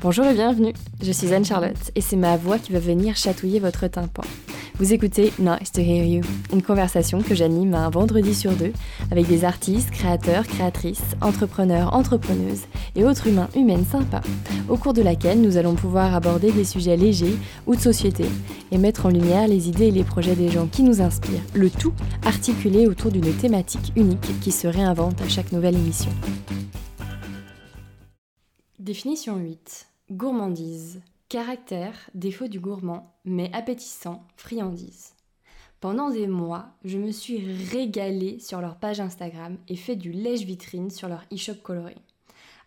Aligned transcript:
Bonjour 0.00 0.26
et 0.26 0.32
bienvenue, 0.34 0.74
je 1.02 1.10
suis 1.10 1.34
Anne-Charlotte 1.34 1.90
et 1.96 2.00
c'est 2.00 2.14
ma 2.14 2.36
voix 2.36 2.60
qui 2.60 2.70
va 2.70 2.78
venir 2.78 3.16
chatouiller 3.16 3.58
votre 3.58 3.88
tympan. 3.88 4.22
Vous 4.76 4.92
écoutez 4.92 5.32
Nice 5.40 5.72
to 5.72 5.80
Hear 5.80 6.04
You, 6.04 6.22
une 6.52 6.62
conversation 6.62 7.20
que 7.20 7.34
j'anime 7.34 7.74
un 7.74 7.90
vendredi 7.90 8.32
sur 8.32 8.52
deux 8.52 8.72
avec 9.10 9.26
des 9.26 9.44
artistes, 9.44 9.90
créateurs, 9.90 10.46
créatrices, 10.46 11.02
entrepreneurs, 11.20 11.94
entrepreneuses 11.94 12.66
et 12.94 13.02
autres 13.02 13.26
humains, 13.26 13.48
humaines 13.56 13.84
sympas, 13.84 14.20
au 14.68 14.76
cours 14.76 14.92
de 14.92 15.02
laquelle 15.02 15.40
nous 15.40 15.56
allons 15.56 15.74
pouvoir 15.74 16.14
aborder 16.14 16.52
des 16.52 16.62
sujets 16.62 16.96
légers 16.96 17.36
ou 17.66 17.74
de 17.74 17.80
société 17.80 18.26
et 18.70 18.78
mettre 18.78 19.06
en 19.06 19.10
lumière 19.10 19.48
les 19.48 19.68
idées 19.68 19.88
et 19.88 19.90
les 19.90 20.04
projets 20.04 20.36
des 20.36 20.48
gens 20.48 20.68
qui 20.68 20.84
nous 20.84 21.02
inspirent, 21.02 21.42
le 21.54 21.70
tout 21.70 21.92
articulé 22.24 22.86
autour 22.86 23.10
d'une 23.10 23.34
thématique 23.34 23.92
unique 23.96 24.40
qui 24.40 24.52
se 24.52 24.68
réinvente 24.68 25.20
à 25.22 25.28
chaque 25.28 25.50
nouvelle 25.50 25.74
émission. 25.74 26.12
Définition 28.78 29.38
8. 29.38 29.88
Gourmandise. 30.12 31.02
Caractère, 31.28 32.08
défaut 32.14 32.46
du 32.46 32.60
gourmand, 32.60 33.12
mais 33.24 33.50
appétissant, 33.52 34.24
friandise. 34.36 35.14
Pendant 35.80 36.10
des 36.10 36.28
mois, 36.28 36.66
je 36.84 36.96
me 36.96 37.10
suis 37.10 37.38
régalée 37.72 38.38
sur 38.38 38.60
leur 38.60 38.76
page 38.76 39.00
Instagram 39.00 39.58
et 39.66 39.74
fait 39.74 39.96
du 39.96 40.12
lèche-vitrine 40.12 40.90
sur 40.90 41.08
leur 41.08 41.24
e-shop 41.34 41.56
coloré. 41.60 41.96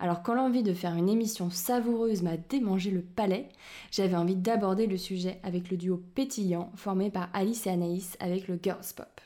Alors 0.01 0.21
quand 0.21 0.33
l'envie 0.33 0.63
de 0.63 0.73
faire 0.73 0.95
une 0.95 1.07
émission 1.07 1.49
savoureuse 1.49 2.23
m'a 2.23 2.35
démangé 2.35 2.91
le 2.91 3.03
palais, 3.03 3.47
j'avais 3.89 4.17
envie 4.17 4.35
d'aborder 4.35 4.87
le 4.87 4.97
sujet 4.97 5.39
avec 5.43 5.71
le 5.71 5.77
duo 5.77 6.03
pétillant 6.13 6.73
formé 6.75 7.09
par 7.09 7.29
Alice 7.31 7.67
et 7.67 7.69
Anaïs 7.69 8.17
avec 8.19 8.49
le 8.49 8.59
Girls 8.61 8.83
Pop. 8.97 9.21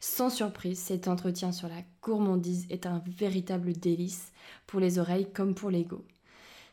Sans 0.00 0.30
surprise, 0.30 0.78
cet 0.78 1.08
entretien 1.08 1.52
sur 1.52 1.68
la 1.68 1.82
gourmandise 2.02 2.66
est 2.70 2.86
un 2.86 3.02
véritable 3.06 3.74
délice 3.74 4.32
pour 4.66 4.80
les 4.80 4.98
oreilles 4.98 5.30
comme 5.30 5.54
pour 5.54 5.70
l'ego. 5.70 6.02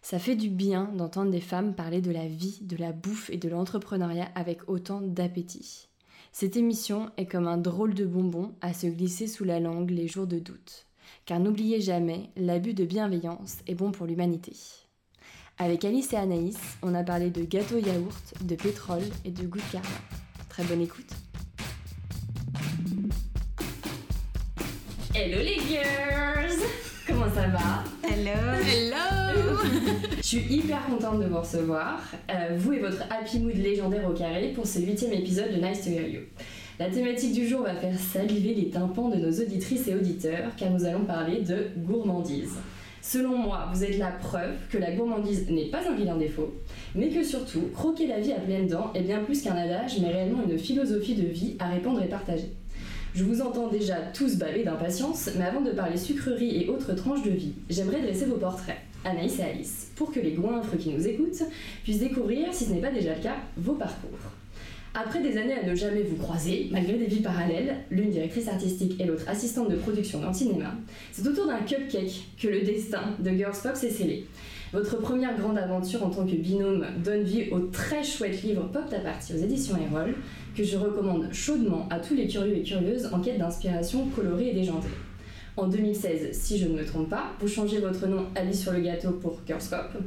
Ça 0.01 0.17
fait 0.17 0.35
du 0.35 0.49
bien 0.49 0.85
d'entendre 0.95 1.31
des 1.31 1.41
femmes 1.41 1.75
parler 1.75 2.01
de 2.01 2.11
la 2.11 2.27
vie, 2.27 2.59
de 2.61 2.77
la 2.77 2.91
bouffe 2.91 3.29
et 3.29 3.37
de 3.37 3.49
l'entrepreneuriat 3.49 4.29
avec 4.33 4.67
autant 4.69 5.01
d'appétit. 5.01 5.87
Cette 6.31 6.55
émission 6.55 7.09
est 7.17 7.25
comme 7.25 7.47
un 7.47 7.57
drôle 7.57 7.93
de 7.93 8.05
bonbon 8.05 8.53
à 8.61 8.73
se 8.73 8.87
glisser 8.87 9.27
sous 9.27 9.43
la 9.43 9.59
langue 9.59 9.89
les 9.89 10.07
jours 10.07 10.27
de 10.27 10.39
doute. 10.39 10.85
Car 11.25 11.39
n'oubliez 11.39 11.81
jamais, 11.81 12.29
l'abus 12.37 12.73
de 12.73 12.85
bienveillance 12.85 13.57
est 13.67 13.75
bon 13.75 13.91
pour 13.91 14.05
l'humanité. 14.05 14.53
Avec 15.57 15.83
Alice 15.83 16.13
et 16.13 16.17
Anaïs, 16.17 16.57
on 16.81 16.95
a 16.95 17.03
parlé 17.03 17.29
de 17.29 17.43
gâteau 17.43 17.77
yaourt, 17.77 18.33
de 18.41 18.55
pétrole 18.55 19.03
et 19.25 19.31
de 19.31 19.45
goût 19.45 19.59
de. 19.73 19.81
Très 20.47 20.63
bonne 20.63 20.81
écoute. 20.81 21.11
Hello 25.13 25.41
les 25.41 25.59
girls 25.59 26.88
Comment 27.09 27.25
ça 27.33 27.47
va 27.47 27.83
Hello 28.07 28.61
Hello 28.61 29.57
Je 30.17 30.21
suis 30.21 30.45
hyper 30.53 30.85
contente 30.85 31.19
de 31.19 31.25
vous 31.25 31.39
recevoir, 31.39 31.99
euh, 32.29 32.55
vous 32.55 32.73
et 32.73 32.79
votre 32.79 33.01
happy 33.09 33.39
mood 33.39 33.55
légendaire 33.55 34.07
au 34.07 34.13
carré, 34.13 34.51
pour 34.53 34.67
ce 34.67 34.79
huitième 34.79 35.13
épisode 35.13 35.51
de 35.51 35.59
Nice 35.59 35.83
to 35.83 35.89
Hear 35.89 36.07
You. 36.07 36.21
La 36.77 36.89
thématique 36.89 37.33
du 37.33 37.47
jour 37.47 37.63
va 37.63 37.73
faire 37.73 37.97
saliver 37.97 38.53
les 38.53 38.69
tympans 38.69 39.09
de 39.09 39.15
nos 39.15 39.31
auditrices 39.31 39.87
et 39.87 39.95
auditeurs, 39.95 40.55
car 40.55 40.69
nous 40.69 40.85
allons 40.85 41.05
parler 41.05 41.41
de 41.41 41.69
gourmandise. 41.77 42.57
Selon 43.01 43.37
moi, 43.37 43.69
vous 43.73 43.83
êtes 43.83 43.97
la 43.97 44.11
preuve 44.11 44.57
que 44.69 44.77
la 44.77 44.91
gourmandise 44.91 45.49
n'est 45.49 45.71
pas 45.71 45.89
un 45.89 45.95
vilain 45.95 46.17
défaut, 46.17 46.53
mais 46.93 47.09
que 47.09 47.23
surtout, 47.23 47.69
croquer 47.73 48.05
la 48.05 48.19
vie 48.19 48.33
à 48.33 48.39
pleines 48.39 48.67
dents 48.67 48.91
est 48.93 49.01
bien 49.01 49.23
plus 49.23 49.41
qu'un 49.41 49.55
adage, 49.55 49.99
mais 49.99 50.09
réellement 50.09 50.43
une 50.47 50.59
philosophie 50.59 51.15
de 51.15 51.25
vie 51.25 51.55
à 51.57 51.69
répandre 51.69 52.03
et 52.03 52.07
partager. 52.07 52.51
Je 53.15 53.23
vous 53.23 53.41
entends 53.41 53.67
déjà 53.67 53.95
tous 54.13 54.37
baver 54.37 54.63
d'impatience, 54.63 55.29
mais 55.37 55.45
avant 55.45 55.61
de 55.61 55.71
parler 55.71 55.97
sucreries 55.97 56.63
et 56.63 56.69
autres 56.69 56.93
tranches 56.93 57.23
de 57.23 57.31
vie, 57.31 57.53
j'aimerais 57.69 58.01
dresser 58.01 58.25
vos 58.25 58.37
portraits, 58.37 58.77
Anaïs 59.03 59.39
et 59.39 59.43
Alice, 59.43 59.91
pour 59.95 60.11
que 60.11 60.19
les 60.19 60.33
goinfres 60.33 60.77
qui 60.77 60.89
nous 60.89 61.07
écoutent 61.07 61.43
puissent 61.83 61.99
découvrir, 61.99 62.53
si 62.53 62.65
ce 62.65 62.71
n'est 62.71 62.81
pas 62.81 62.91
déjà 62.91 63.15
le 63.15 63.21
cas, 63.21 63.37
vos 63.57 63.73
parcours. 63.73 64.19
Après 64.95 65.21
des 65.21 65.37
années 65.37 65.53
à 65.53 65.63
ne 65.63 65.75
jamais 65.75 66.01
vous 66.01 66.15
croiser, 66.15 66.67
malgré 66.71 66.93
des 66.93 67.05
vies 67.05 67.21
parallèles, 67.21 67.77
l'une 67.91 68.09
directrice 68.09 68.47
artistique 68.47 68.99
et 68.99 69.05
l'autre 69.05 69.29
assistante 69.29 69.69
de 69.69 69.75
production 69.75 70.19
dans 70.19 70.33
cinéma, 70.33 70.73
c'est 71.11 71.27
autour 71.27 71.45
d'un 71.45 71.59
cupcake 71.59 72.27
que 72.41 72.47
le 72.47 72.61
destin 72.61 73.15
de 73.19 73.29
Girls 73.29 73.55
Pop 73.61 73.75
s'est 73.75 73.91
scellé. 73.91 74.25
Votre 74.73 74.97
première 74.97 75.37
grande 75.37 75.57
aventure 75.57 76.03
en 76.03 76.09
tant 76.09 76.25
que 76.25 76.35
binôme 76.35 76.85
donne 77.03 77.23
vie 77.23 77.49
au 77.51 77.59
très 77.59 78.03
chouette 78.03 78.41
livre 78.41 78.67
Pop 78.71 78.89
ta 78.89 78.99
partie 78.99 79.33
aux 79.33 79.37
éditions 79.37 79.77
Erol, 79.77 80.15
que 80.55 80.63
je 80.63 80.77
recommande 80.77 81.31
chaudement 81.31 81.87
à 81.91 81.99
tous 81.99 82.15
les 82.15 82.27
curieux 82.27 82.57
et 82.57 82.63
curieuses 82.63 83.09
en 83.13 83.19
quête 83.19 83.37
d'inspiration 83.37 84.07
colorée 84.15 84.49
et 84.49 84.53
déjantée. 84.53 84.89
En 85.55 85.67
2016, 85.67 86.29
si 86.31 86.57
je 86.57 86.67
ne 86.67 86.77
me 86.77 86.85
trompe 86.85 87.09
pas, 87.09 87.31
vous 87.39 87.47
changez 87.47 87.79
votre 87.79 88.07
nom 88.07 88.25
Alice 88.35 88.61
sur 88.61 88.71
le 88.71 88.79
gâteau 88.79 89.11
pour 89.11 89.39
Girls 89.45 89.61
Pop, 89.69 90.01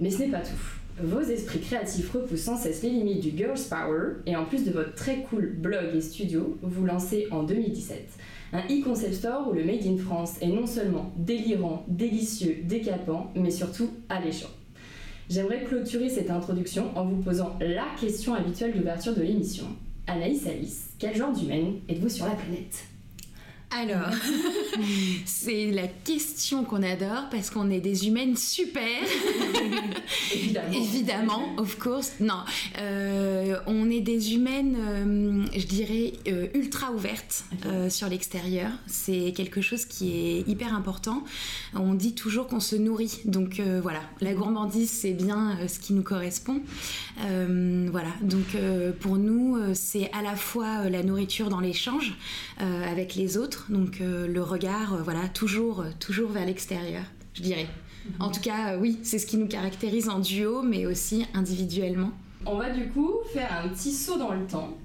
mais 0.00 0.10
ce 0.10 0.20
n'est 0.20 0.28
pas 0.28 0.40
tout. 0.40 0.81
Vos 1.00 1.20
esprits 1.20 1.60
créatifs 1.60 2.10
repoussent 2.12 2.42
sans 2.42 2.56
cesse 2.56 2.82
les 2.82 2.90
limites 2.90 3.20
du 3.20 3.36
Girls 3.36 3.58
Power 3.68 4.16
et 4.26 4.36
en 4.36 4.44
plus 4.44 4.64
de 4.64 4.70
votre 4.70 4.94
très 4.94 5.22
cool 5.22 5.54
blog 5.56 5.94
et 5.94 6.00
studio, 6.02 6.58
vous 6.60 6.84
lancez 6.84 7.28
en 7.30 7.44
2017 7.44 8.08
un 8.52 8.60
e-concept 8.60 9.14
store 9.14 9.48
où 9.48 9.54
le 9.54 9.64
Made 9.64 9.86
in 9.86 9.96
France 9.96 10.34
est 10.42 10.48
non 10.48 10.66
seulement 10.66 11.10
délirant, 11.16 11.84
délicieux, 11.88 12.58
décapant, 12.64 13.32
mais 13.34 13.50
surtout 13.50 13.88
alléchant. 14.10 14.50
J'aimerais 15.30 15.64
clôturer 15.64 16.10
cette 16.10 16.30
introduction 16.30 16.90
en 16.94 17.06
vous 17.06 17.22
posant 17.22 17.56
la 17.60 17.86
question 17.98 18.34
habituelle 18.34 18.74
d'ouverture 18.76 19.14
de 19.14 19.22
l'émission. 19.22 19.64
Anaïs 20.06 20.46
Alice, 20.46 20.90
quel 20.98 21.16
genre 21.16 21.32
d'humaine 21.32 21.76
êtes-vous 21.88 22.10
sur 22.10 22.26
la 22.26 22.34
planète? 22.34 22.91
Alors, 23.74 24.10
c'est 25.24 25.70
la 25.70 25.86
question 25.86 26.64
qu'on 26.64 26.82
adore 26.82 27.28
parce 27.30 27.48
qu'on 27.48 27.70
est 27.70 27.80
des 27.80 28.06
humaines 28.06 28.36
super. 28.36 28.82
Évidemment. 30.34 30.72
Évidemment, 30.72 31.56
of 31.56 31.78
course. 31.78 32.12
Non, 32.20 32.40
euh, 32.78 33.56
on 33.66 33.90
est 33.90 34.00
des 34.00 34.34
humaines, 34.34 34.76
euh, 34.78 35.44
je 35.56 35.66
dirais, 35.66 36.12
euh, 36.28 36.48
ultra 36.54 36.92
ouvertes 36.92 37.44
sur 37.88 38.08
l'extérieur. 38.08 38.70
C'est 38.86 39.32
quelque 39.34 39.60
chose 39.60 39.86
qui 39.86 40.12
est 40.12 40.48
hyper 40.48 40.74
important. 40.74 41.24
On 41.74 41.94
dit 41.94 42.14
toujours 42.14 42.48
qu'on 42.48 42.60
se 42.60 42.76
nourrit. 42.76 43.20
Donc 43.24 43.60
voilà, 43.82 44.00
la 44.20 44.34
gourmandise, 44.34 44.90
c'est 44.90 45.12
bien 45.12 45.56
ce 45.68 45.78
qui 45.78 45.92
nous 45.92 46.02
correspond. 46.02 46.60
Voilà, 47.18 48.08
donc 48.22 48.56
pour 49.00 49.16
nous, 49.16 49.58
c'est 49.74 50.10
à 50.12 50.22
la 50.22 50.36
fois 50.36 50.88
la 50.88 51.02
nourriture 51.02 51.48
dans 51.48 51.60
l'échange 51.60 52.14
avec 52.58 53.14
les 53.14 53.36
autres, 53.36 53.61
donc 53.68 54.00
euh, 54.00 54.26
le 54.26 54.42
regard, 54.42 54.94
euh, 54.94 55.02
voilà, 55.02 55.28
toujours, 55.28 55.80
euh, 55.80 55.90
toujours 56.00 56.30
vers 56.30 56.46
l'extérieur, 56.46 57.02
je 57.34 57.42
dirais. 57.42 57.66
En 58.18 58.30
tout 58.30 58.40
cas, 58.40 58.76
oui, 58.78 58.98
c'est 59.04 59.18
ce 59.18 59.26
qui 59.26 59.36
nous 59.36 59.46
caractérise 59.46 60.08
en 60.08 60.18
duo, 60.18 60.62
mais 60.62 60.86
aussi 60.86 61.24
individuellement. 61.34 62.10
On 62.44 62.56
va 62.56 62.70
du 62.70 62.88
coup 62.88 63.12
faire 63.32 63.62
un 63.64 63.68
petit 63.68 63.92
saut 63.92 64.18
dans 64.18 64.32
le 64.32 64.44
temps 64.46 64.76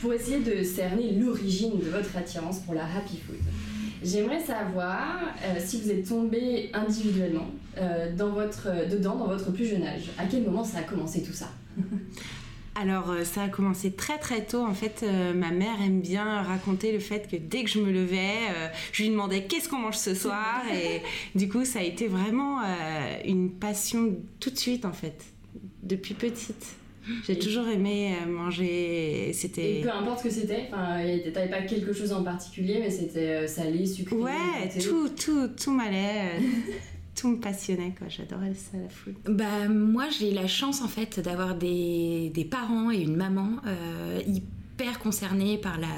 pour 0.00 0.12
essayer 0.12 0.40
de 0.40 0.62
cerner 0.64 1.12
l'origine 1.12 1.78
de 1.78 1.88
votre 1.88 2.16
attirance 2.16 2.58
pour 2.60 2.74
la 2.74 2.84
happy 2.84 3.18
food. 3.18 3.36
J'aimerais 4.02 4.40
savoir 4.40 5.20
euh, 5.42 5.58
si 5.58 5.80
vous 5.80 5.90
êtes 5.90 6.08
tombé 6.08 6.70
individuellement 6.74 7.50
euh, 7.78 8.14
dans 8.14 8.30
votre, 8.30 8.68
euh, 8.68 8.86
dedans 8.86 9.16
dans 9.16 9.26
votre 9.26 9.50
plus 9.52 9.66
jeune 9.66 9.82
âge. 9.82 10.10
À 10.18 10.26
quel 10.26 10.42
moment 10.42 10.64
ça 10.64 10.78
a 10.78 10.82
commencé 10.82 11.22
tout 11.22 11.32
ça? 11.32 11.50
Alors 12.78 13.10
euh, 13.10 13.24
ça 13.24 13.44
a 13.44 13.48
commencé 13.48 13.90
très 13.92 14.18
très 14.18 14.44
tôt. 14.44 14.62
En 14.62 14.74
fait, 14.74 15.02
euh, 15.02 15.32
ma 15.32 15.50
mère 15.50 15.80
aime 15.82 16.00
bien 16.00 16.42
raconter 16.42 16.92
le 16.92 16.98
fait 16.98 17.26
que 17.30 17.36
dès 17.36 17.64
que 17.64 17.70
je 17.70 17.80
me 17.80 17.90
levais, 17.90 18.34
euh, 18.54 18.68
je 18.92 19.02
lui 19.02 19.10
demandais 19.10 19.44
qu'est-ce 19.44 19.68
qu'on 19.68 19.78
mange 19.78 19.96
ce 19.96 20.14
soir? 20.14 20.62
Et 20.72 21.00
du 21.38 21.48
coup, 21.48 21.64
ça 21.64 21.78
a 21.78 21.82
été 21.82 22.06
vraiment 22.06 22.60
euh, 22.60 22.64
une 23.24 23.50
passion 23.50 24.14
tout 24.40 24.50
de 24.50 24.58
suite 24.58 24.84
en 24.84 24.92
fait, 24.92 25.24
depuis 25.82 26.14
petite. 26.14 26.76
J'ai 27.24 27.38
toujours 27.38 27.68
aimé 27.68 28.14
manger. 28.28 29.28
Et 29.28 29.32
C'était 29.32 29.80
peu 29.80 29.90
importe 29.92 30.18
ce 30.18 30.24
que 30.24 30.30
c'était, 30.30 30.68
enfin, 30.72 30.98
t'avais 31.32 31.48
pas 31.48 31.62
quelque 31.62 31.92
chose 31.92 32.12
en 32.12 32.24
particulier, 32.24 32.78
mais 32.80 32.90
c'était 32.90 33.46
salé, 33.46 33.86
sucré. 33.86 34.16
ouais, 34.16 34.68
tout 34.82 35.08
tout 35.10 35.48
tout 35.48 35.70
m'allait. 35.70 36.32
tout 37.16 37.28
me 37.28 37.36
passionnait 37.38 37.94
quoi. 37.98 38.08
J'adorais 38.08 38.54
ça 38.54 38.76
la 38.78 38.88
food. 38.88 39.14
Bah, 39.26 39.68
moi, 39.68 40.04
j'ai 40.16 40.30
la 40.32 40.46
chance 40.46 40.82
en 40.82 40.88
fait 40.88 41.18
d'avoir 41.20 41.54
des, 41.54 42.30
des 42.34 42.44
parents 42.44 42.90
et 42.90 42.98
une 42.98 43.16
maman 43.16 43.48
euh, 43.66 44.20
hyper 44.26 44.98
concernés 44.98 45.56
par 45.58 45.78
la, 45.78 45.88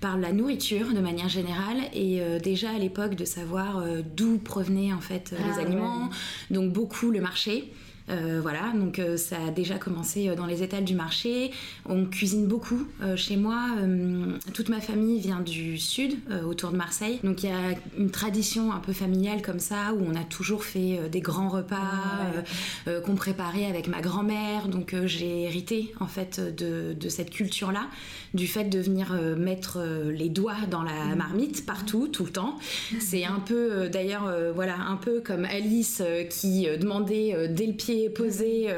par 0.00 0.18
la 0.18 0.32
nourriture 0.32 0.92
de 0.92 1.00
manière 1.00 1.28
générale 1.28 1.78
et 1.94 2.20
euh, 2.20 2.40
déjà 2.40 2.70
à 2.70 2.78
l'époque 2.78 3.14
de 3.14 3.24
savoir 3.24 3.78
euh, 3.78 4.02
d'où 4.16 4.38
provenaient 4.38 4.92
en 4.92 5.00
fait 5.00 5.34
Ah, 5.38 5.42
les 5.48 5.64
aliments, 5.64 6.10
donc 6.50 6.72
beaucoup 6.72 7.10
le 7.10 7.20
marché. 7.20 7.72
Euh, 8.10 8.40
voilà, 8.42 8.72
donc 8.74 8.98
euh, 8.98 9.16
ça 9.16 9.36
a 9.48 9.50
déjà 9.50 9.78
commencé 9.78 10.28
euh, 10.28 10.34
dans 10.34 10.46
les 10.46 10.62
étals 10.62 10.84
du 10.84 10.94
marché. 10.94 11.50
On 11.86 12.04
cuisine 12.06 12.46
beaucoup 12.46 12.86
chez 13.16 13.36
moi. 13.36 13.66
toute 14.54 14.68
ma 14.68 14.80
famille 14.80 15.20
vient 15.20 15.40
du 15.40 15.78
sud, 15.78 16.14
autour 16.46 16.70
de 16.70 16.76
Marseille. 16.76 17.20
Donc 17.24 17.42
il 17.42 17.50
y 17.50 17.52
a 17.52 17.76
une 17.98 18.10
tradition 18.10 18.72
un 18.72 18.78
peu 18.78 18.92
familiale 18.92 19.42
comme 19.42 19.58
ça, 19.58 19.92
où 19.94 20.04
on 20.06 20.14
a 20.14 20.24
toujours 20.24 20.64
fait 20.64 21.08
des 21.10 21.20
grands 21.20 21.48
repas 21.48 21.76
Ah, 21.80 22.90
ouais. 22.90 23.00
qu'on 23.04 23.14
préparait 23.14 23.66
avec 23.66 23.88
ma 23.88 24.00
grand-mère. 24.00 24.68
Donc 24.68 24.94
j'ai 25.06 25.42
hérité 25.42 25.92
en 26.00 26.06
fait 26.06 26.40
de, 26.40 26.94
de 26.94 27.08
cette 27.08 27.30
culture-là, 27.30 27.86
du 28.34 28.46
fait 28.46 28.64
de 28.64 28.78
venir 28.78 29.12
mettre 29.36 29.80
les 30.10 30.28
doigts 30.28 30.66
dans 30.70 30.82
la 30.82 31.14
marmite 31.16 31.66
partout, 31.66 32.08
tout 32.08 32.24
le 32.24 32.30
temps. 32.30 32.58
C'est 33.00 33.24
un 33.24 33.40
peu, 33.40 33.88
d'ailleurs, 33.88 34.32
voilà, 34.54 34.76
un 34.76 34.96
peu 34.96 35.20
comme 35.20 35.44
Alice 35.44 36.02
qui 36.30 36.66
demandait 36.78 37.48
dès 37.48 37.66
le 37.66 37.74
pied 37.74 37.91
qui 37.92 38.04
est 38.04 38.10
posé 38.10 38.68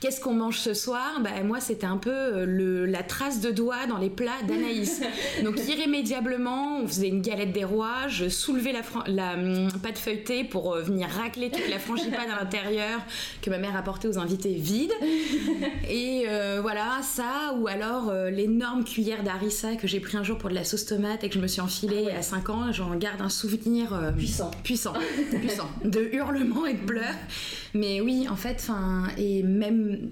qu'est-ce 0.00 0.20
qu'on 0.20 0.34
mange 0.34 0.58
ce 0.58 0.74
soir, 0.74 1.20
bah, 1.22 1.30
moi 1.44 1.60
c'était 1.60 1.86
un 1.86 1.96
peu 1.96 2.44
le, 2.44 2.86
la 2.86 3.02
trace 3.02 3.40
de 3.40 3.50
doigt 3.50 3.86
dans 3.88 3.98
les 3.98 4.10
plats 4.10 4.42
d'Anaïs. 4.46 5.02
Donc 5.44 5.58
irrémédiablement, 5.68 6.78
on 6.82 6.86
faisait 6.86 7.08
une 7.08 7.22
galette 7.22 7.52
des 7.52 7.64
rois, 7.64 8.08
je 8.08 8.28
soulevais 8.28 8.72
la, 8.72 8.82
la 9.06 9.34
hum, 9.34 9.68
pâte 9.82 9.98
feuilletée 9.98 10.44
pour 10.44 10.76
venir 10.76 11.08
racler 11.08 11.50
toute 11.50 11.68
la 11.68 11.78
frangipane 11.78 12.30
à 12.30 12.40
l'intérieur 12.40 13.00
que 13.42 13.50
ma 13.50 13.58
mère 13.58 13.76
apportait 13.76 14.08
aux 14.08 14.18
invités 14.18 14.54
vide. 14.54 14.92
Et 15.88 16.26
voilà, 16.60 17.00
ça, 17.02 17.54
ou 17.58 17.68
alors 17.68 18.12
l'énorme 18.30 18.84
cuillère 18.84 19.22
d'harissa 19.22 19.76
que 19.76 19.86
j'ai 19.86 20.00
pris 20.00 20.16
un 20.16 20.22
jour 20.22 20.38
pour 20.38 20.50
de 20.50 20.54
la 20.54 20.64
sauce 20.64 20.86
tomate 20.86 21.24
et 21.24 21.28
que 21.28 21.34
je 21.34 21.40
me 21.40 21.46
suis 21.46 21.60
enfilée 21.60 22.10
à 22.10 22.22
5 22.22 22.50
ans, 22.50 22.72
j'en 22.72 22.94
garde 22.96 23.20
un 23.20 23.28
souvenir 23.28 24.12
puissant. 24.16 24.50
Puissant, 24.62 24.94
puissant. 25.40 25.68
De 25.84 26.08
hurlements 26.12 26.66
et 26.66 26.74
de 26.74 26.84
pleurs. 26.84 27.14
Mais 27.74 28.00
oui, 28.00 28.26
en 28.30 28.36
fait, 28.36 28.53
enfin, 28.58 29.08
et 29.18 29.42
même 29.42 30.10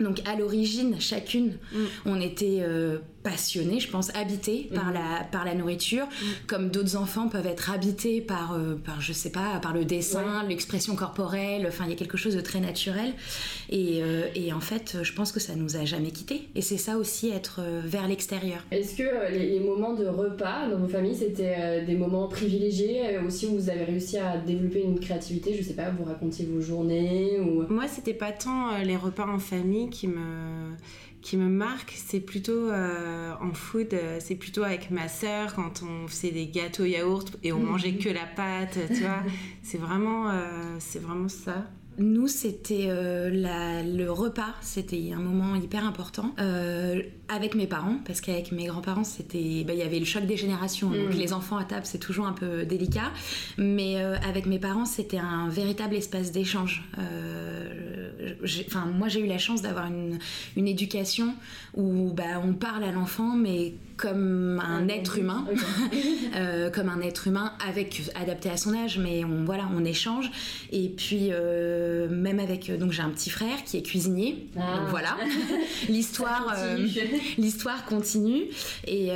donc 0.00 0.20
à 0.26 0.36
l'origine, 0.36 1.00
chacune, 1.00 1.58
mm. 1.72 1.84
on 2.06 2.20
était 2.20 2.58
euh, 2.60 2.98
passionnés, 3.28 3.78
je 3.78 3.90
pense, 3.90 4.14
habités 4.14 4.70
par, 4.74 4.86
mm. 4.86 4.94
la, 4.94 5.24
par 5.30 5.44
la 5.44 5.54
nourriture, 5.54 6.06
mm. 6.06 6.26
comme 6.46 6.70
d'autres 6.70 6.96
enfants 6.96 7.28
peuvent 7.28 7.46
être 7.46 7.70
habités 7.70 8.20
par, 8.20 8.54
euh, 8.54 8.74
par, 8.74 9.00
je 9.00 9.12
sais 9.12 9.30
pas, 9.30 9.58
par 9.60 9.74
le 9.74 9.84
dessin, 9.84 10.44
l'expression 10.48 10.96
corporelle, 10.96 11.66
enfin 11.68 11.84
il 11.84 11.90
y 11.90 11.92
a 11.92 11.96
quelque 11.96 12.16
chose 12.16 12.34
de 12.34 12.40
très 12.40 12.60
naturel. 12.60 13.12
Et, 13.68 14.00
euh, 14.02 14.26
et, 14.34 14.52
en 14.52 14.60
fait, 14.60 14.98
je 15.02 15.12
pense 15.12 15.30
que 15.32 15.40
ça 15.40 15.54
nous 15.54 15.76
a 15.76 15.84
jamais 15.84 16.10
quittés. 16.10 16.48
Et 16.54 16.62
c'est 16.62 16.78
ça 16.78 16.96
aussi, 16.96 17.28
être 17.28 17.60
vers 17.84 18.08
l'extérieur. 18.08 18.64
Est-ce 18.70 18.96
que 18.96 19.32
les, 19.32 19.60
moments 19.60 19.92
de 19.92 20.06
repas 20.06 20.68
dans 20.68 20.78
vos 20.78 20.88
familles, 20.88 21.16
c'était 21.16 21.84
des 21.84 21.94
moments 21.96 22.28
privilégiés 22.28 23.18
aussi 23.18 23.46
où 23.46 23.56
vous 23.56 23.68
avez 23.68 23.84
réussi 23.84 24.16
à 24.16 24.38
développer 24.38 24.82
une 24.82 24.98
créativité 24.98 25.54
Je 25.54 25.62
sais 25.62 25.74
pas, 25.74 25.90
vous 25.90 26.04
racontiez 26.04 26.46
vos 26.46 26.60
journées 26.60 27.38
ou... 27.40 27.66
Moi, 27.68 27.88
c'était 27.88 28.14
pas 28.14 28.32
tant 28.32 28.78
les 28.78 28.96
repas 28.96 29.26
en 29.26 29.38
famille 29.38 29.90
qui 29.90 30.08
me, 30.08 30.72
qui 31.28 31.36
me 31.36 31.50
marque, 31.50 31.92
c'est 31.94 32.20
plutôt 32.20 32.70
euh, 32.70 33.34
en 33.42 33.52
food, 33.52 33.92
euh, 33.92 34.16
c'est 34.18 34.34
plutôt 34.34 34.62
avec 34.62 34.90
ma 34.90 35.08
sœur 35.08 35.54
quand 35.54 35.82
on 35.82 36.08
faisait 36.08 36.30
des 36.30 36.46
gâteaux 36.46 36.86
yaourt 36.86 37.36
et 37.42 37.52
on 37.52 37.60
mangeait 37.60 37.96
que 37.96 38.08
la 38.08 38.24
pâte, 38.24 38.78
tu 38.88 39.02
vois. 39.02 39.22
C'est 39.62 39.76
vraiment, 39.76 40.30
euh, 40.30 40.40
c'est 40.78 40.98
vraiment 40.98 41.28
ça. 41.28 41.66
Nous, 41.98 42.28
c'était 42.28 42.86
euh, 42.88 43.82
le 43.82 44.10
repas, 44.10 44.54
c'était 44.60 45.10
un 45.12 45.18
moment 45.18 45.56
hyper 45.56 45.84
important 45.84 46.32
euh, 46.38 47.02
avec 47.28 47.56
mes 47.56 47.66
parents, 47.66 47.96
parce 48.04 48.20
qu'avec 48.20 48.52
mes 48.52 48.66
grands-parents, 48.66 49.02
c'était, 49.02 49.64
bah, 49.66 49.72
il 49.72 49.80
y 49.80 49.82
avait 49.82 49.98
le 49.98 50.04
choc 50.04 50.24
des 50.24 50.36
générations, 50.36 50.90
donc 50.90 51.14
mm. 51.14 51.18
les 51.18 51.32
enfants 51.32 51.56
à 51.56 51.64
table, 51.64 51.86
c'est 51.86 51.98
toujours 51.98 52.26
un 52.26 52.32
peu 52.32 52.64
délicat. 52.64 53.10
Mais 53.56 53.96
euh, 53.96 54.16
avec 54.28 54.46
mes 54.46 54.60
parents, 54.60 54.84
c'était 54.84 55.18
un 55.18 55.48
véritable 55.48 55.96
espace 55.96 56.30
d'échange. 56.30 56.84
Enfin, 58.66 58.86
moi, 58.86 59.08
j'ai 59.08 59.20
eu 59.20 59.26
la 59.26 59.38
chance 59.38 59.62
d'avoir 59.62 59.86
une, 59.86 60.18
une, 60.56 60.68
éducation 60.68 61.34
où 61.74 62.12
bah, 62.12 62.40
on 62.44 62.52
parle 62.52 62.84
à 62.84 62.92
l'enfant, 62.92 63.34
mais 63.34 63.74
comme 63.98 64.62
un 64.64 64.88
être 64.88 65.18
humain, 65.18 65.44
euh, 66.36 66.70
comme 66.70 66.88
un 66.88 67.00
être 67.00 67.26
humain 67.26 67.52
avec 67.68 68.02
adapté 68.14 68.48
à 68.48 68.56
son 68.56 68.72
âge, 68.72 68.98
mais 68.98 69.24
on 69.24 69.44
voilà, 69.44 69.68
on 69.76 69.84
échange. 69.84 70.30
Et 70.70 70.88
puis 70.88 71.28
euh, 71.30 72.08
même 72.08 72.38
avec 72.38 72.70
donc 72.78 72.92
j'ai 72.92 73.02
un 73.02 73.10
petit 73.10 73.28
frère 73.28 73.64
qui 73.64 73.76
est 73.76 73.82
cuisinier, 73.82 74.46
donc 74.54 74.64
ah. 74.64 74.86
voilà, 74.88 75.16
l'histoire 75.88 76.54
euh, 76.56 76.86
l'histoire 77.36 77.84
continue. 77.84 78.44
Et, 78.86 79.08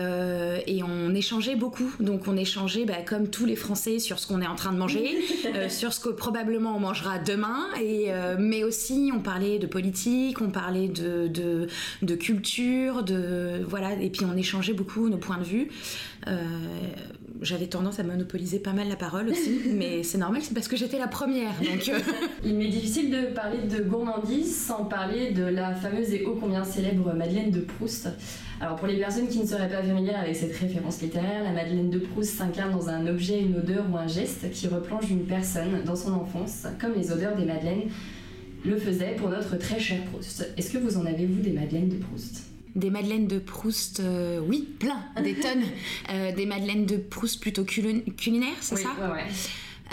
et, 0.67 0.83
on 0.83 1.15
échangeait 1.15 1.55
beaucoup. 1.55 1.93
Donc 2.01 2.27
on 2.27 2.37
échangeait 2.37 2.85
bah, 2.85 3.03
comme 3.07 3.29
tous 3.29 3.45
les 3.45 3.55
Français 3.55 4.01
sur 4.01 4.19
ce 4.19 4.27
qu'on 4.27 4.41
est 4.41 4.47
en 4.47 4.57
train 4.57 4.73
de 4.73 4.79
manger, 4.79 5.17
sur 5.69 5.93
ce 5.93 6.01
que 6.01 6.09
probablement 6.09 6.77
on 6.77 6.81
mangera 6.81 7.21
demain, 7.21 7.69
et 7.81 8.11
mais 8.39 8.65
aussi 8.65 9.13
on 9.15 9.21
parlait 9.21 9.61
de 9.61 9.69
politique, 9.69 10.41
on 10.41 10.51
parlait 10.51 10.89
de, 10.89 11.29
de, 11.29 11.69
de 12.03 12.15
culture, 12.17 13.05
de 13.05 13.65
voilà, 13.65 13.93
et 13.93 14.11
puis 14.11 14.25
on 14.25 14.37
échangeait 14.37 14.72
beaucoup 14.73 15.09
nos 15.09 15.19
points 15.19 15.39
de 15.39 15.45
vue. 15.45 15.69
Euh, 16.29 16.45
j'avais 17.41 17.67
tendance 17.67 17.99
à 17.99 18.03
monopoliser 18.03 18.59
pas 18.59 18.73
mal 18.73 18.89
la 18.89 18.97
parole 18.97 19.29
aussi, 19.29 19.61
mais 19.73 20.03
c'est 20.03 20.19
normal, 20.19 20.43
c'est 20.43 20.55
parce 20.55 20.69
que 20.69 20.77
j'étais 20.77 20.99
la 20.99 21.09
première. 21.09 21.53
Donc 21.61 21.89
euh. 21.89 21.99
Il 22.45 22.55
m'est 22.55 22.69
difficile 22.69 23.11
de 23.11 23.35
parler 23.35 23.59
de 23.63 23.83
gourmandise 23.83 24.57
sans 24.57 24.85
parler 24.85 25.33
de 25.33 25.45
la 25.45 25.75
fameuse 25.75 26.13
et 26.13 26.25
ô 26.25 26.37
combien 26.37 26.65
célèbre 26.65 27.13
Madeleine 27.15 27.51
de 27.51 27.61
Proust. 27.61 28.09
Alors 28.61 28.77
pour 28.77 28.87
les 28.87 28.97
personnes 28.97 29.29
qui 29.29 29.41
ne 29.41 29.47
seraient 29.47 29.69
pas 29.69 29.83
familières 29.83 30.21
avec 30.21 30.37
cette 30.37 30.57
référence 30.57 31.03
littéraire, 31.03 31.43
la 31.43 31.53
Madeleine 31.53 31.91
de 31.91 31.99
Proust 31.99 32.37
s'incarne 32.37 32.71
dans 32.71 32.89
un 32.89 33.07
objet, 33.09 33.41
une 33.41 33.57
odeur 33.57 33.85
ou 33.91 33.97
un 33.97 34.07
geste 34.07 34.51
qui 34.53 34.69
replonge 34.69 35.11
une 35.11 35.25
personne 35.25 35.83
dans 35.85 35.97
son 35.97 36.13
enfance, 36.13 36.67
comme 36.81 36.93
les 36.95 37.11
odeurs 37.11 37.37
des 37.37 37.45
Madeleines 37.45 37.89
le 38.65 38.77
faisaient 38.77 39.17
pour 39.17 39.29
notre 39.29 39.57
très 39.57 39.81
cher 39.81 39.99
Proust. 40.05 40.49
Est-ce 40.57 40.71
que 40.71 40.79
vous 40.79 40.97
en 40.97 41.07
avez, 41.07 41.27
vous, 41.27 41.43
des 41.43 41.51
Madeleines 41.51 41.89
de 41.89 41.97
Proust? 41.97 42.52
Des 42.75 42.91
madeleines 42.91 43.27
de 43.27 43.39
Proust, 43.39 44.01
euh, 44.01 44.41
oui, 44.41 44.69
plein, 44.79 45.05
des 45.23 45.35
tonnes. 45.35 45.63
Euh, 46.11 46.33
des 46.33 46.47
madeleines 46.47 46.85
de 46.85 46.97
Proust 46.97 47.41
plutôt 47.41 47.65
culinaires, 47.65 48.57
c'est 48.61 48.77
ça? 48.77 48.91
ouais. 49.13 49.25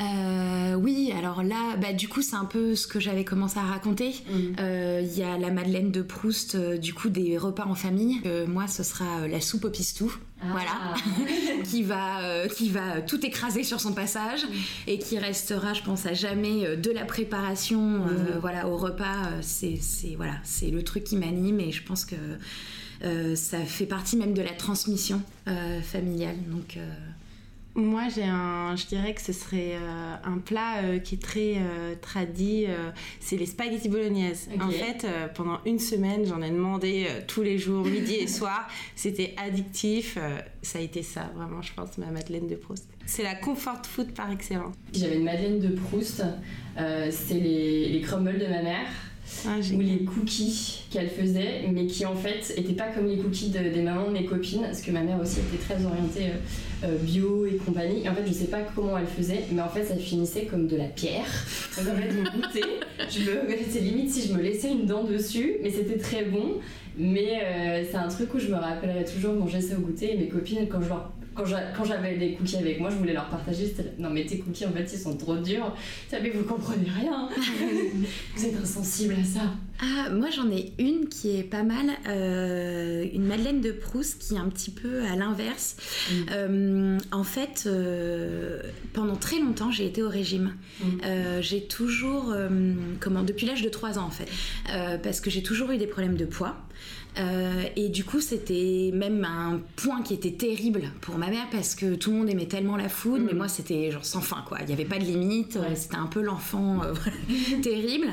Euh, 0.02 0.76
oui, 0.76 1.14
alors 1.18 1.44
là, 1.44 1.76
bah, 1.78 1.94
du 1.94 2.08
coup, 2.08 2.22
c'est 2.22 2.36
un 2.36 2.46
peu 2.46 2.76
ce 2.76 2.88
que 2.88 3.00
j'avais 3.00 3.26
commencé 3.26 3.60
à 3.60 3.64
raconter. 3.64 4.14
Mm. 4.30 5.02
Il 5.02 5.18
y 5.18 5.24
a 5.24 5.38
la 5.38 5.52
Madeleine 5.52 5.92
de 5.92 6.02
Proust, 6.02 6.56
du 6.56 6.94
coup, 6.94 7.10
des 7.10 7.38
repas 7.38 7.66
en 7.66 7.76
famille. 7.76 8.22
moi, 8.48 8.68
ce 8.68 8.84
sera 8.84 9.28
la 9.28 9.42
soupe 9.42 9.66
au 9.66 9.70
pistou. 9.70 10.16
Ah. 10.42 10.46
Voilà, 10.52 10.94
qui 11.66 11.84
va 11.84 12.48
qui 12.48 12.70
va 12.70 13.02
tout 13.02 13.26
écraser 13.26 13.64
sur 13.64 13.82
son 13.82 13.92
passage 13.92 14.46
mm. 14.46 14.54
et 14.88 14.98
qui 14.98 15.20
restera, 15.20 15.74
je 15.74 15.84
pense, 15.84 16.06
à 16.06 16.14
jamais 16.14 16.78
de 16.78 16.92
la 16.92 17.04
préparation, 17.04 17.82
mm. 17.82 18.40
voilà, 18.40 18.68
au 18.68 18.78
repas. 18.78 19.30
C'est 19.42 19.80
voilà, 20.16 20.36
c'est 20.44 20.70
le 20.70 20.82
truc 20.84 21.04
qui 21.04 21.18
m'anime 21.18 21.60
et 21.60 21.72
je 21.72 21.84
pense 21.84 22.06
que 22.06 22.16
euh, 23.04 23.36
ça 23.36 23.60
fait 23.60 23.86
partie 23.86 24.18
même 24.18 24.34
de 24.34 24.42
la 24.42 24.52
transmission 24.52 25.22
euh, 25.48 25.82
familiale. 25.82 26.36
Donc, 26.48 26.78
euh, 26.78 26.96
moi, 27.76 28.04
j'ai 28.14 28.24
un, 28.24 28.76
je 28.76 28.86
dirais 28.88 29.14
que 29.14 29.22
ce 29.22 29.32
serait 29.32 29.78
un 30.24 30.38
plat 30.40 31.00
qui 31.04 31.16
est 31.16 31.22
très 31.22 31.56
tradit. 32.02 32.66
c'est 33.20 33.38
les 33.38 33.46
spaghettis 33.46 33.90
bolognaises. 33.90 34.50
En 34.60 34.70
fait, 34.70 35.06
pendant 35.36 35.60
une 35.66 35.80
semaine, 35.80 36.26
j'en 36.26 36.42
ai 36.42 36.50
demandé 36.50 37.08
tous 37.28 37.42
les 37.42 37.58
jours, 37.58 37.86
midi 37.86 38.16
et 38.16 38.28
soir. 38.28 38.68
C'était 38.96 39.34
addictif. 39.38 40.18
ça 40.62 40.80
a 40.80 40.82
été 40.82 41.04
ça, 41.04 41.32
vraiment, 41.36 41.62
je 41.62 41.74
pense, 41.74 41.98
ma 41.98 42.08
Madeleine 42.08 42.48
de 42.48 42.56
Proust. 42.56 42.88
C'est 43.06 43.24
la 43.24 43.36
comfort 43.36 43.86
food 43.86 44.12
par 44.14 44.32
excellence. 44.32 44.76
J'avais 44.94 45.16
une 45.16 45.24
Madeleine 45.24 45.60
de 45.60 45.70
Proust. 45.70 46.24
c'est 46.76 47.34
les, 47.40 47.90
les 47.90 48.02
crumbles 48.02 48.40
de 48.40 48.48
ma 48.48 48.62
mère. 48.62 48.88
Ah, 49.48 49.58
ou 49.74 49.80
les 49.80 50.04
cookies 50.04 50.82
qu'elle 50.90 51.10
faisait, 51.10 51.66
mais 51.72 51.86
qui 51.86 52.06
en 52.06 52.16
fait 52.16 52.54
n'étaient 52.58 52.74
pas 52.74 52.88
comme 52.88 53.08
les 53.08 53.18
cookies 53.18 53.50
des 53.50 53.82
mamans 53.82 54.08
de 54.08 54.12
mes 54.14 54.26
copines, 54.26 54.62
parce 54.62 54.82
que 54.82 54.92
ma 54.92 55.02
mère 55.02 55.20
aussi 55.20 55.40
était 55.40 55.64
très 55.64 55.86
orientée 55.86 56.28
euh, 56.84 56.88
euh, 56.88 56.98
bio 56.98 57.46
et 57.46 57.56
compagnie. 57.58 58.04
Et 58.04 58.10
en 58.10 58.16
fait, 58.16 58.26
je 58.28 58.34
sais 58.34 58.48
pas 58.48 58.62
comment 58.76 58.98
elle 58.98 59.06
faisait, 59.06 59.46
mais 59.52 59.62
en 59.62 59.70
fait, 59.70 59.86
ça 59.86 59.96
finissait 59.96 60.46
comme 60.46 60.68
de 60.68 60.76
la 60.76 60.86
pierre. 60.86 61.28
Donc 61.78 61.88
en 61.88 61.96
fait, 61.96 62.10
je 62.12 62.38
goûtais, 62.38 63.66
c'est 63.70 63.80
limite 63.80 64.12
si 64.12 64.28
je 64.28 64.34
me 64.34 64.42
laissais 64.42 64.72
une 64.72 64.86
dent 64.86 65.04
dessus, 65.04 65.58
mais 65.64 65.70
c'était 65.70 65.98
très 65.98 66.26
bon. 66.26 66.56
Mais 66.98 67.40
euh, 67.44 67.84
c'est 67.90 67.98
un 67.98 68.10
truc 68.10 68.34
où 68.34 68.40
je 68.40 68.48
me 68.48 68.56
rappellerai 68.56 69.06
toujours 69.06 69.38
quand 69.40 69.48
j'essaie 69.48 69.76
au 69.76 69.80
goûter. 69.80 70.14
Et 70.14 70.18
mes 70.18 70.28
copines, 70.28 70.68
quand 70.68 70.82
je 70.82 70.90
leur 70.90 71.12
quand 71.76 71.84
j'avais 71.86 72.18
des 72.18 72.34
cookies 72.34 72.58
avec 72.58 72.80
moi, 72.80 72.90
je 72.90 72.96
voulais 72.96 73.14
leur 73.14 73.30
partager. 73.30 73.74
Non, 73.98 74.10
mais 74.10 74.26
tes 74.26 74.40
cookies, 74.40 74.66
en 74.66 74.72
fait, 74.72 74.90
ils 74.92 75.00
sont 75.00 75.18
trop 75.18 75.36
durs. 75.38 75.74
Mais 76.12 76.30
vous 76.30 76.44
comprenez 76.44 76.90
rien. 76.90 77.30
vous 78.36 78.46
êtes 78.46 78.58
insensible 78.62 79.16
à 79.20 79.24
ça. 79.24 79.42
Ah, 79.82 80.10
moi, 80.10 80.30
j'en 80.30 80.52
ai 80.52 80.74
une 80.78 81.08
qui 81.08 81.38
est 81.38 81.44
pas 81.44 81.64
mal. 81.64 81.90
Euh, 82.08 83.06
une 83.14 83.26
Madeleine 83.26 83.62
de 83.62 83.72
Proust 83.72 84.20
qui 84.20 84.36
est 84.36 84.38
un 84.38 84.50
petit 84.50 84.72
peu 84.72 85.04
à 85.06 85.16
l'inverse. 85.16 85.78
Mm. 86.12 86.16
Euh, 86.32 86.98
en 87.12 87.24
fait, 87.24 87.64
euh, 87.66 88.62
pendant 88.94 89.16
très 89.16 89.40
longtemps, 89.40 89.72
j'ai 89.72 89.86
été 89.86 90.04
au 90.04 90.10
régime. 90.10 90.54
Mm. 90.82 91.42
j'ai 91.42 91.64
toujours, 91.64 92.34
comment, 93.00 93.24
depuis 93.24 93.46
l'âge 93.46 93.62
de 93.62 93.70
3 93.70 94.00
ans, 94.00 94.06
en 94.06 94.12
fait. 94.12 94.30
parce 95.02 95.22
que 95.22 95.30
j'ai 95.30 95.44
toujours 95.44 95.72
eu 95.72 95.78
des 95.78 95.88
problèmes 95.88 96.18
de 96.18 96.26
poids. 96.26 96.58
Euh, 97.20 97.64
et 97.76 97.90
du 97.90 98.04
coup, 98.04 98.22
c'était 98.22 98.92
même 98.94 99.26
un 99.26 99.60
point 99.76 100.02
qui 100.02 100.14
était 100.14 100.32
terrible 100.32 100.84
pour 101.02 101.18
ma 101.18 101.30
mère 101.30 101.48
parce 101.52 101.76
que 101.76 101.96
tout 101.96 102.12
le 102.12 102.18
monde 102.18 102.30
aimait 102.30 102.46
tellement 102.46 102.78
la 102.78 102.90
food, 102.90 103.22
mais 103.26 103.34
mm. 103.34 103.38
moi, 103.38 103.48
c'était 103.48 103.92
genre 103.92 104.06
sans 104.06 104.22
fin, 104.22 104.44
quoi. 104.48 104.60
Il 104.62 104.68
n'y 104.68 104.74
avait 104.74 104.86
pas 104.86 105.00
de 105.00 105.04
limite, 105.04 105.58
c'était 105.76 105.98
un 105.98 106.06
peu 106.06 106.22
l'enfant 106.22 106.82
euh, 106.84 106.94
terrible. 107.62 108.08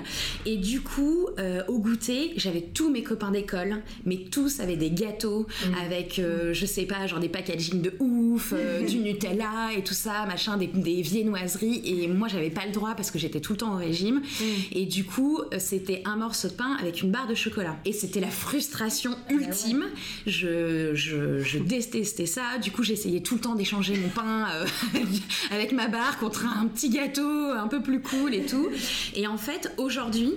Et 0.44 0.56
du 0.56 0.80
coup, 0.80 1.28
euh, 1.38 1.62
au 1.68 1.78
goûter, 1.78 2.32
j'avais 2.36 2.62
tous 2.62 2.90
mes 2.90 3.02
copains 3.02 3.30
d'école, 3.30 3.82
mais 4.04 4.16
tous 4.30 4.60
avaient 4.60 4.76
des 4.76 4.90
gâteaux 4.90 5.46
mm. 5.46 5.74
avec, 5.84 6.20
je 6.52 6.66
sais 6.66 6.84
pas, 6.84 7.06
genre 7.06 7.20
des 7.20 7.28
packaging 7.28 7.82
de 7.82 7.92
ouf, 8.00 8.54
du 8.88 8.98
Nutella 8.98 9.70
et 9.76 9.82
tout 9.82 9.94
ça, 9.94 10.26
machin, 10.26 10.56
des, 10.56 10.66
des 10.66 11.02
viennoiseries. 11.02 11.82
Et 11.84 12.08
moi, 12.08 12.28
j'avais 12.28 12.50
pas 12.50 12.66
le 12.66 12.72
droit 12.72 12.94
parce 12.94 13.10
que 13.10 13.18
j'étais 13.18 13.40
tout 13.40 13.52
le 13.52 13.58
temps 13.58 13.74
au 13.74 13.78
régime. 13.78 14.16
Mm. 14.16 14.44
Et 14.72 14.86
du 14.86 15.04
coup, 15.04 15.40
c'était 15.58 16.02
un 16.04 16.16
morceau 16.16 16.48
de 16.48 16.54
pain 16.54 16.76
avec 16.80 17.02
une 17.02 17.10
barre 17.10 17.28
de 17.28 17.34
chocolat. 17.34 17.76
Et 17.84 17.92
c'était 17.92 18.20
la 18.20 18.30
frustration 18.30 18.95
ultime. 19.30 19.84
Je, 20.26 20.94
je, 20.94 21.58
détestais 21.58 22.26
ça. 22.26 22.58
Du 22.62 22.70
coup, 22.70 22.82
j'essayais 22.82 23.20
tout 23.20 23.34
le 23.34 23.40
temps 23.40 23.54
d'échanger 23.54 23.96
mon 23.96 24.08
pain 24.08 24.48
euh, 24.50 24.66
avec 25.50 25.72
ma 25.72 25.88
barre 25.88 26.18
contre 26.18 26.46
un 26.46 26.66
petit 26.66 26.90
gâteau 26.90 27.50
un 27.50 27.68
peu 27.68 27.80
plus 27.82 28.00
cool 28.00 28.34
et 28.34 28.46
tout. 28.46 28.68
Et 29.14 29.26
en 29.26 29.38
fait, 29.38 29.72
aujourd'hui, 29.76 30.34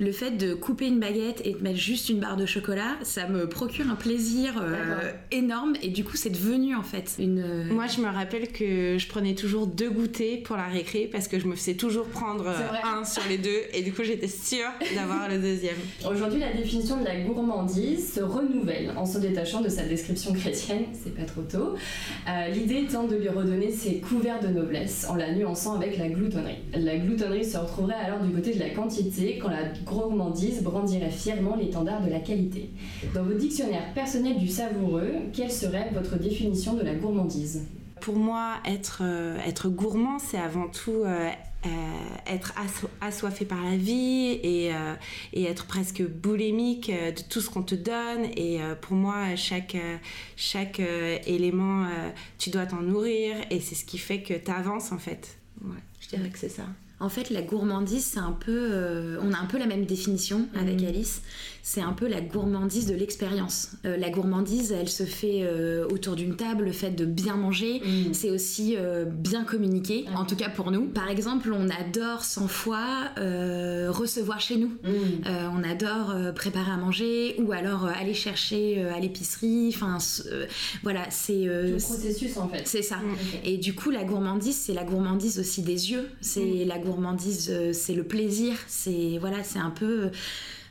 le 0.00 0.12
fait 0.12 0.30
de 0.30 0.54
couper 0.54 0.86
une 0.86 0.98
baguette 0.98 1.42
et 1.44 1.52
de 1.52 1.58
mettre 1.58 1.78
juste 1.78 2.08
une 2.08 2.20
barre 2.20 2.38
de 2.38 2.46
chocolat, 2.46 2.96
ça 3.02 3.28
me 3.28 3.46
procure 3.46 3.88
un 3.90 3.94
plaisir 3.94 4.54
euh, 4.62 5.12
énorme 5.30 5.74
et 5.82 5.88
du 5.88 6.04
coup 6.04 6.16
c'est 6.16 6.30
devenu 6.30 6.74
en 6.74 6.82
fait 6.82 7.16
une... 7.18 7.38
Euh, 7.38 7.64
Moi 7.70 7.86
je 7.86 8.00
me 8.00 8.06
rappelle 8.06 8.48
que 8.48 8.96
je 8.96 9.08
prenais 9.08 9.34
toujours 9.34 9.66
deux 9.66 9.90
goûters 9.90 10.42
pour 10.42 10.56
la 10.56 10.68
récré 10.68 11.06
parce 11.12 11.28
que 11.28 11.38
je 11.38 11.46
me 11.46 11.54
faisais 11.54 11.74
toujours 11.74 12.06
prendre 12.06 12.48
un 12.82 13.04
sur 13.04 13.22
les 13.28 13.36
deux 13.36 13.60
et 13.74 13.82
du 13.82 13.92
coup 13.92 14.02
j'étais 14.02 14.26
sûre 14.26 14.70
d'avoir 14.96 15.28
le 15.28 15.36
deuxième. 15.36 15.76
Aujourd'hui 16.10 16.40
la 16.40 16.54
définition 16.54 16.98
de 16.98 17.04
la 17.04 17.20
gourmandise 17.20 18.14
se 18.14 18.20
renouvelle 18.20 18.94
en 18.96 19.04
se 19.04 19.18
détachant 19.18 19.60
de 19.60 19.68
sa 19.68 19.84
description 19.84 20.32
chrétienne, 20.32 20.84
c'est 20.94 21.14
pas 21.14 21.24
trop 21.24 21.42
tôt. 21.42 21.74
L'idée 22.54 22.86
étant 22.88 23.04
de 23.04 23.16
lui 23.16 23.28
redonner 23.28 23.70
ses 23.70 23.98
couverts 23.98 24.40
de 24.40 24.48
noblesse 24.48 25.06
en 25.10 25.16
la 25.16 25.30
nuançant 25.32 25.74
avec 25.74 25.98
la 25.98 26.08
gloutonnerie. 26.08 26.58
La 26.72 26.96
gloutonnerie 26.96 27.44
se 27.44 27.58
retrouverait 27.58 27.96
alors 28.02 28.20
du 28.20 28.32
côté 28.32 28.54
de 28.54 28.60
la 28.60 28.70
quantité 28.70 29.38
quand 29.38 29.50
la 29.50 29.64
gourmandise 29.90 30.62
brandirait 30.62 31.10
fièrement 31.10 31.56
l'étendard 31.56 32.02
de 32.02 32.10
la 32.10 32.20
qualité. 32.20 32.70
Dans 33.14 33.24
vos 33.24 33.34
dictionnaires 33.34 33.92
personnels 33.94 34.38
du 34.38 34.48
savoureux, 34.48 35.12
quelle 35.32 35.50
serait 35.50 35.90
votre 35.92 36.18
définition 36.18 36.74
de 36.74 36.82
la 36.82 36.94
gourmandise? 36.94 37.62
Pour 38.00 38.16
moi, 38.16 38.54
être, 38.64 39.02
euh, 39.02 39.38
être 39.46 39.68
gourmand, 39.68 40.18
c'est 40.18 40.38
avant 40.38 40.68
tout 40.68 41.02
euh, 41.04 41.28
euh, 41.66 41.68
être 42.26 42.54
assoiffé 43.02 43.44
par 43.44 43.62
la 43.62 43.76
vie 43.76 44.38
et, 44.42 44.70
et 45.34 45.44
être 45.44 45.66
presque 45.66 46.02
boulimique 46.02 46.90
de 46.90 47.22
tout 47.28 47.42
ce 47.42 47.50
qu'on 47.50 47.62
te 47.62 47.74
donne. 47.74 48.24
Et 48.36 48.60
pour 48.80 48.96
moi, 48.96 49.36
chaque, 49.36 49.76
chaque 50.36 50.80
élément, 51.26 51.86
tu 52.38 52.48
dois 52.48 52.64
t'en 52.64 52.80
nourrir 52.80 53.36
et 53.50 53.60
c'est 53.60 53.74
ce 53.74 53.84
qui 53.84 53.98
fait 53.98 54.22
que 54.22 54.32
tu 54.32 54.50
avances 54.50 54.92
en 54.92 54.98
fait. 54.98 55.36
Ouais, 55.62 55.82
je 56.00 56.08
dirais 56.08 56.30
que 56.30 56.38
c'est 56.38 56.48
ça. 56.48 56.64
En 57.00 57.08
fait, 57.08 57.30
la 57.30 57.40
gourmandise, 57.40 58.04
c'est 58.04 58.18
un 58.20 58.32
peu. 58.32 58.68
Euh, 58.72 59.18
on 59.22 59.32
a 59.32 59.38
un 59.38 59.46
peu 59.46 59.58
la 59.58 59.66
même 59.66 59.86
définition 59.86 60.46
avec 60.54 60.80
mhm. 60.80 60.88
Alice. 60.88 61.22
C'est 61.62 61.80
un 61.80 61.92
peu 61.92 62.08
la 62.08 62.20
gourmandise 62.20 62.86
de 62.86 62.94
l'expérience. 62.94 63.72
Euh, 63.84 63.96
la 63.96 64.10
gourmandise, 64.10 64.72
elle 64.72 64.88
se 64.88 65.04
fait 65.04 65.40
euh, 65.42 65.86
autour 65.88 66.16
d'une 66.16 66.36
table. 66.36 66.64
Le 66.64 66.72
fait 66.72 66.90
de 66.90 67.04
bien 67.04 67.36
manger, 67.36 67.80
mhm. 67.84 68.14
c'est 68.14 68.30
aussi 68.30 68.76
bien 69.06 69.44
communiquer, 69.44 70.06
en 70.14 70.24
tout 70.24 70.36
cas 70.36 70.48
pour 70.48 70.70
nous. 70.70 70.86
Par 70.86 71.08
exemple, 71.08 71.52
on 71.52 71.68
adore 71.68 72.24
sans 72.24 72.48
fois 72.48 73.10
recevoir 73.16 74.40
chez 74.40 74.56
nous. 74.56 74.72
Mhm. 74.84 75.22
on 75.54 75.62
adore 75.68 76.14
préparer 76.34 76.70
à 76.70 76.76
manger 76.76 77.36
ou 77.38 77.52
alors 77.52 77.84
aller 77.84 78.14
chercher 78.14 78.82
à 78.84 79.00
l'épicerie. 79.00 79.72
Enfin, 79.74 79.98
voilà, 80.82 81.10
c'est. 81.10 81.44
le 81.44 81.76
processus 81.76 82.36
en 82.36 82.48
fait. 82.48 82.62
C'est 82.66 82.82
ça. 82.82 82.98
Et 83.44 83.56
du 83.56 83.74
coup, 83.74 83.90
la 83.90 84.04
gourmandise, 84.04 84.56
c'est 84.56 84.74
la 84.74 84.84
gourmandise 84.84 85.38
aussi 85.38 85.62
des 85.62 85.90
yeux. 85.90 86.08
C'est 86.20 86.64
la 86.64 86.78
gourmandise, 86.78 87.48
euh, 87.50 87.72
c'est 87.72 87.94
le 87.94 88.04
plaisir, 88.04 88.54
c'est 88.66 89.18
voilà, 89.18 89.42
c'est 89.42 89.58
un 89.58 89.70
peu 89.70 90.10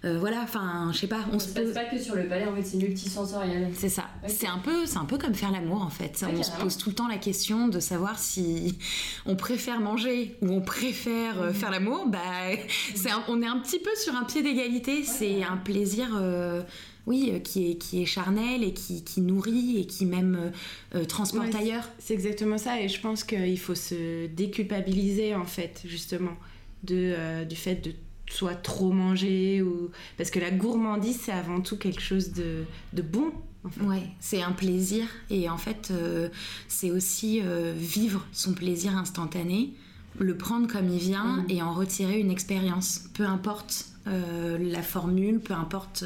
euh, 0.05 0.17
voilà, 0.17 0.41
enfin, 0.43 0.91
je 0.93 0.99
sais 0.99 1.07
pas, 1.07 1.25
on, 1.33 1.39
se 1.39 1.49
passe 1.49 1.73
pas 1.73 1.83
que 1.83 1.99
sur 1.99 2.15
le 2.15 2.25
palais, 2.25 2.45
en 2.45 2.55
fait, 2.55 2.63
c'est 2.63 2.77
multisensoriel. 2.77 3.69
C'est 3.73 3.89
ça. 3.89 4.05
C'est 4.27 4.47
un 4.47 4.59
peu, 4.59 4.85
c'est 4.85 4.97
un 4.97 5.05
peu 5.05 5.17
comme 5.17 5.35
faire 5.35 5.51
l'amour, 5.51 5.81
en 5.81 5.89
fait. 5.89 6.23
on 6.25 6.41
se 6.41 6.51
pose 6.51 6.77
tout 6.77 6.89
le 6.89 6.95
temps 6.95 7.09
la 7.09 7.17
question 7.17 7.67
de 7.67 7.81
savoir 7.81 8.17
si 8.17 8.77
on 9.25 9.35
préfère 9.35 9.81
manger 9.81 10.37
ou 10.41 10.51
on 10.51 10.61
préfère 10.61 11.41
euh, 11.41 11.51
faire 11.51 11.69
l'amour. 11.69 12.07
Bah, 12.07 12.19
on 13.27 13.41
est 13.41 13.47
un 13.47 13.59
petit 13.59 13.79
peu 13.79 13.93
sur 14.01 14.15
un 14.15 14.23
pied 14.23 14.41
d'égalité. 14.41 15.03
c'est 15.03 15.43
un 15.43 15.57
plaisir. 15.57 16.07
oui, 17.05 17.41
qui 17.43 17.71
est, 17.71 17.75
qui 17.75 18.01
est 18.01 18.05
charnel 18.05 18.63
et 18.63 18.73
qui, 18.73 19.03
qui 19.03 19.19
nourrit 19.19 19.79
et 19.81 19.85
qui 19.85 20.05
même 20.05 20.51
transporte 21.09 21.53
ailleurs. 21.55 21.89
C'est 21.99 22.13
exactement 22.13 22.57
ça, 22.57 22.79
et 22.79 22.87
je 22.87 23.01
pense 23.01 23.25
qu'il 23.25 23.59
faut 23.59 23.75
se 23.75 24.27
déculpabiliser 24.27 25.35
en 25.35 25.45
fait, 25.45 25.81
justement, 25.83 26.37
de, 26.83 27.43
du 27.43 27.57
fait 27.57 27.75
de 27.75 27.93
soit 28.29 28.55
trop 28.55 28.91
manger 28.91 29.61
ou 29.61 29.89
parce 30.17 30.31
que 30.31 30.39
la 30.39 30.51
gourmandise 30.51 31.19
c'est 31.21 31.31
avant 31.31 31.61
tout 31.61 31.77
quelque 31.77 32.01
chose 32.01 32.31
de, 32.31 32.63
de 32.93 33.01
bon 33.01 33.31
Ouais, 33.81 34.03
c'est 34.21 34.41
un 34.41 34.53
plaisir 34.53 35.05
et 35.29 35.49
en 35.49 35.57
fait 35.57 35.89
euh, 35.91 36.29
c'est 36.69 36.91
aussi 36.91 37.41
euh, 37.43 37.73
vivre 37.75 38.25
son 38.31 38.53
plaisir 38.53 38.95
instantané, 38.95 39.73
le 40.17 40.37
prendre 40.37 40.67
comme 40.67 40.87
il 40.89 40.99
vient 40.99 41.43
mm. 41.43 41.45
et 41.49 41.61
en 41.61 41.73
retirer 41.73 42.19
une 42.19 42.31
expérience, 42.31 43.09
peu 43.13 43.25
importe 43.25 43.87
euh, 44.07 44.57
la 44.57 44.81
formule, 44.81 45.41
peu 45.41 45.53
importe, 45.53 46.05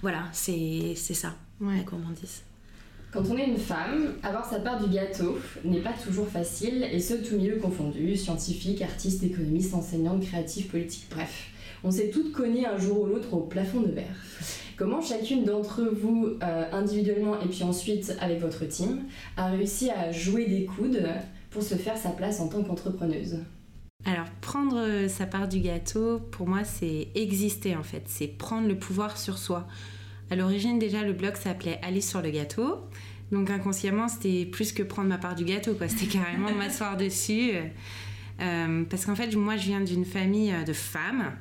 voilà, 0.00 0.22
c'est 0.32 0.94
ça 0.94 1.34
ouais. 1.60 1.78
la 1.78 1.82
gourmandise. 1.82 2.42
Quand 3.10 3.24
on 3.28 3.36
est 3.36 3.46
une 3.46 3.58
femme, 3.58 4.14
avoir 4.22 4.48
sa 4.48 4.60
part 4.60 4.82
du 4.82 4.88
gâteau 4.88 5.38
n'est 5.64 5.82
pas 5.82 5.92
toujours 5.92 6.28
facile, 6.28 6.88
et 6.90 6.98
ce, 6.98 7.14
tout 7.14 7.36
milieu 7.36 7.56
confondu, 7.56 8.16
scientifique, 8.16 8.80
artiste, 8.80 9.22
économiste, 9.22 9.74
enseignante, 9.74 10.22
créatif, 10.22 10.70
politique, 10.70 11.08
bref 11.10 11.51
on 11.84 11.90
s'est 11.90 12.10
toutes 12.10 12.32
cognées 12.32 12.66
un 12.66 12.78
jour 12.78 13.02
ou 13.02 13.06
l'autre 13.06 13.32
au 13.34 13.40
plafond 13.40 13.80
de 13.80 13.90
verre. 13.90 14.16
Comment 14.76 15.00
chacune 15.00 15.44
d'entre 15.44 15.82
vous, 15.82 16.38
euh, 16.42 16.64
individuellement 16.72 17.40
et 17.40 17.46
puis 17.46 17.62
ensuite 17.62 18.16
avec 18.20 18.40
votre 18.40 18.64
team, 18.64 19.02
a 19.36 19.50
réussi 19.50 19.90
à 19.90 20.10
jouer 20.12 20.46
des 20.46 20.64
coudes 20.64 21.06
pour 21.50 21.62
se 21.62 21.74
faire 21.74 21.96
sa 21.96 22.10
place 22.10 22.40
en 22.40 22.48
tant 22.48 22.62
qu'entrepreneuse? 22.62 23.38
Alors, 24.04 24.26
prendre 24.40 24.78
euh, 24.78 25.08
sa 25.08 25.26
part 25.26 25.46
du 25.46 25.60
gâteau, 25.60 26.18
pour 26.18 26.48
moi, 26.48 26.64
c'est 26.64 27.08
exister 27.14 27.76
en 27.76 27.82
fait, 27.82 28.02
c'est 28.06 28.26
prendre 28.26 28.66
le 28.66 28.76
pouvoir 28.76 29.16
sur 29.16 29.38
soi. 29.38 29.68
À 30.30 30.36
l'origine, 30.36 30.78
déjà, 30.78 31.02
le 31.02 31.12
blog 31.12 31.36
s'appelait 31.36 31.78
Alice 31.82 32.08
sur 32.08 32.22
le 32.22 32.30
gâteau. 32.30 32.78
Donc, 33.30 33.50
inconsciemment, 33.50 34.08
c'était 34.08 34.46
plus 34.46 34.72
que 34.72 34.82
prendre 34.82 35.08
ma 35.08 35.18
part 35.18 35.34
du 35.34 35.44
gâteau, 35.44 35.74
quoi. 35.74 35.88
C'était 35.88 36.18
carrément 36.18 36.52
m'asseoir 36.58 36.96
dessus. 36.96 37.52
Euh, 38.40 38.84
parce 38.90 39.06
qu'en 39.06 39.14
fait, 39.14 39.34
moi, 39.36 39.56
je 39.56 39.66
viens 39.66 39.80
d'une 39.80 40.04
famille 40.04 40.52
de 40.66 40.72
femmes 40.72 41.32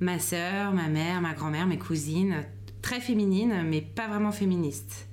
ma 0.00 0.18
sœur, 0.18 0.72
ma 0.72 0.88
mère, 0.88 1.20
ma 1.20 1.34
grand-mère, 1.34 1.66
mes 1.66 1.78
cousines, 1.78 2.44
très 2.82 3.00
féminines, 3.00 3.64
mais 3.68 3.80
pas 3.80 4.08
vraiment 4.08 4.32
féministes. 4.32 5.08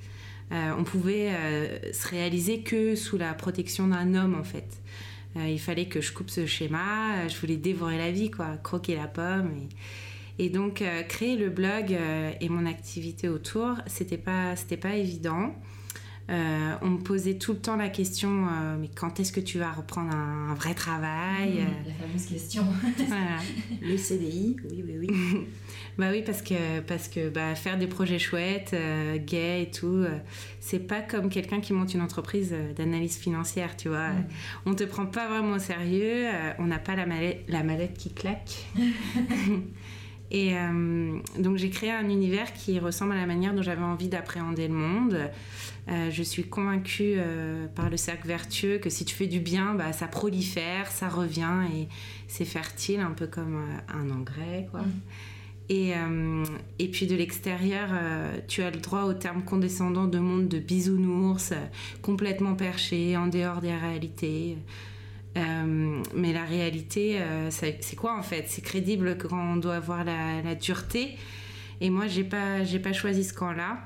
Euh, 0.52 0.74
on 0.78 0.84
pouvait 0.84 1.32
euh, 1.32 1.94
se 1.94 2.08
réaliser 2.08 2.62
que 2.62 2.96
sous 2.96 3.18
la 3.18 3.34
protection 3.34 3.88
d'un 3.88 4.14
homme, 4.14 4.36
en 4.36 4.44
fait. 4.44 4.82
Euh, 5.36 5.48
il 5.48 5.60
fallait 5.60 5.88
que 5.88 6.00
je 6.00 6.12
coupe 6.12 6.30
ce 6.30 6.46
schéma, 6.46 7.28
je 7.28 7.36
voulais 7.40 7.56
dévorer 7.56 7.98
la 7.98 8.12
vie, 8.12 8.30
quoi, 8.30 8.58
croquer 8.62 8.96
la 8.96 9.08
pomme. 9.08 9.52
Et, 10.38 10.50
donc, 10.50 10.84
créer 11.10 11.38
le 11.38 11.50
blog 11.50 11.96
et 12.42 12.50
mon 12.50 12.66
activité 12.66 13.30
autour, 13.30 13.76
c'était 13.86 14.18
pas, 14.18 14.56
c'était 14.56 14.78
pas 14.78 14.96
évident. 14.96 15.56
Euh, 16.30 16.76
on 16.82 16.90
me 16.90 16.98
posait 17.00 17.34
tout 17.34 17.52
le 17.52 17.60
temps 17.60 17.76
la 17.76 17.90
question 17.90 18.48
euh, 18.48 18.78
mais 18.80 18.90
quand 18.96 19.20
est-ce 19.20 19.34
que 19.34 19.42
tu 19.42 19.60
vas 19.60 19.74
reprendre 19.74 20.16
un, 20.16 20.54
vrai 20.54 20.74
travail 20.74 21.64
mmh, 21.64 21.88
La 21.88 21.94
fameuse 21.94 22.26
question. 22.26 22.66
Le 23.82 23.98
CDI, 23.98 24.56
oui, 24.72 24.86
oui, 24.88 24.96
oui. 25.02 25.48
bah 25.98 26.08
oui, 26.12 26.24
parce 26.26 26.42
que, 26.42 26.80
parce 26.80 27.10
que 27.10 27.30
bah, 27.30 27.56
faire 27.56 27.78
des 27.78 27.88
projets 27.88 28.20
chouettes, 28.20 28.72
euh, 28.74 29.18
gays 29.18 29.64
et 29.64 29.72
tout, 29.72 30.06
c'est 30.62 30.80
pas 30.80 31.02
comme 31.02 31.30
quelqu'un 31.30 31.60
qui 31.60 31.74
monte 31.74 31.94
une 31.94 32.02
entreprise 32.02 32.56
d'analyse 32.78 33.18
financière, 33.18 33.76
tu 33.76 33.90
vois. 33.90 34.10
Mmh. 34.10 34.28
On 34.66 34.76
te 34.76 34.86
prend 34.86 35.06
pas 35.06 35.28
vraiment 35.28 35.56
au 35.56 35.60
sérieux, 35.60 36.28
on 36.58 36.66
n'a 36.66 36.80
pas 36.80 36.96
la 36.96 37.06
mallette, 37.06 37.44
la 37.50 37.64
mallette 37.64 37.98
qui 37.98 38.14
claque. 38.14 38.66
Et 40.36 40.56
donc 41.38 41.58
j'ai 41.58 41.70
créé 41.70 41.92
un 41.92 42.10
univers 42.10 42.54
qui 42.54 42.80
ressemble 42.80 43.12
à 43.12 43.18
la 43.18 43.28
manière 43.28 43.54
dont 43.54 43.62
j'avais 43.62 43.84
envie 43.84 44.08
d'appréhender 44.08 44.68
le 44.68 44.74
monde. 44.74 45.30
Euh, 45.90 46.10
je 46.12 46.24
suis 46.24 46.44
convaincue 46.44 47.16
euh, 47.18 47.68
par 47.68 47.90
le 47.90 47.98
cercle 47.98 48.28
vertueux 48.28 48.78
que 48.78 48.90
si 48.90 49.04
tu 49.04 49.16
fais 49.16 49.28
du 49.28 49.40
bien, 49.40 49.74
bah, 49.74 49.92
ça 49.92 50.08
prolifère, 50.08 50.90
ça 50.90 51.10
revient 51.10 51.68
et 51.76 51.88
c'est 52.28 52.46
fertile, 52.46 53.02
un 53.02 53.12
peu 53.12 53.28
comme 53.28 53.56
euh, 53.56 53.94
un 53.94 54.10
engrais. 54.10 54.68
Quoi. 54.72 54.82
Mm. 54.82 55.02
Et, 55.70 55.94
et, 56.78 56.88
puis 56.90 57.08
de 57.08 57.16
l'extérieur, 57.16 57.90
tu 58.50 58.62
as 58.62 58.70
le 58.70 58.80
droit 58.80 59.04
au 59.04 59.14
terme 59.14 59.44
condescendant 59.44 60.06
de 60.06 60.20
monde 60.20 60.50
de 60.50 60.60
bisounours, 60.60 61.54
complètement 62.02 62.54
perché, 62.54 63.16
en 63.16 63.28
dehors 63.28 63.62
des 63.62 63.74
réalités. 63.74 64.58
Mais 65.36 66.34
la 66.34 66.46
réalité, 66.46 67.20
c'est 67.50 67.96
quoi 67.96 68.18
en 68.18 68.24
fait? 68.24 68.46
C'est 68.48 68.62
crédible 68.62 69.18
quand 69.18 69.54
on 69.54 69.58
doit 69.58 69.76
avoir 69.76 70.04
la, 70.04 70.56
dureté. 70.56 71.18
Et 71.82 71.90
moi, 71.90 72.08
j'ai 72.08 72.24
pas, 72.24 72.64
j'ai 72.64 72.80
pas 72.80 72.94
choisi 72.94 73.24
ce 73.24 73.34
camp-là. 73.34 73.80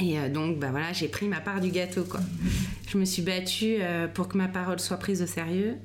Et 0.00 0.18
euh, 0.18 0.28
donc, 0.28 0.58
bah 0.58 0.68
voilà, 0.70 0.92
j'ai 0.92 1.08
pris 1.08 1.26
ma 1.26 1.40
part 1.40 1.60
du 1.60 1.70
gâteau, 1.70 2.04
quoi. 2.04 2.20
Je 2.88 2.98
me 2.98 3.04
suis 3.04 3.22
battue 3.22 3.76
euh, 3.80 4.06
pour 4.08 4.28
que 4.28 4.38
ma 4.38 4.48
parole 4.48 4.80
soit 4.80 4.96
prise 4.96 5.22
au 5.22 5.26
sérieux. 5.26 5.76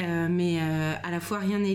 Euh, 0.00 0.28
mais 0.30 0.58
à 0.60 1.10
la 1.10 1.20
fois, 1.20 1.38
rien 1.38 1.58
n'est 1.58 1.74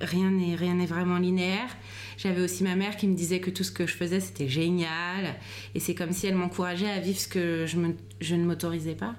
rien 0.00 0.30
n'est 0.30 0.56
rien 0.56 0.74
n'est 0.74 0.86
vraiment 0.86 1.18
linéaire. 1.18 1.76
J'avais 2.16 2.40
aussi 2.40 2.64
ma 2.64 2.74
mère 2.74 2.96
qui 2.96 3.06
me 3.06 3.14
disait 3.14 3.40
que 3.40 3.50
tout 3.50 3.62
ce 3.62 3.70
que 3.70 3.86
je 3.86 3.94
faisais 3.94 4.20
c'était 4.20 4.48
génial, 4.48 5.36
et 5.74 5.80
c'est 5.80 5.94
comme 5.94 6.12
si 6.12 6.26
elle 6.26 6.34
m'encourageait 6.34 6.90
à 6.90 6.98
vivre 6.98 7.18
ce 7.18 7.28
que 7.28 7.66
je 7.66 8.34
ne 8.34 8.44
m'autorisais 8.44 8.94
pas. 8.94 9.14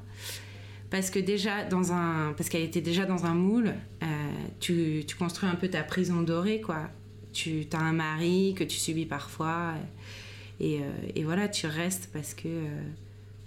Parce 0.95 1.09
que 1.09 1.19
déjà 1.19 1.65
dans 1.65 1.91
un, 1.91 2.31
parce 2.37 2.47
qu'elle 2.47 2.61
était 2.61 2.79
déjà 2.79 3.03
dans 3.03 3.25
un 3.25 3.33
moule, 3.33 3.73
tu, 4.61 5.03
tu, 5.05 5.17
construis 5.17 5.49
un 5.49 5.55
peu 5.55 5.67
ta 5.67 5.83
prison 5.83 6.21
dorée, 6.21 6.61
quoi. 6.61 6.89
Tu 7.33 7.67
as 7.73 7.79
un 7.79 7.91
mari 7.91 8.55
que 8.57 8.63
tu 8.63 8.77
subis 8.77 9.05
parfois. 9.05 9.73
Et, 10.61 10.77
euh, 10.77 10.83
et, 11.13 11.25
voilà, 11.25 11.49
tu 11.49 11.67
restes 11.67 12.09
parce 12.13 12.33
que 12.33 12.47
euh, 12.47 12.81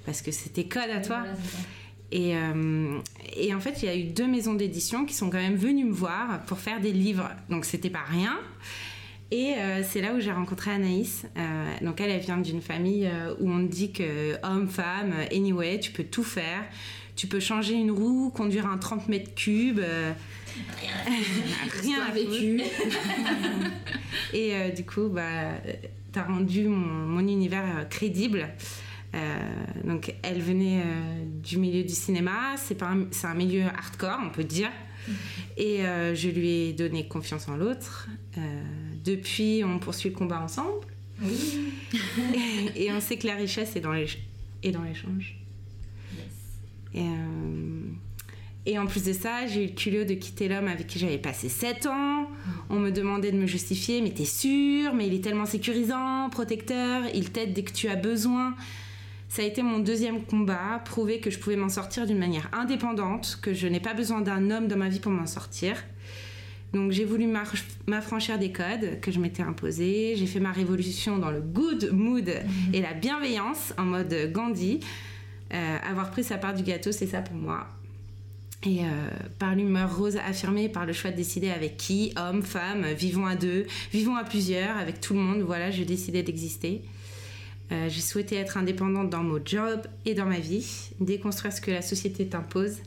parce 0.04 0.20
que 0.20 0.30
c'était 0.30 0.64
code 0.64 0.90
à 0.94 1.00
toi. 1.00 1.24
Et, 2.12 2.36
euh, 2.36 2.98
et, 3.34 3.54
en 3.54 3.60
fait, 3.60 3.82
il 3.82 3.86
y 3.86 3.88
a 3.88 3.96
eu 3.96 4.04
deux 4.04 4.26
maisons 4.26 4.52
d'édition 4.52 5.06
qui 5.06 5.14
sont 5.14 5.30
quand 5.30 5.38
même 5.38 5.56
venues 5.56 5.86
me 5.86 5.94
voir 5.94 6.42
pour 6.44 6.58
faire 6.58 6.82
des 6.82 6.92
livres. 6.92 7.30
Donc, 7.48 7.64
c'était 7.64 7.88
pas 7.88 8.04
rien. 8.06 8.38
Et 9.30 9.54
euh, 9.56 9.82
c'est 9.82 10.00
là 10.00 10.14
où 10.14 10.20
j'ai 10.20 10.32
rencontré 10.32 10.70
Anaïs. 10.70 11.26
Euh, 11.36 11.74
donc 11.82 12.00
elle, 12.00 12.10
elle 12.10 12.20
vient 12.20 12.38
d'une 12.38 12.62
famille 12.62 13.06
euh, 13.06 13.34
où 13.40 13.50
on 13.50 13.58
dit 13.58 13.92
que 13.92 14.36
homme, 14.42 14.68
femme, 14.68 15.12
anyway, 15.30 15.78
tu 15.80 15.90
peux 15.90 16.04
tout 16.04 16.22
faire. 16.22 16.64
Tu 17.18 17.26
peux 17.26 17.40
changer 17.40 17.74
une 17.74 17.90
roue, 17.90 18.30
conduire 18.30 18.66
un 18.66 18.78
30 18.78 19.08
mètres 19.08 19.34
cubes. 19.34 19.80
rien 21.82 22.00
à 22.08 22.12
vécu. 22.12 22.62
Et 24.32 24.70
du 24.70 24.84
coup, 24.84 25.08
bah, 25.08 25.54
t'as 26.12 26.22
rendu 26.22 26.68
mon, 26.68 26.76
mon, 26.76 27.26
univers 27.26 27.88
crédible. 27.90 28.48
donc 29.84 30.14
elle 30.22 30.40
venait 30.40 30.80
du 31.42 31.58
milieu 31.58 31.82
du 31.82 31.94
cinéma. 31.94 32.54
C'est 32.56 32.84
un, 32.84 33.08
un 33.24 33.34
milieu 33.34 33.64
hardcore, 33.64 34.20
on 34.24 34.30
peut 34.30 34.44
dire. 34.44 34.70
Et 35.56 35.80
je 36.14 36.28
lui 36.28 36.48
ai 36.48 36.72
donné 36.72 37.08
confiance 37.08 37.48
en 37.48 37.56
l'autre. 37.56 38.06
Depuis, 39.04 39.64
on 39.64 39.80
poursuit 39.80 40.10
le 40.10 40.14
combat 40.14 40.40
ensemble. 40.40 40.86
Oui. 41.20 41.72
et, 42.76 42.92
on 42.92 43.00
sait 43.00 43.16
que 43.16 43.26
la 43.26 43.34
richesse 43.34 43.74
est 43.74 43.80
dans 43.80 43.92
l'échange. 43.92 45.36
Et, 46.94 47.02
euh, 47.02 47.82
et, 48.66 48.78
en 48.78 48.86
plus 48.86 49.04
de 49.04 49.12
ça, 49.12 49.46
j'ai 49.46 49.64
eu 49.64 49.66
le 49.68 49.74
culot 49.74 50.04
de 50.04 50.14
quitter 50.14 50.48
l'homme 50.48 50.68
avec 50.68 50.86
qui 50.86 50.98
j'avais 50.98 51.18
passé 51.18 51.48
7 51.48 51.86
ans. 51.86 52.28
On 52.70 52.78
me 52.78 52.90
demandait 52.90 53.32
de 53.32 53.38
me 53.38 53.46
justifier, 53.46 54.00
mais 54.00 54.10
t'es 54.10 54.24
sûr? 54.24 54.94
Mais 54.94 55.06
il 55.06 55.14
est 55.14 55.22
tellement 55.24 55.46
sécurisant, 55.46 56.28
protecteur, 56.30 57.02
il 57.14 57.30
t'aide 57.30 57.52
dès 57.52 57.62
que 57.62 57.72
tu 57.72 57.88
as 57.88 57.96
besoin. 57.96 58.54
Ça 59.28 59.42
a 59.42 59.44
été 59.44 59.62
mon 59.62 59.78
deuxième 59.78 60.22
combat, 60.22 60.80
prouver 60.84 61.20
que 61.20 61.30
je 61.30 61.38
pouvais 61.38 61.56
m'en 61.56 61.68
sortir 61.68 62.06
d'une 62.06 62.18
manière 62.18 62.48
indépendante, 62.52 63.38
que 63.42 63.52
je 63.52 63.66
n'ai 63.66 63.80
pas 63.80 63.92
besoin 63.92 64.22
d'un 64.22 64.50
homme 64.50 64.68
dans 64.68 64.78
ma 64.78 64.88
vie 64.88 65.00
pour 65.00 65.12
m'en 65.12 65.26
sortir. 65.26 65.76
Donc 66.72 66.92
j'ai 66.92 67.04
voulu 67.04 67.26
m'affranchir 67.86 68.38
des 68.38 68.52
codes 68.52 69.00
que 69.00 69.10
je 69.10 69.18
m'étais 69.20 69.42
imposés. 69.42 70.14
J'ai 70.16 70.26
fait 70.26 70.40
ma 70.40 70.52
révolution 70.52 71.18
dans 71.18 71.30
le 71.30 71.40
good 71.40 71.90
mood 71.92 72.30
et 72.72 72.80
la 72.82 72.92
bienveillance 72.92 73.72
en 73.78 73.84
mode 73.84 74.14
Gandhi. 74.32 74.80
Euh, 75.54 75.78
avoir 75.82 76.10
pris 76.10 76.24
sa 76.24 76.36
part 76.36 76.54
du 76.54 76.62
gâteau, 76.62 76.92
c'est 76.92 77.06
ça 77.06 77.22
pour 77.22 77.36
moi. 77.36 77.66
Et 78.64 78.80
euh, 78.80 78.86
par 79.38 79.54
l'humeur 79.54 79.96
rose 79.96 80.16
affirmée, 80.16 80.68
par 80.68 80.84
le 80.84 80.92
choix 80.92 81.10
de 81.10 81.16
décider 81.16 81.50
avec 81.50 81.76
qui, 81.76 82.12
homme, 82.16 82.42
femme, 82.42 82.84
vivons 82.92 83.26
à 83.26 83.36
deux, 83.36 83.66
vivons 83.92 84.16
à 84.16 84.24
plusieurs, 84.24 84.76
avec 84.76 85.00
tout 85.00 85.14
le 85.14 85.20
monde, 85.20 85.40
voilà, 85.42 85.70
j'ai 85.70 85.84
décidé 85.84 86.22
d'exister. 86.22 86.82
Euh, 87.70 87.88
j'ai 87.88 88.00
souhaité 88.00 88.36
être 88.36 88.56
indépendante 88.56 89.10
dans 89.10 89.22
mon 89.22 89.40
job 89.44 89.82
et 90.04 90.14
dans 90.14 90.24
ma 90.24 90.38
vie, 90.38 90.90
déconstruire 91.00 91.52
ce 91.52 91.60
que 91.60 91.70
la 91.70 91.82
société 91.82 92.26
t'impose 92.26 92.78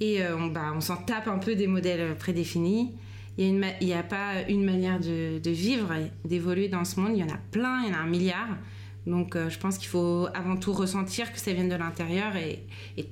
et 0.00 0.22
on, 0.26 0.46
bah, 0.46 0.72
on 0.74 0.80
s'en 0.80 0.96
tape 0.96 1.28
un 1.28 1.36
peu 1.36 1.54
des 1.54 1.66
modèles 1.66 2.16
prédéfinis. 2.16 2.90
Il 3.36 3.54
n'y 3.54 3.92
a, 3.92 3.98
a, 3.98 4.02
pas 4.02 4.42
une 4.48 4.64
manière 4.64 4.98
de, 4.98 5.38
de 5.38 5.50
vivre, 5.50 5.92
d'évoluer 6.24 6.68
dans 6.68 6.86
ce 6.86 6.98
monde. 6.98 7.12
Il 7.14 7.20
y 7.20 7.22
en 7.22 7.28
a 7.28 7.38
plein, 7.50 7.82
il 7.82 7.90
y 7.90 7.94
en 7.94 7.98
a 7.98 8.00
un 8.00 8.06
milliard. 8.06 8.48
Donc 9.10 9.36
euh, 9.36 9.50
je 9.50 9.58
pense 9.58 9.76
qu'il 9.76 9.88
faut 9.88 10.28
avant 10.34 10.56
tout 10.56 10.72
ressentir 10.72 11.32
que 11.32 11.38
ça 11.38 11.52
vient 11.52 11.66
de 11.66 11.74
l'intérieur 11.74 12.36
et, 12.36 12.64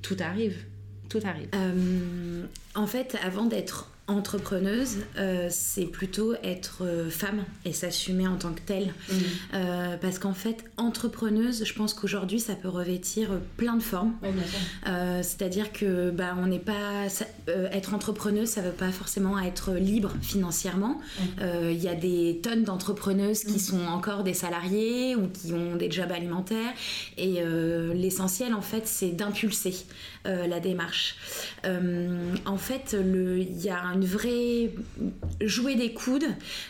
tout 0.02 0.16
arrive. 0.20 0.64
Tout 1.08 1.20
arrive. 1.24 1.48
Euh, 1.54 2.44
en 2.74 2.86
fait, 2.86 3.16
avant 3.22 3.46
d'être 3.46 3.90
entrepreneuse, 4.08 4.96
euh, 5.18 5.48
c'est 5.50 5.84
plutôt 5.84 6.34
être 6.42 6.78
euh, 6.82 7.10
femme 7.10 7.44
et 7.66 7.74
s'assumer 7.74 8.26
en 8.26 8.36
tant 8.36 8.52
que 8.52 8.60
telle. 8.60 8.86
Mmh. 8.86 9.14
Euh, 9.54 9.96
parce 10.00 10.18
qu'en 10.18 10.32
fait, 10.32 10.64
entrepreneuse, 10.78 11.64
je 11.64 11.74
pense 11.74 11.92
qu'aujourd'hui, 11.92 12.40
ça 12.40 12.54
peut 12.54 12.68
revêtir 12.68 13.28
plein 13.58 13.76
de 13.76 13.82
formes. 13.82 14.14
C'est-à-dire 15.22 15.72
que 15.72 16.10
bah, 16.10 16.34
on 16.38 16.46
n'est 16.46 16.58
pas 16.58 17.06
être 17.72 17.92
entrepreneuse, 17.92 18.48
ça 18.48 18.62
veut 18.62 18.70
pas 18.70 18.90
forcément 18.90 19.38
être 19.38 19.72
libre 19.74 20.12
financièrement. 20.22 21.00
Il 21.40 21.82
y 21.82 21.88
a 21.88 21.94
des 21.94 22.40
tonnes 22.42 22.64
d'entrepreneuses 22.64 23.44
qui 23.44 23.56
mmh. 23.56 23.58
sont 23.58 23.84
encore 23.86 24.24
des 24.24 24.34
salariés 24.34 25.16
ou 25.16 25.28
qui 25.28 25.52
ont 25.52 25.76
des 25.76 25.90
jobs 25.90 26.10
alimentaires. 26.10 26.72
Et 27.18 27.42
l'essentiel, 27.94 28.54
en 28.54 28.62
fait, 28.62 28.86
c'est 28.86 29.10
d'impulser 29.10 29.74
la 30.28 30.60
démarche. 30.60 31.16
en 31.64 32.56
fait, 32.56 32.96
il 32.98 33.62
y 33.62 33.70
a 33.70 33.82
un 33.82 33.98
une 33.98 34.04
vraie 34.04 34.70
jouer 35.40 35.74
des 35.74 35.92
coudes, 35.92 36.26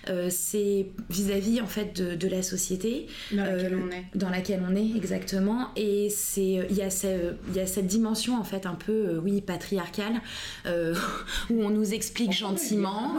euh, 0.09 0.29
c'est 0.31 0.87
vis-à-vis 1.11 1.61
en 1.61 1.67
fait 1.67 2.01
de, 2.01 2.29
la 2.29 2.43
société 2.43 3.07
dans 3.33 3.45
laquelle 3.45 3.75
euh, 3.75 3.81
on 3.87 3.91
est. 3.91 4.05
Dans 4.15 4.31
laquelle 4.31 4.63
on 4.69 4.77
est 4.77 4.97
exactement. 4.97 5.69
Et 5.77 6.09
c'est 6.11 6.67
il 6.71 6.77
y 6.77 6.83
a 6.83 6.89
il 7.49 7.57
y 7.57 7.61
a 7.61 7.67
cette 7.67 7.87
dimension 7.87 8.39
en 8.39 8.45
fait 8.45 8.67
un 8.67 8.75
peu 8.75 8.93
euh, 8.93 9.21
oui 9.23 9.41
patriarcale 9.41 10.21
où 11.51 11.63
on 11.63 11.71
nous 11.71 11.95
explique 11.95 12.33
gentiment 12.33 13.17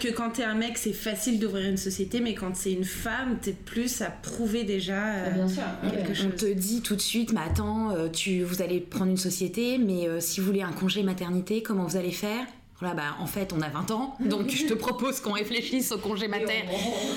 que 0.00 0.08
quand 0.08 0.30
t'es 0.30 0.44
un 0.44 0.54
mec 0.54 0.78
c'est 0.78 0.92
facile 0.92 1.38
d'ouvrir 1.38 1.68
une 1.68 1.76
société, 1.76 2.20
mais 2.20 2.34
quand 2.34 2.56
c'est 2.56 2.72
une 2.72 2.84
femme 2.84 3.38
t'es 3.40 3.52
plus 3.52 4.02
à 4.02 4.10
prouver 4.10 4.64
déjà 4.64 5.30
Bien 5.30 5.48
sûr. 5.48 5.62
quelque 5.90 6.14
chose. 6.14 6.28
On 6.32 6.36
te 6.36 6.52
dit 6.52 6.82
tout 6.82 6.96
de 6.96 7.00
suite, 7.00 7.32
mais 7.32 7.40
attends, 7.40 8.08
tu 8.12 8.42
vous 8.42 8.62
allez 8.62 8.80
prendre 8.80 9.10
une 9.10 9.16
société, 9.16 9.77
mais 9.78 10.20
si 10.20 10.40
vous 10.40 10.46
voulez 10.46 10.62
un 10.62 10.72
congé 10.72 11.02
maternité, 11.02 11.62
comment 11.62 11.84
vous 11.84 11.96
allez 11.96 12.12
faire? 12.12 12.46
Voilà, 12.80 12.94
bah, 12.94 13.16
en 13.18 13.26
fait, 13.26 13.52
on 13.52 13.60
a 13.60 13.68
20 13.68 13.90
ans, 13.90 14.14
donc 14.20 14.50
je 14.50 14.66
te 14.66 14.74
propose 14.74 15.18
qu'on 15.18 15.32
réfléchisse 15.32 15.90
au 15.90 15.98
congé 15.98 16.28
mater. 16.28 16.64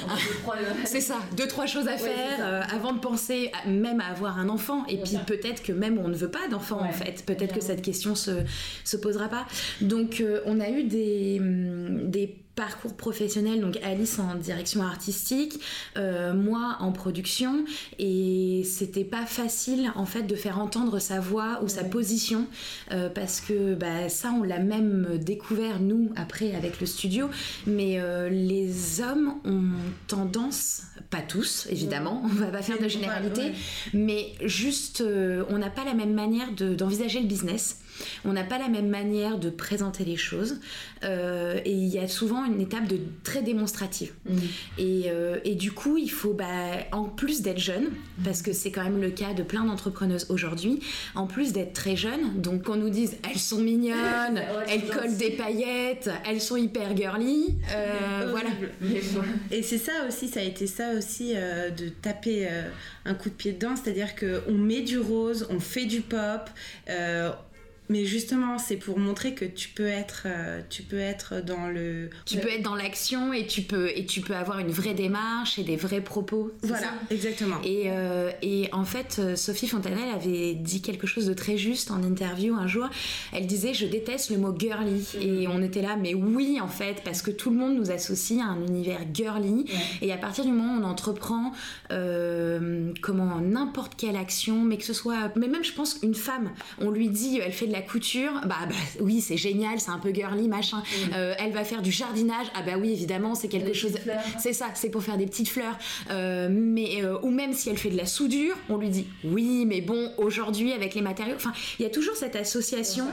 C'est 0.86 1.02
ça, 1.02 1.20
deux, 1.38 1.48
trois 1.48 1.68
choses 1.68 1.88
à 1.88 1.98
faire 1.98 2.40
euh, 2.40 2.62
avant 2.74 2.94
de 2.94 3.00
penser 3.00 3.52
même 3.68 4.02
à 4.02 4.06
avoir 4.06 4.40
un 4.40 4.50
enfant. 4.50 4.86
Et 4.88 4.98
puis 4.98 5.18
peut-être 5.28 5.62
que 5.62 5.72
même 5.72 6.00
on 6.00 6.08
ne 6.08 6.16
veut 6.16 6.32
pas 6.32 6.48
d'enfant, 6.50 6.82
en 6.82 6.92
fait. 6.92 7.24
Peut-être 7.28 7.54
que 7.54 7.62
cette 7.62 7.84
question 7.84 8.16
se, 8.16 8.44
se 8.84 8.98
posera 8.98 9.28
pas. 9.28 9.46
Donc, 9.82 10.20
euh, 10.20 10.42
on 10.48 10.60
a 10.60 10.70
eu 10.70 10.84
des, 10.84 11.38
hum, 11.40 12.10
des 12.10 12.42
parcours 12.56 12.96
professionnel, 12.96 13.62
donc 13.62 13.78
Alice 13.84 14.20
en 14.20 14.36
direction 14.36 14.82
artistique, 14.82 15.60
euh, 15.98 16.34
moi 16.34 16.78
en 16.80 16.92
production, 16.92 17.66
et 17.98 18.64
c'était 18.66 19.04
pas 19.04 19.26
facile 19.26 19.92
en 19.96 20.06
fait 20.06 20.24
de 20.24 20.36
faire 20.36 20.60
entendre 20.60 21.00
sa 21.00 21.20
voix 21.20 21.62
ou 21.64 21.68
sa 21.68 21.84
position, 21.84 22.48
euh, 22.92 23.10
parce 23.10 23.42
que 23.42 23.74
bah, 23.74 24.10
ça 24.10 24.34
on 24.38 24.44
l'a 24.44 24.60
même 24.60 25.18
découvert 25.18 25.80
nous 25.80 26.12
après 26.16 26.54
avec 26.54 26.80
le 26.82 26.86
studio, 26.86 27.30
mais 27.66 28.00
euh, 28.00 28.30
les 28.30 29.02
hommes 29.02 29.36
ont 29.46 29.72
tendance, 30.08 30.84
pas 31.12 31.22
tous 31.22 31.68
évidemment, 31.70 32.24
on 32.26 32.28
va 32.28 32.48
pas 32.48 32.64
faire 32.64 32.80
de 32.80 32.88
généralité, 32.88 33.52
mais 33.94 34.34
juste 34.44 35.04
on 35.50 35.58
n'a 35.58 35.70
pas 35.70 35.86
la 35.86 35.94
même 35.94 36.14
manière 36.14 36.52
d'envisager 36.52 37.20
le 37.20 37.28
business. 37.28 37.78
On 38.26 38.34
n'a 38.34 38.44
pas 38.44 38.58
la 38.58 38.70
même 38.70 38.90
manière 38.90 39.38
de 39.38 39.50
présenter 39.50 40.06
les 40.06 40.18
choses 40.18 40.60
euh, 41.04 41.60
et 41.66 41.72
il 41.72 41.88
y 41.88 42.00
a 42.00 42.08
souvent 42.08 42.46
une 42.46 42.62
étape 42.62 42.88
de 42.88 43.00
très 43.24 43.42
démonstrative. 43.42 44.12
Mm. 44.28 44.38
Euh, 44.80 45.40
et, 45.44 45.56
du 45.56 45.72
coup, 45.72 45.98
il 45.98 46.10
faut, 46.10 46.34
bah, 46.34 46.46
en 46.92 47.06
plus 47.06 47.42
d'être 47.42 47.60
jeune, 47.60 47.90
parce 48.24 48.42
que 48.42 48.54
c'est 48.54 48.72
quand 48.72 48.84
même 48.84 49.02
le 49.02 49.10
cas 49.10 49.34
de 49.34 49.44
plein 49.44 49.66
d'entrepreneuses 49.66 50.28
aujourd'hui, 50.30 50.80
en 51.16 51.28
plus 51.28 51.54
d'être 51.54 51.74
très 51.74 51.96
jeune, 51.96 52.42
donc 52.42 52.64
qu'on 52.64 52.76
nous 52.76 52.90
dise 52.90 53.18
elles 53.30 53.40
sont 53.40 53.60
mignonnes, 53.60 54.42
elles 54.70 54.86
collent 54.88 55.18
des 55.18 55.32
paillettes, 55.32 56.10
elles 56.28 56.42
sont 56.42 56.58
hyper 56.58 56.96
girly, 56.96 57.56
euh, 57.74 58.28
voilà. 58.32 58.50
Et 59.52 59.62
c'est 59.64 59.78
ça 59.78 59.92
aussi, 60.08 60.28
ça 60.28 60.40
a 60.40 60.44
été 60.44 60.68
ça 60.68 60.96
aussi 61.02 61.34
de 61.34 61.90
taper 61.90 62.48
un 63.06 63.16
coup 63.16 63.30
de 63.30 63.34
pied 63.34 63.54
dedans, 63.54 63.76
c'est-à-dire 63.76 64.16
qu'on 64.16 64.54
met 64.54 64.82
du 64.82 65.00
rose, 65.00 65.48
on 65.50 65.60
fait 65.60 65.86
du 65.86 66.02
pop, 66.02 66.50
mais 67.92 68.06
justement, 68.06 68.58
c'est 68.58 68.78
pour 68.78 68.98
montrer 68.98 69.34
que 69.34 69.44
tu 69.44 69.68
peux 69.68 69.88
être, 69.88 70.24
euh, 70.26 70.62
tu 70.70 70.82
peux 70.82 70.98
être 71.00 71.44
dans 71.44 71.68
le. 71.68 72.10
Tu 72.26 72.38
peux 72.38 72.48
être 72.48 72.64
dans 72.64 72.76
l'action 72.76 73.34
et 73.34 73.46
tu 73.46 73.64
peux 73.64 73.90
et 73.90 74.06
tu 74.06 74.22
peux 74.22 74.34
avoir 74.34 74.60
une 74.60 74.72
vraie 74.72 74.94
démarche 74.94 75.60
et 75.60 75.64
des 75.64 75.76
vrais 75.76 76.00
propos. 76.00 76.52
Voilà, 76.64 76.94
exactement. 77.10 77.58
Et, 77.66 77.84
euh, 77.88 78.32
et 78.42 78.70
en 78.72 78.86
fait, 78.86 79.18
euh, 79.20 79.36
Sophie 79.36 79.68
Fontanelle 79.68 80.10
avait 80.16 80.54
dit 80.54 80.82
quelque 80.82 81.06
chose 81.06 81.26
de 81.26 81.34
très 81.34 81.58
juste 81.58 81.92
en 81.92 82.02
interview 82.02 82.56
un 82.56 82.66
jour. 82.66 82.88
Elle 83.34 83.46
disait 83.46 83.74
je 83.74 83.86
déteste 83.86 84.30
le 84.30 84.38
mot 84.38 84.58
girly 84.58 85.06
et 85.20 85.50
on 85.50 85.62
était 85.62 85.82
là, 85.82 85.98
mais 85.98 86.14
oui 86.14 86.60
en 86.62 86.70
fait 86.70 87.02
parce 87.04 87.22
que 87.22 87.32
tout 87.32 87.50
le 87.50 87.58
monde 87.58 87.76
nous 87.76 87.92
associe 87.92 88.40
à 88.40 88.46
un 88.46 88.66
univers 88.66 89.02
girly 89.14 89.66
et 90.02 90.14
à 90.14 90.18
partir 90.18 90.46
du 90.46 90.52
moment 90.52 90.76
où 90.76 90.82
on 90.82 90.86
entreprend 90.86 91.52
comment 93.02 93.42
n'importe 93.42 93.96
quelle 93.98 94.16
action, 94.16 94.62
mais 94.62 94.78
que 94.78 94.86
ce 94.86 94.94
soit, 94.94 95.32
mais 95.36 95.48
même 95.48 95.66
je 95.66 95.74
pense 95.74 96.00
une 96.04 96.16
femme, 96.16 96.52
on 96.80 96.90
lui 96.90 97.10
dit 97.10 97.40
elle 97.44 97.52
fait 97.52 97.68
de 97.68 97.74
la 97.74 97.81
couture, 97.82 98.32
bah, 98.46 98.56
bah, 98.68 98.76
oui, 99.00 99.22
c'est 99.22 99.38
génial, 99.38 99.80
c'est 99.80 99.92
un 99.92 100.00
peu 100.00 100.14
girly, 100.14 100.48
machin. 100.48 100.84
Euh, 101.16 101.34
elle 101.40 101.52
va 101.52 101.64
faire 101.64 101.82
du 101.82 101.92
jardinage, 101.92 102.48
ah 102.56 102.62
bah 102.62 102.74
oui, 102.80 102.92
évidemment, 102.92 103.36
c'est 103.36 103.48
quelque 103.48 103.74
chose. 103.74 103.94
C'est 104.40 104.54
ça, 104.54 104.68
c'est 104.74 104.90
pour 104.90 105.04
faire 105.04 105.18
des 105.18 105.26
petites 105.26 105.50
fleurs. 105.50 105.78
Euh, 106.10 106.50
mais 106.52 107.04
euh, 107.04 107.18
ou 107.22 107.30
même 107.30 107.54
si 107.54 107.70
elle 107.70 107.78
fait 107.78 107.90
de 107.90 107.98
la 107.98 108.06
soudure, 108.06 108.56
on 108.70 108.78
lui 108.78 108.90
dit 108.90 109.08
oui, 109.24 109.66
mais 109.66 109.82
bon, 109.82 110.12
aujourd'hui 110.18 110.74
avec 110.74 110.96
les 110.96 111.02
matériaux, 111.02 111.36
enfin, 111.36 111.54
il 111.80 111.84
y 111.84 111.86
a 111.86 111.90
toujours 111.90 112.16
cette 112.16 112.36
association 112.36 113.06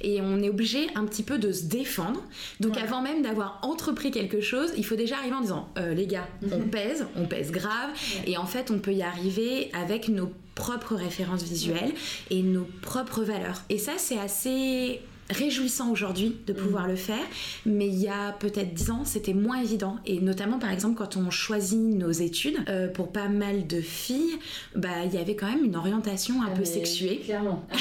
et 0.00 0.20
on 0.20 0.42
est 0.42 0.48
obligé 0.48 0.88
un 0.94 1.04
petit 1.04 1.22
peu 1.22 1.38
de 1.38 1.52
se 1.52 1.64
défendre. 1.64 2.22
Donc 2.60 2.76
avant 2.76 3.02
même 3.02 3.22
d'avoir 3.22 3.60
entrepris 3.62 4.10
quelque 4.10 4.40
chose, 4.40 4.72
il 4.76 4.84
faut 4.84 4.96
déjà 4.96 5.16
arriver 5.16 5.34
en 5.34 5.40
disant 5.40 5.68
les 5.76 6.06
gars, 6.06 6.28
on 6.52 6.60
pèse, 6.70 7.06
on 7.16 7.26
pèse 7.26 7.50
grave, 7.50 7.90
et 8.26 8.36
en 8.36 8.46
fait, 8.46 8.70
on 8.70 8.78
peut 8.78 8.92
y 8.92 9.02
arriver 9.02 9.70
avec 9.72 10.08
nos 10.08 10.30
propres 10.60 10.94
références 10.94 11.42
visuelles 11.42 11.94
et 12.28 12.42
nos 12.42 12.68
propres 12.82 13.22
valeurs. 13.22 13.62
Et 13.70 13.78
ça, 13.78 13.92
c'est 13.96 14.18
assez 14.18 15.00
réjouissant 15.30 15.90
aujourd'hui 15.90 16.36
de 16.46 16.52
pouvoir 16.52 16.86
le 16.86 16.96
faire, 16.96 17.24
mais 17.66 17.86
il 17.88 17.98
y 18.00 18.08
a 18.08 18.32
peut-être 18.32 18.74
10 18.74 18.90
ans, 18.90 19.04
c'était 19.04 19.34
moins 19.34 19.60
évident. 19.62 19.96
Et 20.06 20.20
notamment, 20.20 20.58
par 20.58 20.70
exemple, 20.72 20.96
quand 20.96 21.16
on 21.16 21.30
choisit 21.30 21.78
nos 21.78 22.10
études, 22.10 22.58
euh, 22.68 22.88
pour 22.88 23.12
pas 23.12 23.28
mal 23.28 23.66
de 23.66 23.80
filles, 23.80 24.38
bah, 24.76 24.88
il 25.06 25.14
y 25.14 25.18
avait 25.18 25.36
quand 25.36 25.48
même 25.48 25.64
une 25.64 25.76
orientation 25.76 26.42
un 26.42 26.46
Ah, 26.48 26.54
peu 26.54 26.60
mais 26.60 26.64
sexuée. 26.66 27.20
Clairement. 27.24 27.64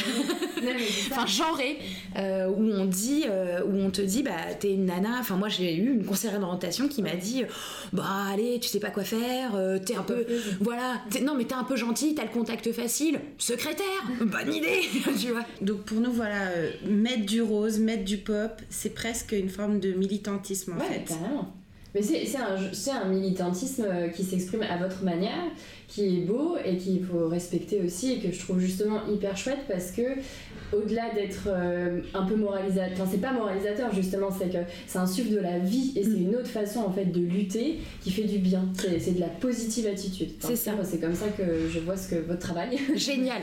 Ah, 0.62 0.66
non. 0.66 0.72
Enfin, 1.12 1.26
genrée, 1.26 1.78
euh, 2.18 2.50
où 2.50 2.62
on 2.70 2.84
dit, 2.84 3.24
euh, 3.30 3.62
où 3.66 3.78
on 3.80 3.90
te 3.92 4.02
dit, 4.02 4.24
bah, 4.24 4.32
t'es 4.60 4.74
une 4.74 4.88
nana. 4.88 5.12
Enfin, 5.22 5.38
moi, 5.38 5.48
j'ai 5.48 5.74
eu 5.74 5.94
une 5.94 6.04
conseillère 6.04 6.38
d'orientation 6.38 6.90
qui 6.90 7.02
m'a 7.02 7.16
dit, 7.16 7.44
bah, 7.94 8.04
allez, 8.30 8.60
tu 8.60 8.68
sais 8.68 8.82
pas 8.82 8.90
quoi 8.90 9.06
faire, 9.06 9.56
euh, 9.56 9.78
t'es 9.80 9.96
un 9.96 10.04
peu, 10.04 10.26
voilà, 10.60 11.02
t'es- 11.10 11.22
non, 11.22 11.36
mais 11.36 11.46
t'es 11.46 11.54
un 11.54 11.64
peu 11.64 11.78
gentil, 11.78 12.14
t'as 12.14 12.24
le 12.24 12.30
contact 12.30 12.74
facile, 12.74 13.22
secrétaire, 13.38 13.86
bonne 14.20 14.54
idée, 14.54 14.82
tu 15.18 15.28
vois. 15.32 15.46
Donc 15.62 15.84
pour 15.84 16.02
nous, 16.02 16.12
voilà, 16.12 16.42
euh, 16.58 16.72
mettre 16.90 17.26
du 17.26 17.38
rose, 17.41 17.80
mettre 17.80 18.04
du 18.06 18.17
pop, 18.17 18.62
c'est 18.69 18.93
presque 18.93 19.32
une 19.32 19.49
forme 19.49 19.80
de 19.80 19.91
militantisme 19.93 20.73
en 20.73 20.80
Ouais, 20.80 20.88
fait. 20.88 21.06
carrément. 21.08 21.54
Mais 21.95 22.04
c'est 22.04 22.28
un, 22.38 23.02
un 23.02 23.10
militantisme 23.10 23.84
euh, 23.89 24.10
qui 24.10 24.23
s'exprime 24.23 24.62
à 24.62 24.78
votre 24.78 25.04
manière, 25.04 25.45
qui 25.88 26.06
est 26.17 26.21
beau 26.21 26.56
et 26.63 26.78
qu'il 26.78 27.04
faut 27.04 27.28
respecter 27.28 27.82
aussi 27.84 28.13
et 28.13 28.19
que 28.19 28.32
je 28.32 28.39
trouve 28.39 28.60
justement 28.60 29.08
hyper 29.12 29.36
chouette 29.36 29.62
parce 29.67 29.89
que 29.89 30.04
au-delà 30.73 31.13
d'être 31.13 31.47
euh, 31.47 32.01
un 32.13 32.25
peu 32.25 32.36
moralisateur, 32.36 32.91
enfin 32.93 33.08
c'est 33.12 33.21
pas 33.21 33.32
moralisateur 33.34 33.93
justement, 33.93 34.29
c'est 34.32 34.49
que 34.49 34.58
ça 34.88 35.01
insuffle 35.01 35.32
de 35.32 35.39
la 35.39 35.60
vie 35.60 35.93
et 35.95 36.03
c'est 36.03 36.10
Mm. 36.10 36.29
une 36.29 36.36
autre 36.36 36.47
façon 36.49 36.79
en 36.82 36.91
fait 36.91 37.05
de 37.05 37.19
lutter 37.21 37.79
qui 38.01 38.12
fait 38.12 38.23
du 38.23 38.38
bien. 38.39 38.65
C'est 38.77 38.99
c'est 38.99 39.12
de 39.12 39.19
la 39.19 39.27
positive 39.27 39.88
attitude. 39.88 40.29
Enfin, 40.38 40.47
C'est 40.49 40.55
ça. 40.55 40.71
C'est 40.84 40.99
comme 40.99 41.15
ça 41.15 41.27
que 41.29 41.43
je 41.71 41.79
vois 41.79 41.97
ce 41.97 42.10
que 42.10 42.15
votre 42.15 42.39
travail. 42.39 42.77
Génial. 42.95 43.41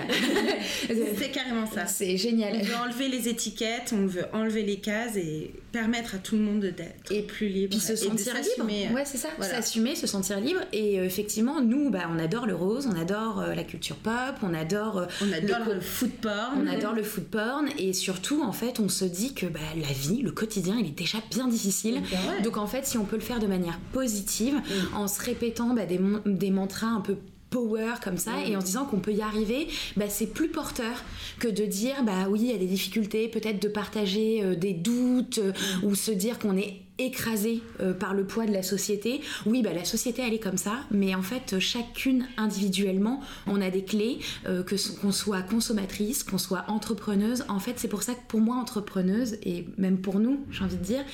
C'est 1.18 1.30
carrément 1.30 1.66
ça. 1.66 1.86
C'est 1.86 2.14
On 2.14 2.16
génial. 2.16 2.56
veut 2.62 2.74
enlever 2.84 3.08
les 3.08 3.28
étiquettes, 3.28 3.92
on 3.92 4.06
veut 4.06 4.24
enlever 4.32 4.62
les 4.62 4.76
cases 4.76 5.16
et 5.16 5.50
permettre 5.76 6.14
à 6.14 6.18
tout 6.18 6.36
le 6.36 6.42
monde 6.42 6.60
d'être 6.60 7.12
Et 7.12 7.20
plus 7.22 7.48
libre. 7.48 7.70
Puis 7.70 7.80
se 7.80 7.96
sentir 7.96 8.32
libre. 8.34 8.46
s'assumer. 8.46 8.88
Ouais, 8.94 9.04
c'est 9.04 9.18
ça. 9.18 9.28
Voilà. 9.36 9.56
S'assumer, 9.56 9.94
se 9.94 10.06
sentir 10.06 10.40
libre. 10.40 10.60
Et 10.72 10.98
euh, 10.98 11.04
effectivement, 11.04 11.60
nous, 11.60 11.90
bah, 11.90 12.08
on 12.10 12.18
adore 12.18 12.46
le 12.46 12.54
rose, 12.54 12.88
on 12.90 12.98
adore 12.98 13.40
euh, 13.40 13.54
la 13.54 13.62
culture 13.62 13.96
pop, 13.96 14.36
on 14.42 14.54
adore, 14.54 14.98
euh, 14.98 15.06
On 15.20 15.30
adore 15.32 15.66
Le 15.68 15.74
le, 15.74 15.80
food 15.80 16.12
porn. 16.12 16.62
on 16.62 16.66
adore 16.66 16.94
le 16.94 17.02
food 17.02 17.24
porn. 17.24 17.68
Et 17.78 17.92
surtout, 17.92 18.42
en 18.42 18.52
fait, 18.52 18.80
on 18.80 18.88
se 18.88 19.04
dit 19.04 19.34
que 19.34 19.44
bah, 19.44 19.60
la 19.76 19.92
vie, 19.92 20.22
le 20.22 20.30
quotidien, 20.32 20.76
il 20.80 20.86
est 20.86 20.98
déjà 20.98 21.18
bien 21.30 21.46
difficile. 21.46 21.96
Ouais. 21.96 22.42
Donc 22.42 22.56
en 22.56 22.66
fait, 22.66 22.86
si 22.86 22.96
on 22.96 23.04
peut 23.04 23.16
le 23.16 23.22
faire 23.22 23.38
de 23.38 23.46
manière 23.46 23.78
positive, 23.92 24.54
en 24.94 25.08
se 25.08 25.20
répétant 25.22 25.74
bah, 25.74 25.84
des, 25.84 26.00
des 26.24 26.50
mantras 26.50 26.86
un 26.88 27.00
peu 27.02 27.16
power 27.56 27.94
comme 28.04 28.18
ça 28.18 28.32
et 28.46 28.54
en 28.56 28.60
se 28.60 28.66
disant 28.66 28.84
qu'on 28.84 29.00
peut 29.00 29.12
y 29.12 29.22
arriver, 29.22 29.68
bah, 29.96 30.08
c'est 30.08 30.26
plus 30.38 30.48
porteur 30.48 30.96
que 31.38 31.48
de 31.48 31.64
dire 31.64 31.96
bah 32.04 32.28
oui, 32.28 32.40
il 32.42 32.50
y 32.50 32.54
a 32.54 32.58
des 32.58 32.66
difficultés, 32.66 33.28
peut-être 33.28 33.60
de 33.62 33.68
partager 33.68 34.42
euh, 34.42 34.54
des 34.54 34.74
doutes 34.74 35.38
euh, 35.38 35.52
ou 35.82 35.94
se 35.94 36.10
dire 36.10 36.38
qu'on 36.38 36.56
est 36.56 36.82
écrasé 36.98 37.60
euh, 37.80 37.92
par 37.92 38.14
le 38.14 38.24
poids 38.26 38.46
de 38.46 38.52
la 38.52 38.62
société. 38.62 39.20
Oui, 39.44 39.62
bah 39.62 39.72
la 39.74 39.84
société 39.84 40.22
elle 40.26 40.32
est 40.34 40.38
comme 40.38 40.56
ça, 40.56 40.76
mais 40.90 41.14
en 41.14 41.22
fait 41.22 41.58
chacune 41.58 42.26
individuellement, 42.38 43.20
on 43.46 43.60
a 43.60 43.70
des 43.70 43.84
clés 43.84 44.18
euh, 44.46 44.62
que 44.62 44.76
so- 44.76 44.94
qu'on 45.00 45.12
soit 45.12 45.42
consommatrice, 45.42 46.24
qu'on 46.24 46.38
soit 46.38 46.64
entrepreneuse. 46.68 47.44
En 47.48 47.58
fait, 47.60 47.74
c'est 47.76 47.88
pour 47.88 48.02
ça 48.02 48.14
que 48.14 48.26
pour 48.28 48.40
moi 48.40 48.56
entrepreneuse 48.56 49.36
et 49.44 49.66
même 49.78 49.98
pour 49.98 50.18
nous, 50.20 50.44
j'ai 50.50 50.64
envie 50.64 50.76
de 50.76 50.82
dire 50.84 51.04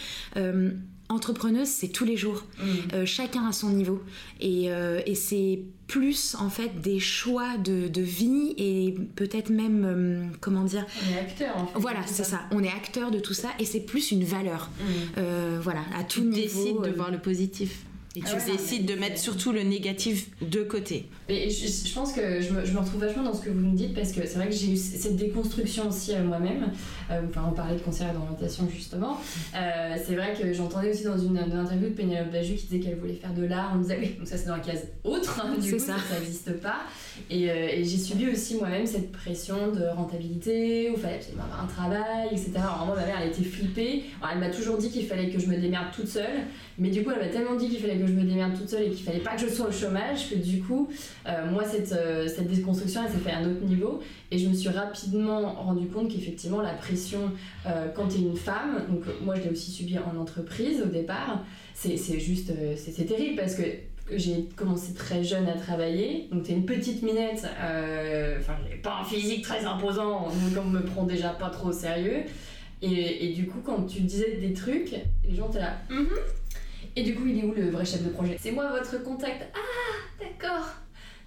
entrepreneuse, 1.13 1.69
c'est 1.69 1.89
tous 1.89 2.05
les 2.05 2.17
jours. 2.17 2.45
Euh, 2.95 3.07
chacun 3.07 3.47
à 3.47 3.53
son 3.53 3.71
niveau. 3.71 4.03
Et, 4.41 4.71
euh, 4.73 5.01
et 5.07 5.15
c'est 5.15 5.61
plus 5.87 6.35
en 6.39 6.49
fait 6.49 6.81
des 6.81 6.99
choix 6.99 7.57
de, 7.59 7.87
de 7.89 8.01
vie 8.03 8.55
et 8.57 8.95
peut-être 9.15 9.51
même, 9.51 9.85
euh, 9.85 10.25
comment 10.41 10.65
dire, 10.65 10.87
On 11.07 11.15
est 11.15 11.21
acteur 11.21 11.57
en 11.57 11.67
fait. 11.67 11.79
voilà, 11.79 12.01
c'est 12.07 12.25
ça. 12.25 12.41
On 12.51 12.63
est 12.65 12.69
acteur 12.73 13.11
de 13.11 13.19
tout 13.21 13.35
ça 13.35 13.49
et 13.59 13.65
c'est 13.65 13.81
plus 13.81 14.11
une 14.11 14.25
valeur. 14.25 14.71
Mm. 14.81 15.59
Voilà, 15.61 15.81
à 15.97 16.03
tout 16.05 16.21
Tu 16.21 16.27
niveau. 16.27 16.43
décides 16.43 16.83
de 16.83 16.91
voir 16.97 17.11
le 17.11 17.19
positif. 17.19 17.85
Et 18.15 18.21
tu 18.21 18.27
Ah 18.31 18.37
ouais, 18.37 18.53
décides 18.59 18.85
de 18.85 18.95
mettre 18.95 19.19
surtout 19.19 19.53
le 19.53 19.63
négatif 19.63 20.29
de 20.43 20.63
côté. 20.63 21.09
Et 21.31 21.49
je, 21.49 21.67
je 21.89 21.95
pense 21.95 22.13
que 22.13 22.43
je 22.43 22.53
me, 22.53 22.63
je 22.65 22.73
me 22.73 22.79
retrouve 22.79 23.01
vachement 23.01 23.23
dans 23.23 23.33
ce 23.33 23.41
que 23.43 23.49
vous 23.49 23.59
me 23.59 23.75
dites 23.75 23.95
parce 23.95 24.13
que 24.13 24.21
c'est 24.27 24.35
vrai 24.35 24.49
que 24.49 24.55
j'ai 24.55 24.73
eu 24.73 24.77
cette 24.77 25.17
déconstruction 25.17 25.89
aussi 25.89 26.13
à 26.13 26.23
moi-même. 26.23 26.73
Euh, 27.11 27.23
enfin, 27.31 27.47
on 27.51 27.55
parlait 27.55 27.77
de 27.77 27.81
conseillère 27.81 28.13
d'orientation 28.13 28.69
justement. 28.75 29.19
Euh, 29.57 29.97
c'est 30.07 30.15
vrai 30.15 30.35
que 30.39 30.53
j'entendais 30.53 30.91
aussi 30.91 31.05
dans 31.05 31.17
une, 31.17 31.39
une 31.39 31.53
interview 31.59 31.89
de 31.89 31.95
Pénélope 31.95 32.31
Bagieux 32.31 32.57
qui 32.57 32.67
disait 32.67 32.81
qu'elle 32.81 32.99
voulait 32.99 33.15
faire 33.15 33.33
de 33.33 33.45
l'art. 33.47 33.71
On 33.75 33.79
me 33.79 33.83
disait 33.83 33.99
oui, 33.99 34.15
donc 34.19 34.29
ça 34.29 34.37
c'est 34.37 34.47
dans 34.49 34.57
la 34.57 34.63
case 34.63 34.89
autre. 35.05 35.41
hein, 35.43 35.57
du 35.59 35.73
coup, 35.73 35.79
ça. 35.79 35.97
ça 35.97 36.19
n'existe 36.21 36.53
pas. 36.61 36.81
Et, 37.31 37.51
euh, 37.51 37.69
et 37.73 37.83
j'ai 37.85 37.97
subi 37.97 38.29
aussi 38.29 38.57
moi-même 38.57 38.87
cette 38.87 39.11
pression 39.13 39.73
de 39.73 39.85
rentabilité 39.97 40.91
où 40.91 40.95
il 40.97 41.01
fallait 41.01 41.17
absolument 41.17 41.45
avoir 41.45 41.65
un 41.65 41.67
travail, 41.67 42.29
etc. 42.33 42.51
Alors 42.57 42.85
moi 42.87 42.97
ma 42.97 43.07
mère 43.07 43.17
elle 43.23 43.29
était 43.31 43.43
flippée. 43.43 44.05
Alors, 44.21 44.35
elle 44.35 44.41
m'a 44.41 44.51
toujours 44.55 44.77
dit 44.77 44.91
qu'il 44.91 45.07
fallait 45.07 45.31
que 45.31 45.39
je 45.39 45.47
me 45.47 45.57
démerde 45.57 45.87
toute 45.95 46.09
seule. 46.09 46.41
Mais 46.83 46.91
du 46.91 47.05
coup, 47.05 47.13
elle 47.13 47.21
m'a 47.25 47.29
tellement 47.29 47.55
dit 47.55 47.69
qu'il 47.69 47.79
fallait 47.79 47.97
que 47.97 48.09
je 48.09 48.13
me 48.13 48.25
démerde 48.25 48.59
toute 48.59 48.69
seule 48.69 48.83
et 48.83 48.91
qu'il 48.91 49.05
fallait 49.05 49.21
pas 49.21 49.37
que 49.37 49.43
je 49.43 49.47
sois 49.47 49.69
au 49.69 49.73
chômage 49.73 50.29
que 50.29 50.35
du 50.35 50.61
coup, 50.61 50.91
euh, 51.29 51.49
moi, 51.49 51.63
cette, 51.65 51.93
euh, 51.93 52.27
cette 52.27 52.49
déconstruction, 52.49 53.03
elle 53.07 53.13
s'est 53.13 53.19
fait 53.19 53.31
à 53.31 53.39
un 53.39 53.49
autre 53.49 53.65
niveau. 53.65 54.01
Et 54.33 54.39
je 54.39 54.49
me 54.49 54.53
suis 54.55 54.69
rapidement 54.69 55.53
rendu 55.53 55.87
compte 55.87 56.13
qu'effectivement, 56.13 56.61
la 56.61 56.75
pression, 56.75 57.31
euh, 57.69 57.87
quand 57.95 58.09
tu 58.09 58.17
es 58.17 58.21
une 58.23 58.37
femme, 58.37 58.85
donc 58.91 59.05
moi, 59.25 59.37
je 59.37 59.43
l'ai 59.43 59.51
aussi 59.51 59.71
subi 59.71 59.97
en 59.97 60.21
entreprise 60.21 60.83
au 60.83 60.87
départ, 60.87 61.45
c'est 61.73 61.97
juste, 62.19 62.53
c'est 62.77 63.07
terrible 63.07 63.37
parce 63.37 63.55
que 63.55 63.63
j'ai 64.13 64.49
commencé 64.57 64.93
très 64.93 65.23
jeune 65.23 65.49
à 65.49 65.53
travailler, 65.53 66.29
donc 66.33 66.43
t'es 66.45 66.53
une 66.53 66.67
petite 66.67 67.03
minette, 67.03 67.45
enfin 68.41 68.55
j'ai 68.69 68.77
pas 68.77 68.99
un 69.01 69.05
physique 69.05 69.43
très 69.43 69.65
imposant, 69.65 70.29
donc 70.29 70.65
on 70.65 70.69
me 70.69 70.81
prend 70.83 71.05
déjà 71.05 71.31
pas 71.31 71.51
trop 71.51 71.69
au 71.69 71.73
sérieux. 71.73 72.25
Et, 72.83 73.33
du 73.37 73.47
coup, 73.47 73.61
quand 73.65 73.85
tu 73.85 74.01
disais 74.01 74.39
des 74.41 74.53
trucs, 74.53 74.95
les 75.29 75.37
gens 75.37 75.49
étaient 75.49 75.61
là, 75.61 75.77
Mhm. 75.89 76.09
Et 76.97 77.03
du 77.03 77.15
coup, 77.15 77.27
il 77.27 77.39
est 77.39 77.45
où 77.45 77.53
le 77.55 77.71
vrai 77.71 77.85
chef 77.85 78.05
de 78.05 78.11
projet? 78.11 78.37
C'est 78.41 78.53
moi 78.53 78.71
votre 78.71 79.03
contact. 79.03 79.47
Ah, 79.55 80.23
d'accord. 80.23 80.67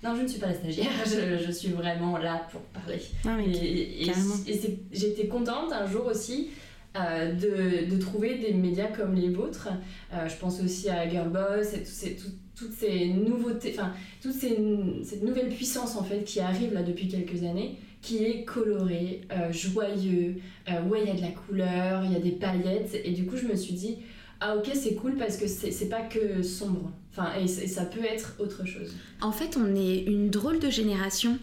Non, 0.04 0.16
je 0.16 0.22
ne 0.22 0.28
suis 0.28 0.40
pas 0.40 0.48
la 0.48 0.54
stagiaire, 0.54 0.92
je, 1.06 1.44
je 1.44 1.52
suis 1.52 1.70
vraiment 1.70 2.18
là 2.18 2.48
pour 2.52 2.62
parler. 2.62 3.00
Ah, 3.26 3.36
mais 3.38 3.48
Et, 3.52 4.04
et- 4.04 4.10
et 4.10 4.78
j'étais 4.92 5.28
contente 5.28 5.72
un 5.74 5.88
jour 5.88 6.06
aussi 6.06 6.50
euh, 6.96 7.34
de, 7.34 7.90
de 7.94 8.00
trouver 8.00 8.36
des 8.38 8.54
médias 8.54 8.88
comme 8.88 9.16
les 9.16 9.30
vôtres. 9.30 9.70
Euh, 10.14 10.30
je 10.30 10.36
pense 10.36 10.62
aussi 10.62 10.90
à 10.90 11.10
Girlboss 11.10 11.74
et 11.74 11.84
ces- 11.86 12.16
tout- 12.16 12.30
toutes 12.56 12.74
ces 12.74 13.08
nouveautés, 13.08 13.74
enfin, 13.78 13.94
toute 14.22 14.34
ces, 14.34 14.58
cette 15.04 15.24
nouvelle 15.24 15.50
puissance 15.50 15.96
en 15.98 16.04
fait 16.04 16.24
qui 16.24 16.40
arrive 16.40 16.74
là 16.74 16.84
depuis 16.84 17.08
quelques 17.10 17.44
années, 17.44 17.78
qui 18.02 18.24
est 18.24 18.44
colorée, 18.46 19.22
euh, 19.32 19.52
joyeux, 19.52 20.36
euh, 20.70 20.84
ouais, 20.84 21.00
il 21.04 21.08
y 21.08 21.12
a 21.12 21.16
de 21.16 21.22
la 21.22 21.32
couleur, 21.32 22.06
il 22.06 22.14
y 22.14 22.16
a 22.16 22.20
des 22.20 22.32
paillettes. 22.32 22.96
Et 23.04 23.12
du 23.12 23.26
coup, 23.26 23.36
je 23.38 23.48
me 23.48 23.56
suis 23.56 23.74
dit, 23.74 23.98
ah 24.42 24.56
ok, 24.56 24.72
c'est 24.74 24.96
cool 24.96 25.16
parce 25.16 25.38
que 25.38 25.48
c'est 25.48 25.72
c'est 25.72 25.90
pas 25.90 26.02
que 26.02 26.42
sombre. 26.44 26.92
Enfin, 27.12 27.30
et, 27.40 27.44
et 27.46 27.68
ça 27.68 27.86
peut 27.86 28.04
être 28.04 28.36
autre 28.40 28.66
chose. 28.66 28.94
En 29.22 29.32
fait, 29.32 29.58
on 29.58 29.74
est 29.74 30.00
une 30.04 30.30
drôle 30.30 30.60
de 30.60 30.70
génération. 30.70 31.38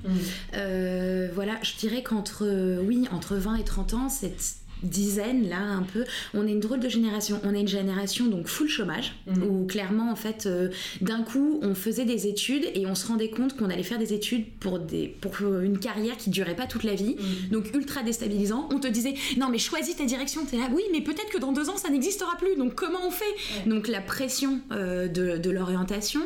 Euh, 0.55 1.28
voilà, 1.35 1.59
je 1.62 1.76
dirais 1.76 2.02
qu'entre 2.02 2.78
oui, 2.83 3.09
entre 3.11 3.37
20 3.37 3.57
et 3.57 3.64
30 3.64 3.94
ans, 3.94 4.09
cette 4.11 4.57
dizaine 4.83 5.49
là 5.49 5.61
un 5.61 5.83
peu, 5.83 6.05
on 6.35 6.47
est 6.47 6.51
une 6.53 6.61
drôle 6.61 6.81
de 6.81 6.88
génération. 6.88 7.40
On 7.45 7.55
est 7.55 7.61
une 7.61 7.68
génération 7.68 8.27
donc 8.27 8.47
full 8.47 8.68
chômage 8.68 9.14
Mhm. 9.27 9.42
où 9.45 9.66
clairement 9.66 10.11
en 10.11 10.16
fait 10.16 10.47
euh, 10.47 10.68
d'un 11.01 11.23
coup 11.23 11.59
on 11.62 11.75
faisait 11.75 12.05
des 12.05 12.27
études 12.27 12.64
et 12.75 12.87
on 12.87 12.95
se 12.95 13.07
rendait 13.07 13.31
compte 13.31 13.57
qu'on 13.57 13.71
allait 13.71 13.83
faire 13.83 13.99
des 13.99 14.12
études 14.12 14.45
pour 14.61 14.79
des 14.79 15.09
pour 15.21 15.33
une 15.61 15.79
carrière 15.79 16.16
qui 16.16 16.31
durait 16.31 16.57
pas 16.57 16.66
toute 16.66 16.83
la 16.85 16.95
vie. 16.95 17.16
Donc 17.51 17.73
ultra 17.75 18.03
déstabilisant. 18.03 18.68
On 18.73 18.79
te 18.81 18.88
disait 18.88 19.14
non 19.38 19.49
mais 19.51 19.59
choisis 19.59 19.97
ta 19.97 20.05
direction. 20.05 20.45
T'es 20.45 20.57
là 20.57 20.68
oui 20.73 20.83
mais 20.92 21.01
peut-être 21.01 21.31
que 21.31 21.38
dans 21.38 21.53
deux 21.53 21.68
ans 21.71 21.77
ça 21.77 21.88
n'existera 21.90 22.37
plus. 22.38 22.57
Donc 22.57 22.75
comment 22.75 22.99
on 23.07 23.11
fait? 23.11 23.25
Ouais. 23.25 23.71
Donc 23.71 23.88
la 23.88 24.01
pression 24.01 24.61
euh, 24.73 25.09
de, 25.09 25.37
de 25.38 25.51
l'orientation. 25.51 26.21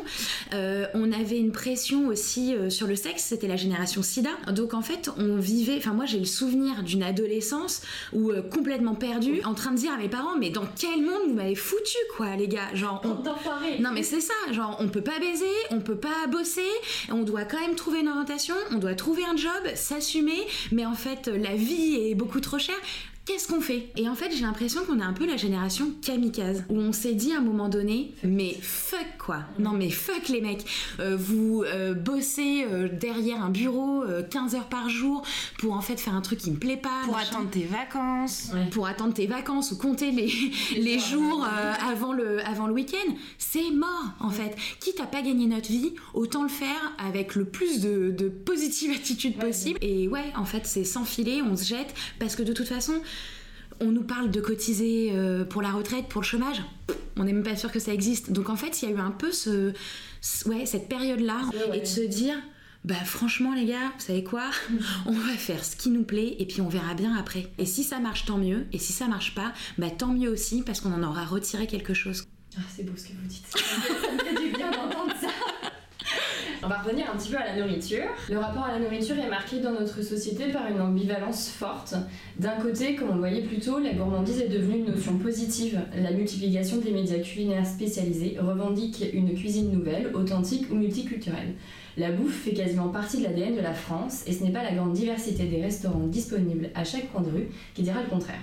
Euh, 0.55 0.87
on 0.95 1.13
avait 1.13 1.39
une 1.39 1.53
pression 1.53 2.07
aussi 2.09 2.55
euh, 2.55 2.71
sur 2.71 2.87
le 2.87 2.97
sexe. 2.97 3.25
C'était 3.25 3.49
la 3.49 3.57
génération 3.57 4.03
SIDA. 4.03 4.31
Donc 4.53 4.75
en 4.75 4.83
fait 4.83 5.11
on 5.19 5.37
vivait. 5.37 5.77
Enfin 5.77 5.93
moi 5.93 6.05
j'ai 6.07 6.19
le 6.19 6.25
souvenir 6.25 6.83
d'une 6.83 7.03
adolescence 7.03 7.83
où 8.13 8.31
euh, 8.31 8.43
complètement 8.49 8.95
perdue, 8.95 9.41
en 9.45 9.55
train 9.55 9.73
de 9.73 9.77
dire 9.77 9.93
à 9.93 9.97
mes 9.97 10.09
parents 10.09 10.37
mais 10.39 10.51
dans 10.51 10.67
quel 10.79 11.03
monde 11.03 11.29
vous 11.29 11.35
m'avez 11.35 11.55
foutu 11.55 11.97
quoi 12.17 12.37
les 12.37 12.49
gars? 12.49 12.75
Genre 12.75 13.01
on, 13.05 13.83
non 13.83 13.91
mais 13.93 14.03
c'est 14.03 14.21
ça, 14.21 14.35
genre 14.53 14.77
on 14.81 14.89
peut 14.89 15.03
pas 15.03 15.19
baiser, 15.19 15.45
on 15.71 15.81
peut 15.81 15.97
pas 15.97 16.27
bosser, 16.31 16.61
on 17.11 17.23
doit 17.23 17.45
quand 17.45 17.61
même 17.61 17.75
trouver 17.75 18.01
une 18.01 18.09
orientation, 18.09 18.55
on 18.71 18.79
doit 18.79 18.95
trouver 18.95 19.25
un 19.25 19.37
job, 19.37 19.75
s'assumer, 19.75 20.47
mais 20.73 20.87
en 20.87 20.95
fait 20.95 21.29
la 21.29 21.55
vie 21.55 22.11
est 22.11 22.15
beaucoup 22.15 22.41
trop 22.41 22.59
chère. 22.59 22.77
Qu'est-ce 23.27 23.49
qu'on 23.49 23.61
fait? 23.61 23.89
Et 23.97 24.09
en 24.09 24.15
fait, 24.15 24.31
j'ai 24.33 24.43
l'impression 24.43 24.85
qu'on 24.85 25.01
est 25.01 25.05
un 25.05 25.13
peu 25.13 25.27
la 25.27 25.37
génération 25.37 25.91
kamikaze, 26.01 26.63
où 26.69 26.79
on 26.79 26.93
s'est 26.93 27.15
dit 27.15 27.33
à 27.33 27.39
un 27.39 27.43
moment 27.43 27.69
donné, 27.69 28.13
mais 28.23 28.55
fuck 28.63 29.05
quoi 29.19 29.41
Non 29.59 29.73
mais 29.73 29.91
fuck 29.91 30.29
les 30.29 30.41
mecs 30.41 30.65
Euh, 31.01 31.17
Vous 31.19 31.65
euh, 31.67 31.93
bossez 31.93 32.65
euh, 32.71 32.89
derrière 32.89 33.43
un 33.43 33.51
bureau 33.51 34.05
euh, 34.05 34.23
15 34.23 34.55
heures 34.55 34.69
par 34.69 34.89
jour 34.89 35.23
pour 35.59 35.73
en 35.73 35.81
fait 35.81 35.99
faire 35.99 36.15
un 36.15 36.21
truc 36.21 36.39
qui 36.39 36.53
me 36.53 36.57
plaît 36.57 36.77
pas. 36.77 37.03
Pour 37.05 37.17
attendre 37.19 37.51
tes 37.51 37.65
vacances. 37.65 38.51
Ouais. 38.55 38.67
pour 38.71 38.87
attendre 38.87 39.13
tes 39.13 39.27
vacances 39.27 39.73
ou 39.73 39.77
compter 39.77 40.13
les, 40.13 40.31
les 40.81 41.01
jours 41.01 41.45
euh, 41.45 41.73
avant 41.91 42.13
le, 42.13 42.47
avant 42.47 42.69
le 42.69 42.75
week-end, 42.75 43.13
c'est 43.39 43.73
mort 43.73 44.13
en 44.21 44.31
fait. 44.31 44.55
Quitte 44.79 45.01
à 45.01 45.07
pas 45.07 45.23
gagner 45.23 45.47
notre 45.49 45.69
vie, 45.69 45.95
autant 46.15 46.45
le 46.45 46.49
faire 46.49 46.93
avec 47.05 47.35
le 47.35 47.45
plus 47.45 47.81
de, 47.81 48.13
de 48.17 48.29
positive 48.29 48.93
attitude 48.97 49.35
Ouais, 49.39 49.47
possible. 49.47 49.79
Et 49.83 50.07
ouais, 50.07 50.33
en 50.37 50.45
fait, 50.45 50.65
c'est 50.65 50.85
s'enfiler, 50.85 51.43
on 51.43 51.57
se 51.57 51.65
jette, 51.65 51.93
parce 52.21 52.37
que 52.37 52.45
de 52.45 52.53
toute 52.53 52.69
façon, 52.69 52.95
on 53.81 53.93
nous 53.93 54.03
parle 54.03 54.31
de 54.31 54.41
cotiser 54.41 55.11
euh, 55.13 55.45
pour 55.45 55.63
la 55.63 55.71
retraite, 55.71 56.07
pour 56.09 56.21
le 56.21 56.27
chômage? 56.27 56.63
On 57.17 57.25
n'est 57.25 57.33
même 57.33 57.43
pas 57.43 57.57
sûr 57.57 57.73
que 57.73 57.79
ça 57.79 57.93
existe. 57.93 58.33
Donc 58.33 58.51
en 58.51 58.57
fait, 58.57 58.83
il 58.83 58.89
y 58.89 58.93
a 58.93 58.95
eu 58.95 58.99
un 58.99 59.11
peu 59.11 59.33
ce, 59.33 59.73
ouais, 60.47 60.67
cette 60.67 60.89
période-là 60.89 61.41
et 61.73 61.81
de 61.81 61.87
se 61.87 62.03
dire, 62.03 62.37
bah 62.85 62.95
franchement 63.05 63.55
les 63.55 63.65
gars, 63.65 63.93
vous 63.99 64.05
savez 64.05 64.23
quoi? 64.23 64.51
On 65.07 65.13
va 65.13 65.33
faire 65.33 65.65
ce 65.65 65.77
qui 65.77 65.91
nous 65.91 66.05
plaît 66.05 66.37
et 66.39 66.47
puis 66.47 66.61
on 66.61 66.69
verra 66.69 66.95
bien 66.95 67.17
après. 67.17 67.51
Et 67.59 67.67
si 67.67 67.85
ça 67.85 68.01
marche, 68.01 68.27
tant 68.27 68.39
mieux. 68.39 68.67
Et 68.73 68.79
si 68.79 68.93
ça 68.93 69.09
marche 69.09 69.35
pas, 69.35 69.53
bah 69.79 69.91
tant 69.91 70.13
mieux 70.13 70.31
aussi 70.31 70.63
parce 70.63 70.81
qu'on 70.81 70.93
en 70.93 71.03
aura 71.03 71.25
retiré 71.25 71.67
quelque 71.67 71.95
chose. 71.95 72.25
Ah, 72.57 72.63
c'est 72.75 72.85
beau 72.85 72.93
ce 72.97 73.09
que 73.09 73.13
vous 73.13 73.27
dites. 73.27 73.47
ça 73.49 74.13
me 74.13 74.19
fait 74.19 74.43
du 74.43 74.53
bien 74.57 74.71
d'entendre 74.71 75.15
ça. 75.21 75.29
On 76.67 76.69
va 76.69 76.79
revenir 76.79 77.09
un 77.09 77.17
petit 77.17 77.31
peu 77.31 77.37
à 77.37 77.45
la 77.45 77.63
nourriture. 77.63 78.03
Le 78.29 78.39
rapport 78.39 78.65
à 78.65 78.73
la 78.73 78.81
nourriture 78.81 79.17
est 79.17 79.31
marqué 79.31 79.61
dans 79.61 79.71
notre 79.71 80.03
société 80.03 80.49
par 80.49 80.67
une 80.67 80.81
ambivalence 80.81 81.49
forte. 81.49 81.95
D'un 82.41 82.57
côté, 82.61 82.97
comme 82.97 83.11
on 83.11 83.15
le 83.15 83.21
voyait 83.21 83.43
plus 83.43 83.61
tôt, 83.61 83.79
la 83.79 83.93
gourmandise 83.93 84.41
est 84.41 84.49
devenue 84.49 84.79
une 84.79 84.87
notion 84.87 85.17
positive. 85.17 85.81
La 85.95 86.11
multiplication 86.11 86.79
des 86.79 86.91
médias 86.91 87.21
culinaires 87.21 87.65
spécialisés 87.65 88.37
revendique 88.41 89.05
une 89.13 89.33
cuisine 89.35 89.71
nouvelle, 89.71 90.11
authentique 90.13 90.67
ou 90.73 90.75
multiculturelle. 90.75 91.55
La 91.97 92.11
bouffe 92.11 92.35
fait 92.35 92.55
quasiment 92.55 92.89
partie 92.89 93.19
de 93.19 93.23
l'ADN 93.23 93.55
de 93.55 93.61
la 93.61 93.73
France 93.73 94.25
et 94.27 94.33
ce 94.33 94.43
n'est 94.43 94.51
pas 94.51 94.65
la 94.65 94.73
grande 94.73 94.93
diversité 94.93 95.45
des 95.45 95.63
restaurants 95.63 96.09
disponibles 96.09 96.71
à 96.75 96.83
chaque 96.83 97.13
coin 97.13 97.23
de 97.23 97.31
rue 97.31 97.49
qui 97.77 97.83
dira 97.83 98.03
le 98.03 98.09
contraire. 98.09 98.43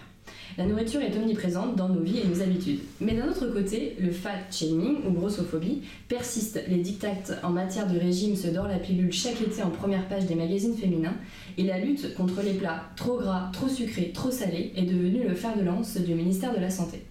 La 0.56 0.66
nourriture 0.66 1.02
est 1.02 1.18
omniprésente 1.18 1.76
dans 1.76 1.90
nos 1.90 2.02
vies 2.02 2.20
et 2.20 2.28
nos 2.28 2.42
habitudes. 2.42 2.82
Mais 3.02 3.16
d'un 3.16 3.28
autre 3.28 3.48
côté, 3.48 3.96
le 4.00 4.12
fat 4.12 4.52
shaming 4.52 4.98
ou 5.08 5.12
grossophobie 5.12 5.82
persiste. 6.08 6.64
Les 6.68 6.78
dictates 6.78 7.40
en 7.42 7.50
matière 7.50 7.92
de 7.92 7.98
régime 7.98 8.36
se 8.36 8.48
dorent 8.48 8.68
la 8.68 8.78
pilule 8.78 9.12
chaque 9.12 9.42
été 9.42 9.64
en 9.64 9.72
première 9.72 10.08
page 10.08 10.28
des 10.28 10.36
magazines 10.36 10.76
féminins 10.76 11.16
et 11.58 11.64
la 11.64 11.80
lutte 11.80 12.14
contre 12.14 12.44
les 12.44 12.54
plats 12.54 12.84
trop 12.96 13.18
gras, 13.18 13.50
trop 13.52 13.68
sucrés, 13.68 14.12
trop 14.14 14.30
salés 14.30 14.72
est 14.76 14.84
devenue 14.84 15.28
le 15.28 15.34
fer 15.34 15.58
de 15.58 15.64
lance 15.64 15.98
du 15.98 16.14
ministère 16.14 16.54
de 16.54 16.60
la 16.60 16.70
Santé. 16.70 17.04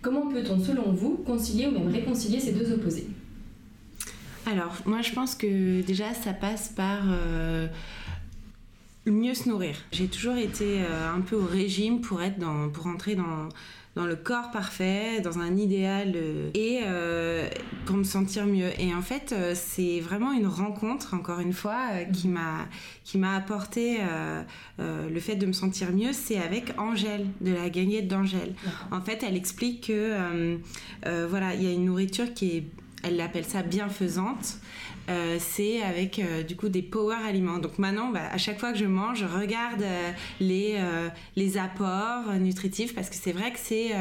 Comment 0.00 0.28
peut-on, 0.28 0.60
selon 0.60 0.92
vous, 0.92 1.16
concilier 1.26 1.66
ou 1.66 1.72
même 1.72 1.88
réconcilier 1.88 2.38
ces 2.38 2.52
deux 2.52 2.72
opposés? 2.72 3.08
Alors, 4.48 4.76
moi 4.84 5.02
je 5.02 5.10
pense 5.12 5.34
que 5.34 5.82
déjà 5.82 6.14
ça 6.14 6.32
passe 6.32 6.68
par... 6.68 7.02
Euh, 7.10 7.66
mieux 9.10 9.34
se 9.34 9.48
nourrir. 9.48 9.76
J'ai 9.92 10.08
toujours 10.08 10.36
été 10.36 10.80
euh, 10.80 11.14
un 11.14 11.20
peu 11.20 11.36
au 11.36 11.44
régime 11.44 12.00
pour 12.00 12.22
être 12.22 12.38
dans, 12.38 12.68
pour 12.68 12.86
entrer 12.86 13.14
dans, 13.14 13.48
dans 13.94 14.04
le 14.06 14.16
corps 14.16 14.50
parfait, 14.50 15.20
dans 15.20 15.38
un 15.38 15.56
idéal 15.56 16.12
euh, 16.16 16.50
et 16.54 16.80
euh, 16.84 17.48
pour 17.86 17.96
me 17.96 18.04
sentir 18.04 18.46
mieux. 18.46 18.70
Et 18.80 18.94
en 18.94 19.02
fait, 19.02 19.34
c'est 19.54 20.00
vraiment 20.00 20.32
une 20.32 20.46
rencontre, 20.46 21.14
encore 21.14 21.40
une 21.40 21.52
fois, 21.52 21.88
qui 22.12 22.28
m'a 22.28 22.66
qui 23.04 23.18
m'a 23.18 23.36
apporté 23.36 23.98
le 24.78 25.20
fait 25.20 25.36
de 25.36 25.46
me 25.46 25.52
sentir 25.52 25.92
mieux. 25.92 26.12
C'est 26.12 26.38
avec 26.38 26.72
Angèle 26.78 27.26
de 27.40 27.52
la 27.52 27.70
gagnette 27.70 28.08
d'Angèle. 28.08 28.54
En 28.90 29.00
fait, 29.00 29.22
elle 29.22 29.36
explique 29.36 29.86
que 29.86 30.58
voilà, 31.04 31.54
il 31.54 31.62
y 31.62 31.68
a 31.68 31.72
une 31.72 31.84
nourriture 31.84 32.34
qui 32.34 32.56
est, 32.56 32.64
elle 33.04 33.16
l'appelle 33.16 33.44
ça 33.44 33.62
bienfaisante. 33.62 34.58
Euh, 35.08 35.36
c'est 35.38 35.82
avec 35.82 36.18
euh, 36.18 36.42
du 36.42 36.56
coup 36.56 36.68
des 36.68 36.82
power 36.82 37.16
aliments. 37.26 37.58
Donc 37.58 37.78
maintenant, 37.78 38.10
bah, 38.10 38.28
à 38.30 38.38
chaque 38.38 38.58
fois 38.58 38.72
que 38.72 38.78
je 38.78 38.86
mange, 38.86 39.20
je 39.20 39.24
regarde 39.24 39.82
euh, 39.82 40.10
les, 40.40 40.78
les 41.36 41.58
apports 41.58 42.32
nutritifs 42.40 42.94
parce 42.94 43.08
que 43.10 43.16
c'est 43.16 43.32
vrai 43.32 43.52
que 43.52 43.58
c'est 43.58 43.92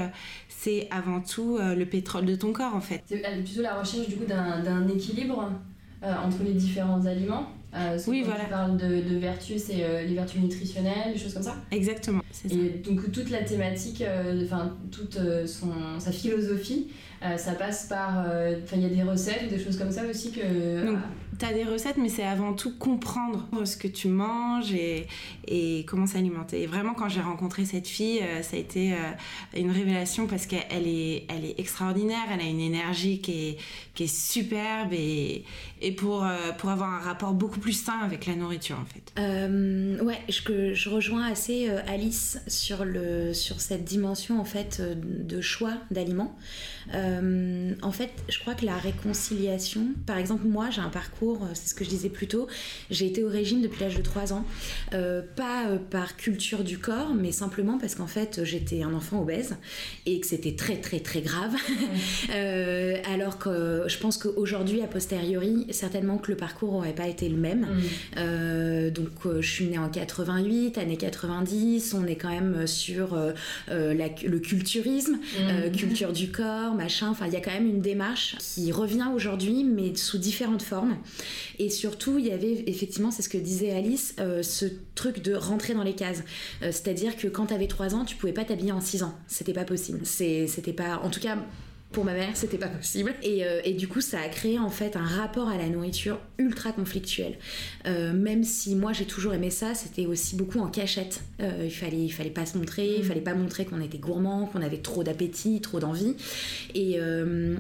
c'est 0.48 0.88
avant 0.92 1.22
tout 1.22 1.58
le 1.60 1.86
pétrole 1.86 2.26
de 2.26 2.36
ton 2.36 2.54
corps 2.54 2.76
en 2.76 2.82
fait. 2.82 3.02
C'est 3.06 3.22
plutôt 3.44 3.62
la 3.62 3.80
recherche 3.80 4.08
du 4.08 4.16
coup 4.16 4.26
d'un 4.26 4.88
équilibre 4.88 5.52
entre 6.02 6.44
les 6.44 6.54
différents 6.54 7.06
aliments. 7.06 7.48
oui, 8.08 8.24
voilà. 8.26 8.46
Tu 8.46 8.50
parles 8.50 8.78
de, 8.78 9.10
de 9.10 9.18
vertus, 9.18 9.64
c'est 9.64 10.06
les 10.06 10.14
vertus 10.14 10.42
nutritionnelles, 10.42 11.14
des 11.14 11.20
choses 11.20 11.34
comme 11.34 11.44
ça 11.44 11.56
Exactement. 11.72 12.22
Et 12.50 12.82
donc 12.86 13.12
toute 13.12 13.30
la 13.30 13.44
thématique, 13.44 14.04
enfin 14.44 14.76
toute 14.92 15.20
son, 15.46 16.00
sa 16.00 16.12
philosophie, 16.12 16.88
euh, 17.26 17.38
ça 17.38 17.54
passe 17.54 17.88
par. 17.88 18.24
Euh, 18.28 18.60
enfin, 18.64 18.76
il 18.78 18.84
y 18.84 18.86
a 18.86 19.04
des 19.04 19.10
recettes 19.10 19.44
ou 19.46 19.50
des 19.50 19.64
choses 19.64 19.78
comme 19.78 19.92
ça 19.92 20.04
aussi 20.06 20.32
que. 20.32 20.86
Donc, 20.86 21.00
tu 21.38 21.46
as 21.46 21.54
des 21.54 21.64
recettes, 21.64 21.98
mais 21.98 22.08
c'est 22.08 22.24
avant 22.24 22.54
tout 22.54 22.78
comprendre 22.78 23.48
ce 23.66 23.76
que 23.76 23.88
tu 23.88 24.08
manges 24.08 24.74
et, 24.74 25.08
et 25.48 25.84
comment 25.86 26.08
s'alimenter. 26.08 26.62
Et 26.62 26.68
vraiment, 26.68 26.94
quand 26.94 27.10
j'ai 27.10 27.22
rencontré 27.22 27.66
cette 27.66 27.88
fille, 27.88 28.22
euh, 28.22 28.42
ça 28.42 28.56
a 28.56 28.60
été 28.60 28.94
une 29.56 29.72
révélation 29.72 30.28
parce 30.28 30.46
qu'elle 30.46 30.88
est, 30.88 31.26
elle 31.28 31.46
est 31.46 31.60
extraordinaire, 31.60 32.24
elle 32.32 32.42
a 32.42 32.50
une 32.50 32.62
énergie 32.62 33.20
qui 33.20 33.50
est, 33.50 33.58
qui 33.96 34.04
est 34.04 34.16
superbe 34.16 34.94
et, 34.94 35.44
et 35.82 35.92
pour, 35.92 36.26
pour 36.58 36.70
avoir 36.70 36.94
un 36.94 37.00
rapport 37.00 37.34
beaucoup 37.34 37.60
plus 37.60 37.74
sain 37.74 38.00
avec 38.00 38.26
la 38.26 38.36
nourriture, 38.36 38.78
en 38.80 38.86
fait. 38.86 39.14
ouais, 40.04 40.20
je, 40.30 40.74
je 40.74 40.90
rejoins 40.90 41.26
assez 41.26 41.70
Alice 41.88 42.40
sur, 42.48 42.86
le, 42.86 43.34
sur 43.34 43.62
cette 43.62 43.84
dimension, 43.84 44.40
en 44.40 44.46
fait, 44.46 44.82
de 44.82 45.42
choix 45.42 45.74
d'aliments. 45.92 46.36
Euh, 46.94 47.74
en 47.82 47.92
fait, 47.92 48.12
je 48.30 48.40
crois 48.40 48.54
que 48.54 48.66
la 48.66 48.78
réconciliation, 48.78 49.88
par 50.06 50.18
exemple, 50.18 50.46
moi 50.46 50.70
j'ai 50.70 50.82
un 50.82 50.90
parcours, 50.90 51.44
euh, 51.44 51.48
c'est 51.54 51.70
ce 51.70 51.76
que 51.76 51.84
je 51.84 51.90
disais 51.90 52.10
plus 52.10 52.28
tôt, 52.28 52.48
j'ai 52.90 53.08
été 53.08 53.24
au 53.24 53.30
régime 53.30 53.62
depuis 53.62 53.82
l'âge 53.82 53.96
de 53.96 54.02
3 54.02 54.34
ans, 54.34 54.46
euh, 54.94 55.22
pas 55.36 55.66
par 55.90 56.16
culture 56.16 56.64
du 56.64 56.78
corps, 56.78 57.14
mais 57.14 57.32
simplement 57.32 57.78
parce 57.78 57.96
qu'en 57.96 58.08
fait 58.08 58.44
j'étais 58.44 58.84
un 58.84 58.94
enfant 58.94 59.22
obèse 59.22 59.56
et 60.06 60.20
que 60.20 60.28
c'était 60.28 60.56
très 60.56 60.78
très 60.78 61.00
très 61.00 61.22
grave. 61.22 61.56
alors 63.12 63.38
que 63.40 63.86
je 63.88 63.98
pense 63.98 64.18
qu'aujourd'hui, 64.18 64.82
a 64.82 64.88
posteriori, 64.88 65.66
certainement 65.76 66.18
que 66.18 66.32
le 66.32 66.38
parcours 66.38 66.74
aurait 66.74 66.96
pas 66.96 67.08
été 67.08 67.30
le 67.30 67.38
même. 67.38 67.68
Mm. 68.16 68.90
donc 68.90 69.10
je 69.40 69.48
suis 69.48 69.66
née 69.66 69.78
en 69.78 69.90
88, 69.90 70.78
année 70.78 70.98
90, 70.98 71.94
on 71.94 72.06
est 72.06 72.16
quand 72.16 72.30
même 72.30 72.68
sur 72.68 73.18
le 73.70 74.38
culturisme, 74.38 75.18
mm. 75.18 75.72
culture 75.72 76.12
du 76.12 76.30
corps, 76.30 76.74
machin. 76.74 77.10
Enfin, 77.10 77.28
il 77.28 77.34
y 77.34 77.38
a 77.38 77.42
quand 77.42 77.52
même 77.52 77.68
une 77.68 77.82
démarche 77.82 78.38
qui 78.40 78.72
revient 78.72 79.08
aujourd'hui, 79.14 79.64
mais 79.64 79.96
sous 79.96 80.18
différentes 80.18 80.62
formes. 80.62 80.98
Et 81.60 81.70
surtout, 81.70 82.18
il 82.18 82.26
y 82.26 82.32
avait 82.32 82.64
effectivement, 82.68 83.12
c'est 83.12 83.22
ce 83.22 83.30
que 83.30 83.38
disait 83.38 83.72
Alice, 83.72 84.16
euh, 84.20 84.44
ce 84.44 84.66
truc 84.96 85.22
de 85.22 85.34
rentrer 85.34 85.74
dans 85.74 85.84
les 85.84 85.94
cases. 85.94 86.24
Euh, 86.62 86.72
c'est-à-dire 86.72 87.16
que 87.16 87.28
quand 87.28 87.48
tu 87.48 87.54
avais 87.54 87.68
3 87.68 87.96
ans, 87.96 88.06
tu 88.06 88.16
pouvais 88.16 88.34
pas 88.34 88.46
t'habiller 88.46 88.72
en 88.72 88.82
6 88.82 89.04
ans. 89.04 89.16
C'était 89.28 89.54
pas 89.54 89.66
possible. 89.66 90.02
C'était 90.06 90.74
pas. 90.74 91.00
En 91.04 91.10
tout 91.10 91.20
cas, 91.20 91.38
pour 91.92 92.04
ma 92.04 92.14
mère, 92.14 92.32
c'était 92.34 92.58
pas 92.58 92.68
possible. 92.68 93.14
Euh, 93.24 93.62
et, 93.64 93.74
du 93.74 93.88
coup, 93.88 94.02
ça 94.02 94.20
a 94.20 94.28
créé 94.28 94.60
en 94.60 94.70
fait 94.70 94.98
un 94.98 95.06
rapport 95.06 95.48
à 95.48 95.58
la 95.58 95.70
nourriture 95.70 96.20
ultra 96.38 96.74
conflictuel. 96.74 97.38
Euh, 97.88 98.12
même 98.12 98.44
si 98.44 98.76
moi 98.76 98.92
j'ai 98.92 99.06
toujours 99.06 99.34
aimé 99.34 99.50
ça, 99.50 99.74
c'était 99.74 100.06
aussi 100.06 100.36
beaucoup 100.36 100.60
en 100.60 100.68
cachette. 100.68 101.22
Euh, 101.40 101.62
il 101.64 101.72
fallait, 101.72 102.04
il 102.04 102.10
fallait 102.10 102.32
pas 102.32 102.46
se 102.46 102.58
montrer, 102.58 102.96
il 102.98 103.02
mm. 103.02 103.08
fallait 103.08 103.22
pas 103.22 103.34
montrer 103.34 103.64
qu'on 103.66 103.80
était 103.80 103.98
gourmand, 103.98 104.46
qu'on 104.48 104.62
avait 104.62 104.80
trop 104.80 105.06
d'appétit, 105.06 105.62
trop 105.62 105.80
d'envie. 105.80 106.16
Et 106.74 107.00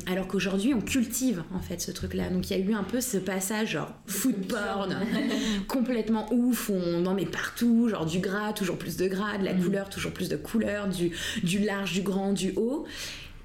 alors 0.08 0.28
qu'aujourd'hui, 0.28 0.74
on 0.74 0.82
cultive 0.82 1.44
en 1.54 1.62
fait 1.62 1.80
ce 1.80 1.92
truc-là. 1.92 2.30
Donc 2.30 2.50
il 2.50 2.58
y 2.58 2.62
a 2.62 2.64
eu 2.64 2.74
un 2.74 2.84
peu 2.84 3.00
ce 3.00 3.18
passage 3.18 3.72
genre 3.72 3.94
food 4.06 4.48
porn, 4.48 4.96
complètement 5.68 6.28
ouf, 6.34 6.70
on 6.70 7.06
en 7.06 7.14
met 7.14 7.26
partout, 7.26 7.88
genre 7.88 8.06
du 8.06 8.20
gras, 8.20 8.52
toujours 8.52 8.78
plus 8.78 8.98
de 8.98 9.08
gras, 9.08 9.38
de 9.38 9.46
la 9.46 9.54
mm. 9.54 9.64
couleur, 9.64 9.90
toujours 9.90 10.12
plus 10.12 10.28
de 10.28 10.36
couleur, 10.36 10.90
du, 10.90 11.12
du 11.44 11.60
large, 11.60 11.94
du 11.94 12.02
grand, 12.02 12.34
du 12.34 12.52
haut. 12.58 12.86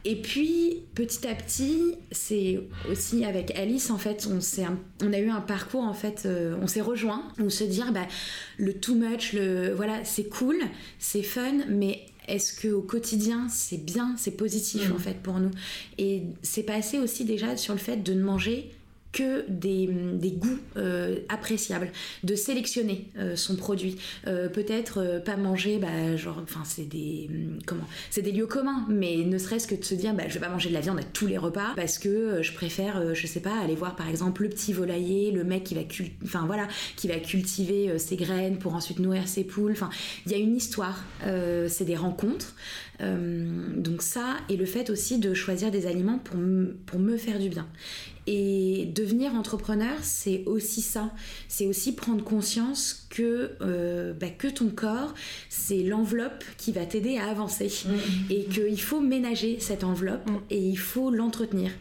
Et 0.05 0.17
puis 0.17 0.83
petit 0.95 1.27
à 1.27 1.35
petit, 1.35 1.95
c'est 2.11 2.61
aussi 2.91 3.25
avec 3.25 3.51
Alice 3.57 3.91
en 3.91 3.99
fait, 3.99 4.27
on, 4.31 4.39
on 5.05 5.13
a 5.13 5.19
eu 5.19 5.29
un 5.29 5.43
parcours 5.43 5.83
en 5.83 5.93
fait, 5.93 6.23
euh, 6.25 6.57
on 6.63 6.67
s'est 6.67 6.81
rejoint, 6.81 7.23
on 7.39 7.51
se 7.51 7.65
dire 7.65 7.93
bah, 7.93 8.07
le 8.57 8.73
too 8.73 8.95
much, 8.95 9.35
le 9.35 9.75
voilà, 9.75 10.05
c'est 10.05 10.29
cool, 10.29 10.57
c'est 10.99 11.23
fun, 11.23 11.67
mais 11.69 12.07
est-ce 12.29 12.55
que 12.55 12.69
au 12.69 12.81
quotidien 12.81 13.49
c'est 13.51 13.85
bien, 13.85 14.15
c'est 14.17 14.37
positif 14.39 14.89
mm. 14.89 14.93
en 14.95 14.99
fait 14.99 15.23
pour 15.23 15.39
nous? 15.39 15.51
Et 15.99 16.23
c'est 16.43 16.63
passé 16.63 16.99
aussi 16.99 17.27
déjà 17.27 17.59
sur 17.59 17.75
le 17.75 17.81
fait 17.81 17.99
de 17.99 18.15
ne 18.15 18.23
manger 18.23 18.71
que 19.13 19.45
des, 19.49 19.89
des 20.15 20.31
goûts 20.31 20.59
euh, 20.77 21.17
appréciables, 21.29 21.91
de 22.23 22.35
sélectionner 22.35 23.09
euh, 23.19 23.35
son 23.35 23.57
produit. 23.57 23.97
Euh, 24.27 24.49
peut-être 24.49 25.21
pas 25.25 25.37
manger, 25.37 25.79
bah, 25.79 26.17
genre, 26.17 26.41
enfin, 26.43 26.63
c'est 26.65 26.89
des, 26.89 27.29
hum, 27.29 27.59
comment, 27.67 27.87
c'est 28.11 28.23
des 28.23 28.33
lieux 28.33 28.47
communs, 28.47 28.87
mais 28.89 29.17
ne 29.17 29.39
serait-ce 29.39 29.67
que 29.67 29.75
de 29.75 29.85
se 29.85 29.95
dire, 29.95 30.15
bah, 30.15 30.25
je 30.29 30.35
vais 30.35 30.41
pas 30.41 30.49
manger 30.49 30.69
de 30.69 30.75
la 30.75 30.81
viande 30.81 31.01
à 31.01 31.03
tous 31.03 31.27
les 31.27 31.39
repas 31.39 31.73
parce 31.75 31.99
que 31.99 32.43
je 32.43 32.53
préfère, 32.53 33.15
je 33.15 33.27
sais 33.27 33.41
pas, 33.41 33.59
aller 33.59 33.75
voir 33.75 33.97
par 33.97 34.09
exemple 34.09 34.43
le 34.43 34.49
petit 34.49 34.73
volailler, 34.73 35.33
le 35.33 35.43
mec 35.43 35.65
qui 35.65 35.75
va, 35.75 36.41
voilà, 36.47 36.69
qui 36.97 37.09
va 37.09 37.17
cultiver 37.17 37.99
ses 37.99 38.17
graines 38.17 38.59
pour 38.59 38.75
ensuite 38.75 39.01
nourrir 39.01 39.27
ses 39.27 39.45
poules. 39.45 39.73
Enfin, 39.73 39.91
il 40.27 40.33
y 40.33 40.35
a 40.35 40.39
une 40.39 40.57
histoire, 40.57 41.05
c'est 41.69 41.85
des 41.85 41.97
rencontres. 41.97 42.55
donc 43.01 44.03
ça, 44.03 44.37
et 44.49 44.57
le 44.57 44.67
fait 44.67 44.91
aussi 44.91 45.19
de 45.19 45.35
choisir 45.35 45.71
des 45.71 45.87
aliments 45.87 46.19
pour, 46.19 46.39
pour 46.87 47.01
me 47.01 47.17
faire 47.17 47.39
du 47.39 47.49
bien. 47.49 47.67
Et 48.33 48.87
devenir 48.95 49.35
entrepreneur, 49.35 49.97
c'est 50.03 50.45
aussi 50.47 50.83
ça. 50.83 51.11
C'est 51.49 51.67
aussi 51.67 51.97
prendre 51.97 52.23
conscience 52.23 53.09
que, 53.11 53.51
euh, 53.61 54.13
bah, 54.13 54.29
que 54.29 54.47
ton 54.47 54.69
corps, 54.69 55.15
c'est 55.49 55.83
l'enveloppe 55.83 56.45
qui 56.57 56.71
va 56.73 56.87
t'aider 56.87 57.19
à 57.19 57.29
avancer. 57.29 57.71
Mm. 57.85 58.33
Et 58.33 58.45
qu'il 58.45 58.81
faut 58.81 59.01
ménager 59.01 59.59
cette 59.59 59.85
enveloppe 59.85 60.31
mm. 60.31 60.39
et 60.51 60.59
il 60.59 60.79
faut 60.79 61.11
l'entretenir. 61.11 61.73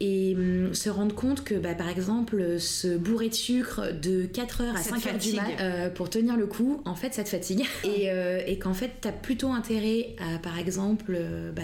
Et 0.00 0.34
hum, 0.36 0.74
se 0.74 0.90
rendre 0.90 1.14
compte 1.14 1.44
que, 1.44 1.54
bah, 1.54 1.74
par 1.74 1.88
exemple, 1.88 2.58
se 2.58 2.96
bourrer 2.96 3.28
de 3.28 3.34
sucre 3.34 3.92
de 3.92 4.24
4h 4.24 4.74
à 4.74 4.80
5h 4.80 5.18
du 5.18 5.36
mat 5.36 5.44
euh, 5.60 5.88
pour 5.90 6.10
tenir 6.10 6.36
le 6.36 6.46
coup, 6.46 6.82
en 6.84 6.96
fait, 6.96 7.14
ça 7.14 7.22
te 7.22 7.28
fatigue. 7.28 7.64
Et, 7.84 8.10
euh, 8.10 8.40
et 8.46 8.58
qu'en 8.58 8.74
fait, 8.74 8.90
tu 9.00 9.08
as 9.08 9.12
plutôt 9.12 9.50
intérêt 9.50 10.16
à, 10.18 10.38
par 10.38 10.58
exemple, 10.58 11.18
bah, 11.54 11.62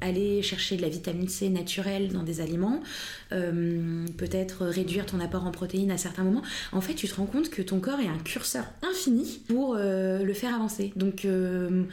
aller 0.00 0.42
chercher 0.42 0.76
de 0.76 0.82
la 0.82 0.88
vitamine 0.88 1.28
C 1.28 1.48
naturelle 1.48 2.12
dans 2.12 2.22
des 2.22 2.40
aliments, 2.40 2.82
peut-être 3.30 4.66
réduire 4.66 5.06
ton 5.06 5.20
apport 5.20 5.46
en 5.46 5.50
protéines 5.50 5.90
à 5.90 5.96
certains 5.96 6.24
moments. 6.24 6.42
En 6.72 6.80
fait, 6.80 6.94
tu 6.94 7.08
te 7.08 7.14
rends 7.14 7.26
compte 7.26 7.50
que 7.50 7.62
ton 7.62 7.80
corps 7.80 8.00
est 8.00 8.08
un 8.08 8.18
curseur 8.28 8.64
infini 8.82 9.40
pour 9.48 9.76
euh, 9.76 10.22
le 10.22 10.34
faire 10.34 10.54
avancer. 10.54 10.92
Donc, 10.96 11.24
euh, 11.24 11.84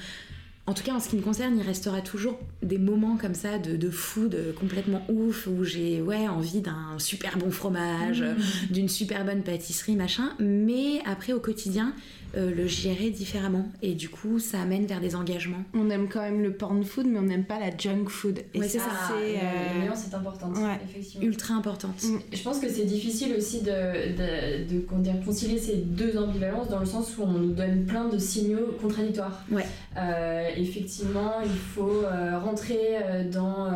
en 0.67 0.73
tout 0.73 0.83
cas, 0.83 0.93
en 0.93 0.99
ce 0.99 1.09
qui 1.09 1.15
me 1.15 1.21
concerne, 1.21 1.57
il 1.57 1.61
restera 1.61 2.01
toujours 2.01 2.39
des 2.61 2.77
moments 2.77 3.17
comme 3.17 3.35
ça 3.35 3.57
de, 3.57 3.77
de 3.77 3.89
food 3.89 4.35
complètement 4.59 5.05
ouf 5.09 5.47
où 5.47 5.63
j'ai 5.63 6.01
ouais, 6.01 6.27
envie 6.27 6.61
d'un 6.61 6.97
super 6.97 7.37
bon 7.37 7.51
fromage, 7.51 8.21
mmh. 8.21 8.73
d'une 8.73 8.89
super 8.89 9.23
bonne 9.25 9.43
pâtisserie, 9.43 9.95
machin. 9.95 10.33
Mais 10.39 11.01
après, 11.05 11.33
au 11.33 11.39
quotidien, 11.39 11.93
euh, 12.38 12.53
le 12.53 12.67
gérer 12.67 13.11
différemment. 13.11 13.65
Et 13.81 13.93
du 13.93 14.09
coup, 14.09 14.39
ça 14.39 14.59
amène 14.61 14.85
vers 14.85 14.99
des 14.99 15.15
engagements. 15.15 15.63
On 15.73 15.89
aime 15.89 16.09
quand 16.09 16.21
même 16.21 16.43
le 16.43 16.51
porn 16.51 16.83
food, 16.83 17.07
mais 17.07 17.19
on 17.19 17.23
n'aime 17.23 17.45
pas 17.45 17.59
la 17.59 17.75
junk 17.75 18.09
food. 18.09 18.39
Et 18.53 18.61
c'est 18.63 18.79
ça. 18.79 18.89
c'est 19.07 19.38
euh... 19.38 19.91
c'est 19.95 20.13
importante, 20.13 20.57
effectivement. 20.83 21.25
Ultra 21.25 21.53
importante. 21.53 22.03
Mm. 22.03 22.17
Je 22.33 22.43
pense 22.43 22.59
que 22.59 22.67
c'est 22.67 22.83
difficile 22.83 23.35
aussi 23.38 23.61
de, 23.61 23.71
de, 23.71 24.73
de, 24.73 25.25
concilier 25.25 25.57
ces 25.57 25.77
deux 25.77 26.17
ambivalences 26.17 26.67
dans 26.67 26.79
le 26.79 26.85
sens 26.85 27.17
où 27.17 27.23
on 27.23 27.31
nous 27.31 27.53
donne 27.53 27.85
plein 27.85 28.09
de 28.09 28.17
signaux 28.17 28.75
contradictoires. 28.81 29.43
Ouais. 29.49 29.65
Euh, 29.97 30.49
effectivement, 30.57 31.35
il 31.43 31.57
faut 31.57 32.03
euh, 32.03 32.38
rentrer 32.38 32.97
dans 33.31 33.71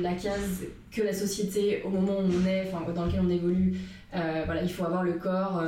la 0.00 0.12
case 0.14 0.64
que 0.90 1.02
la 1.02 1.12
société, 1.12 1.82
au 1.84 1.90
moment 1.90 2.18
où 2.18 2.24
on 2.24 2.48
est, 2.48 2.70
enfin, 2.72 2.90
dans 2.92 3.04
lequel 3.04 3.20
on 3.24 3.30
évolue, 3.30 3.76
voilà, 4.12 4.62
il 4.62 4.70
faut 4.70 4.84
avoir 4.84 5.02
le 5.02 5.12
corps 5.12 5.62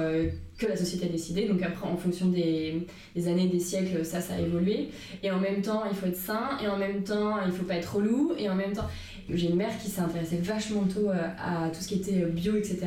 que 0.62 0.68
la 0.68 0.77
société 0.77 1.07
a 1.07 1.09
décidé. 1.09 1.48
Donc 1.48 1.62
après, 1.62 1.87
en 1.87 1.96
fonction 1.96 2.27
des, 2.27 2.87
années, 3.29 3.48
des 3.48 3.61
siècles, 3.61 4.05
ça, 4.05 4.20
ça 4.20 4.35
a 4.35 4.40
évolué. 4.40 4.88
Et 5.22 5.31
en 5.31 5.38
même 5.38 5.62
temps, 5.62 5.83
il 5.90 5.96
faut 5.96 6.07
être 6.07 6.16
sain, 6.16 6.59
et 6.62 6.68
en 6.68 6.77
même 6.77 7.03
temps, 7.03 7.37
il 7.44 7.53
faut 7.53 7.64
pas 7.64 7.75
être 7.75 7.96
relou, 7.96 8.33
et 8.38 8.48
en 8.48 8.55
même 8.55 8.72
temps... 8.72 8.87
J'ai 9.31 9.48
une 9.48 9.57
mère 9.57 9.70
qui 9.79 9.88
s'est 9.88 10.01
intéressée 10.01 10.38
vachement 10.42 10.83
tôt 10.83 11.09
euh, 11.09 11.29
à 11.38 11.68
tout 11.68 11.81
ce 11.81 11.88
qui 11.88 11.94
était 11.94 12.25
bio, 12.27 12.57
etc. 12.57 12.81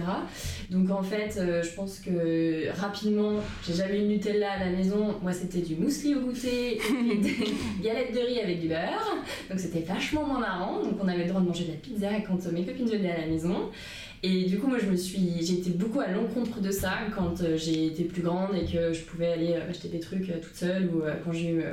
Donc 0.69 0.91
en 0.91 1.01
fait, 1.01 1.37
euh, 1.37 1.63
je 1.63 1.69
pense 1.73 1.99
que 1.99 2.69
rapidement, 2.77 3.39
j'ai 3.65 3.73
jamais 3.73 3.99
eu 3.99 4.03
Nutella 4.03 4.51
à 4.51 4.65
la 4.65 4.69
maison. 4.69 5.15
Moi, 5.21 5.31
c'était 5.31 5.61
du 5.61 5.75
muesli 5.75 6.13
au 6.15 6.21
goûter, 6.21 6.73
et 6.75 7.17
des 7.21 7.35
galettes 7.81 8.13
de 8.13 8.19
riz 8.19 8.39
avec 8.41 8.59
du 8.59 8.67
beurre. 8.67 9.17
Donc 9.49 9.59
c'était 9.59 9.79
vachement 9.79 10.27
moins 10.27 10.39
marrant. 10.39 10.83
Donc 10.83 10.95
on 11.01 11.07
avait 11.07 11.23
le 11.23 11.29
droit 11.29 11.41
de 11.41 11.47
manger 11.47 11.65
de 11.65 11.71
la 11.71 11.77
pizza 11.77 12.09
quand 12.27 12.51
mes 12.51 12.65
copines 12.65 12.89
venaient 12.89 13.11
à 13.11 13.21
la 13.21 13.27
maison. 13.27 13.69
Et 14.27 14.45
du 14.45 14.57
coup, 14.57 14.65
moi, 14.65 14.79
je 14.81 14.87
me 14.89 14.95
suis, 14.95 15.33
j'ai 15.41 15.53
été 15.53 15.69
beaucoup 15.69 15.99
à 15.99 16.07
l'encontre 16.07 16.59
de 16.59 16.71
ça 16.71 16.93
quand 17.15 17.41
euh, 17.41 17.57
j'ai 17.57 17.85
été 17.85 18.05
plus 18.05 18.23
grande 18.23 18.55
et 18.55 18.65
que 18.65 18.91
je 18.91 19.01
pouvais 19.01 19.27
aller 19.27 19.53
euh, 19.53 19.69
acheter 19.69 19.87
des 19.87 19.99
trucs 19.99 20.27
euh, 20.31 20.39
toute 20.41 20.55
seule 20.55 20.87
ou 20.87 21.03
quand 21.23 21.31
j'ai 21.31 21.51
eu 21.51 21.63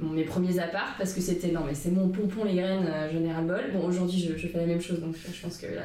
mes 0.00 0.24
premiers 0.24 0.58
apparts 0.58 0.96
parce 0.98 1.12
que 1.12 1.20
c'était 1.20 1.52
non, 1.52 1.60
mais 1.64 1.74
c'est 1.74 1.92
mon 1.92 2.08
pompon 2.08 2.42
les 2.42 2.56
graines, 2.56 2.88
général 3.12 3.46
bol. 3.46 3.70
Bon, 3.72 3.86
aujourd'hui, 3.86 4.18
je, 4.36 4.48
fais 4.48 4.58
la 4.58 4.66
même 4.66 4.80
chose 4.80 4.98
donc 4.98 5.14
je 5.32 5.40
pense 5.40 5.58
que 5.58 5.66
là. 5.66 5.82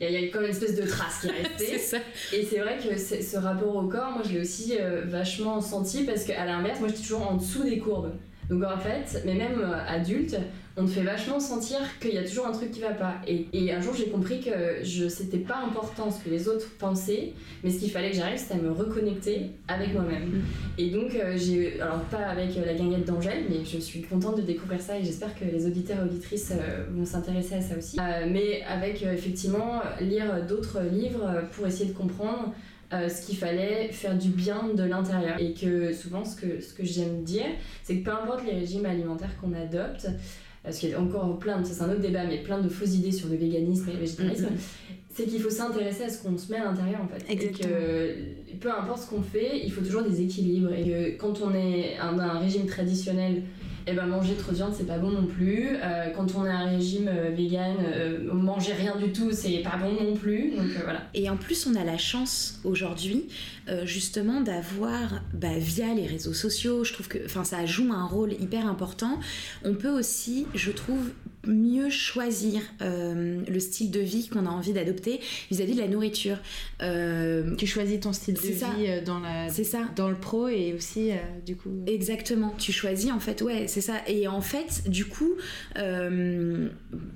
Il 0.00 0.10
y, 0.10 0.16
a 0.16 0.20
quand 0.28 0.40
même 0.40 0.44
une 0.44 0.56
espèce 0.56 0.76
de 0.76 0.86
trace 0.86 1.20
qui 1.20 1.26
est 1.26 1.30
restée. 1.70 1.96
Et 2.32 2.44
c'est 2.44 2.60
vrai 2.60 2.78
que 2.78 2.96
ce 2.96 3.36
rapport 3.36 3.76
au 3.76 3.86
corps, 3.86 4.12
moi 4.12 4.22
je 4.24 4.34
l'ai 4.34 4.40
aussi 4.40 4.78
vachement 5.04 5.60
senti 5.60 6.04
parce 6.04 6.24
qu'à 6.24 6.46
l'inverse, 6.46 6.80
moi 6.80 6.88
j'étais 6.88 7.02
toujours 7.02 7.30
en 7.30 7.36
dessous 7.36 7.64
des 7.64 7.78
courbes. 7.78 8.12
Donc 8.48 8.62
en 8.64 8.78
fait, 8.78 9.22
mais 9.26 9.34
même 9.34 9.60
adulte, 9.86 10.36
on 10.78 10.84
te 10.84 10.90
fait 10.90 11.02
vachement 11.02 11.40
sentir 11.40 11.78
qu'il 12.00 12.14
y 12.14 12.18
a 12.18 12.24
toujours 12.24 12.46
un 12.46 12.52
truc 12.52 12.70
qui 12.70 12.80
va 12.80 12.92
pas. 12.92 13.16
Et, 13.26 13.72
un 13.72 13.80
jour, 13.80 13.94
j'ai 13.94 14.08
compris 14.08 14.40
que 14.40 14.84
je 14.84 15.08
c'était 15.08 15.38
pas 15.38 15.58
important 15.58 16.10
ce 16.10 16.22
que 16.22 16.30
les 16.30 16.48
autres 16.48 16.68
pensaient, 16.78 17.32
mais 17.64 17.70
ce 17.70 17.80
qu'il 17.80 17.90
fallait 17.90 18.10
que 18.10 18.16
j'arrive, 18.16 18.38
c'était 18.38 18.54
à 18.54 18.62
me 18.62 18.70
reconnecter 18.70 19.50
avec 19.66 19.92
moi-même. 19.92 20.28
Mm. 20.28 20.42
Et 20.78 20.90
donc, 20.90 21.14
euh, 21.14 21.36
j'ai, 21.36 21.80
alors 21.80 22.00
pas 22.04 22.26
avec 22.26 22.56
euh, 22.56 22.64
la 22.64 22.74
gagnette 22.74 23.04
d'Angèle, 23.04 23.44
mais 23.50 23.64
je 23.64 23.78
suis 23.78 24.02
contente 24.02 24.36
de 24.36 24.42
découvrir 24.42 24.80
ça 24.80 24.98
et 24.98 25.04
j'espère 25.04 25.34
que 25.34 25.44
les 25.44 25.66
auditeurs 25.66 25.98
et 25.98 26.08
auditrices 26.08 26.52
euh, 26.52 26.84
vont 26.92 27.04
s'intéresser 27.04 27.56
à 27.56 27.60
ça 27.60 27.76
aussi. 27.76 27.98
mais 28.30 28.62
avec 28.62 29.02
effectivement 29.02 29.82
lire 30.00 30.46
d'autres 30.46 30.80
livres 30.82 31.42
pour 31.52 31.66
essayer 31.66 31.86
de 31.86 31.96
comprendre. 31.96 32.54
ce 32.92 33.26
qu'il 33.26 33.36
fallait 33.36 33.88
faire 33.92 34.16
du 34.16 34.30
bien 34.30 34.68
de 34.74 34.82
l'intérieur. 34.82 35.36
Et 35.38 35.52
que 35.52 35.92
souvent, 35.92 36.24
ce 36.24 36.36
que, 36.36 36.60
ce 36.60 36.72
que 36.72 36.84
j'aime 36.84 37.22
dire, 37.22 37.50
c'est 37.82 37.98
que 37.98 38.04
peu 38.04 38.12
importe 38.12 38.44
les 38.46 38.58
régimes 38.58 38.86
alimentaires 38.86 39.36
qu'on 39.40 39.52
adopte, 39.52 40.08
parce 40.62 40.78
qu'il 40.78 40.90
y 40.90 40.94
a 40.94 41.00
encore 41.00 41.38
plein, 41.38 41.62
ça 41.64 41.72
c'est 41.72 41.82
un 41.82 41.90
autre 41.90 42.00
débat, 42.00 42.24
mais 42.24 42.42
plein 42.42 42.60
de 42.60 42.68
fausses 42.68 42.94
idées 42.94 43.12
sur 43.12 43.28
le 43.28 43.36
véganisme 43.36 43.88
et 43.88 43.92
le 43.92 43.98
végétarisme, 44.00 44.46
mm-hmm. 44.46 44.94
c'est 45.14 45.24
qu'il 45.24 45.40
faut 45.40 45.50
s'intéresser 45.50 46.04
à 46.04 46.08
ce 46.08 46.22
qu'on 46.22 46.36
se 46.36 46.50
met 46.50 46.58
à 46.58 46.64
l'intérieur 46.64 47.00
en 47.02 47.08
fait. 47.08 47.24
Exactement. 47.30 47.74
Et 47.74 48.52
que 48.52 48.58
peu 48.60 48.70
importe 48.70 49.02
ce 49.02 49.10
qu'on 49.10 49.22
fait, 49.22 49.60
il 49.64 49.72
faut 49.72 49.82
toujours 49.82 50.02
des 50.02 50.20
équilibres. 50.20 50.72
Et 50.72 50.84
que 50.84 51.16
quand 51.16 51.40
on 51.42 51.54
est 51.54 51.96
dans 51.98 52.20
un 52.20 52.38
régime 52.38 52.66
traditionnel 52.66 53.42
et 53.88 53.92
eh 53.92 53.94
ben 53.94 54.04
manger 54.06 54.34
trop 54.34 54.52
de 54.52 54.56
viande 54.56 54.74
c'est 54.76 54.86
pas 54.86 54.98
bon 54.98 55.10
non 55.10 55.24
plus. 55.24 55.70
Euh, 55.82 56.10
quand 56.14 56.26
on 56.36 56.44
a 56.44 56.50
un 56.50 56.66
régime 56.66 57.08
euh, 57.08 57.30
vegan, 57.30 57.74
euh, 57.80 58.30
manger 58.34 58.74
rien 58.74 58.96
du 58.96 59.12
tout 59.12 59.30
c'est 59.32 59.62
pas 59.62 59.78
bon 59.78 59.94
non 59.94 60.14
plus. 60.14 60.50
Donc 60.54 60.66
voilà. 60.84 61.08
Et 61.14 61.30
en 61.30 61.38
plus 61.38 61.66
on 61.66 61.74
a 61.74 61.84
la 61.84 61.96
chance 61.96 62.60
aujourd'hui 62.64 63.28
justement 63.84 64.40
d'avoir 64.40 65.22
bah, 65.34 65.58
via 65.58 65.92
les 65.94 66.06
réseaux 66.06 66.32
sociaux, 66.32 66.84
je 66.84 66.92
trouve 66.94 67.08
que 67.08 67.18
ça 67.28 67.66
joue 67.66 67.92
un 67.92 68.06
rôle 68.06 68.32
hyper 68.32 68.66
important. 68.66 69.18
On 69.64 69.74
peut 69.74 69.90
aussi, 69.90 70.46
je 70.54 70.70
trouve, 70.70 71.10
mieux 71.48 71.90
choisir 71.90 72.60
le 72.80 73.58
style 73.58 73.90
de 73.90 74.00
vie 74.00 74.28
qu'on 74.28 74.46
a 74.46 74.50
envie 74.50 74.72
d'adopter 74.72 75.20
vis-à-vis 75.50 75.74
de 75.74 75.80
la 75.80 75.88
nourriture. 75.88 76.38
tu 77.58 77.66
choisis 77.66 78.00
ton 78.00 78.12
style 78.12 78.34
de 78.34 78.40
vie 78.40 79.02
dans 79.04 79.18
la 79.20 79.48
c'est 79.48 79.64
ça 79.64 79.80
dans 79.96 80.08
le 80.08 80.16
pro 80.16 80.48
et 80.48 80.74
aussi 80.74 81.10
du 81.44 81.56
coup 81.56 81.70
exactement 81.86 82.54
tu 82.58 82.72
choisis 82.72 83.10
en 83.10 83.20
fait 83.20 83.40
ouais 83.42 83.66
c'est 83.66 83.80
ça. 83.80 83.94
Et 84.06 84.28
en 84.28 84.40
fait, 84.40 84.88
du 84.88 85.04
coup, 85.04 85.34
euh, 85.78 86.68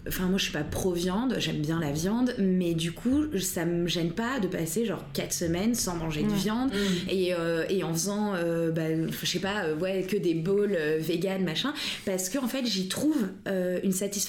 enfin, 0.08 0.26
moi 0.26 0.38
je 0.38 0.44
suis 0.44 0.52
pas 0.52 0.64
pro-viande, 0.64 1.36
j'aime 1.38 1.60
bien 1.60 1.80
la 1.80 1.92
viande, 1.92 2.34
mais 2.38 2.74
du 2.74 2.92
coup, 2.92 3.24
ça 3.38 3.64
me 3.64 3.86
gêne 3.86 4.12
pas 4.12 4.40
de 4.40 4.48
passer 4.48 4.84
genre 4.84 5.04
4 5.14 5.32
semaines 5.32 5.74
sans 5.74 5.96
manger 5.96 6.22
de 6.22 6.32
viande 6.32 6.70
mmh. 6.70 7.10
et, 7.10 7.34
euh, 7.34 7.64
et, 7.68 7.82
en 7.82 7.92
faisant, 7.92 8.34
euh, 8.34 8.70
bah, 8.70 8.82
je 9.10 9.26
sais 9.26 9.38
pas, 9.38 9.72
ouais, 9.80 10.02
que 10.08 10.16
des 10.16 10.34
bowls 10.34 10.76
vegan, 10.98 11.44
machin, 11.44 11.72
parce 12.04 12.28
qu'en 12.28 12.44
en 12.44 12.48
fait, 12.48 12.66
j'y 12.66 12.88
trouve 12.88 13.28
une 13.46 13.92
satisfaction. 13.92 14.21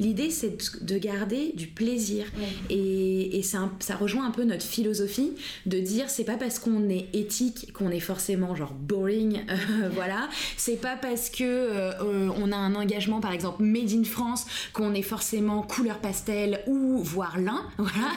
L'idée, 0.00 0.30
c'est 0.30 0.56
de 0.82 0.98
garder 0.98 1.52
du 1.54 1.66
plaisir. 1.66 2.26
Et, 2.70 3.38
et 3.38 3.42
ça, 3.42 3.70
ça 3.80 3.96
rejoint 3.96 4.26
un 4.26 4.30
peu 4.30 4.44
notre 4.44 4.64
philosophie 4.64 5.32
de 5.66 5.78
dire 5.78 6.10
c'est 6.10 6.24
pas 6.24 6.36
parce 6.36 6.58
qu'on 6.58 6.88
est 6.88 7.08
éthique 7.12 7.72
qu'on 7.72 7.90
est 7.90 8.00
forcément 8.00 8.54
genre 8.54 8.72
boring, 8.72 9.40
voilà. 9.94 10.28
C'est 10.56 10.80
pas 10.80 10.96
parce 10.96 11.30
que 11.30 11.42
euh, 11.42 12.28
on 12.36 12.52
a 12.52 12.56
un 12.56 12.74
engagement 12.74 13.20
par 13.20 13.32
exemple 13.32 13.62
made 13.62 13.92
in 13.92 14.04
France, 14.04 14.46
qu'on 14.72 14.94
est 14.94 15.02
forcément 15.02 15.62
couleur 15.62 15.98
pastel 15.98 16.60
ou 16.66 16.98
voire 16.98 17.38
lin, 17.38 17.62
voilà. 17.78 18.12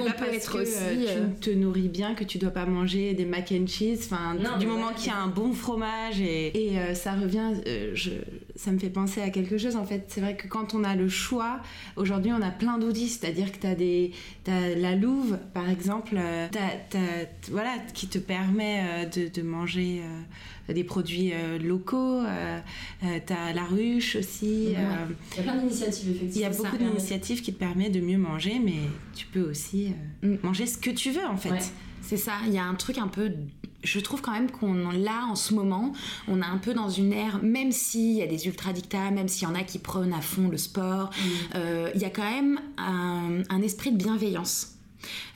on 0.00 0.10
peut 0.10 0.32
être 0.32 0.60
aussi. 0.60 1.06
Euh, 1.08 1.26
tu 1.40 1.50
te 1.50 1.56
nourris 1.56 1.88
bien, 1.88 2.14
que 2.14 2.24
tu 2.24 2.38
dois 2.38 2.50
pas 2.50 2.66
manger 2.66 3.14
des 3.14 3.24
mac 3.24 3.52
and 3.52 3.66
cheese. 3.66 4.00
Enfin, 4.04 4.36
du 4.58 4.66
moment 4.66 4.92
qu'il 4.94 5.08
y 5.08 5.10
a 5.10 5.18
un 5.18 5.28
bon 5.28 5.52
fromage 5.52 6.20
et, 6.20 6.72
et 6.72 6.78
euh, 6.78 6.94
ça 6.94 7.12
revient, 7.12 7.52
je, 7.94 8.10
ça 8.56 8.70
me 8.72 8.78
fait 8.78 8.90
penser 8.90 9.20
à 9.22 9.30
quelque 9.30 9.58
chose 9.58 9.76
en 9.76 9.84
fait. 9.84 10.04
C'est 10.08 10.20
vrai 10.20 10.36
que 10.36 10.46
quand 10.46 10.59
on 10.74 10.84
a 10.84 10.96
le 10.96 11.08
choix, 11.08 11.60
aujourd'hui 11.96 12.32
on 12.32 12.42
a 12.42 12.50
plein 12.50 12.78
d'outils, 12.78 13.08
c'est-à-dire 13.08 13.52
que 13.52 13.58
tu 13.58 13.66
as 13.66 13.74
des, 13.74 14.12
as 14.48 14.74
la 14.76 14.96
louve 14.96 15.38
par 15.54 15.68
exemple, 15.68 16.18
voilà, 17.50 17.74
qui 17.94 18.08
te 18.08 18.18
permet 18.18 19.06
de, 19.06 19.28
de 19.28 19.42
manger 19.42 20.02
des 20.72 20.84
produits 20.84 21.32
euh, 21.32 21.58
locaux, 21.58 22.20
euh, 22.20 22.58
euh, 23.04 23.18
tu 23.26 23.32
as 23.32 23.52
la 23.52 23.64
ruche 23.64 24.16
aussi. 24.16 24.66
Il 24.66 24.72
y 24.72 24.76
a 24.76 25.42
plein 25.42 25.56
d'initiatives, 25.56 26.10
effectivement. 26.10 26.34
Il 26.34 26.40
y 26.40 26.44
a 26.44 26.50
beaucoup 26.50 26.76
d'initiatives 26.76 27.42
qui 27.42 27.52
te 27.52 27.58
permettent 27.58 27.92
de 27.92 28.00
mieux 28.00 28.18
manger, 28.18 28.60
mais 28.62 28.78
tu 29.14 29.26
peux 29.26 29.42
aussi 29.42 29.92
mm. 30.22 30.36
manger 30.42 30.66
ce 30.66 30.78
que 30.78 30.90
tu 30.90 31.10
veux 31.10 31.26
en 31.26 31.36
fait. 31.36 31.72
C'est 32.02 32.16
ça, 32.16 32.32
il 32.46 32.54
y 32.54 32.58
a 32.58 32.64
un 32.64 32.74
truc 32.74 32.98
un 32.98 33.08
peu 33.08 33.30
je 33.82 34.00
trouve 34.00 34.20
quand 34.20 34.32
même 34.32 34.50
qu'on 34.50 34.90
là 34.90 35.26
en 35.28 35.34
ce 35.34 35.54
moment, 35.54 35.92
on 36.28 36.40
est 36.40 36.44
un 36.44 36.58
peu 36.58 36.74
dans 36.74 36.88
une 36.88 37.12
ère, 37.12 37.40
même 37.42 37.72
s'il 37.72 38.12
y 38.12 38.22
a 38.22 38.26
des 38.26 38.46
ultra 38.46 38.72
dictats, 38.72 39.10
même 39.10 39.28
s'il 39.28 39.48
y 39.48 39.50
en 39.50 39.54
a 39.54 39.62
qui 39.62 39.78
prennent 39.78 40.12
à 40.12 40.20
fond 40.20 40.48
le 40.48 40.58
sport, 40.58 41.10
mm. 41.10 41.58
il 41.94 42.00
y 42.00 42.04
a 42.04 42.10
quand 42.10 42.28
même 42.30 42.60
un, 42.78 43.42
un 43.48 43.62
esprit 43.62 43.92
de 43.92 43.96
bienveillance 43.96 44.79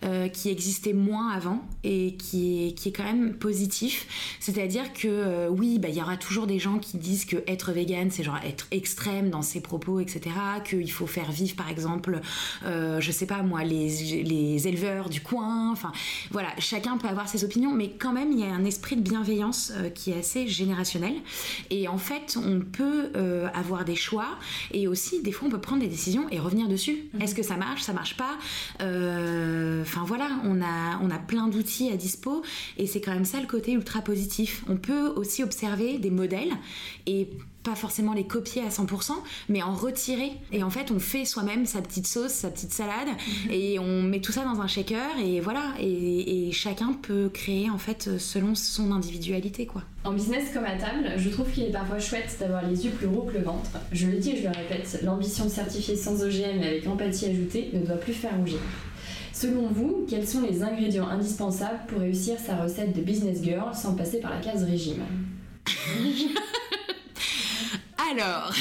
euh, 0.05 0.29
qui 0.29 0.51
existait 0.51 0.93
moins 0.93 1.31
avant 1.31 1.63
et 1.83 2.15
qui 2.17 2.67
est, 2.67 2.73
qui 2.73 2.89
est 2.89 2.93
quand 2.93 3.05
même 3.05 3.35
positif. 3.35 4.07
C'est-à-dire 4.41 4.93
que 4.93 5.09
euh, 5.09 5.49
oui, 5.49 5.79
bah, 5.79 5.89
il 5.89 5.97
y 5.97 6.03
aura 6.03 6.17
toujours 6.17 6.47
des 6.47 6.59
gens 6.59 6.79
qui 6.79 6.99
disent 6.99 7.25
que 7.25 7.37
être 7.47 7.73
vegan, 7.73 8.11
c'est 8.11 8.23
genre 8.23 8.39
être 8.45 8.67
extrême 8.71 9.31
dans 9.31 9.43
ses 9.43 9.61
propos, 9.61 10.01
etc. 10.01 10.35
Qu'il 10.65 10.91
faut 10.91 11.07
faire 11.07 11.31
vivre, 11.33 11.57
par 11.57 11.69
exemple, 11.69 12.21
euh, 12.65 13.01
je 13.01 13.11
sais 13.11 13.27
pas 13.27 13.43
moi, 13.43 13.65
les, 13.65 14.23
les 14.23 14.69
éleveurs 14.69 15.09
du 15.09 15.21
coin. 15.21 15.71
Enfin, 15.73 15.93
voilà, 16.31 16.49
chacun 16.59 16.99
peut 16.99 17.09
avoir 17.09 17.29
ses 17.29 17.45
opinions, 17.45 17.73
mais 17.73 17.91
quand 17.91 18.13
même, 18.13 18.33
il 18.33 18.41
y 18.41 18.45
a 18.45 18.53
un 18.53 18.65
esprit 18.65 18.97
de 18.97 19.03
bienveillance 19.03 19.73
qui 19.95 20.11
est 20.11 20.19
assez 20.19 20.47
générationnel. 20.47 21.15
Et 21.71 21.89
en 21.89 21.99
fait, 21.99 22.37
on 22.37 22.61
peut 22.61 23.11
avoir 23.55 23.85
des 23.85 23.97
choix 23.97 24.39
et 24.73 24.87
aussi, 24.89 25.23
des 25.23 25.33
fois, 25.33 25.49
on 25.49 25.51
peut 25.51 25.61
prendre 25.61 25.83
des 25.83 25.89
décisions 25.89 26.27
et 26.31 26.39
revenir 26.39 26.69
dessus. 26.69 27.09
Mhm. 27.15 27.23
Est-ce 27.23 27.35
que 27.35 27.43
ça 27.43 27.57
marche, 27.57 27.83
ça 27.83 27.93
marche 27.93 28.17
pas? 28.17 28.37
Enfin 29.83 30.05
voilà, 30.07 30.29
on 30.45 30.61
a, 30.63 30.99
on 31.03 31.11
a 31.11 31.19
plein 31.19 31.49
d'outils 31.49 31.91
à 31.91 31.97
dispo 31.97 32.43
et 32.79 32.87
c'est 32.87 33.01
quand 33.01 33.13
même 33.13 33.25
ça 33.25 33.41
le 33.41 33.47
côté 33.47 33.73
ultra 33.73 34.01
positif. 34.01 34.65
On 34.69 34.77
peut 34.77 35.09
aussi 35.09 35.43
observer 35.43 35.99
des 35.99 36.11
modèles 36.11 36.53
et 37.07 37.29
pas 37.65 37.75
forcément 37.75 38.13
les 38.13 38.25
copier 38.25 38.63
à 38.63 38.69
100%, 38.69 39.13
mais 39.49 39.63
en 39.63 39.75
retirer. 39.75 40.33
Et 40.53 40.63
en 40.63 40.71
fait, 40.71 40.93
on 40.93 41.01
fait 41.01 41.25
soi-même 41.25 41.67
sa 41.67 41.81
petite 41.81 42.07
sauce, 42.07 42.31
sa 42.31 42.51
petite 42.51 42.73
salade, 42.73 43.09
mhm. 43.09 43.51
et 43.51 43.79
on 43.79 44.03
met 44.03 44.21
tout 44.21 44.33
ça 44.33 44.45
dans 44.45 44.61
un 44.61 44.67
shaker, 44.67 45.19
et 45.19 45.41
voilà. 45.41 45.73
Et, 45.81 46.51
chacun 46.53 46.93
peut 46.93 47.31
créer, 47.33 47.71
en 47.71 47.79
fait, 47.79 48.19
selon 48.19 48.55
son 48.55 48.93
individualité, 48.93 49.67
quoi. 49.67 49.83
En 50.05 50.13
business 50.13 50.51
comme 50.53 50.65
à 50.65 50.77
table, 50.77 51.13
je 51.17 51.31
trouve 51.31 51.51
qu'il 51.51 51.65
est 51.65 51.73
parfois 51.73 51.99
chouette 51.99 52.37
d'avoir 52.39 52.69
les 52.69 52.85
yeux 52.85 52.91
plus 52.91 53.09
gros 53.09 53.23
que 53.23 53.33
le 53.33 53.43
ventre. 53.43 53.71
Je 53.91 54.07
le 54.07 54.19
dis 54.19 54.33
et 54.33 54.37
je 54.37 54.43
le 54.43 54.51
répète, 54.51 55.01
l'ambition 55.03 55.49
certifiée 55.49 55.97
sans 55.97 56.23
OGM 56.23 56.63
et 56.63 56.67
avec 56.67 56.87
empathie 56.87 57.27
ajoutée 57.27 57.71
ne 57.73 57.87
doit 57.87 57.97
plus 57.97 58.13
faire 58.13 58.37
rougir. 58.37 58.59
Selon 59.35 59.67
vous, 59.67 60.07
quels 60.09 60.29
sont 60.29 60.43
les 60.43 60.63
ingrédients 60.63 61.09
indispensables 61.09 61.81
pour 61.89 61.99
réussir 61.99 62.39
sa 62.39 62.57
recette 62.57 62.97
de 62.97 63.03
business 63.03 63.43
girl 63.43 63.75
sans 63.75 63.97
passer 63.97 64.21
par 64.21 64.31
la 64.31 64.39
case 64.39 64.63
régime? 64.63 65.03
Alors, 68.11 68.53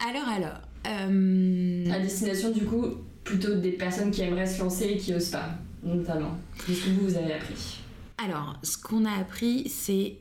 alors, 0.08 0.28
alors. 0.28 0.60
Euh... 0.86 1.90
À 1.92 2.00
destination 2.00 2.50
du 2.50 2.64
coup 2.64 2.96
plutôt 3.22 3.54
des 3.54 3.72
personnes 3.72 4.10
qui 4.10 4.22
aimeraient 4.22 4.46
se 4.46 4.60
lancer 4.60 4.86
et 4.86 4.96
qui 4.96 5.14
osent 5.14 5.30
pas, 5.30 5.50
notamment. 5.84 6.36
Qu'est-ce 6.66 6.84
que 6.84 6.90
vous, 6.90 7.08
vous 7.08 7.16
avez 7.16 7.34
appris 7.34 7.78
Alors, 8.18 8.58
ce 8.62 8.78
qu'on 8.78 9.04
a 9.04 9.12
appris, 9.12 9.68
c'est 9.68 10.16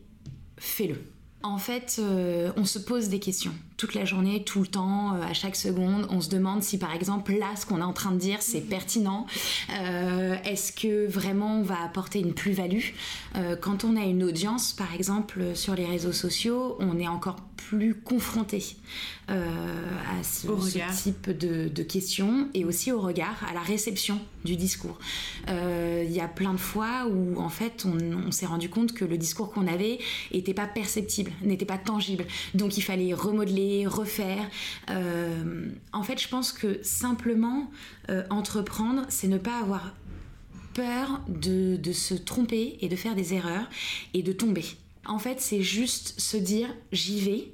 fais-le. 0.58 1.02
En 1.44 1.58
fait, 1.58 1.98
euh, 2.00 2.52
on 2.58 2.66
se 2.66 2.78
pose 2.78 3.10
des 3.10 3.20
questions 3.20 3.54
toute 3.78 3.94
la 3.94 4.06
journée, 4.06 4.44
tout 4.44 4.62
le 4.62 4.68
temps, 4.68 5.16
euh, 5.16 5.22
à 5.22 5.34
chaque 5.34 5.56
seconde. 5.56 6.08
On 6.10 6.22
se 6.22 6.30
demande 6.30 6.64
si 6.64 6.78
par 6.78 6.94
exemple 6.94 7.34
là, 7.34 7.56
ce 7.58 7.66
qu'on 7.66 7.80
est 7.80 7.84
en 7.84 7.94
train 7.94 8.12
de 8.12 8.18
dire, 8.18 8.42
c'est 8.42 8.62
pertinent. 8.62 9.26
Euh, 9.72 10.36
est-ce 10.46 10.72
que 10.72 11.08
vraiment 11.08 11.60
on 11.60 11.64
va 11.64 11.84
apporter 11.84 12.20
une 12.20 12.34
plus-value? 12.34 12.94
Quand 13.62 13.84
on 13.84 13.98
a 13.98 14.04
une 14.06 14.24
audience, 14.24 14.72
par 14.72 14.94
exemple, 14.96 15.56
sur 15.56 15.76
les 15.76 15.86
réseaux 15.86 16.14
sociaux, 16.14 16.78
on 16.80 16.98
est 17.00 17.08
encore 17.08 17.36
plus 17.58 17.96
confronté 17.96 18.64
à 19.28 20.24
ce, 20.24 20.48
type 21.04 21.30
de, 21.32 21.84
questions 21.84 22.48
et 22.54 22.64
aussi 22.64 22.92
au 22.92 23.02
regard, 23.02 23.36
à 23.50 23.54
la 23.54 23.60
réception 23.60 24.20
du 24.46 24.56
discours. 24.56 24.98
Il 25.50 26.12
y 26.12 26.22
a 26.22 26.28
plein 26.30 26.54
de 26.54 26.60
fois 26.60 27.08
où 27.08 27.40
en 27.42 27.50
fait 27.50 27.86
on, 27.86 27.98
on 28.28 28.32
s'est 28.32 28.46
rendu 28.46 28.70
compte 28.70 28.94
que 28.94 29.04
le 29.04 29.18
discours 29.18 29.52
qu'on 29.52 29.68
avait 29.68 30.00
n'était 30.34 30.54
pas 30.54 30.68
perceptible, 30.68 31.32
n'était 31.42 31.66
pas 31.66 31.78
tangible. 31.78 32.26
Donc 32.54 32.78
il 32.78 32.82
fallait 32.82 33.14
remodeler 33.14 33.65
refaire. 33.88 34.50
Euh, 34.90 35.70
en 35.94 36.04
fait, 36.04 36.22
je 36.22 36.28
pense 36.28 36.52
que 36.52 36.80
simplement 36.84 37.72
euh, 38.10 38.24
entreprendre, 38.30 39.06
c'est 39.10 39.28
ne 39.28 39.38
pas 39.38 39.60
avoir 39.60 39.94
peur 40.74 41.22
de, 41.28 41.78
de 41.78 41.92
se 41.92 42.14
tromper 42.14 42.78
et 42.82 42.90
de 42.90 42.96
faire 42.96 43.16
des 43.16 43.34
erreurs 43.34 43.70
et 44.14 44.24
de 44.24 44.34
tomber. 44.34 44.66
En 45.06 45.20
fait, 45.20 45.40
c'est 45.40 45.62
juste 45.62 46.20
se 46.20 46.38
dire 46.38 46.74
j'y 46.92 47.22
vais. 47.22 47.52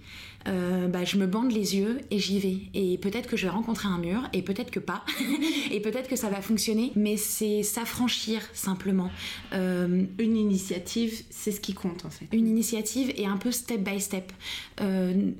Euh, 0.47 0.87
bah, 0.87 1.03
je 1.03 1.17
me 1.17 1.27
bande 1.27 1.51
les 1.51 1.75
yeux 1.75 1.99
et 2.09 2.19
j'y 2.19 2.39
vais. 2.39 2.57
Et 2.73 2.97
peut-être 2.97 3.29
que 3.29 3.37
je 3.37 3.43
vais 3.43 3.51
rencontrer 3.51 3.87
un 3.87 3.97
mur, 3.97 4.27
et 4.33 4.41
peut-être 4.41 4.71
que 4.71 4.79
pas, 4.79 5.03
et 5.71 5.79
peut-être 5.79 6.09
que 6.09 6.15
ça 6.15 6.29
va 6.29 6.41
fonctionner, 6.41 6.91
mais 6.95 7.17
c'est 7.17 7.63
s'affranchir 7.63 8.41
simplement. 8.53 9.11
Euh, 9.53 10.03
une 10.19 10.37
initiative, 10.37 11.23
c'est 11.29 11.51
ce 11.51 11.59
qui 11.59 11.73
compte 11.73 12.05
en 12.05 12.09
fait. 12.09 12.27
Une 12.31 12.47
initiative 12.47 13.13
et 13.15 13.25
un 13.25 13.37
peu 13.37 13.51
step 13.51 13.81
by 13.81 13.99
step. 13.99 14.31
Euh, 14.81 15.31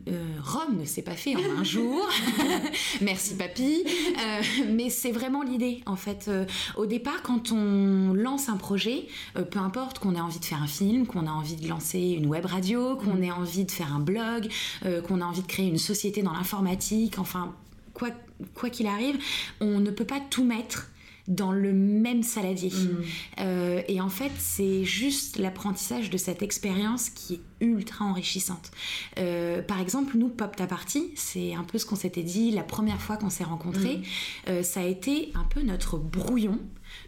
Rome 0.43 0.79
ne 0.79 0.85
s'est 0.85 1.01
pas 1.01 1.15
fait 1.15 1.35
en 1.35 1.59
un 1.59 1.63
jour, 1.63 2.07
merci 3.01 3.35
papy, 3.35 3.83
mais 4.69 4.89
c'est 4.89 5.11
vraiment 5.11 5.41
l'idée 5.41 5.81
en 5.85 5.95
fait. 5.95 6.29
au 6.75 6.85
départ, 6.85 7.21
quand 7.23 7.51
on 7.51 8.13
lance 8.13 8.49
un 8.49 8.57
projet, 8.57 9.07
peu 9.49 9.59
importe 9.59 9.99
qu'on 9.99 10.15
ait 10.15 10.21
envie 10.21 10.39
de 10.39 10.45
faire 10.45 10.61
un 10.61 10.67
film, 10.67 11.07
qu'on 11.07 11.27
a 11.27 11.31
envie 11.31 11.55
de 11.55 11.67
lancer 11.67 11.99
une 11.99 12.27
web 12.27 12.45
radio, 12.45 12.95
qu'on 12.95 13.21
ait 13.21 13.31
envie 13.31 13.65
de 13.65 13.71
faire 13.71 13.93
un 13.93 13.99
blog, 13.99 14.49
euh, 14.91 15.01
qu'on 15.01 15.21
a 15.21 15.25
envie 15.25 15.41
de 15.41 15.47
créer 15.47 15.67
une 15.67 15.77
société 15.77 16.21
dans 16.21 16.33
l'informatique, 16.33 17.19
enfin, 17.19 17.55
quoi 17.93 18.69
qu'il 18.69 18.87
arrive, 18.87 19.17
on 19.59 19.79
ne 19.79 19.91
peut 19.91 20.05
pas 20.05 20.19
tout 20.29 20.43
mettre 20.43 20.89
dans 21.27 21.51
le 21.51 21.71
même 21.71 22.23
saladier. 22.23 22.71
Mm. 22.71 23.03
Euh, 23.39 23.81
et 23.87 24.01
en 24.01 24.09
fait, 24.09 24.31
c'est 24.37 24.83
juste 24.83 25.37
l'apprentissage 25.37 26.09
de 26.09 26.17
cette 26.17 26.41
expérience 26.41 27.09
qui 27.09 27.35
est 27.35 27.41
ultra 27.65 28.05
enrichissante. 28.05 28.71
Euh, 29.19 29.61
par 29.61 29.79
exemple, 29.79 30.17
nous, 30.17 30.29
Pop 30.29 30.55
Ta 30.55 30.67
Party, 30.67 31.11
c'est 31.15 31.53
un 31.53 31.63
peu 31.63 31.77
ce 31.77 31.85
qu'on 31.85 31.95
s'était 31.95 32.23
dit 32.23 32.51
la 32.51 32.63
première 32.63 33.01
fois 33.01 33.17
qu'on 33.17 33.29
s'est 33.29 33.43
rencontrés. 33.43 34.01
Mm. 34.47 34.63
ça 34.63 34.81
a 34.81 34.85
été 34.85 35.31
un 35.35 35.43
peu 35.43 35.61
notre 35.61 35.97
brouillon 35.97 36.59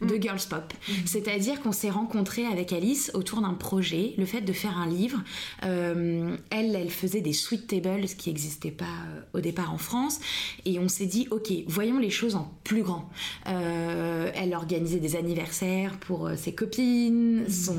de 0.05 0.15
mm. 0.15 0.21
Girls 0.21 0.41
Pop. 0.49 0.73
Mm. 0.87 0.91
C'est-à-dire 1.05 1.61
qu'on 1.61 1.71
s'est 1.71 1.89
rencontrés 1.89 2.45
avec 2.45 2.73
Alice 2.73 3.11
autour 3.13 3.41
d'un 3.41 3.53
projet, 3.53 4.13
le 4.17 4.25
fait 4.25 4.41
de 4.41 4.53
faire 4.53 4.77
un 4.77 4.87
livre. 4.87 5.21
Euh, 5.63 6.35
elle, 6.49 6.75
elle 6.75 6.89
faisait 6.89 7.21
des 7.21 7.33
sweet 7.33 7.67
tables, 7.67 8.07
ce 8.07 8.15
qui 8.15 8.29
n'existait 8.29 8.71
pas 8.71 8.85
euh, 8.85 9.21
au 9.33 9.39
départ 9.39 9.73
en 9.73 9.77
France. 9.77 10.19
Et 10.65 10.79
on 10.79 10.87
s'est 10.87 11.05
dit, 11.05 11.27
ok, 11.31 11.51
voyons 11.67 11.99
les 11.99 12.09
choses 12.09 12.35
en 12.35 12.51
plus 12.63 12.83
grand. 12.83 13.09
Euh, 13.47 14.31
elle 14.35 14.53
organisait 14.53 14.99
des 14.99 15.15
anniversaires 15.15 15.97
pour 15.99 16.29
ses 16.35 16.53
copines, 16.53 17.43
mm. 17.43 17.49
son, 17.49 17.77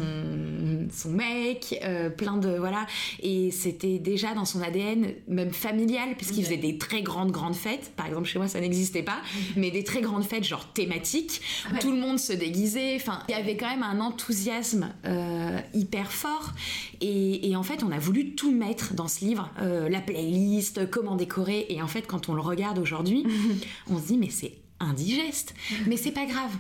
son 0.92 1.10
mec, 1.10 1.80
plein 2.16 2.36
de... 2.36 2.56
Voilà. 2.58 2.86
Et 3.22 3.50
c'était 3.50 3.98
déjà 3.98 4.34
dans 4.34 4.44
son 4.44 4.62
ADN, 4.62 5.14
même 5.28 5.50
familial, 5.50 6.16
puisqu'il 6.16 6.44
faisait 6.44 6.56
des 6.56 6.78
très 6.78 7.02
grandes, 7.02 7.30
grandes 7.30 7.54
fêtes. 7.54 7.92
Par 7.96 8.06
exemple, 8.06 8.26
chez 8.26 8.38
moi, 8.38 8.48
ça 8.48 8.60
n'existait 8.60 9.02
pas, 9.02 9.20
mais 9.56 9.70
des 9.70 9.84
très 9.84 10.00
grandes 10.00 10.24
fêtes, 10.24 10.44
genre 10.44 10.66
thématiques. 10.72 11.40
Tout 11.80 11.90
le 11.90 11.98
monde 11.98 12.13
se 12.18 12.32
déguisait. 12.32 12.96
Enfin, 12.96 13.22
il 13.28 13.32
y 13.32 13.34
avait 13.34 13.56
quand 13.56 13.68
même 13.68 13.82
un 13.82 14.00
enthousiasme 14.00 14.92
euh, 15.06 15.58
hyper 15.72 16.10
fort. 16.12 16.52
Et, 17.00 17.54
en 17.56 17.62
fait, 17.62 17.82
on 17.82 17.92
a 17.92 17.98
voulu 17.98 18.34
tout 18.34 18.50
mettre 18.50 18.94
dans 18.94 19.08
ce 19.08 19.24
livre, 19.24 19.50
euh, 19.60 19.88
la 19.88 20.00
playlist, 20.00 20.88
comment 20.90 21.16
décorer. 21.16 21.66
Et 21.68 21.82
en 21.82 21.88
fait, 21.88 22.06
quand 22.06 22.28
on 22.28 22.34
le 22.34 22.40
regarde 22.40 22.78
aujourd'hui, 22.78 23.26
on 23.90 23.98
se 23.98 24.06
dit 24.06 24.18
mais 24.18 24.30
c'est 24.30 24.54
indigeste. 24.80 25.54
Mais 25.86 25.96
c'est 25.96 26.12
pas 26.12 26.26
grave 26.26 26.50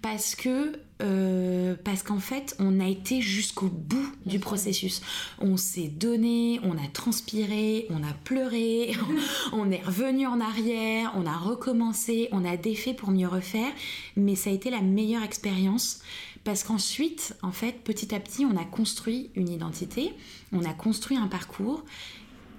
parce 0.00 0.34
que 0.34 0.72
euh, 1.02 1.74
parce 1.84 2.02
qu'en 2.02 2.18
fait 2.18 2.54
on 2.58 2.78
a 2.80 2.86
été 2.86 3.20
jusqu'au 3.20 3.66
bout 3.66 4.12
du 4.24 4.38
processus. 4.38 5.02
On 5.40 5.56
s'est 5.56 5.88
donné 5.88 6.60
on 6.62 6.72
a 6.72 6.86
transpiré 6.92 7.86
on 7.90 8.02
a 8.02 8.12
pleuré 8.24 8.94
on 9.52 9.70
est 9.70 9.82
revenu 9.82 10.26
en 10.26 10.40
arrière 10.40 11.12
on 11.16 11.26
a 11.26 11.36
recommencé 11.36 12.28
on 12.32 12.44
a 12.44 12.56
défait 12.56 12.94
pour 12.94 13.10
mieux 13.10 13.28
refaire 13.28 13.72
mais 14.16 14.36
ça 14.36 14.50
a 14.50 14.52
été 14.52 14.70
la 14.70 14.80
meilleure 14.80 15.22
expérience 15.22 16.00
parce 16.44 16.64
qu'ensuite 16.64 17.34
en 17.42 17.52
fait 17.52 17.82
petit 17.84 18.14
à 18.14 18.20
petit 18.20 18.44
on 18.44 18.56
a 18.56 18.64
construit 18.64 19.30
une 19.34 19.48
identité 19.48 20.12
on 20.52 20.64
a 20.64 20.72
construit 20.72 21.16
un 21.16 21.28
parcours 21.28 21.84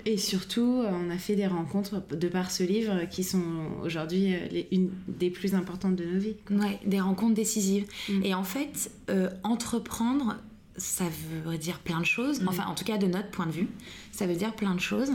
et 0.06 0.18
surtout, 0.18 0.82
euh, 0.82 0.92
on 0.92 1.10
a 1.10 1.18
fait 1.18 1.36
des 1.36 1.48
rencontres 1.48 2.02
de 2.12 2.28
par 2.28 2.52
ce 2.52 2.64
livre 2.64 3.06
qui 3.10 3.24
sont 3.24 3.44
aujourd'hui 3.84 4.34
euh, 4.34 4.64
une 4.72 4.90
des 5.08 5.30
plus 5.30 5.56
importantes 5.56 5.96
de 5.96 6.04
nos 6.04 6.20
vies. 6.20 6.36
Ouais, 6.52 6.80
des 6.86 7.00
rencontres 7.00 7.36
décisives. 7.36 7.86
Mm. 8.10 8.24
Et 8.24 8.34
en 8.34 8.44
fait, 8.44 8.92
euh, 9.10 9.30
entreprendre, 9.44 10.36
ça 10.76 11.06
veut 11.46 11.58
dire 11.58 11.80
plein 11.80 12.00
de 12.00 12.06
choses. 12.06 12.42
Mm. 12.42 12.48
Enfin, 12.50 12.66
en 12.66 12.76
tout 12.76 12.84
cas, 12.84 12.98
de 12.98 13.08
notre 13.08 13.30
point 13.30 13.46
de 13.46 13.52
vue, 13.52 13.68
ça 14.12 14.28
veut 14.28 14.36
dire 14.36 14.54
plein 14.56 14.76
de 14.76 14.82
choses. 14.82 15.12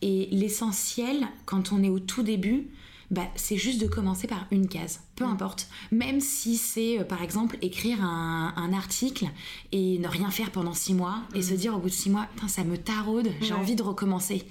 Et 0.00 0.28
l'essentiel, 0.30 1.26
quand 1.44 1.72
on 1.72 1.82
est 1.82 1.90
au 1.90 1.98
tout 1.98 2.22
début, 2.22 2.68
bah, 3.12 3.28
c'est 3.36 3.58
juste 3.58 3.78
de 3.78 3.86
commencer 3.86 4.26
par 4.26 4.46
une 4.50 4.68
case, 4.68 5.00
peu 5.16 5.24
importe. 5.24 5.68
Même 5.90 6.18
si 6.20 6.56
c'est, 6.56 6.98
euh, 6.98 7.04
par 7.04 7.22
exemple, 7.22 7.58
écrire 7.60 8.02
un, 8.02 8.72
article 8.72 9.26
et 9.70 9.98
ne 9.98 10.08
rien 10.08 10.30
faire 10.30 10.50
pendant 10.50 10.72
six 10.72 10.94
mois 10.94 11.22
et 11.34 11.42
se 11.42 11.52
mm. 11.52 11.56
dire 11.56 11.74
au 11.76 11.78
bout 11.78 11.90
de 11.90 11.94
six 11.94 12.08
mois, 12.08 12.26
ça 12.48 12.64
me 12.64 12.78
taraude, 12.78 13.28
j'ai 13.42 13.52
envie 13.52 13.76
de 13.76 13.82
recommencer. 13.82 14.46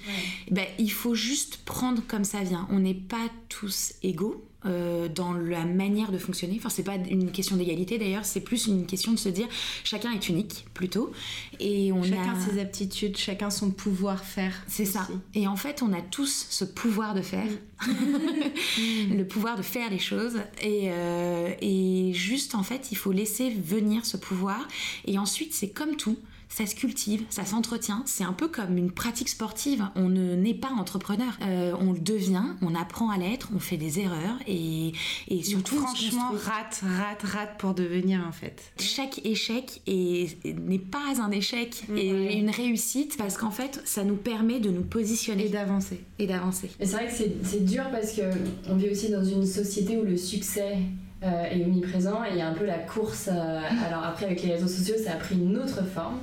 Bah, 0.51 0.62
il 0.78 0.91
faut 0.91 1.16
juste 1.16 1.57
prendre 1.66 2.03
comme 2.07 2.24
ça 2.24 2.43
vient. 2.43 2.68
On 2.70 2.80
n'est 2.80 2.93
pas 2.93 3.30
tous 3.49 3.93
égaux. 4.03 4.45
Euh, 4.66 5.07
dans 5.07 5.34
la 5.34 5.66
manière 5.66 6.12
de 6.12 6.18
fonctionner. 6.18 6.55
Enfin, 6.57 6.70
c'est 6.70 6.84
pas 6.84 6.95
une 6.95 7.32
question 7.32 7.55
d'égalité 7.55 7.97
d'ailleurs, 7.97 8.26
c'est 8.26 8.41
plus 8.41 8.68
une 8.68 8.86
question 8.86 9.12
de 9.12 9.18
se 9.18 9.30
dire 9.30 9.47
chacun 9.84 10.12
est 10.12 10.30
unique 10.30 10.66
plutôt. 10.74 11.12
Et 11.59 11.91
on 11.91 12.03
chacun 12.03 12.36
a... 12.36 12.39
ses 12.39 12.59
aptitudes, 12.59 13.18
chacun 13.18 13.49
son 13.49 13.72
pouvoir 13.72 14.24
faire. 14.24 14.53
C'est 14.68 14.86
ça. 14.86 15.07
Et 15.34 15.47
en 15.47 15.55
fait, 15.55 15.82
on 15.82 15.91
a 15.93 16.01
tous 16.01 16.45
ce 16.49 16.64
pouvoir 16.64 17.16
de 17.16 17.22
faire, 17.22 17.49
mm. 17.88 19.14
le 19.18 19.24
pouvoir 19.26 19.57
de 19.57 19.64
faire 19.64 19.89
les 19.89 19.99
choses. 19.99 20.38
Et, 20.62 20.89
euh, 20.91 21.53
et 21.62 22.14
juste 22.14 22.53
en 22.53 22.64
fait, 22.64 22.91
il 22.91 22.97
faut 22.97 23.12
laisser 23.12 23.49
venir 23.49 24.05
ce 24.05 24.18
pouvoir. 24.18 24.68
Et 25.05 25.18
ensuite, 25.18 25.53
c'est 25.53 25.70
comme 25.70 25.95
tout 25.95 26.18
ça 26.52 26.66
se 26.66 26.76
cultive, 26.76 27.24
ça 27.30 27.45
s'entretient. 27.45 28.04
C'est 28.06 28.24
un 28.24 28.34
peu 28.34 28.47
comme 28.47 28.78
une 28.78 28.91
pratique 28.91 29.30
sportive. 29.30 29.88
On 29.95 30.10
ne 30.10 30.36
naît 30.36 30.54
pas 30.54 30.70
entrepreneur. 30.70 31.38
Euh, 31.41 31.74
on 31.80 31.93
le 31.93 31.99
devient, 31.99 32.43
on 32.62 32.76
apprend 32.76 33.10
à 33.10 33.18
l'être, 33.18 33.49
on 33.56 33.60
fait 33.60 33.78
des 33.78 33.99
erreurs 33.99 34.38
et, 34.47 34.91
et 35.30 35.43
surtout. 35.43 35.78
franchement, 35.78 36.32
rate, 36.32 36.82
rate, 36.84 37.24
rate 37.24 37.58
pour 37.58 37.74
devenir 37.74 38.24
en 38.28 38.32
fait. 38.32 38.62
Chaque 38.80 39.26
échec 39.26 39.82
n'est 39.88 40.80
pas 40.80 41.22
un 41.22 41.32
échec 41.32 41.84
et 41.95 42.38
une 42.38 42.49
réussite 42.49 43.18
parce 43.18 43.38
qu'en 43.38 43.52
fait, 43.52 43.82
ça 43.86 44.04
nous 44.04 44.18
permet 44.18 44.60
de 44.60 44.70
nous 44.70 44.84
positionner. 44.84 45.45
Et 45.45 45.49
d'avancer. 45.49 46.02
Et 46.20 46.28
d'avancer. 46.28 46.70
Et 46.80 46.86
c'est 46.86 46.95
vrai 46.95 47.08
que 47.08 47.14
c'est 47.43 47.66
dur 47.66 47.86
parce 47.91 48.14
qu'on 48.14 48.76
vit 48.76 48.89
aussi 48.89 49.10
dans 49.10 49.24
une 49.24 49.45
société 49.45 49.97
où 49.97 50.04
le 50.04 50.18
succès 50.18 50.78
euh, 51.24 51.43
est 51.43 51.63
omniprésent 51.63 52.24
et 52.24 52.30
il 52.32 52.38
y 52.38 52.41
a 52.41 52.47
un 52.47 52.53
peu 52.53 52.65
la 52.65 52.80
course. 52.80 53.30
Euh, 53.32 53.59
alors 53.86 54.03
après 54.03 54.26
avec 54.26 54.41
les 54.41 54.53
réseaux 54.53 54.67
sociaux 54.67 54.95
ça 54.97 55.11
a 55.11 55.15
pris 55.17 55.36
une 55.36 55.55
autre 55.55 55.86
forme. 55.86 56.17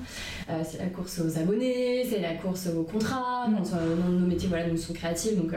Euh, 0.51 0.62
c'est 0.68 0.78
la 0.78 0.86
course 0.86 1.20
aux 1.20 1.38
abonnés, 1.38 2.05
c'est 2.11 2.18
la 2.18 2.34
course 2.34 2.66
aux 2.66 2.82
contrats. 2.82 3.46
Mm. 3.46 3.62
Dans, 3.62 4.11
nos 4.11 4.26
métiers 4.26 4.49
voilà 4.49 4.66
nous 4.66 4.76
sommes 4.76 4.96
créatifs 4.96 5.36
donc. 5.36 5.53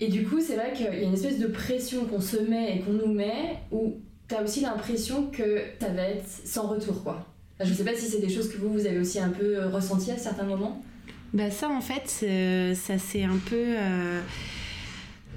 et 0.00 0.08
du 0.08 0.24
coup 0.24 0.40
c'est 0.40 0.54
vrai 0.54 0.72
qu'il 0.72 0.86
y 0.86 0.88
a 0.88 1.02
une 1.02 1.12
espèce 1.12 1.38
de 1.38 1.48
pression 1.48 2.06
qu'on 2.06 2.22
se 2.22 2.38
met 2.38 2.76
et 2.76 2.80
qu'on 2.80 2.92
nous 2.92 3.12
met 3.12 3.58
où 3.70 3.96
tu 4.26 4.34
as 4.34 4.42
aussi 4.42 4.62
l'impression 4.62 5.26
que 5.26 5.60
ça 5.78 5.88
va 5.88 6.04
être 6.04 6.26
sans 6.26 6.66
retour 6.68 7.04
quoi. 7.04 7.26
Je 7.60 7.74
sais 7.74 7.84
pas 7.84 7.94
si 7.94 8.06
c'est 8.06 8.20
des 8.20 8.30
choses 8.30 8.50
que 8.50 8.56
vous 8.56 8.72
vous 8.72 8.86
avez 8.86 9.00
aussi 9.00 9.20
un 9.20 9.28
peu 9.28 9.66
ressenti 9.66 10.10
à 10.10 10.16
certains 10.16 10.44
moments. 10.44 10.82
Bah 11.34 11.50
ça 11.50 11.68
en 11.68 11.82
fait 11.82 12.08
ça 12.74 12.98
c'est 12.98 13.24
un 13.24 13.38
peu 13.50 13.74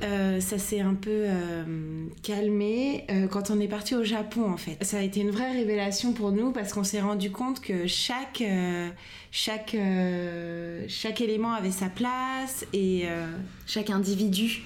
euh, 0.03 0.39
ça 0.41 0.59
s'est 0.59 0.79
un 0.79 0.93
peu 0.93 1.09
euh, 1.25 2.05
calmé 2.21 3.05
euh, 3.09 3.27
quand 3.27 3.49
on 3.49 3.59
est 3.59 3.67
parti 3.67 3.95
au 3.95 4.03
Japon 4.03 4.51
en 4.51 4.57
fait. 4.57 4.77
Ça 4.83 4.97
a 4.97 5.01
été 5.01 5.21
une 5.21 5.31
vraie 5.31 5.51
révélation 5.51 6.13
pour 6.13 6.31
nous 6.31 6.51
parce 6.51 6.73
qu'on 6.73 6.83
s'est 6.83 7.01
rendu 7.01 7.31
compte 7.31 7.61
que 7.61 7.87
chaque, 7.87 8.43
chaque, 9.31 9.75
chaque 10.87 11.21
élément 11.21 11.53
avait 11.53 11.71
sa 11.71 11.89
place 11.89 12.65
et 12.73 13.05
chaque 13.65 13.89
individu. 13.89 14.63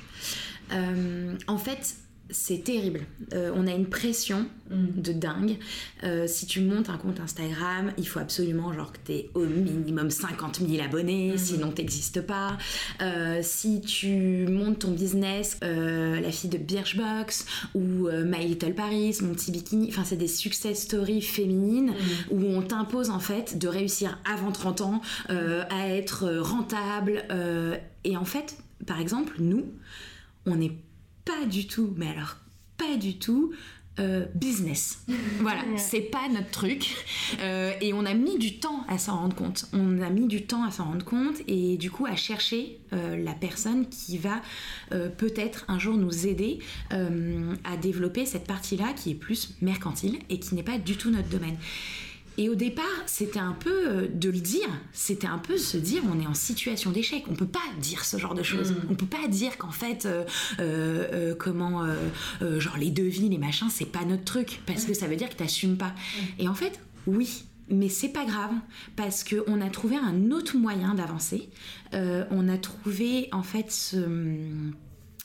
en 0.72 1.58
fait, 1.58 1.96
c'est 2.32 2.64
terrible. 2.64 3.02
Euh, 3.34 3.52
on 3.56 3.68
a 3.68 3.72
une 3.72 3.88
pression 3.88 4.46
mm. 4.70 5.02
de 5.02 5.14
dingue. 5.14 5.58
Euh, 6.04 6.26
si 6.28 6.46
tu 6.46 6.62
montes 6.62 6.90
un 6.90 6.98
compte 6.98 7.20
Instagram, 7.20 7.92
il 7.98 8.08
faut 8.08 8.20
absolument 8.20 8.74
genre 8.74 8.92
que 8.92 8.98
tu 9.06 9.12
aies 9.14 9.30
au 9.36 9.46
minimum 9.46 10.10
50 10.10 10.62
000 10.68 10.84
abonnés, 10.84 11.34
mm. 11.34 11.38
sinon 11.38 11.72
t'existes 11.72 12.22
pas. 12.22 12.58
Euh, 13.02 13.40
si 13.44 13.82
tu 13.82 14.48
montes 14.48 14.80
ton 14.80 14.92
business, 14.92 15.58
la 15.62 16.32
fille 16.32 16.50
de 16.50 16.58
Birchbox 16.58 17.46
ou 17.76 18.10
My 18.10 18.48
Little 18.48 18.74
Paris, 18.74 19.18
mon 19.22 19.34
petit 19.34 19.52
bikini, 19.52 19.90
enfin 19.90 20.04
c'est 20.06 20.16
des 20.16 20.28
success 20.28 20.84
stories 20.84 21.22
féminines 21.22 21.92
mm. 21.92 22.34
où 22.34 22.46
on 22.46 22.62
t'impose 22.62 23.10
en 23.10 23.20
fait 23.20 23.58
de 23.58 23.68
réussir 23.68 24.20
avant 24.26 24.52
30 24.52 24.82
ans, 24.82 25.02
à 25.30 25.90
être 25.90 26.30
rentable. 26.40 27.24
et 28.04 28.18
en 28.18 28.26
fait, 28.26 28.56
par 28.86 29.00
exemple, 29.00 29.36
nous, 29.40 29.66
on 30.46 30.60
est 30.60 30.72
pas 31.40 31.46
du 31.46 31.68
tout, 31.68 31.94
mais 31.98 32.08
alors 32.08 32.38
pas 32.78 32.98
du 32.98 33.18
tout 33.18 33.54
euh, 34.00 34.26
business. 34.36 35.06
voilà, 35.40 35.62
c'est 35.78 36.02
pas 36.02 36.28
notre 36.30 36.50
truc. 36.50 36.96
Euh, 37.42 37.74
et 37.82 37.94
on 37.94 38.06
a 38.06 38.14
mis 38.14 38.38
du 38.38 38.60
temps 38.60 38.86
à 38.88 38.98
s'en 38.98 39.18
rendre 39.18 39.36
compte. 39.36 39.66
On 39.74 40.02
a 40.02 40.10
mis 40.10 40.28
du 40.28 40.46
temps 40.46 40.64
à 40.64 40.72
s'en 40.72 40.86
rendre 40.86 41.06
compte 41.06 41.42
et 41.48 41.78
du 41.78 41.92
coup 41.92 42.06
à 42.06 42.16
chercher 42.16 42.80
euh, 42.94 43.18
la 43.18 43.34
personne 43.34 43.88
qui 43.90 44.18
va 44.18 44.42
peut-être 45.18 45.66
un 45.68 45.80
jour 45.80 45.98
nous 45.98 46.28
aider 46.28 46.60
à 46.90 47.78
développer 47.78 48.26
cette 48.26 48.46
partie-là 48.46 48.94
qui 48.94 49.12
est 49.12 49.16
plus 49.16 49.56
mercantile 49.62 50.20
et 50.30 50.40
qui 50.40 50.56
n'est 50.56 50.64
pas 50.64 50.78
du 50.78 50.98
tout 50.98 51.12
notre 51.12 51.30
domaine. 51.30 51.58
Et 52.38 52.50
au 52.50 52.56
départ, 52.56 52.86
c'était 53.06 53.40
un 53.40 53.52
peu 53.52 53.88
euh, 53.88 54.08
de 54.08 54.30
le 54.30 54.40
dire, 54.40 54.68
c'était 54.94 55.28
un 55.28 55.38
peu 55.38 55.58
se 55.58 55.78
dire 55.78 56.02
on 56.12 56.20
est 56.20 56.28
en 56.28 56.34
situation 56.34 56.92
d'échec. 56.92 57.26
On 57.30 57.36
peut 57.36 57.46
pas 57.46 57.60
dire 57.80 58.06
ce 58.06 58.18
genre 58.18 58.34
de 58.34 58.44
choses. 58.44 58.72
Mm. 58.72 58.88
On 58.90 58.96
peut 58.96 59.06
pas 59.06 59.28
dire 59.28 59.58
qu'en 59.58 59.72
fait, 59.72 60.06
euh, 60.06 60.24
euh, 60.60 61.36
comment, 61.36 61.86
genre 62.40 62.78
les 62.78 62.90
devis, 62.90 63.30
les 63.30 63.38
machins, 63.38 63.70
c'est 63.70 63.86
pas 63.86 64.06
notre 64.06 64.24
truc, 64.24 64.62
parce 64.66 64.86
que 64.86 64.94
ça 64.94 65.08
veut 65.08 65.16
dire 65.16 65.30
que 65.30 65.36
t'assumes 65.36 65.78
pas. 65.78 65.90
Mm. 65.90 66.22
Et 66.40 66.48
en 66.48 66.54
fait, 66.54 66.80
oui, 67.06 67.44
mais 67.70 67.90
c'est 67.90 68.10
pas 68.10 68.26
grave 68.26 68.52
parce 68.96 69.24
qu'on 69.24 69.62
a 69.62 69.70
trouvé 69.70 69.98
un 69.98 70.32
autre 70.32 70.58
moyen 70.58 70.94
d'avancer. 70.94 71.50
on 71.94 72.48
a 72.48 72.58
trouvé 72.58 73.30
en 73.32 73.44
fait 73.44 73.72
ce 73.72 73.98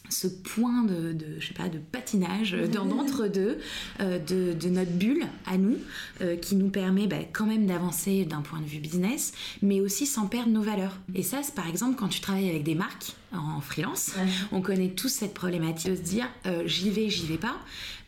ce 0.09 0.27
point 0.27 0.85
de, 0.85 1.17
je 1.39 1.47
sais 1.47 1.55
pas, 1.55 1.69
de 1.69 1.79
patinage 1.79 2.53
d'entre-deux 2.53 3.59
euh, 4.01 4.19
de, 4.19 4.53
de, 4.53 4.69
notre 4.69 4.93
bulle 4.93 5.25
à 5.47 5.57
nous, 5.57 5.77
euh, 6.21 6.37
qui 6.37 6.57
nous 6.57 6.69
permet 6.69 7.07
bah, 7.07 7.19
quand 7.33 7.47
même 7.47 7.67
d'avancer 7.67 8.25
d'un 8.25 8.41
point 8.41 8.61
de 8.61 8.67
vue 8.67 8.79
business, 8.79 9.33
mais 9.63 9.81
aussi 9.81 10.07
sans 10.07 10.27
perdre 10.27 10.51
nos 10.51 10.63
valeurs. 10.63 10.97
Et 11.15 11.23
ça, 11.23 11.43
c'est 11.43 11.55
par 11.55 11.69
exemple 11.69 11.97
quand 11.97 12.09
tu 12.09 12.21
travailles 12.21 12.49
avec 12.49 12.63
des 12.63 12.75
marques 12.75 13.15
en 13.33 13.61
freelance, 13.61 14.13
on 14.53 14.63
connaît 14.63 14.89
tous 14.89 15.09
cette 15.09 15.35
problématique 15.35 15.91
de 15.91 15.97
se 15.97 16.01
dire 16.01 16.29
euh, 16.47 16.63
j'y 16.67 16.91
vais, 16.91 17.11
j'y 17.11 17.27
vais 17.27 17.39
pas. 17.39 17.57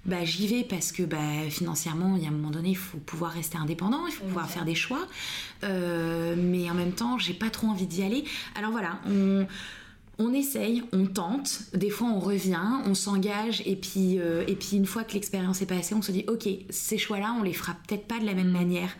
Bah, 0.07 0.25
j'y 0.25 0.47
vais 0.47 0.65
parce 0.65 0.91
que 0.93 1.03
bah, 1.03 1.19
financièrement, 1.51 2.17
il 2.17 2.23
y 2.23 2.27
a 2.27 2.29
un 2.29 2.33
moment 2.33 2.51
donné, 2.51 2.71
il 2.71 2.77
faut 2.77 2.99
pouvoir 2.99 3.33
rester 3.33 3.59
indépendant, 3.59 4.07
il 4.07 4.13
faut 4.13 4.25
pouvoir 4.25 4.49
faire 4.49 4.65
des 4.65 4.75
choix. 4.75 5.07
mais 5.63 6.71
en 6.71 6.75
même 6.75 6.93
temps, 6.93 7.19
j'ai 7.19 7.35
pas 7.35 7.51
trop 7.51 7.67
envie 7.67 7.87
d'y 7.87 8.03
aller. 8.03 8.25
Alors 8.55 8.71
voilà, 8.71 9.01
on 9.07 9.47
on 10.19 10.33
essaye, 10.33 10.83
on 10.93 11.07
tente, 11.07 11.63
des 11.75 11.91
fois 11.91 12.09
on 12.09 12.19
revient, 12.19 12.83
on 12.87 12.95
s'engage 12.95 13.63
et 13.67 13.77
puis 13.77 14.19
euh, 14.19 14.45
et 14.49 14.57
puis 14.57 14.77
une 14.77 14.87
fois 14.87 15.05
que 15.05 15.15
l'expérience 15.15 15.63
est 15.63 15.67
passée, 15.67 15.95
on 15.95 16.03
se 16.03 16.11
dit 16.11 16.25
ok 16.29 16.49
ces 16.71 16.99
choix-là 16.99 17.37
on 17.39 17.43
les 17.43 17.53
fera 17.53 17.77
peut-être 17.87 18.07
pas 18.07 18.19
de 18.19 18.27
la 18.27 18.35
même 18.35 18.51
manière. 18.51 18.91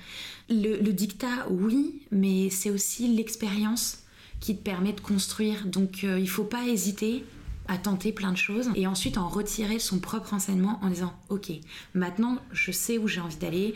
Le, 0.51 0.81
dictat 0.93 1.47
oui, 1.51 2.03
mais 2.11 2.49
c'est 2.51 2.71
aussi 2.71 3.09
l'expérience 3.09 4.05
qui 4.41 4.57
te 4.57 4.63
permet 4.63 4.93
de 4.93 5.01
construire. 5.01 5.67
Donc 5.67 6.05
euh, 6.05 6.19
il 6.19 6.29
faut 6.29 6.45
pas 6.45 6.67
hésiter 6.67 7.25
à 7.69 7.77
tenter 7.77 8.13
plein 8.13 8.33
de 8.33 8.37
choses 8.37 8.71
et 8.75 8.87
ensuite 8.87 9.19
en 9.19 9.29
retirer 9.29 9.79
son 9.79 9.99
propre 9.99 10.33
enseignement 10.35 10.79
en 10.83 10.89
disant 10.89 11.13
ok 11.29 11.53
maintenant 11.95 12.39
je 12.51 12.73
sais 12.73 12.97
où 12.97 13.07
j'ai 13.07 13.21
envie 13.21 13.37
d'aller 13.37 13.75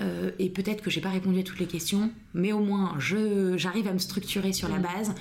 euh, 0.00 0.30
et 0.38 0.48
peut-être 0.48 0.82
que 0.82 0.90
j'ai 0.90 1.02
pas 1.02 1.10
répondu 1.10 1.40
à 1.40 1.42
toutes 1.42 1.60
les 1.60 1.66
questions 1.66 2.10
mais 2.32 2.52
au 2.52 2.60
moins 2.60 2.94
je 2.98 3.56
j'arrive 3.58 3.86
à 3.86 3.92
me 3.92 3.98
structurer 3.98 4.54
sur 4.54 4.68
la 4.68 4.78
mm. 4.78 4.82
base 4.82 5.14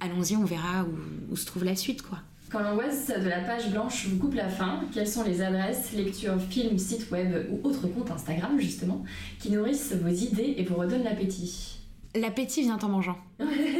allons-y, 0.00 0.36
on 0.36 0.44
verra 0.44 0.84
où, 1.30 1.36
se 1.36 1.46
trouve 1.46 1.64
la 1.64 1.76
suite, 1.76 2.02
quoi. 2.02 2.18
Quand 2.50 2.60
l'angoisse 2.60 3.08
de 3.08 3.28
la 3.28 3.40
page 3.40 3.70
blanche 3.70 4.06
vous 4.06 4.18
coupe 4.18 4.34
la 4.34 4.48
faim, 4.48 4.84
quelles 4.92 5.08
sont 5.08 5.24
les 5.24 5.42
adresses, 5.42 5.92
lectures, 5.92 6.40
films, 6.40 6.78
sites 6.78 7.10
web 7.10 7.48
ou 7.50 7.66
autres 7.66 7.88
comptes 7.88 8.10
Instagram 8.10 8.60
justement 8.60 9.04
qui 9.40 9.50
nourrissent 9.50 9.92
vos 9.94 10.08
idées 10.08 10.54
et 10.58 10.64
vous 10.64 10.76
redonnent 10.76 11.02
l'appétit? 11.02 11.73
L'appétit 12.14 12.62
vient 12.62 12.78
en 12.78 12.88
mangeant. 12.88 13.18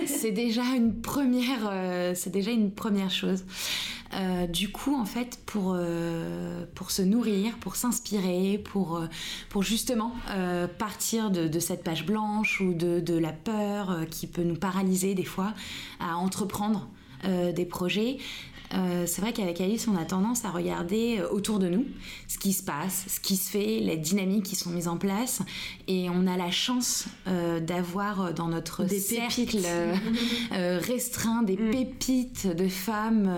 c'est 0.06 0.32
déjà 0.32 0.64
une 0.74 1.00
première, 1.00 1.68
euh, 1.70 2.12
c'est 2.14 2.30
déjà 2.30 2.50
une 2.50 2.72
première 2.72 3.10
chose. 3.10 3.44
Euh, 4.14 4.46
du 4.46 4.70
coup, 4.70 4.94
en 4.94 5.04
fait, 5.04 5.40
pour, 5.46 5.74
euh, 5.76 6.64
pour 6.74 6.90
se 6.90 7.02
nourrir, 7.02 7.56
pour 7.58 7.76
s'inspirer, 7.76 8.58
pour, 8.58 9.00
pour 9.50 9.62
justement 9.62 10.12
partir 10.78 11.30
de, 11.30 11.48
de, 11.48 11.58
cette 11.60 11.84
page 11.84 12.06
blanche 12.06 12.60
ou 12.60 12.74
de, 12.74 13.00
de 13.00 13.16
la 13.16 13.32
peur 13.32 14.00
qui 14.10 14.26
peut 14.26 14.42
nous 14.42 14.56
paralyser 14.56 15.14
des 15.14 15.24
fois 15.24 15.54
à 16.00 16.16
entreprendre 16.16 16.88
des 17.24 17.64
projets, 17.64 18.18
euh, 18.74 19.04
c'est 19.06 19.20
vrai 19.20 19.32
qu'avec 19.32 19.60
Alice, 19.60 19.88
on 19.88 19.96
a 19.96 20.04
tendance 20.04 20.44
à 20.44 20.50
regarder 20.50 21.18
euh, 21.18 21.28
autour 21.30 21.58
de 21.58 21.68
nous 21.68 21.84
ce 22.28 22.38
qui 22.38 22.52
se 22.52 22.62
passe, 22.62 23.04
ce 23.08 23.20
qui 23.20 23.36
se 23.36 23.50
fait, 23.50 23.80
les 23.80 23.96
dynamiques 23.96 24.44
qui 24.44 24.56
sont 24.56 24.70
mises 24.70 24.88
en 24.88 24.96
place. 24.96 25.42
Et 25.86 26.08
on 26.10 26.26
a 26.26 26.36
la 26.36 26.50
chance 26.50 27.06
euh, 27.28 27.60
d'avoir 27.60 28.34
dans 28.34 28.48
notre 28.48 28.84
des 28.84 28.98
cercle 28.98 29.58
restreint 30.50 31.42
des 31.42 31.56
mm. 31.56 31.70
pépites 31.70 32.46
de 32.46 32.68
femmes 32.68 33.28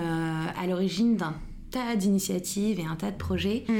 à 0.56 0.66
l'origine 0.66 1.16
d'un 1.16 1.34
tas 1.70 1.96
d'initiatives 1.96 2.78
et 2.78 2.84
un 2.84 2.96
tas 2.96 3.10
de 3.10 3.16
projets 3.16 3.64
mm. 3.68 3.72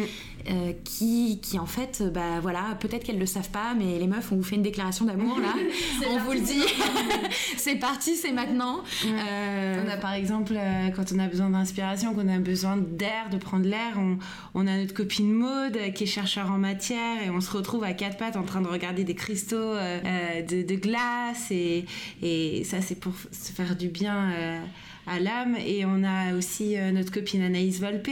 euh, 0.50 0.72
qui, 0.84 1.40
qui, 1.40 1.58
en 1.58 1.66
fait, 1.66 2.02
bah 2.12 2.40
voilà, 2.40 2.76
peut-être 2.80 3.04
qu'elles 3.04 3.18
le 3.18 3.26
savent 3.26 3.50
pas, 3.50 3.74
mais 3.74 3.98
les 3.98 4.06
meufs, 4.06 4.30
on 4.32 4.36
vous 4.36 4.42
fait 4.42 4.56
une 4.56 4.62
déclaration 4.62 5.04
d'amour 5.04 5.38
là, 5.38 5.54
on 6.10 6.18
vous 6.18 6.32
le 6.32 6.40
dit, 6.40 6.62
c'est 7.56 7.76
parti, 7.76 8.16
c'est 8.16 8.32
maintenant. 8.32 8.82
Euh, 9.06 9.84
on 9.84 9.90
a 9.90 9.96
par 9.96 10.12
exemple, 10.12 10.54
euh, 10.56 10.88
quand 10.90 11.12
on 11.14 11.18
a 11.18 11.28
besoin 11.28 11.50
d'inspiration, 11.50 12.14
qu'on 12.14 12.28
a 12.28 12.38
besoin 12.38 12.76
d'air, 12.76 13.30
de 13.30 13.38
prendre 13.38 13.66
l'air, 13.66 13.94
on, 13.96 14.18
on, 14.54 14.66
a 14.66 14.76
notre 14.76 14.94
copine 14.94 15.32
Maude 15.32 15.78
qui 15.94 16.04
est 16.04 16.06
chercheur 16.06 16.50
en 16.50 16.58
matière 16.58 17.22
et 17.24 17.30
on 17.30 17.40
se 17.40 17.50
retrouve 17.50 17.84
à 17.84 17.92
quatre 17.92 18.16
pattes 18.16 18.36
en 18.36 18.42
train 18.42 18.60
de 18.60 18.68
regarder 18.68 19.04
des 19.04 19.14
cristaux 19.14 19.74
de, 19.74 20.62
de, 20.62 20.74
glace 20.74 21.50
et, 21.50 21.84
et 22.22 22.64
ça 22.64 22.80
c'est 22.80 22.98
pour 22.98 23.12
se 23.32 23.52
faire 23.52 23.76
du 23.76 23.88
bien 23.88 24.62
à 25.06 25.20
l'âme. 25.20 25.56
Et 25.56 25.84
on 25.84 26.02
a 26.04 26.34
aussi 26.34 26.76
euh, 26.76 26.92
notre 26.92 27.12
copine 27.12 27.42
Anaïs 27.42 27.80
Volpe, 27.80 28.10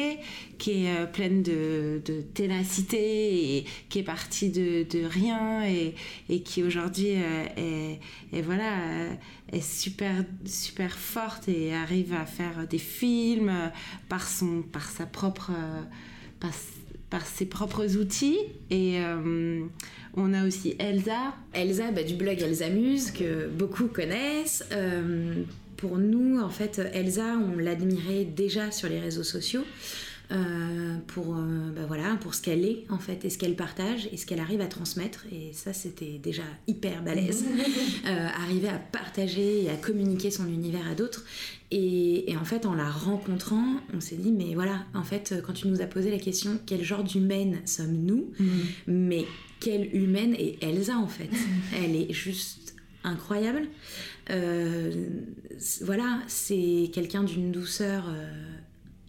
qui 0.59 0.87
est 0.87 1.13
pleine 1.13 1.43
de, 1.43 2.01
ténacité 2.35 3.57
et 3.57 3.65
qui 3.89 3.99
est 3.99 4.05
partie 4.05 4.51
de, 4.51 4.87
rien 5.05 5.63
et, 5.65 5.95
qui 6.41 6.63
aujourd'hui 6.63 7.09
est, 7.09 8.01
est, 8.33 8.43
voilà, 8.43 8.77
est 9.53 9.61
super, 9.61 10.25
super 10.45 10.97
forte 10.97 11.49
et 11.49 11.75
arrive 11.75 12.15
à 12.15 12.27
faire 12.27 12.67
des 12.69 12.79
films 12.79 13.53
par, 14.09 14.29
son, 14.29 14.63
par 14.63 14.89
sa 14.89 15.07
propre. 15.07 15.51
Par, 16.41 16.53
ses 17.25 17.47
propres 17.47 17.97
outils. 17.97 18.39
Et 18.71 18.99
euh, 18.99 19.65
on 20.17 20.33
a 20.33 20.47
aussi 20.47 20.75
Elsa. 20.79 21.35
Elsa, 21.53 21.91
bah, 21.91 22.03
du 22.03 22.15
blog 22.15 22.41
Elsa 22.41 22.69
Muse, 22.71 23.11
que 23.11 23.49
beaucoup 23.49 23.87
connaissent. 23.87 24.65
Euh, 24.73 25.45
pour 25.77 25.99
nous, 25.99 26.41
en 26.41 26.51
fait, 26.51 26.81
Elsa, 26.93 27.37
on 27.39 27.59
l'admirait 27.59 28.25
déjà 28.25 28.71
sur 28.71 28.89
les 28.89 29.01
réseaux 29.01 29.25
sociaux. 29.25 29.65
Euh, 30.33 30.97
pour, 31.07 31.35
bah 31.35 31.83
voilà, 31.87 32.17
pour 32.19 32.35
ce 32.35 32.41
qu'elle 32.41 32.65
est 32.65 32.87
en 32.89 32.99
fait 32.99 33.27
et 33.27 33.31
ce 33.31 33.37
qu'elle 33.37 33.57
partage 33.57 34.09
et 34.11 34.17
ce 34.17 34.25
qu'elle 34.25 34.41
arrive 34.41 34.63
à 34.63 34.67
transmettre 34.67 35.27
et 35.31 35.53
ça 35.53 35.75
c'était 35.75 36.19
déjà 36.19 36.45
hyper 36.67 37.03
balèze 37.03 37.45
arriver 38.07 38.71
à 38.71 38.79
partager 38.79 39.65
et 39.65 39.69
à 39.69 39.77
communiquer 39.77 40.31
son 40.31 40.47
univers 40.49 40.89
à 40.91 40.95
d'autres 40.95 41.25
et, 41.77 42.37
en 42.41 42.45
fait, 42.45 42.67
en 42.67 42.75
la 42.75 42.89
rencontrant, 42.89 43.65
on 43.93 44.01
s'est 44.01 44.15
dit, 44.15 44.31
mais 44.31 44.55
voilà, 44.55 44.87
en 44.95 45.03
fait, 45.03 45.35
quand 45.45 45.55
tu 45.55 45.67
nous 45.67 45.81
as 45.81 45.87
posé 45.87 46.09
la 46.09 46.21
question, 46.21 46.61
quel 46.67 46.85
genre 46.85 47.03
d'humaine 47.03 47.63
sommes-nous 47.65 48.31
mm. 48.39 48.47
Mais 48.87 49.25
quelle 49.59 49.93
humaine 49.93 50.37
est 50.39 50.63
Elsa, 50.63 50.97
en 50.97 51.09
fait? 51.09 51.31
Elle 51.77 51.97
est 51.97 52.13
juste 52.13 52.77
incroyable. 53.03 53.63
Euh, 54.31 55.09
voilà, 55.83 56.21
c'est 56.27 56.91
quelqu'un 56.93 57.25
d'une 57.25 57.53
douceur 57.53 58.05
euh, 58.09 58.31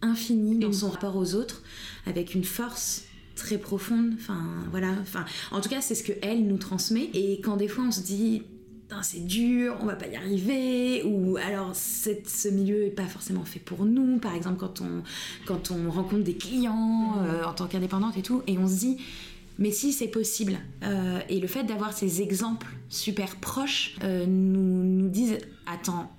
infinie 0.01 0.59
dans 0.59 0.73
son 0.73 0.89
rapport 0.89 1.15
aux 1.15 1.35
autres, 1.35 1.63
avec 2.05 2.35
une 2.35 2.43
force 2.43 3.03
très 3.35 3.57
profonde. 3.57 4.13
Enfin, 4.15 4.43
voilà. 4.71 4.91
Enfin, 5.01 5.25
en 5.51 5.61
tout 5.61 5.69
cas, 5.69 5.81
c'est 5.81 5.95
ce 5.95 6.03
que 6.03 6.13
elle 6.21 6.45
nous 6.45 6.57
transmet. 6.57 7.09
Et 7.13 7.41
quand 7.41 7.57
des 7.57 7.67
fois 7.67 7.85
on 7.85 7.91
se 7.91 8.01
dit 8.01 8.43
c'est 9.01 9.25
dur, 9.25 9.75
on 9.81 9.85
va 9.85 9.95
pas 9.95 10.07
y 10.07 10.15
arriver, 10.15 11.03
ou 11.03 11.37
alors 11.37 11.75
ce 11.75 12.49
milieu 12.49 12.85
est 12.85 12.91
pas 12.91 13.05
forcément 13.07 13.43
fait 13.43 13.59
pour 13.59 13.85
nous, 13.85 14.19
par 14.19 14.35
exemple 14.35 14.57
quand 14.57 14.81
on, 14.81 15.03
quand 15.45 15.71
on 15.71 15.89
rencontre 15.91 16.23
des 16.23 16.35
clients 16.35 17.15
euh, 17.23 17.43
en 17.43 17.53
tant 17.53 17.67
qu'indépendante 17.67 18.17
et 18.17 18.21
tout, 18.21 18.43
et 18.47 18.57
on 18.57 18.67
se 18.67 18.79
dit, 18.79 18.97
mais 19.57 19.71
si 19.71 19.93
c'est 19.93 20.07
possible. 20.07 20.57
Euh, 20.83 21.19
et 21.29 21.39
le 21.39 21.47
fait 21.47 21.63
d'avoir 21.63 21.93
ces 21.93 22.21
exemples 22.21 22.67
super 22.89 23.35
proches 23.37 23.95
euh, 24.03 24.25
nous, 24.27 24.83
nous 24.83 25.09
disent 25.09 25.37
attends, 25.65 26.11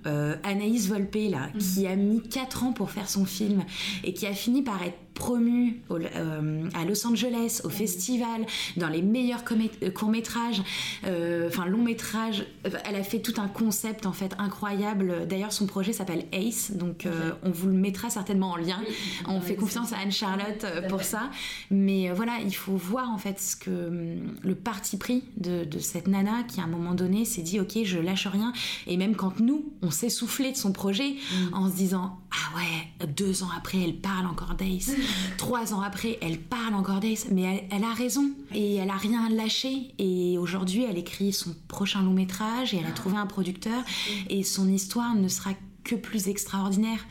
Anaïs 0.43 0.89
Volpe 0.89 1.31
là, 1.31 1.51
mm. 1.55 1.59
qui 1.59 1.87
a 1.87 1.97
mis 1.97 2.23
4 2.23 2.65
ans 2.65 2.73
pour 2.73 2.91
faire 2.91 3.09
son 3.09 3.25
film 3.25 3.65
et 4.05 4.13
qui 4.13 4.27
a 4.27 4.33
fini 4.33 4.63
par 4.63 4.83
être 4.83 4.99
promue 5.17 5.81
euh, 5.91 6.69
à 6.75 6.85
Los 6.85 7.07
Angeles, 7.07 7.63
au 7.65 7.71
festival, 7.71 8.47
dans 8.77 8.89
les 8.89 9.03
meilleurs 9.03 9.43
euh, 9.83 9.91
courts-métrages, 9.91 10.63
euh, 11.07 11.49
enfin 11.49 11.67
longs-métrages. 11.67 12.45
Elle 12.85 12.97
a 12.97 13.03
fait 13.03 13.21
tout 13.21 13.41
un 13.41 13.49
concept 13.49 14.07
en 14.07 14.13
fait 14.13 14.35
incroyable. 14.39 15.27
D'ailleurs, 15.29 15.53
son 15.53 15.67
projet 15.67 15.93
s'appelle 15.93 16.27
Ace, 16.33 16.71
donc 16.73 17.09
on 17.43 17.51
vous 17.51 17.69
le 17.69 17.75
mettra 17.75 18.11
certainement 18.11 18.51
en 18.51 18.57
lien. 18.57 18.79
On 19.27 19.41
fait 19.41 19.57
confiance 19.57 19.93
à 19.93 19.99
Anne-Charlotte 19.99 20.67
pour 20.89 21.03
ça. 21.03 21.31
Mais 21.71 22.11
voilà, 22.11 22.35
il 22.45 22.55
faut 22.55 22.77
voir 22.77 23.11
en 23.11 23.19
fait 23.19 23.41
ce 23.41 23.57
que 23.57 24.17
le 24.43 24.55
parti 24.55 24.99
pris 24.99 25.25
de, 25.39 25.65
de 25.65 25.79
cette 25.79 26.09
nana 26.09 26.43
qui 26.47 26.61
à 26.61 26.65
un 26.65 26.69
moment 26.69 26.95
donné 26.95 27.25
s'est 27.25 27.43
dit 27.43 27.59
ok, 27.59 27.79
je 27.85 27.99
lâche 27.99 28.27
rien. 28.27 28.53
Et 28.87 28.97
même 28.97 29.17
quand 29.17 29.41
nous, 29.41 29.65
on 29.83 29.91
s'est 29.91 30.11
soufflé 30.11 30.53
de 30.53 30.57
son 30.57 30.73
projet 30.73 31.11
mm. 31.11 31.55
en 31.55 31.71
se 31.71 31.77
disant 31.77 32.19
ah 32.33 32.57
ouais, 32.57 33.07
deux 33.07 33.43
ans 33.43 33.49
après, 33.57 33.79
elle 33.79 33.97
parle 33.97 34.27
encore 34.27 34.55
d'Ace. 34.55 34.91
Trois 35.39 35.73
ans 35.73 35.81
après, 35.81 36.19
elle 36.21 36.39
parle 36.39 36.75
encore 36.75 37.01
d'Ace, 37.01 37.27
mais 37.31 37.67
elle, 37.71 37.85
a 37.85 37.93
raison. 37.93 38.31
Et 38.53 38.77
elle 38.77 38.91
a 38.91 38.97
rien 38.97 39.29
lâché. 39.29 39.95
Et 39.99 40.39
aujourd'hui, 40.39 40.85
elle 40.85 40.99
écrit 40.99 41.33
son 41.33 41.55
prochain 41.69 42.03
long 42.03 42.13
métrage 42.13 42.75
et 42.75 42.79
elle 42.79 42.87
a 42.87 42.93
trouvé 42.93 43.17
un 43.17 43.27
producteur. 43.27 43.83
Et 44.29 44.43
son 44.43 44.69
histoire 44.69 45.15
ne 45.15 45.29
sera 45.29 45.51
que 45.85 45.95
plus 45.95 46.29
extraordinaire. 46.29 47.07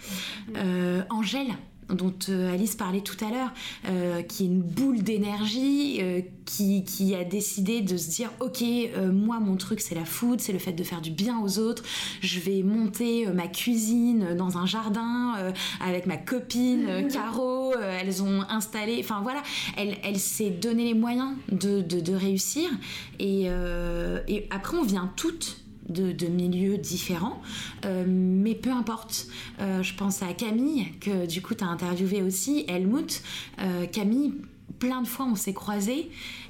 Euh, 0.57 1.03
Angèle, 1.09 1.55
dont 1.89 2.13
euh, 2.29 2.53
Alice 2.53 2.75
parlait 2.75 3.01
tout 3.01 3.17
à 3.23 3.29
l'heure, 3.29 3.53
euh, 3.87 4.21
qui 4.21 4.43
est 4.43 4.47
une 4.47 4.61
boule 4.61 5.03
d'énergie, 5.03 5.99
euh, 6.01 6.21
qui, 6.45 6.83
qui, 6.83 7.15
a 7.15 7.23
décidé 7.23 7.81
de 7.81 7.97
se 7.97 8.09
dire 8.09 8.31
ok, 8.39 8.63
moi 9.11 9.39
mon 9.39 9.55
truc 9.55 9.79
c'est 9.81 9.95
la 9.95 10.05
food, 10.05 10.39
c'est 10.39 10.53
le 10.53 10.59
fait 10.59 10.73
de 10.73 10.83
faire 10.83 11.01
du 11.01 11.09
bien 11.09 11.39
aux 11.41 11.57
autres, 11.57 11.83
je 12.21 12.39
vais 12.39 12.61
monter 12.61 13.25
ma 13.27 13.47
cuisine 13.47 14.35
dans 14.35 14.59
un 14.59 14.67
jardin 14.67 15.33
avec 15.81 16.05
ma 16.05 16.17
copine 16.17 17.07
Caro, 17.11 17.73
elles 17.73 18.21
ont 18.21 18.43
installé, 18.47 18.97
enfin 18.99 19.21
voilà, 19.23 19.41
elle, 19.75 19.97
elle 20.03 20.19
s'est 20.19 20.51
donné 20.51 20.83
les 20.83 20.93
moyens 20.93 21.33
de, 21.51 21.81
de, 21.81 21.99
de 21.99 22.13
réussir. 22.13 22.69
Et, 23.17 23.45
et 24.27 24.47
après 24.51 24.77
on 24.77 24.83
vient 24.83 25.11
toutes 25.15 25.64
de, 25.89 26.27
milieux 26.27 26.77
différents. 26.77 27.41
Euh, 27.85 28.05
mais 28.07 28.55
peu 28.55 28.71
importe. 28.71 29.27
Euh, 29.61 29.83
je 29.83 29.93
pense 29.95 30.21
à 30.21 30.33
Camille, 30.33 30.87
que 30.99 31.25
du 31.25 31.41
coup 31.41 31.55
tu 31.55 31.63
as 31.63 31.67
interviewé 31.67 32.21
aussi, 32.21 32.65
Helmut. 32.67 33.21
Euh, 33.61 33.85
Camille, 33.87 34.33
plein 34.79 35.01
de 35.01 35.07
fois 35.07 35.25
on 35.29 35.35
s'est 35.35 35.53
croisés 35.53 36.09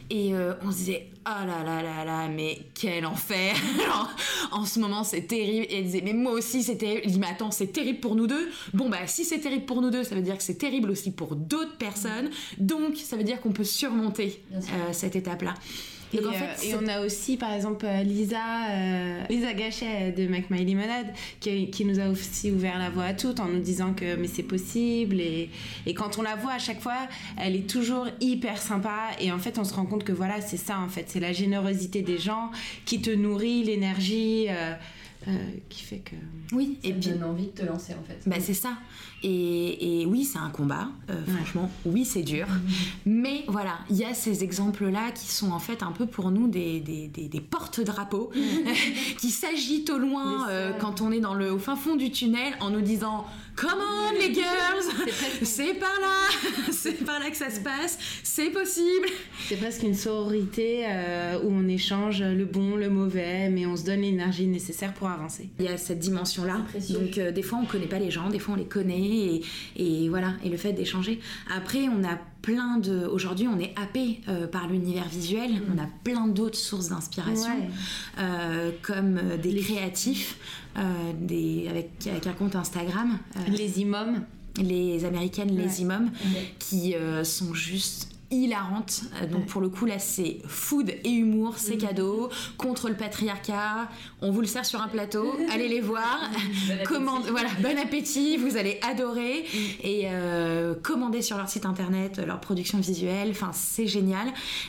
et 0.09 0.33
on 0.63 0.71
se 0.71 0.77
disait 0.77 1.07
oh 1.25 1.45
là 1.47 1.63
là 1.63 1.81
là 1.81 2.05
là 2.05 2.27
mais 2.27 2.59
quel 2.75 3.05
enfer! 3.05 3.55
En 4.51 4.63
ce 4.65 4.79
moment 4.79 5.03
c'est 5.03 5.23
terrible 5.23 5.65
et 5.69 5.79
elle 5.79 5.85
disait 5.85 6.01
mais 6.03 6.13
moi 6.13 6.31
aussi 6.31 6.63
c'est 6.63 6.77
terrible 6.77 7.01
il 7.05 7.11
dit 7.11 7.19
mais 7.19 7.27
attends 7.27 7.51
c'est 7.51 7.67
terrible 7.73 7.99
pour 7.99 8.15
nous 8.15 8.27
deux 8.27 8.49
bon 8.73 8.89
bah 8.89 9.07
si 9.07 9.25
c'est 9.25 9.39
terrible 9.39 9.65
pour 9.65 9.81
nous 9.81 9.89
deux 9.89 10.03
ça 10.03 10.15
veut 10.15 10.21
dire 10.21 10.37
que 10.37 10.43
c'est 10.43 10.57
terrible 10.57 10.91
aussi 10.91 11.11
pour 11.11 11.35
d'autres 11.35 11.77
personnes. 11.77 12.29
Donc 12.59 12.97
ça 12.97 13.17
veut 13.17 13.23
dire 13.23 13.41
qu'on 13.41 13.51
peut 13.51 13.63
surmonter 13.63 14.43
cette 14.91 15.15
et, 16.13 16.19
euh, 16.19 16.77
on 16.81 16.87
a 16.87 17.01
aussi, 17.01 17.37
par 17.37 17.53
exemple, 17.53 17.85
euh, 17.85 18.03
Lisa, 18.03 18.37
euh, 18.69 19.21
Lisa 19.29 19.53
Gachet 19.53 20.11
de 20.11 20.27
Make 20.27 20.49
My 20.49 20.63
Lemonade, 20.65 21.07
qui, 21.39 21.69
qui, 21.69 21.85
nous 21.85 21.99
a 21.99 22.07
aussi 22.09 22.51
ouvert 22.51 22.79
la 22.79 22.89
voie 22.89 23.05
à 23.05 23.13
toutes 23.13 23.39
en 23.39 23.47
nous 23.47 23.59
disant 23.59 23.93
que 23.93 24.15
mais 24.15 24.27
c'est 24.27 24.43
possible. 24.43 25.19
Et, 25.19 25.49
et, 25.85 25.93
quand 25.93 26.17
on 26.17 26.21
la 26.21 26.35
voit 26.35 26.53
à 26.53 26.59
chaque 26.59 26.81
fois, 26.81 27.07
elle 27.37 27.55
est 27.55 27.69
toujours 27.69 28.07
hyper 28.21 28.61
sympa. 28.61 29.11
Et 29.19 29.31
en 29.31 29.39
fait, 29.39 29.57
on 29.57 29.63
se 29.63 29.73
rend 29.73 29.85
compte 29.85 30.03
que 30.03 30.13
voilà, 30.13 30.41
c'est 30.41 30.57
ça, 30.57 30.79
en 30.79 30.89
fait. 30.89 31.05
C'est 31.07 31.19
la 31.19 31.33
générosité 31.33 32.01
des 32.01 32.17
gens 32.17 32.51
qui 32.85 33.01
te 33.01 33.09
nourrit 33.09 33.63
l'énergie. 33.63 34.47
Qui 35.69 35.83
fait 35.83 35.99
que 35.99 36.15
oui 36.53 36.77
et 36.83 36.93
puis 36.93 37.09
donne 37.09 37.23
envie 37.23 37.47
de 37.47 37.51
te 37.51 37.65
lancer 37.65 37.93
en 37.93 38.03
fait. 38.03 38.19
Bah 38.27 38.37
c'est 38.39 38.53
ça. 38.53 38.77
Et, 39.27 40.05
oui, 40.07 40.23
c'est 40.23 40.37
un 40.37 40.49
combat, 40.49 40.87
euh, 41.09 41.25
franchement, 41.25 41.71
oui, 41.85 42.05
c'est 42.05 42.21
dur. 42.21 42.45
Mais 43.07 43.43
voilà, 43.47 43.79
il 43.89 43.95
y 43.95 44.05
a 44.05 44.13
ces 44.13 44.43
exemples-là 44.43 45.11
qui 45.11 45.25
sont 45.25 45.51
en 45.51 45.57
fait 45.57 45.81
un 45.81 45.91
peu 45.91 46.05
pour 46.05 46.29
nous 46.29 46.47
des, 46.47 46.79
des, 46.79 47.41
porte-drapeaux 47.41 48.31
qui 49.17 49.31
s'agitent 49.31 49.89
au 49.89 49.97
loin 49.97 50.47
euh, 50.49 50.73
quand 50.79 51.01
on 51.01 51.11
est 51.11 51.19
dans 51.19 51.33
le, 51.33 51.51
au 51.51 51.57
fin 51.57 51.75
fond 51.75 51.95
du 51.95 52.11
tunnel 52.11 52.53
en 52.59 52.69
nous 52.69 52.81
disant 52.81 53.25
Come 53.55 53.79
on 53.79 54.11
les 54.19 54.33
girls. 54.33 55.07
C'est 55.43 55.75
par 55.75 55.99
là. 56.01 56.27
C'est 56.71 57.05
par 57.05 57.19
là 57.19 57.29
que 57.29 57.37
ça 57.37 57.49
se 57.49 57.59
passe. 57.59 57.97
C'est 58.23 58.49
possible. 58.49 59.07
C'est 59.47 59.55
presque 59.55 59.83
une 59.83 59.93
sororité 59.93 60.85
euh, 60.87 61.39
où 61.43 61.51
on 61.51 61.67
échange 61.67 62.21
le 62.21 62.45
bon, 62.45 62.75
le 62.75 62.89
mauvais, 62.89 63.49
mais 63.49 63.65
on 63.65 63.75
se 63.75 63.85
donne 63.85 64.01
l'énergie 64.01 64.47
nécessaire 64.47 64.93
pour 64.93 65.09
avancer. 65.09 65.49
Il 65.59 65.65
y 65.65 65.67
a 65.69 65.77
cette 65.77 65.99
dimension-là. 65.99 66.61
Donc 66.89 67.19
des 67.19 67.41
fois 67.41 67.59
on 67.61 67.65
connaît 67.65 67.87
pas 67.87 67.99
les 67.99 68.11
gens, 68.11 68.29
des 68.29 68.39
fois 68.39 68.55
on 68.55 68.57
les 68.57 68.65
connaît 68.65 69.41
et, 69.75 70.09
voilà, 70.09 70.33
et 70.43 70.49
le 70.49 70.57
fait 70.57 70.73
d'échanger. 70.73 71.19
Après, 71.55 71.87
on 71.87 72.03
a 72.03 72.19
plein 72.45 72.77
de. 72.77 73.07
Aujourd'hui, 73.07 73.47
on 73.47 73.57
est 73.59 73.73
happé 73.75 74.21
euh, 74.29 74.45
par 74.45 74.67
l'univers 74.67 75.07
visuel. 75.07 75.51
Mm. 75.51 75.63
On 75.73 75.83
a 75.83 75.87
plein 76.03 76.27
d'autres 76.27 76.57
sources 76.57 76.89
d'inspiration, 76.89 77.55
euh, 78.19 78.69
comme 78.83 79.17
euh, 79.17 79.37
des 79.37 79.55
créatifs, 79.55 80.37
des, 81.19 81.67
avec, 81.69 81.89
avec, 82.05 82.27
un 82.27 82.33
compte 82.33 82.55
Instagram. 82.55 83.17
les 83.47 83.81
imams. 83.81 84.23
Les 84.61 85.03
américaines, 85.03 85.53
les 85.57 85.81
imams, 85.81 86.11
qui 86.59 86.95
sont 87.23 87.53
juste 87.53 88.14
hilarante. 88.31 89.03
Euh, 89.21 89.27
donc 89.27 89.45
pour 89.45 89.61
le 89.61 89.69
coup 89.69 89.85
là 89.85 89.99
c'est 89.99 90.37
food 90.47 90.89
et 91.03 91.09
humour, 91.09 91.55
c'est 91.57 91.75
mhm. 91.75 91.81
cadeau 91.81 92.29
contre 92.57 92.89
le 92.89 92.95
patriarcat. 92.95 93.89
On 94.21 94.31
vous 94.31 94.41
le 94.41 94.47
sert 94.47 94.65
sur 94.65 94.81
un 94.81 94.87
plateau. 94.87 95.35
Allez 95.51 95.67
les 95.67 95.81
voir. 95.81 96.29
Commande, 96.85 97.23
voilà, 97.29 97.49
bon 97.61 97.77
appétit. 97.77 98.37
Vous 98.37 98.57
allez 98.57 98.79
adorer 98.87 99.45
mhm. 99.53 99.59
et 99.83 100.01
euh, 100.05 100.73
commandez 100.81 101.21
sur 101.21 101.37
leur 101.37 101.49
site 101.49 101.65
internet 101.65 102.19
leur 102.25 102.39
production 102.39 102.79
visuelle. 102.79 103.29
Enfin 103.31 103.51
c'est 103.53 103.87
génial. 103.87 104.27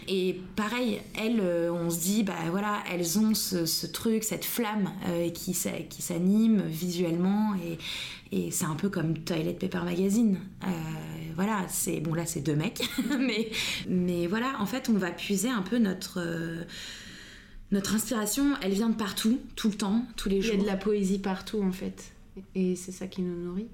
Et 0.09 0.41
pareil, 0.55 1.01
elles, 1.19 1.41
euh, 1.41 1.71
on 1.73 1.91
se 1.91 2.01
dit 2.01 2.23
bah 2.23 2.35
voilà, 2.51 2.83
elles 2.93 3.19
ont 3.19 3.35
ce, 3.35 3.87
truc, 3.87 4.25
cette 4.25 4.45
flamme 4.45 4.91
qui 5.35 5.57
qui 5.89 6.03
s'anime 6.03 6.63
visuellement 6.67 7.55
et 7.55 7.79
et 8.33 8.51
c'est 8.51 8.65
un 8.65 8.75
peu 8.75 8.89
comme 8.89 9.19
Toilet 9.19 9.55
Paper 9.55 9.83
Magazine. 9.85 10.39
Euh, 10.65 10.69
voilà, 11.35 11.67
c'est 11.69 12.01
bon 12.01 12.15
là 12.15 12.27
c'est 12.27 12.41
deux 12.41 12.57
mecs, 12.57 12.83
mais 13.19 13.51
mais 13.89 14.27
voilà, 14.27 14.55
en 14.61 14.67
fait 14.67 14.89
on 14.89 14.95
va 14.95 15.11
puiser 15.11 15.51
un 15.51 15.63
peu 15.63 15.79
notre 15.79 16.21
euh, 16.21 16.65
notre 17.71 17.95
inspiration. 17.95 18.55
Elle 18.63 18.73
vient 18.73 18.89
de 18.89 18.97
partout, 18.97 19.41
tout 19.55 19.69
le 19.69 19.75
temps, 19.75 20.05
tous 20.17 20.29
les 20.29 20.41
jours. 20.41 20.55
Il 20.55 20.59
y 20.59 20.61
a 20.61 20.65
de 20.65 20.69
la 20.69 20.77
poésie 20.77 21.19
partout 21.19 21.63
en 21.63 21.73
fait. 21.73 22.13
Et 22.55 22.77
c'est 22.77 22.93
ça 22.93 23.07
qui 23.07 23.23
nous 23.23 23.37
nourrit. 23.37 23.69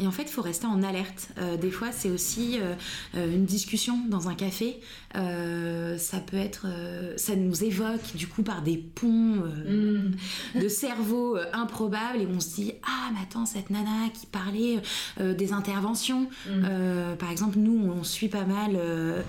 Et 0.00 0.06
en 0.06 0.10
fait, 0.10 0.22
il 0.22 0.30
faut 0.30 0.40
rester 0.40 0.66
en 0.66 0.82
alerte. 0.82 1.28
Euh, 1.38 1.58
des 1.58 1.70
fois, 1.70 1.92
c'est 1.92 2.10
aussi 2.10 2.58
euh, 2.58 2.74
euh, 3.16 3.34
une 3.34 3.44
discussion 3.44 3.98
dans 4.08 4.28
un 4.28 4.34
café. 4.34 4.80
ça 5.12 6.20
peut 6.20 6.38
être, 6.38 6.66
ça 7.16 7.36
nous 7.36 7.64
évoque 7.64 8.14
du 8.14 8.26
coup 8.26 8.42
par 8.42 8.62
des 8.62 8.76
ponts 8.76 9.42
de 10.54 10.68
cerveau 10.68 11.36
improbables 11.52 12.20
et 12.20 12.26
on 12.26 12.40
se 12.40 12.54
dit 12.54 12.72
ah 12.84 13.10
mais 13.12 13.18
attends 13.22 13.44
cette 13.44 13.70
nana 13.70 14.08
qui 14.14 14.26
parlait 14.26 14.80
des 15.18 15.52
interventions. 15.52 16.28
Mm. 16.48 17.16
par 17.18 17.30
exemple, 17.30 17.58
nous 17.58 17.90
on 17.92 18.04
suit 18.04 18.28
pas 18.28 18.44
mal 18.44 18.78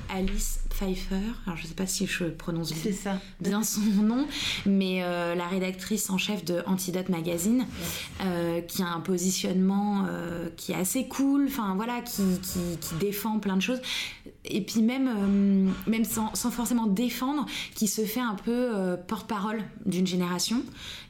Alice 0.09 0.59
Pfeiffer. 0.69 1.15
Alors 1.47 1.57
je 1.57 1.65
sais 1.65 1.73
pas 1.73 1.87
si 1.87 2.05
je 2.05 2.25
prononce 2.25 2.73
ça. 2.93 3.19
bien 3.39 3.63
son 3.63 3.81
nom, 3.81 4.27
mais 4.67 5.01
la 5.01 5.47
rédactrice 5.47 6.11
en 6.11 6.19
chef 6.19 6.45
de 6.45 6.61
Antidote 6.67 7.09
Magazine, 7.09 7.65
qui 8.67 8.83
a 8.83 8.87
un 8.87 8.99
positionnement 8.99 10.05
qui 10.57 10.60
est 10.69 10.75
assez 10.75 11.07
cool, 11.07 11.45
enfin 11.47 11.73
voilà, 11.75 12.01
qui, 12.01 12.21
qui, 12.41 12.95
défend 12.99 13.39
plein 13.39 13.55
de 13.55 13.61
choses. 13.61 13.81
Et 14.45 14.61
puis 14.61 14.81
même, 14.81 15.07
euh, 15.07 15.89
même 15.89 16.03
sans, 16.03 16.33
sans, 16.35 16.51
forcément 16.51 16.85
défendre, 16.85 17.45
qui 17.73 17.87
se 17.87 18.03
fait 18.03 18.19
un 18.19 18.35
peu 18.35 18.51
euh, 18.51 18.95
porte-parole 18.95 19.63
d'une 19.85 20.05
génération 20.05 20.63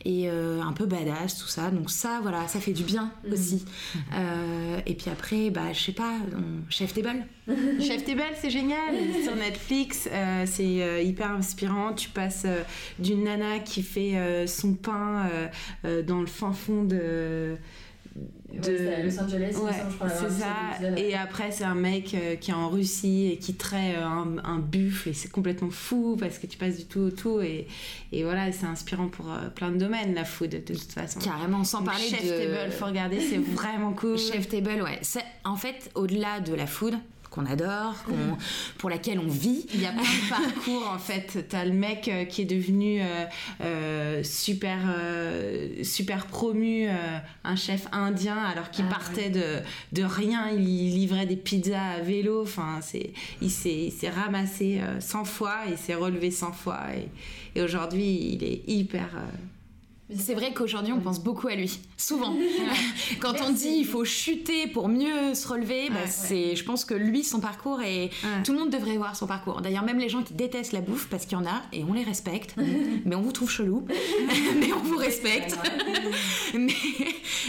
et 0.05 0.29
euh, 0.29 0.61
un 0.61 0.71
peu 0.71 0.85
badass, 0.85 1.37
tout 1.37 1.47
ça. 1.47 1.69
Donc 1.69 1.89
ça, 1.89 2.19
voilà, 2.21 2.47
ça 2.47 2.59
fait 2.59 2.71
du 2.71 2.83
bien 2.83 3.11
mhm. 3.25 3.33
aussi. 3.33 3.65
et 4.85 4.93
puis 4.93 5.09
après, 5.11 5.49
bah, 5.49 5.73
je 5.73 5.79
sais 5.79 5.91
pas, 5.91 6.13
Chef 6.69 6.93
Table. 6.93 7.25
Chef 7.79 8.05
Table, 8.05 8.23
c'est 8.39 8.49
génial. 8.49 8.95
Sur 9.23 9.35
Netflix, 9.35 10.07
c'est 10.45 11.03
hyper 11.05 11.31
inspirant. 11.31 11.93
Tu 11.93 12.09
passes 12.09 12.45
d'une 12.99 13.25
nana 13.25 13.59
qui 13.59 13.83
fait 13.83 14.47
son 14.47 14.75
pain 14.75 15.29
dans 15.83 16.21
le 16.21 16.27
fin 16.27 16.53
fond 16.53 16.83
de 16.83 17.57
de 18.53 19.03
Los 19.05 19.19
Angeles 19.19 19.55
c'est 19.55 20.29
ça. 20.29 20.97
et 20.97 21.15
après. 21.15 21.51
c'est 21.51 21.63
un 21.63 21.75
mec 21.75 22.13
euh, 22.13 22.35
qui 22.35 22.51
est 22.51 22.53
en 22.53 22.69
Russie 22.69 23.29
et 23.31 23.37
qui 23.37 23.53
traite 23.53 23.95
euh, 23.95 24.03
un, 24.03 24.37
un 24.43 24.59
buffle 24.59 25.09
et 25.09 25.13
c'est 25.13 25.29
complètement 25.31 25.69
fou 25.69 26.17
parce 26.19 26.37
que 26.37 26.47
tu 26.47 26.57
passes 26.57 26.77
du 26.77 26.85
tout 26.85 26.99
au 26.99 27.11
tout 27.11 27.41
et, 27.41 27.67
et 28.11 28.23
voilà 28.23 28.51
c'est 28.51 28.65
inspirant 28.65 29.07
pour 29.07 29.31
euh, 29.31 29.49
plein 29.55 29.71
de 29.71 29.77
domaines 29.77 30.13
la 30.13 30.25
food 30.25 30.49
de 30.49 30.57
toute 30.59 30.91
façon. 30.91 31.19
Carrément 31.19 31.63
sans 31.63 31.83
parler 31.83 32.03
Chef 32.03 32.23
de 32.23 32.29
Table 32.55 32.71
faut 32.71 32.85
regarder 32.85 33.21
c'est 33.21 33.37
vraiment 33.37 33.93
cool. 33.93 34.17
Chef 34.17 34.49
Table 34.49 34.81
ouais. 34.81 34.99
En 35.45 35.55
fait 35.55 35.89
au-delà 35.95 36.41
de 36.41 36.53
la 36.53 36.67
food 36.67 36.95
qu'on 37.31 37.45
adore, 37.45 37.95
pour 38.77 38.89
laquelle 38.89 39.17
on 39.17 39.29
vit. 39.29 39.65
Il 39.73 39.81
y 39.81 39.85
a 39.85 39.91
plein 39.91 40.01
de 40.01 40.29
parcours 40.29 40.91
en 40.93 40.99
fait. 40.99 41.47
T'as 41.47 41.63
le 41.63 41.71
mec 41.71 42.09
euh, 42.09 42.25
qui 42.25 42.41
est 42.41 42.45
devenu 42.45 43.01
euh, 43.01 43.25
euh, 43.61 44.23
super, 44.23 44.79
super 45.83 46.27
promu, 46.27 46.87
un 47.43 47.55
chef 47.55 47.87
indien, 47.93 48.37
alors 48.37 48.69
qu'il 48.69 48.85
ah, 48.89 48.93
partait 48.93 49.29
de, 49.29 49.59
de 49.93 50.03
rien. 50.03 50.49
Il 50.49 50.59
livrait 50.59 51.25
des 51.25 51.37
pizzas 51.37 51.91
à 51.97 51.99
vélo. 52.01 52.43
Enfin, 52.43 52.79
il 53.41 53.49
s'est 53.49 54.09
ramassé 54.09 54.81
100 54.99 55.23
fois, 55.25 55.59
il 55.69 55.77
s'est 55.77 55.95
relevé 55.95 56.31
100 56.31 56.51
fois. 56.51 56.81
Et, 56.95 57.57
et 57.57 57.63
aujourd'hui, 57.63 58.33
il 58.33 58.43
est 58.43 58.61
hyper 58.67 59.09
c'est 60.17 60.33
vrai 60.33 60.53
qu'aujourd'hui, 60.53 60.93
on 60.93 60.99
pense 60.99 61.19
beaucoup 61.19 61.47
à 61.47 61.55
lui, 61.55 61.79
souvent. 61.97 62.35
Quand 63.19 63.35
on 63.41 63.51
dit 63.51 63.75
il 63.79 63.85
faut 63.85 64.05
chuter 64.05 64.67
pour 64.67 64.87
mieux 64.87 65.33
se 65.33 65.47
relever, 65.47 65.89
bah, 65.89 66.07
c'est, 66.07 66.55
je 66.55 66.63
pense 66.63 66.85
que 66.85 66.93
lui, 66.93 67.23
son 67.23 67.39
parcours, 67.39 67.81
et 67.81 68.09
tout 68.43 68.53
le 68.53 68.59
monde 68.59 68.69
devrait 68.69 68.97
voir 68.97 69.15
son 69.15 69.27
parcours. 69.27 69.61
D'ailleurs, 69.61 69.83
même 69.83 69.99
les 69.99 70.09
gens 70.09 70.23
qui 70.23 70.33
détestent 70.33 70.73
la 70.73 70.81
bouffe, 70.81 71.07
parce 71.09 71.25
qu'il 71.25 71.37
y 71.37 71.41
en 71.41 71.45
a, 71.45 71.61
et 71.73 71.83
on 71.83 71.93
les 71.93 72.03
respecte, 72.03 72.55
mais 73.05 73.15
on 73.15 73.21
vous 73.21 73.31
trouve 73.31 73.49
chelou, 73.49 73.85
mais 74.59 74.73
on 74.73 74.83
vous 74.83 74.97
respecte. 74.97 75.57
mais 76.53 76.73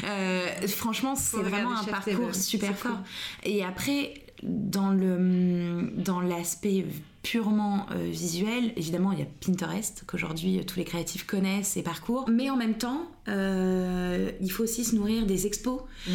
euh, 0.05 0.47
franchement, 0.69 1.15
c'est 1.17 1.39
vraiment 1.39 1.77
un 1.77 1.85
parcours 1.85 2.35
super 2.35 2.77
fort. 2.77 2.99
Et 3.45 3.65
après, 3.65 4.15
dans 4.43 4.91
le 4.91 5.93
dans 5.97 6.21
l'aspect 6.21 6.85
purement 7.23 7.87
euh, 7.93 8.09
visuel. 8.11 8.73
Évidemment, 8.77 9.13
il 9.13 9.21
y 9.21 9.23
a 9.23 9.27
Pinterest, 9.45 10.05
qu'aujourd'hui 10.07 10.59
euh, 10.59 10.65
tous 10.65 10.79
les 10.79 10.85
créatifs 10.85 11.27
connaissent 11.27 11.77
et 11.77 11.83
parcourent. 11.83 12.27
Mais 12.29 12.51
en 12.51 12.57
même 12.57 12.75
temps, 12.75 13.07
euh, 13.29 14.31
il 14.41 14.51
faut 14.51 14.65
aussi 14.65 14.85
se 14.85 14.97
nourrir 14.97 15.27
des 15.27 15.47
expos, 15.47 15.81
mm. 16.09 16.13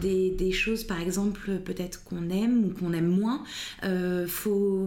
des, 0.00 0.30
des, 0.30 0.52
choses 0.52 0.84
par 0.84 1.00
exemple 1.00 1.58
peut-être 1.64 2.02
qu'on 2.04 2.30
aime 2.30 2.64
ou 2.64 2.68
qu'on 2.70 2.92
aime 2.92 3.08
moins. 3.08 3.42
Faut, 4.26 4.86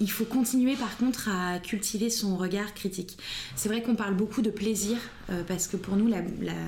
il 0.00 0.10
faut 0.10 0.24
continuer 0.24 0.76
par 0.76 0.96
contre 0.96 1.28
à 1.28 1.58
cultiver 1.58 2.08
son 2.08 2.36
regard 2.36 2.72
critique. 2.74 3.18
C'est 3.54 3.68
vrai 3.68 3.82
qu'on 3.82 3.96
parle 3.96 4.14
beaucoup 4.14 4.40
de 4.40 4.50
plaisir 4.50 4.96
parce 5.46 5.68
que 5.68 5.76
pour 5.76 5.96
nous 5.96 6.06
la, 6.06 6.22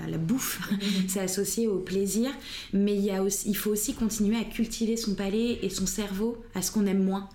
la, 0.08 0.18
bouffe 0.18 0.60
mm. 0.70 0.76
c'est 1.08 1.20
associé 1.20 1.66
au 1.66 1.78
plaisir, 1.78 2.30
mais 2.72 2.94
il, 2.94 3.04
y 3.04 3.10
a 3.10 3.22
aussi, 3.22 3.48
il 3.48 3.56
faut 3.56 3.70
aussi 3.70 3.94
continuer 3.94 4.36
à 4.36 4.44
cultiver 4.44 4.96
son 4.96 5.14
palais 5.14 5.58
et 5.62 5.70
son 5.70 5.86
cerveau 5.86 6.42
à 6.54 6.60
ce 6.60 6.70
qu'on 6.72 6.86
aime 6.86 7.02
moins. 7.02 7.28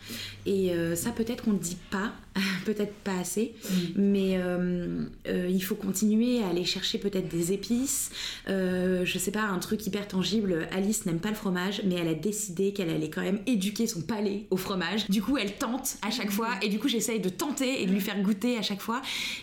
Et 0.46 0.72
ça 0.96 1.10
peut-être 1.12 1.44
qu'on 1.44 1.54
ne 1.54 1.60
dit 1.60 1.78
pas, 1.90 2.14
peut-être 2.66 2.94
pas 2.94 3.18
assez, 3.20 3.54
mm. 3.64 3.76
mais 3.98 4.38
euh, 4.38 5.04
euh, 5.28 5.48
il 5.50 5.62
faut 5.62 5.76
continuer 5.76 6.42
à 6.42 6.50
aller 6.50 6.64
chercher 6.64 6.98
peut-être 6.98 7.28
des 7.28 7.52
épices. 7.52 8.12
Euh, 8.48 9.04
je 9.06 9.18
sais 9.18 9.32
pas, 9.32 9.44
un 9.44 9.60
truc 9.60 9.86
hyper 9.86 10.08
tangible. 10.08 10.68
Alice 10.72 11.06
n'aime 11.06 11.20
pas 11.20 11.30
le 11.30 11.36
fromage, 11.36 11.82
mais 11.86 11.96
elle 11.96 12.08
a 12.08 12.14
décidé 12.14 12.72
qu'elle 12.72 12.90
allait 12.90 13.10
quand 13.10 13.22
même 13.22 13.40
éduquer 13.48 13.86
son 13.86 14.02
palais 14.02 14.46
au 14.50 14.58
fromage. 14.58 15.10
Du 15.10 15.22
coup, 15.22 15.38
elle 15.38 15.56
tente 15.56 15.98
à 16.02 16.12
chaque 16.12 16.32
fois, 16.32 16.52
et 16.62 16.70
du 16.70 16.80
coup, 16.80 16.88
j'essaye 16.88 17.20
de 17.20 17.30
tenter 17.30 17.82
et 17.82 17.86
de 17.86 17.92
lui 17.92 18.00
faire 18.00 18.22
goûter 18.22 18.58
à 18.58 18.62
chaque 18.62 18.82
fois. 18.82 19.02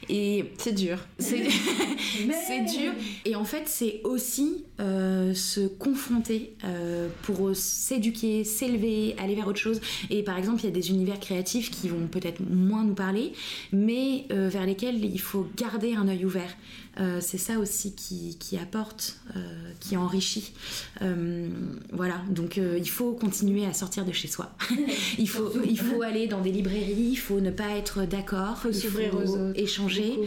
Et 0.09 0.47
c'est 0.57 0.75
dur. 0.75 0.99
C'est 1.19 1.37
dur. 2.79 2.93
Et 3.25 3.37
en 3.37 3.45
fait, 3.45 3.65
c'est 3.67 4.01
aussi 4.05 4.65
se 4.79 5.67
confronter 5.67 6.55
pour 7.23 7.55
s'éduquer, 7.55 8.45
s'élever, 8.45 9.15
aller 9.19 9.35
vers 9.35 9.49
autre 9.49 9.59
chose. 9.59 9.81
Et 10.11 10.23
par 10.23 10.39
exemple, 10.39 10.61
il 10.63 10.67
y 10.67 10.69
a 10.69 10.73
des 10.73 10.91
univers 10.91 11.21
créatifs 11.21 11.71
qui 11.71 11.89
vont 11.89 12.07
peut-être 12.07 12.41
moins 12.49 12.78
nous 12.85 12.95
parler, 12.95 13.33
mais 13.73 14.27
euh, 14.31 14.49
vers 14.49 14.67
lesquels 14.67 15.05
il 15.05 15.21
faut 15.21 15.47
garder 15.57 15.95
un 15.95 16.09
œil 16.09 16.25
ouvert. 16.25 16.51
Euh, 16.99 17.19
c'est 17.21 17.39
ça 17.39 17.59
aussi 17.59 17.95
qui, 17.95 18.59
apporte, 18.61 19.21
euh, 19.37 19.71
qui 19.81 19.97
enrichit. 19.97 20.53
voilà, 21.93 22.23
donc 22.31 22.57
il 22.57 22.89
faut 22.89 23.13
continuer 23.13 23.67
à 23.67 23.73
sortir 23.73 24.05
de 24.05 24.13
chez 24.13 24.29
soi. 24.29 24.53
il, 25.19 25.29
faut, 25.29 25.53
il 25.65 25.79
faut 25.79 26.03
aller 26.03 26.27
dans 26.27 26.41
des 26.41 26.53
librairies, 26.53 27.11
il 27.13 27.17
faut 27.17 27.41
ne 27.41 27.51
pas 27.51 27.77
être 27.77 28.05
d'accord, 28.05 28.67
il 28.67 28.75
faut 28.75 29.53
échanger. 29.55 30.19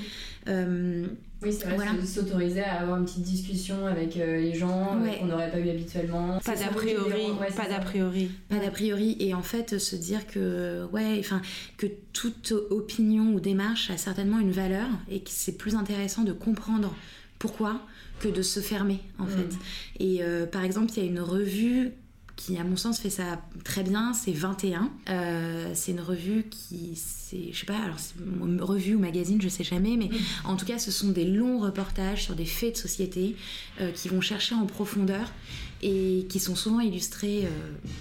Oui, 1.44 1.52
c'est 1.52 1.68
vrai, 1.70 1.88
s'autoriser 2.06 2.62
à 2.62 2.82
avoir 2.82 2.98
une 2.98 3.06
petite 3.06 3.24
discussion 3.24 3.88
avec 3.88 4.16
euh, 4.18 4.40
les 4.40 4.54
gens 4.54 4.96
euh, 4.96 5.12
qu'on 5.14 5.26
n'aurait 5.26 5.50
pas 5.50 5.60
eu 5.60 5.70
habituellement. 5.70 6.40
Pas 6.40 6.56
d'a 6.56 6.68
priori, 6.68 7.32
pas 7.58 7.68
d'a 7.68 7.80
priori. 7.80 8.30
Pas 8.48 8.60
d'a 8.60 8.70
priori, 8.70 9.18
et 9.20 9.34
en 9.34 9.42
fait 9.42 9.80
se 9.80 9.96
dire 9.96 10.28
que, 10.28 10.86
ouais, 10.92 11.18
enfin, 11.20 11.42
que 11.78 11.88
toute 12.14 12.54
opinion 12.70 13.34
ou 13.34 13.40
démarche 13.40 13.90
a 13.90 13.98
certainement 13.98 14.40
une 14.40 14.52
valeur 14.52 14.88
et 15.10 15.22
que 15.22 15.30
c'est 15.32 15.58
plus 15.58 15.76
intéressant 15.76 16.24
de 16.24 16.34
comprendre 16.34 16.94
pourquoi 17.40 17.82
que 18.20 18.28
de 18.28 18.44
se 18.44 18.60
fermer 18.60 19.00
en 19.18 19.26
mm. 19.26 19.30
fait. 19.30 19.58
Et 20.00 20.24
euh, 20.24 20.46
par 20.46 20.64
exemple, 20.64 20.92
il 20.96 21.04
y 21.04 21.08
a 21.08 21.10
une 21.10 21.22
revue 21.22 21.92
qui, 22.42 22.58
à 22.58 22.64
mon 22.64 22.76
sens, 22.76 23.00
fait 23.00 23.10
ça 23.10 23.40
très 23.64 23.84
bien, 23.84 24.14
c'est 24.14 24.32
21. 24.32 24.90
Euh, 25.10 25.72
c'est 25.76 25.92
une 25.92 26.02
revue 26.02 26.46
qui, 26.50 26.94
c'est, 26.96 27.52
je 27.52 27.60
sais 27.60 27.66
pas, 27.66 27.78
alors 27.78 27.98
c'est 28.00 28.16
revue 28.60 28.96
ou 28.96 29.00
magazine, 29.00 29.40
je 29.42 29.48
sais 29.48 29.64
jamais, 29.64 29.96
mais 29.96 30.06
mm. 30.06 30.46
en 30.46 30.56
tout 30.56 30.66
cas, 30.66 30.80
ce 30.80 30.90
sont 30.92 31.10
des 31.10 31.26
longs 31.26 31.60
reportages 31.60 32.24
sur 32.24 32.34
des 32.34 32.46
faits 32.46 32.74
de 32.74 32.78
société 32.80 33.36
euh, 33.80 33.92
qui 33.92 34.10
vont 34.10 34.22
chercher 34.22 34.56
en 34.56 34.66
profondeur 34.66 35.32
et 35.84 36.26
qui 36.30 36.40
sont 36.40 36.56
souvent 36.56 36.80
illustrés 36.80 37.46
euh, 37.46 37.50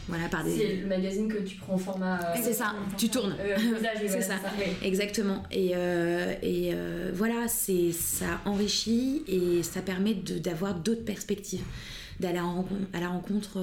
voilà, 0.08 0.28
par 0.28 0.44
des... 0.44 0.56
C'est 0.56 0.76
le 0.76 0.86
magazine 0.86 1.28
que 1.28 1.42
tu 1.42 1.56
prends 1.56 1.74
en 1.74 1.78
format... 1.78 2.34
c'est 2.42 2.54
ça, 2.54 2.74
tu 2.96 3.10
tournes. 3.10 3.36
c'est 3.98 4.22
ça, 4.22 4.36
exactement. 4.82 5.42
Et, 5.50 5.72
et 6.42 6.74
voilà, 7.12 7.46
c'est, 7.48 7.92
ça 7.92 8.40
enrichit 8.46 9.22
et 9.28 9.62
ça 9.62 9.82
permet 9.82 10.14
d'avoir 10.14 10.74
d'autres 10.74 11.04
perspectives, 11.04 11.64
d'aller 12.20 12.40
à 12.92 13.00
la 13.00 13.08
rencontre 13.08 13.62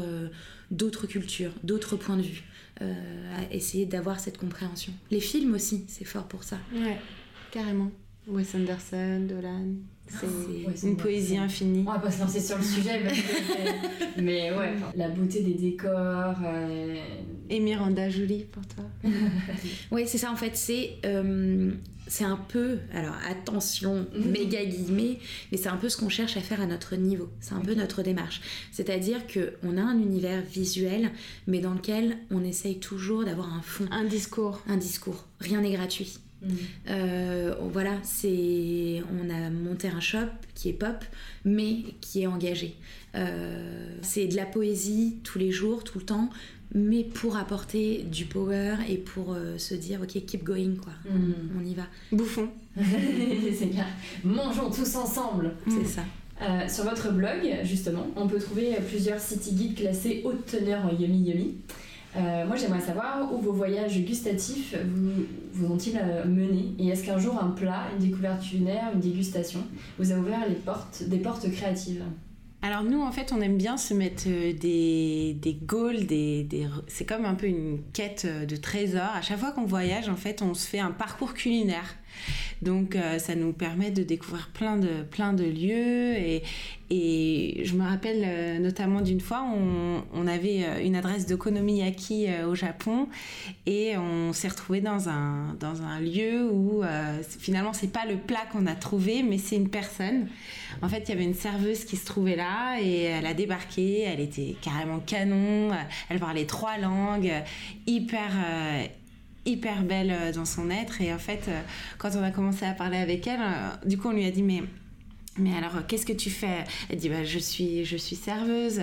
d'autres 0.72 1.08
cultures, 1.08 1.52
d'autres 1.64 1.96
points 1.96 2.18
de 2.18 2.22
vue, 2.22 2.44
euh, 2.82 2.94
à 3.38 3.54
essayer 3.54 3.86
d'avoir 3.86 4.20
cette 4.20 4.38
compréhension. 4.38 4.94
Les 5.12 5.20
films 5.20 5.54
aussi, 5.54 5.86
c'est 5.88 6.06
fort 6.06 6.28
pour 6.28 6.44
ça. 6.44 6.58
Ouais, 6.74 6.98
carrément. 7.52 7.92
Wes 8.28 8.56
Anderson, 8.56 9.26
Dolan, 9.28 9.76
c'est 10.76 10.88
une 10.88 10.98
poésie 10.98 11.38
infinie. 11.38 11.84
On 11.88 11.92
va 11.92 12.00
pas 12.00 12.12
se 12.12 12.20
lancer 12.20 12.40
sur 12.40 12.58
le 12.58 12.64
sujet, 12.64 13.02
mais, 14.18 14.52
ouais, 14.58 14.74
la 14.96 15.10
beauté 15.10 15.42
des 15.42 15.54
décors. 15.54 16.38
Euh... 16.46 16.96
Et 17.50 17.60
Miranda 17.60 18.10
Jolie 18.10 18.46
pour 18.46 18.66
toi 18.68 18.84
Oui, 19.92 20.04
c'est 20.06 20.18
ça 20.18 20.32
en 20.32 20.36
fait, 20.36 20.56
c'est 20.56 20.98
euh, 21.06 21.72
c'est 22.08 22.24
un 22.24 22.38
peu, 22.38 22.80
alors 22.94 23.16
attention, 23.30 24.08
mhm. 24.16 24.32
méga 24.32 24.64
guillemets, 24.66 25.20
mais 25.52 25.58
c'est 25.58 25.70
un 25.70 25.78
peu 25.78 25.90
ce 25.90 25.98
qu'on 25.98 26.10
cherche 26.10 26.38
à 26.38 26.42
faire 26.42 26.62
à 26.62 26.66
notre 26.66 26.96
niveau. 26.96 27.30
C'est 27.40 27.54
un 27.54 27.60
peu 27.60 27.76
notre 27.76 28.02
démarche. 28.02 28.42
C'est-à-dire 28.72 29.20
qu'on 29.28 29.78
a 29.78 29.82
un 29.82 30.00
univers 30.00 30.42
visuel, 30.42 31.12
mais 31.48 31.60
dans 31.60 31.74
lequel 31.74 32.18
on 32.32 32.44
essaye 32.44 32.80
toujours 32.80 33.26
d'avoir 33.26 33.54
un 33.54 33.62
fond. 33.62 33.86
Un 33.92 34.06
discours. 34.06 34.62
Un 34.68 34.78
discours. 34.78 35.26
Rien 35.40 35.62
n'est 35.62 35.74
gratuit. 35.74 36.20
Mm. 36.42 36.50
Euh, 36.90 37.56
voilà, 37.72 37.98
c'est 38.04 39.02
on 39.12 39.30
a 39.30 39.50
monté 39.50 39.88
un 39.88 40.00
shop 40.00 40.30
qui 40.56 40.70
est 40.70 40.74
pop, 40.74 41.04
mais 41.46 41.84
qui 42.02 42.24
est 42.24 42.28
engagé. 42.28 42.76
Euh, 43.16 43.96
c'est 44.02 44.28
de 44.28 44.36
la 44.36 44.46
poésie 44.46 45.18
tous 45.24 45.40
les 45.40 45.52
jours, 45.52 45.84
tout 45.84 46.00
le 46.00 46.06
temps, 46.06 46.30
mais 46.74 47.04
pour 47.04 47.38
apporter 47.38 48.04
du 48.04 48.26
power 48.26 48.76
et 48.90 48.98
pour 48.98 49.34
euh, 49.34 49.58
se 49.58 49.74
dire 49.74 50.02
ok 50.02 50.26
keep 50.26 50.44
going 50.44 50.76
quoi, 50.76 50.94
mm. 51.10 51.60
on, 51.60 51.66
y 51.66 51.74
va. 51.74 51.88
Bouffons. 52.12 52.50
c'est 52.78 53.70
clair. 53.70 53.88
Mangeons 54.24 54.70
tous 54.70 54.96
ensemble. 54.96 55.54
C'est 55.68 55.88
ça. 55.88 56.04
sur 56.70 56.84
votre 56.84 57.12
blog, 57.12 57.40
justement, 57.64 58.08
on 58.16 58.28
peut 58.28 58.40
trouver 58.40 58.76
plusieurs 58.88 59.20
city 59.20 59.54
guides 59.54 59.76
classés 59.76 60.22
haute 60.24 60.46
teneur 60.46 60.86
en 60.86 60.96
yummy 60.96 61.22
yummy. 61.22 61.56
Euh, 62.18 62.46
moi, 62.48 62.56
j'aimerais 62.56 62.82
savoir 62.82 63.32
où 63.32 63.38
vos 63.38 63.54
voyages 63.54 64.00
gustatifs 64.04 64.76
vous, 64.86 65.26
vous 65.54 65.72
ont-ils 65.72 65.98
euh, 65.98 66.26
mené 66.26 66.74
Et 66.80 66.88
est-ce 66.88 67.06
qu'un 67.06 67.20
jour, 67.20 67.38
un 67.42 67.50
plat, 67.50 67.84
une 67.94 68.06
découverte 68.06 68.42
culinaire, 68.42 68.92
une 68.94 69.00
dégustation 69.00 69.62
vous 70.00 70.12
a 70.12 70.16
ouvert 70.16 70.48
les 70.48 70.56
portes, 70.56 71.04
des 71.08 71.20
portes 71.20 71.50
créatives? 71.52 72.04
Alors 72.64 72.84
nous, 72.84 73.02
en 73.02 73.12
fait, 73.12 73.32
on 73.32 73.42
aime 73.42 73.58
bien 73.58 73.78
se 73.78 73.94
mettre 73.94 74.24
euh, 74.28 74.52
des, 74.54 75.38
des 75.40 75.54
goals, 75.54 76.08
des, 76.08 76.44
des... 76.44 76.68
c'est 76.88 77.06
comme 77.06 77.26
un 77.26 77.36
peu 77.36 77.46
une 77.46 77.82
quête 77.94 78.26
de 78.26 78.56
trésor. 78.56 79.10
À 79.14 79.22
chaque 79.22 79.40
fois 79.40 79.52
qu'on 79.52 79.66
voyage, 79.66 80.10
en 80.10 80.16
fait, 80.16 80.42
on 80.42 80.56
se 80.56 80.68
fait 80.68 80.80
un 80.80 80.92
parcours 80.92 81.36
culinaire. 81.36 81.96
Donc 82.62 82.96
euh, 82.96 83.20
ça 83.20 83.36
nous 83.36 83.54
permet 83.54 83.92
de 83.92 84.04
découvrir 84.04 84.50
plein 84.54 84.78
de, 84.78 85.04
plein 85.04 85.34
de 85.34 85.44
lieux 85.44 86.16
et, 86.16 86.44
je 86.90 87.74
me 87.74 87.84
rappelle 87.84 88.24
euh, 88.26 88.60
notamment 88.60 89.02
d'une 89.02 89.20
fois, 89.20 89.44
on, 89.44 90.04
on, 90.14 90.26
avait 90.26 90.64
euh, 90.64 90.82
une 90.82 90.96
adresse 90.96 91.26
de 91.26 91.36
Konomiyaki 91.36 92.28
au 92.48 92.56
Japon 92.56 93.10
et 93.66 93.98
on 93.98 94.32
s'est 94.32 94.48
retrouvé 94.48 94.80
dans 94.80 95.10
un, 95.10 95.54
dans 95.60 95.82
un 95.82 96.00
lieu 96.00 96.50
où 96.50 96.84
finalement 97.40 97.74
c'est 97.74 97.92
pas 97.92 98.06
le 98.06 98.16
plat 98.16 98.46
qu'on 98.54 98.66
a 98.68 98.76
trouvé 98.76 99.22
mais 99.22 99.38
c'est 99.38 99.58
une 99.58 99.70
personne. 99.70 100.28
En 100.82 100.88
fait 100.88 101.00
il 101.00 101.10
y 101.10 101.12
avait 101.12 101.26
une 101.26 101.34
serveuse 101.34 101.84
qui 101.84 101.98
se 101.98 102.06
trouvait 102.06 102.38
là 102.38 102.80
et 102.82 103.02
elle 103.02 103.26
a 103.26 103.34
débarqué, 103.34 104.04
elle 104.04 104.22
était 104.22 104.56
carrément 104.62 105.00
canon, 105.00 105.72
elle 106.08 106.20
parlait 106.20 106.46
trois 106.46 106.78
langues, 106.78 107.34
hyper 107.86 108.32
hyper 109.48 109.84
belle 109.84 110.12
euh, 110.12 110.32
dans 110.32 110.46
son 110.46 110.70
être. 110.70 111.02
Et 111.02 111.14
en 111.14 111.18
fait, 111.18 111.46
euh, 111.48 111.62
quand 111.98 112.10
on 112.16 112.24
a 112.24 112.32
commencé 112.32 112.66
à 112.66 112.74
parler 112.74 112.98
avec 112.98 113.26
elle, 113.26 113.40
euh, 113.42 113.70
du 113.88 113.98
coup, 113.98 114.10
on 114.10 114.12
lui 114.12 114.26
a 114.26 114.32
dit, 114.32 114.44
mais 114.44 114.64
mais 115.40 115.56
alors, 115.56 115.76
euh, 115.76 115.82
qu'est-ce 115.88 116.06
que 116.06 116.14
tu 116.14 116.30
fais? 116.30 116.64
Elle 116.90 116.98
dit, 116.98 117.10
bah, 117.10 117.24
je, 117.24 117.40
suis, 117.40 117.86
je 117.86 117.98
suis 117.98 118.16
serveuse. 118.16 118.80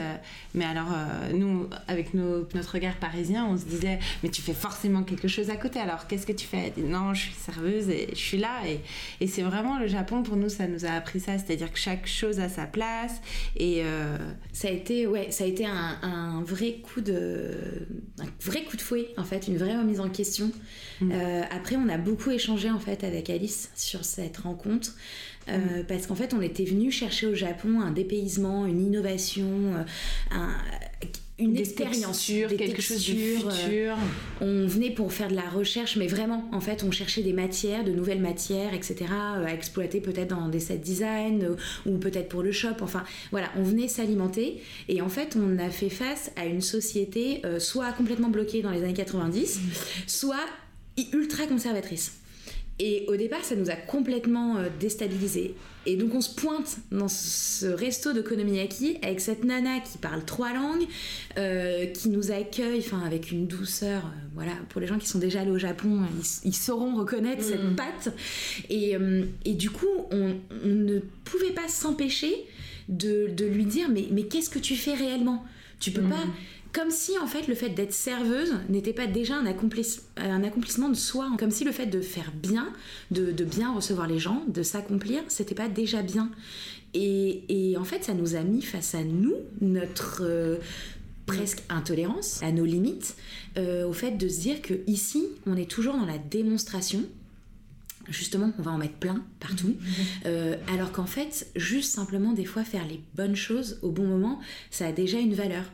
Mais 0.55 0.65
alors, 0.65 0.89
euh, 0.93 1.33
nous, 1.33 1.69
avec 1.89 2.15
notre 2.15 2.73
regard 2.73 2.97
parisien, 2.97 3.47
on 3.47 3.57
se 3.57 3.65
disait, 3.65 3.99
mais 4.23 4.29
tu 4.29 4.43
fais 4.43 4.55
forcément 4.55 5.03
quelque 5.03 5.29
chose 5.29 5.51
à 5.51 5.57
côté. 5.57 5.81
Alors, 5.81 6.07
qu'est-ce 6.07 6.27
que 6.27 6.33
tu 6.33 6.47
fais? 6.47 6.67
Elle 6.67 6.85
dit, 6.85 6.89
non, 6.89 7.15
je 7.15 7.23
suis 7.23 7.35
serveuse 7.35 7.89
et 7.89 8.09
je 8.13 8.19
suis 8.19 8.39
là. 8.39 8.61
Et, 8.67 8.81
et 9.21 9.27
c'est 9.27 9.43
vraiment 9.43 9.79
le 9.79 9.87
Japon, 9.87 10.23
pour 10.23 10.37
nous, 10.37 10.49
ça 10.49 10.67
nous 10.67 10.85
a 10.85 10.91
appris 10.91 11.21
ça. 11.21 11.39
C'est-à-dire 11.39 11.73
que 11.73 11.79
chaque 11.79 12.07
chose 12.07 12.41
a 12.41 12.49
sa 12.49 12.67
place. 12.67 13.21
Et 13.57 13.83
euh, 13.83 14.17
ça 14.53 14.69
a 14.69 14.71
été, 14.71 15.07
ouais, 15.07 15.31
ça 15.31 15.45
a 15.45 15.47
été 15.47 15.67
un, 15.67 15.99
un, 16.03 16.43
vrai 16.43 16.81
coup 16.83 17.01
de, 17.01 17.51
un 18.21 18.27
vrai 18.41 18.65
coup 18.65 18.77
de 18.77 18.83
fouet, 18.83 19.09
en 19.17 19.25
fait, 19.25 19.49
une 19.49 19.57
vraie 19.57 19.77
remise 19.77 20.01
en 20.01 20.09
question. 20.09 20.51
Mm. 21.01 21.13
après, 21.51 21.77
on 21.77 21.89
a 21.89 21.99
beaucoup 21.99 22.31
échangé, 22.31 22.71
en 22.71 22.79
fait, 22.79 23.03
avec 23.03 23.31
Alice 23.31 23.71
sur 23.75 24.05
cette 24.05 24.39
rencontre. 24.39 24.93
Euh, 25.49 25.81
mm. 25.81 25.85
parce 25.87 26.07
qu'en 26.07 26.15
fait 26.15 26.35
on 26.35 26.41
était 26.41 26.65
venu 26.65 26.91
chercher 26.91 27.27
au 27.27 27.35
Japon 27.35 27.81
un 27.81 27.91
dépaysement, 27.91 28.67
une 28.67 28.81
innovation, 28.81 29.75
euh, 29.75 30.37
une 31.39 31.57
expérience, 31.57 32.31
quelque 32.57 32.81
chose 32.81 33.05
de 33.07 33.13
futur. 33.13 33.51
Euh, 33.61 33.95
on 34.41 34.67
venait 34.67 34.91
pour 34.91 35.13
faire 35.13 35.29
de 35.29 35.35
la 35.35 35.49
recherche, 35.51 35.97
mais 35.97 36.07
vraiment, 36.07 36.49
en 36.53 36.61
fait, 36.61 36.85
on 36.85 36.93
cherchait 36.93 37.23
des 37.23 37.33
matières, 37.33 37.83
de 37.83 37.91
nouvelles 37.91 38.21
matières, 38.21 38.73
etc., 38.73 39.07
à 39.11 39.53
exploiter 39.53 40.01
peut-être 40.01 40.29
dans 40.29 40.49
des 40.49 40.61
set 40.61 40.81
design 40.81 41.57
ou 41.87 41.99
peut-être 41.99 42.29
pour 42.29 42.43
le 42.43 42.53
shop. 42.53 42.77
Enfin, 42.83 43.03
voilà, 43.33 43.51
on 43.57 43.65
venait 43.65 43.89
s'alimenter 43.89 44.63
et 44.89 45.03
en 45.03 45.09
fait, 45.09 45.37
on 45.37 45.59
a 45.59 45.71
fait 45.71 45.91
face 45.91 46.31
à 46.37 46.47
une 46.47 46.61
société 46.61 47.43
soit 47.59 47.93
complètement 47.93 48.29
bloquée 48.29 48.63
dans 48.63 48.71
les 48.71 48.85
années 48.85 48.95
90, 48.95 49.59
mm. 49.59 49.61
soit 50.07 50.47
ultra 51.13 51.47
conservatrice. 51.47 52.13
Et 52.81 53.05
au 53.07 53.17
départ, 53.17 53.45
ça 53.45 53.55
nous 53.55 53.71
a 53.71 53.77
complètement 53.77 54.57
euh, 54.57 54.69
déstabilisés. 54.81 55.55
Et 55.87 55.97
donc 55.97 56.15
on 56.15 56.21
se 56.21 56.35
pointe 56.35 56.79
dans 56.91 57.09
ce 57.09 57.67
resto 57.67 58.13
de 58.13 58.21
Konomiyaki 58.21 58.99
avec 59.03 59.21
cette 59.21 59.45
nana 59.45 59.81
qui 59.81 59.99
parle 59.99 60.25
trois 60.25 60.53
langues, 60.53 60.87
euh, 61.39 61.87
qui 61.87 62.09
nous 62.09 62.33
accueille 62.33 62.81
enfin, 62.81 63.03
avec 63.07 63.31
une 63.31 63.47
douceur. 63.47 64.05
Euh, 64.05 64.27
voilà, 64.35 64.53
pour 64.71 64.81
les 64.81 64.89
gens 64.89 64.99
qui 64.99 65.07
sont 65.07 65.21
déjà 65.21 65.43
allés 65.43 65.53
au 65.53 65.59
Japon, 65.59 66.01
ils, 66.45 66.55
sauront 66.55 66.97
reconnaître 66.97 67.45
cette 67.45 67.63
mm. 67.63 67.77
patte. 67.77 68.13
Et, 68.71 68.97
et, 69.45 69.55
du 69.55 69.71
coup, 69.71 69.87
on, 70.11 70.35
ne 70.65 70.99
pouvait 71.25 71.53
pas 71.53 71.69
s'empêcher 71.69 72.35
de, 72.89 73.29
de, 73.29 73.47
lui 73.47 73.67
dire 73.67 73.89
mais, 73.89 74.07
mais 74.11 74.25
qu'est-ce 74.25 74.51
que 74.51 74.59
tu 74.59 74.75
fais 74.75 74.95
réellement? 74.95 75.45
Tu 75.79 75.93
peux 75.93 76.03
mm. 76.03 76.11
pas 76.11 76.25
comme 76.75 76.91
si 76.91 77.17
en 77.19 77.27
fait 77.27 77.47
le 77.47 77.55
fait 77.55 77.71
d'être 77.71 77.95
serveuse 77.95 78.53
n'était 78.69 78.93
pas 78.93 79.07
déjà 79.07 79.37
un, 79.37 79.47
accomplissement 79.47 80.89
de 80.89 80.95
soi, 80.95 81.31
comme 81.39 81.53
si 81.53 81.65
le 81.65 81.71
fait 81.73 81.87
de 81.87 82.01
faire 82.01 82.33
bien, 82.35 82.73
de, 83.13 83.33
bien 83.45 83.73
recevoir 83.73 84.09
les 84.09 84.19
gens, 84.19 84.43
de 84.49 84.63
s'accomplir, 84.63 85.23
c'était 85.29 85.55
pas 85.55 85.69
déjà 85.69 86.03
bien. 86.03 86.31
Et, 86.93 87.77
en 87.79 87.85
fait, 87.85 88.05
ça 88.05 88.15
nous 88.15 88.35
a 88.35 88.43
mis 88.43 88.61
face 88.61 88.95
à 88.95 89.03
nous, 89.03 89.35
notre 89.61 90.23
euh, 90.23 90.59
presque 91.27 91.63
intolérance, 91.69 92.43
à 92.43 92.53
nos 92.53 92.65
limites, 92.65 93.17
euh, 93.57 93.87
au 93.87 93.93
fait 93.93 94.13
de 94.13 94.29
se 94.29 94.41
dire 94.41 94.61
que 94.61 94.75
ici, 94.87 95.25
on 95.47 95.57
est 95.57 95.71
toujours 95.71 95.97
dans 95.97 96.07
la 96.07 96.19
démonstration 96.19 97.03
justement 98.11 98.53
on 98.59 98.63
va 98.63 98.71
en 98.71 98.77
mettre 98.77 98.97
plein 98.97 99.25
partout 99.41 99.69
mmh. 99.69 99.93
euh, 100.27 100.57
alors 100.71 100.93
qu'en 100.93 101.07
fait 101.07 101.47
juste 101.57 101.91
simplement 101.91 102.35
des 102.35 102.45
fois 102.45 102.63
faire 102.63 102.87
les 102.87 103.01
bonnes 103.15 103.35
choses 103.35 103.79
au 103.81 103.91
bon 103.91 104.07
moment 104.07 104.41
ça 104.71 104.89
a 104.89 104.93
déjà 104.93 105.19
une 105.19 105.33
valeur 105.33 105.65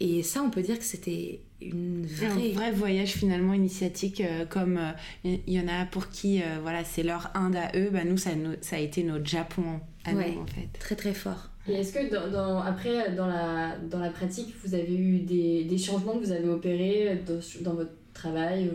et 0.00 0.22
ça, 0.22 0.42
on 0.42 0.48
peut 0.48 0.62
dire 0.62 0.78
que 0.78 0.84
c'était 0.84 1.40
une 1.60 2.06
vraie... 2.06 2.26
un 2.26 2.52
vrai 2.54 2.72
voyage 2.72 3.12
finalement 3.12 3.52
initiatique, 3.52 4.22
euh, 4.22 4.46
comme 4.46 4.80
il 5.24 5.34
euh, 5.34 5.36
y 5.46 5.60
en 5.60 5.68
a 5.68 5.84
pour 5.84 6.08
qui 6.08 6.42
euh, 6.42 6.58
voilà 6.62 6.84
c'est 6.84 7.02
leur 7.02 7.30
Inde 7.34 7.56
à 7.56 7.70
eux, 7.76 7.90
bah, 7.92 8.04
nous 8.04 8.16
ça, 8.16 8.30
ça 8.62 8.76
a 8.76 8.78
été 8.78 9.02
notre 9.02 9.26
Japon 9.26 9.80
à 10.04 10.12
nous 10.14 10.20
en 10.20 10.46
fait. 10.46 10.68
Très 10.78 10.96
très 10.96 11.12
fort. 11.12 11.50
Et 11.68 11.74
est-ce 11.74 11.92
que 11.92 12.32
dans, 12.32 12.60
après 12.60 13.12
dans 13.14 13.26
la, 13.26 13.76
dans 13.76 13.98
la 13.98 14.08
pratique, 14.08 14.54
vous 14.64 14.74
avez 14.74 14.96
eu 14.96 15.18
des, 15.18 15.64
des 15.64 15.78
changements 15.78 16.14
que 16.14 16.24
vous 16.24 16.32
avez 16.32 16.48
opérés 16.48 17.22
dans, 17.60 17.74
votre 17.74 17.90
travail, 18.14 18.70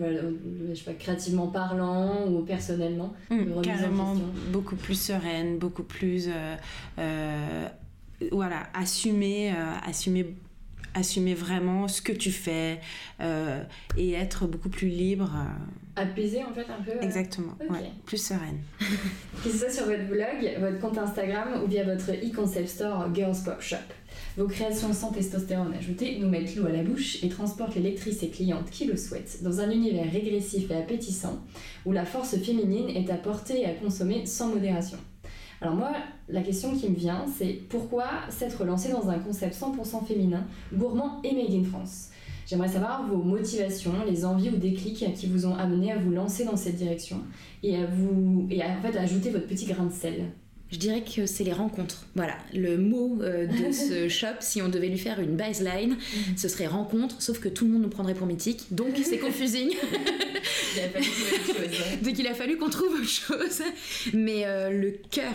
je 0.69 0.75
sais 0.75 0.83
pas, 0.83 0.93
créativement 0.93 1.47
parlant 1.47 2.27
ou 2.27 2.43
personnellement 2.43 3.13
mmh, 3.31 3.61
Carrément, 3.63 4.15
beaucoup 4.51 4.75
plus 4.75 4.99
sereine, 4.99 5.57
beaucoup 5.57 5.83
plus 5.83 6.29
voilà, 8.31 8.63
assumer, 8.73 9.51
assumer 9.85 10.35
assumer 10.95 11.35
vraiment 11.35 11.87
ce 11.87 12.01
que 12.01 12.13
tu 12.13 12.31
fais 12.31 12.79
euh, 13.21 13.61
et 13.97 14.13
être 14.13 14.47
beaucoup 14.47 14.69
plus 14.69 14.87
libre. 14.87 15.31
Euh. 15.35 16.01
Apaisé 16.01 16.43
en 16.43 16.53
fait 16.53 16.65
un 16.71 16.81
peu. 16.83 16.91
Euh. 16.91 17.01
Exactement, 17.01 17.55
plus 18.05 18.17
sereine. 18.17 18.59
que 19.43 19.49
ce 19.49 19.57
soit 19.57 19.69
sur 19.69 19.85
votre 19.85 20.07
blog, 20.07 20.57
votre 20.59 20.79
compte 20.79 20.97
Instagram 20.97 21.61
ou 21.63 21.67
via 21.67 21.83
votre 21.83 22.11
e-concept 22.11 22.69
store 22.69 23.13
Girls 23.13 23.37
Pop 23.43 23.61
Shop? 23.61 23.77
Vos 24.37 24.47
créations 24.47 24.93
sans 24.93 25.11
testostérone 25.11 25.73
ajoutée 25.73 26.17
nous 26.19 26.29
mettent 26.29 26.55
l'eau 26.55 26.65
à 26.65 26.71
la 26.71 26.83
bouche 26.83 27.23
et 27.23 27.29
transportent 27.29 27.75
les 27.75 27.81
lectrices 27.81 28.23
et 28.23 28.29
clientes 28.29 28.69
qui 28.69 28.85
le 28.85 28.95
souhaitent 28.97 29.43
dans 29.43 29.59
un 29.59 29.69
univers 29.69 30.09
régressif 30.11 30.71
et 30.71 30.75
appétissant 30.75 31.41
où 31.85 31.91
la 31.91 32.05
force 32.05 32.37
féminine 32.37 32.89
est 32.89 33.09
à 33.09 33.15
porter 33.15 33.61
et 33.61 33.65
à 33.65 33.73
consommer 33.73 34.25
sans 34.25 34.49
modération. 34.49 34.97
Alors 35.61 35.75
moi, 35.75 35.91
la 36.27 36.41
question 36.41 36.75
qui 36.75 36.89
me 36.89 36.95
vient, 36.95 37.25
c'est 37.37 37.59
pourquoi 37.69 38.05
s'être 38.29 38.65
lancé 38.65 38.91
dans 38.91 39.09
un 39.09 39.19
concept 39.19 39.55
100% 39.55 40.05
féminin, 40.05 40.45
gourmand 40.73 41.21
et 41.23 41.33
made 41.33 41.53
in 41.53 41.63
France? 41.63 42.09
J'aimerais 42.47 42.67
savoir 42.67 43.07
vos 43.07 43.17
motivations, 43.17 43.93
les 44.05 44.23
envies 44.23 44.49
ou 44.49 44.57
déclics 44.57 45.13
qui 45.15 45.27
vous 45.27 45.47
ont 45.47 45.55
amené 45.55 45.91
à 45.91 45.97
vous 45.97 46.11
lancer 46.11 46.45
dans 46.45 46.55
cette 46.55 46.75
direction 46.75 47.21
et 47.63 47.77
à 47.77 47.87
vous 47.87 48.47
et 48.51 48.61
en 48.63 48.81
fait 48.81 48.95
ajouter 48.97 49.31
votre 49.31 49.47
petit 49.47 49.65
grain 49.65 49.85
de 49.85 49.91
sel. 49.91 50.31
Je 50.71 50.77
dirais 50.77 51.03
que 51.03 51.25
c'est 51.25 51.43
les 51.43 51.53
rencontres. 51.53 52.05
Voilà, 52.15 52.37
le 52.53 52.77
mot 52.77 53.19
euh, 53.21 53.45
de 53.45 53.71
ce 53.73 54.09
shop, 54.09 54.37
si 54.39 54.61
on 54.61 54.69
devait 54.69 54.89
lui 54.89 54.97
faire 54.97 55.19
une 55.19 55.35
baseline, 55.35 55.91
mhm. 55.91 56.37
ce 56.37 56.47
serait 56.47 56.67
rencontre, 56.67 57.21
sauf 57.21 57.39
que 57.39 57.49
tout 57.49 57.65
le 57.65 57.71
monde 57.71 57.83
nous 57.83 57.89
prendrait 57.89 58.15
pour 58.15 58.27
mythique, 58.27 58.67
donc 58.71 58.89
c'est 59.03 59.19
confusing. 59.19 59.69
donc 62.01 62.19
il 62.19 62.27
a 62.27 62.33
fallu 62.33 62.57
qu'on 62.57 62.69
trouve 62.69 62.93
autre 62.95 63.07
chose. 63.07 63.61
Mais 64.13 64.45
euh, 64.45 64.71
le 64.71 64.91
cœur 65.11 65.33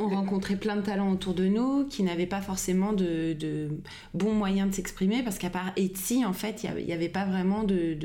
on 0.00 0.08
rencontrait 0.08 0.56
plein 0.56 0.76
de 0.76 0.82
talents 0.82 1.12
autour 1.12 1.34
de 1.34 1.46
nous 1.46 1.84
qui 1.84 2.02
n'avaient 2.02 2.26
pas 2.26 2.40
forcément 2.40 2.92
de, 2.92 3.68
bons 4.14 4.34
moyens 4.34 4.70
de 4.70 4.74
s'exprimer 4.74 5.22
parce 5.22 5.38
qu'à 5.38 5.50
part 5.50 5.72
Etsy, 5.76 6.24
en 6.24 6.32
fait, 6.32 6.64
il 6.64 6.84
n'y 6.84 6.92
avait 6.92 7.08
pas 7.08 7.24
vraiment 7.24 7.64
de, 7.64 7.96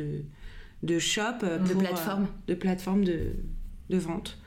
de, 0.84 1.00
shop, 1.00 1.22
euh, 1.44 1.60
de 1.60 1.74
plateforme, 1.74 2.28
de, 2.48 2.54
plateforme 2.54 3.04
de, 3.04 3.34
de 3.90 3.98
vente. 3.98 4.38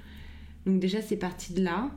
Donc 0.67 0.81
déjà, 0.81 1.01
c'est 1.03 1.17
parti 1.17 1.53
de 1.55 1.63
là. 1.63 1.91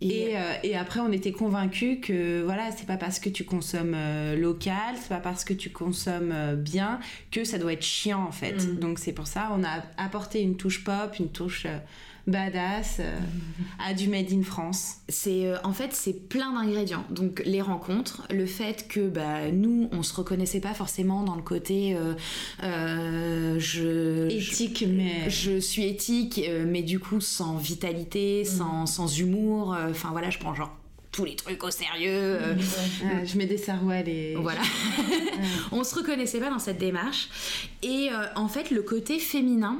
Et, 0.00 0.34
et, 0.62 0.76
après, 0.76 1.00
on 1.00 1.12
était 1.12 1.32
convaincus 1.32 1.98
que 2.00 2.42
voilà, 2.42 2.70
c'est 2.70 2.86
pas 2.86 2.96
parce 2.96 3.18
que 3.18 3.28
tu 3.28 3.44
consommes 3.44 3.96
local, 4.36 4.94
c'est 4.96 5.10
pas 5.10 5.20
parce 5.20 5.44
que 5.44 5.52
tu 5.52 5.70
consommes 5.70 6.56
bien 6.56 7.00
que 7.30 7.44
ça 7.44 7.58
doit 7.58 7.74
être 7.74 7.84
chiant 7.84 8.24
en 8.24 8.32
fait. 8.32 8.64
Mm. 8.64 8.78
Donc 8.78 8.98
c'est 8.98 9.12
pour 9.12 9.26
ça, 9.26 9.50
on 9.52 9.62
a 9.62 9.82
apporté 9.98 10.40
une 10.40 10.56
touche 10.56 10.84
pop, 10.84 11.18
une 11.18 11.28
touche 11.28 11.66
badass 12.30 12.96
euh, 13.00 13.18
à 13.78 13.94
du 13.94 14.08
made 14.08 14.32
in 14.32 14.42
France 14.42 14.96
C'est 15.08 15.46
euh, 15.46 15.56
en 15.64 15.72
fait 15.72 15.92
c'est 15.92 16.28
plein 16.28 16.52
d'ingrédients. 16.52 17.04
Donc 17.10 17.42
les 17.44 17.60
rencontres, 17.60 18.22
le 18.30 18.46
fait 18.46 18.88
que 18.88 19.08
bah, 19.08 19.50
nous 19.52 19.88
on 19.92 20.02
se 20.02 20.14
reconnaissait 20.14 20.60
pas 20.60 20.74
forcément 20.74 21.22
dans 21.22 21.34
le 21.34 21.42
côté 21.42 21.96
euh, 22.62 23.58
je 23.58 24.28
éthique 24.28 24.84
mais 24.88 25.28
je 25.28 25.58
suis 25.58 25.84
éthique 25.84 26.40
mais 26.66 26.82
du 26.82 26.98
coup 26.98 27.20
sans 27.20 27.56
vitalité, 27.56 28.42
mm. 28.42 28.46
sans, 28.46 28.86
sans 28.86 29.18
humour. 29.18 29.76
Enfin 29.90 30.10
voilà, 30.12 30.30
je 30.30 30.38
prends 30.38 30.54
genre 30.54 30.76
tous 31.12 31.24
les 31.24 31.34
trucs 31.34 31.62
au 31.64 31.70
sérieux. 31.70 32.38
je 33.24 33.36
mets 33.36 33.46
des 33.46 33.58
sarouels 33.58 34.08
et. 34.08 34.36
Voilà. 34.36 34.60
on 35.72 35.82
se 35.82 35.96
reconnaissait 35.96 36.38
pas 36.38 36.50
dans 36.50 36.60
cette 36.60 36.78
démarche. 36.78 37.28
Et 37.82 38.10
en 38.36 38.46
fait, 38.46 38.70
le 38.70 38.82
côté 38.82 39.18
féminin, 39.18 39.78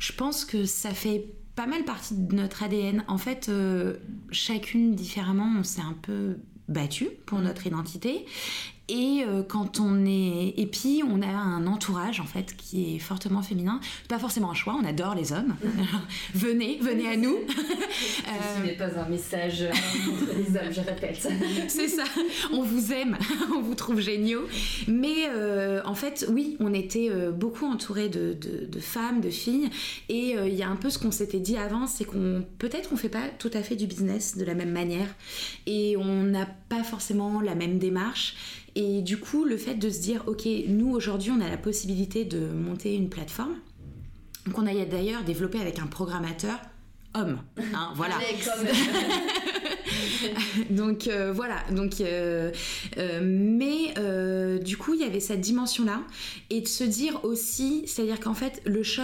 je 0.00 0.12
pense 0.12 0.44
que 0.44 0.64
ça 0.64 0.90
fait 0.90 1.24
pas 1.54 1.66
mal 1.66 1.84
partie 1.84 2.14
de 2.14 2.34
notre 2.34 2.62
ADN. 2.62 3.04
En 3.08 3.18
fait, 3.18 3.48
euh, 3.48 3.96
chacune 4.30 4.94
différemment, 4.94 5.52
on 5.58 5.62
s'est 5.64 5.82
un 5.82 5.96
peu 6.00 6.38
battu 6.68 7.08
pour 7.26 7.38
mm. 7.38 7.44
notre 7.44 7.66
identité. 7.66 8.24
Et 8.92 9.24
euh, 9.26 9.42
quand 9.42 9.80
on 9.80 10.04
est. 10.04 10.52
Et 10.58 10.66
puis, 10.66 11.02
on 11.08 11.22
a 11.22 11.26
un 11.26 11.66
entourage, 11.66 12.20
en 12.20 12.26
fait, 12.26 12.54
qui 12.58 12.94
est 12.94 12.98
fortement 12.98 13.40
féminin. 13.40 13.80
Pas 14.06 14.18
forcément 14.18 14.50
un 14.50 14.54
choix, 14.54 14.76
on 14.78 14.84
adore 14.84 15.14
les 15.14 15.32
hommes. 15.32 15.56
venez, 16.34 16.78
venez 16.78 17.08
à 17.08 17.16
nous. 17.16 17.38
Ce 17.48 18.62
n'est 18.62 18.74
pas 18.74 18.98
un 18.98 19.08
message 19.08 19.64
entre 19.64 20.36
les 20.36 20.56
hommes, 20.58 20.72
je 20.72 20.80
répète. 20.82 21.26
C'est 21.68 21.88
ça. 21.88 22.04
On 22.52 22.62
vous 22.62 22.92
aime, 22.92 23.16
on 23.56 23.62
vous 23.62 23.74
trouve 23.74 23.98
géniaux. 23.98 24.46
Mais 24.86 25.26
euh, 25.30 25.80
en 25.86 25.94
fait, 25.94 26.26
oui, 26.30 26.58
on 26.60 26.74
était 26.74 27.08
euh, 27.10 27.30
beaucoup 27.30 27.64
entourés 27.64 28.10
de, 28.10 28.34
de, 28.34 28.80
femmes, 28.80 29.22
de 29.22 29.30
filles. 29.30 29.70
Et 30.10 30.34
il 30.34 30.54
y 30.54 30.62
a 30.62 30.68
un 30.68 30.76
peu 30.76 30.90
ce 30.90 30.98
qu'on 30.98 31.12
s'était 31.12 31.40
dit 31.40 31.56
avant 31.56 31.86
c'est 31.86 32.04
qu'on. 32.04 32.44
Peut-être 32.58 32.90
on 32.92 32.96
fait 32.96 33.08
pas 33.08 33.28
tout 33.38 33.50
à 33.54 33.62
fait 33.62 33.76
du 33.76 33.86
business 33.86 34.36
de 34.36 34.44
la 34.44 34.54
même 34.54 34.72
manière. 34.72 35.08
Et 35.64 35.96
on 35.96 36.24
n'a 36.24 36.46
pas 36.68 36.84
forcément 36.84 37.40
la 37.40 37.54
même 37.54 37.78
démarche. 37.78 38.34
Et 38.74 39.02
du 39.02 39.18
coup, 39.18 39.44
le 39.44 39.56
fait 39.56 39.74
de 39.74 39.90
se 39.90 40.00
dire, 40.00 40.24
ok, 40.26 40.48
nous 40.68 40.90
aujourd'hui, 40.92 41.30
on 41.30 41.40
a 41.40 41.48
la 41.48 41.58
possibilité 41.58 42.24
de 42.24 42.46
monter 42.46 42.94
une 42.94 43.10
plateforme 43.10 43.54
qu'on 44.52 44.66
a 44.66 44.74
d'ailleurs 44.84 45.22
développé 45.24 45.60
avec 45.60 45.78
un 45.78 45.86
programmateur 45.86 46.58
homme. 47.14 47.38
Hein, 47.74 47.92
voilà. 47.94 48.14
donc 50.70 51.06
euh, 51.06 51.32
voilà. 51.32 51.56
Donc, 51.70 52.00
euh, 52.00 52.50
euh, 52.98 53.20
mais 53.22 53.94
du 54.60 54.76
coup, 54.76 54.94
il 54.94 55.00
y 55.00 55.04
avait 55.04 55.20
cette 55.20 55.40
dimension-là 55.40 56.00
et 56.50 56.60
de 56.60 56.68
se 56.68 56.84
dire 56.84 57.24
aussi, 57.24 57.84
c'est-à-dire 57.86 58.20
qu'en 58.20 58.34
fait, 58.34 58.60
le 58.64 58.82
shop, 58.82 59.02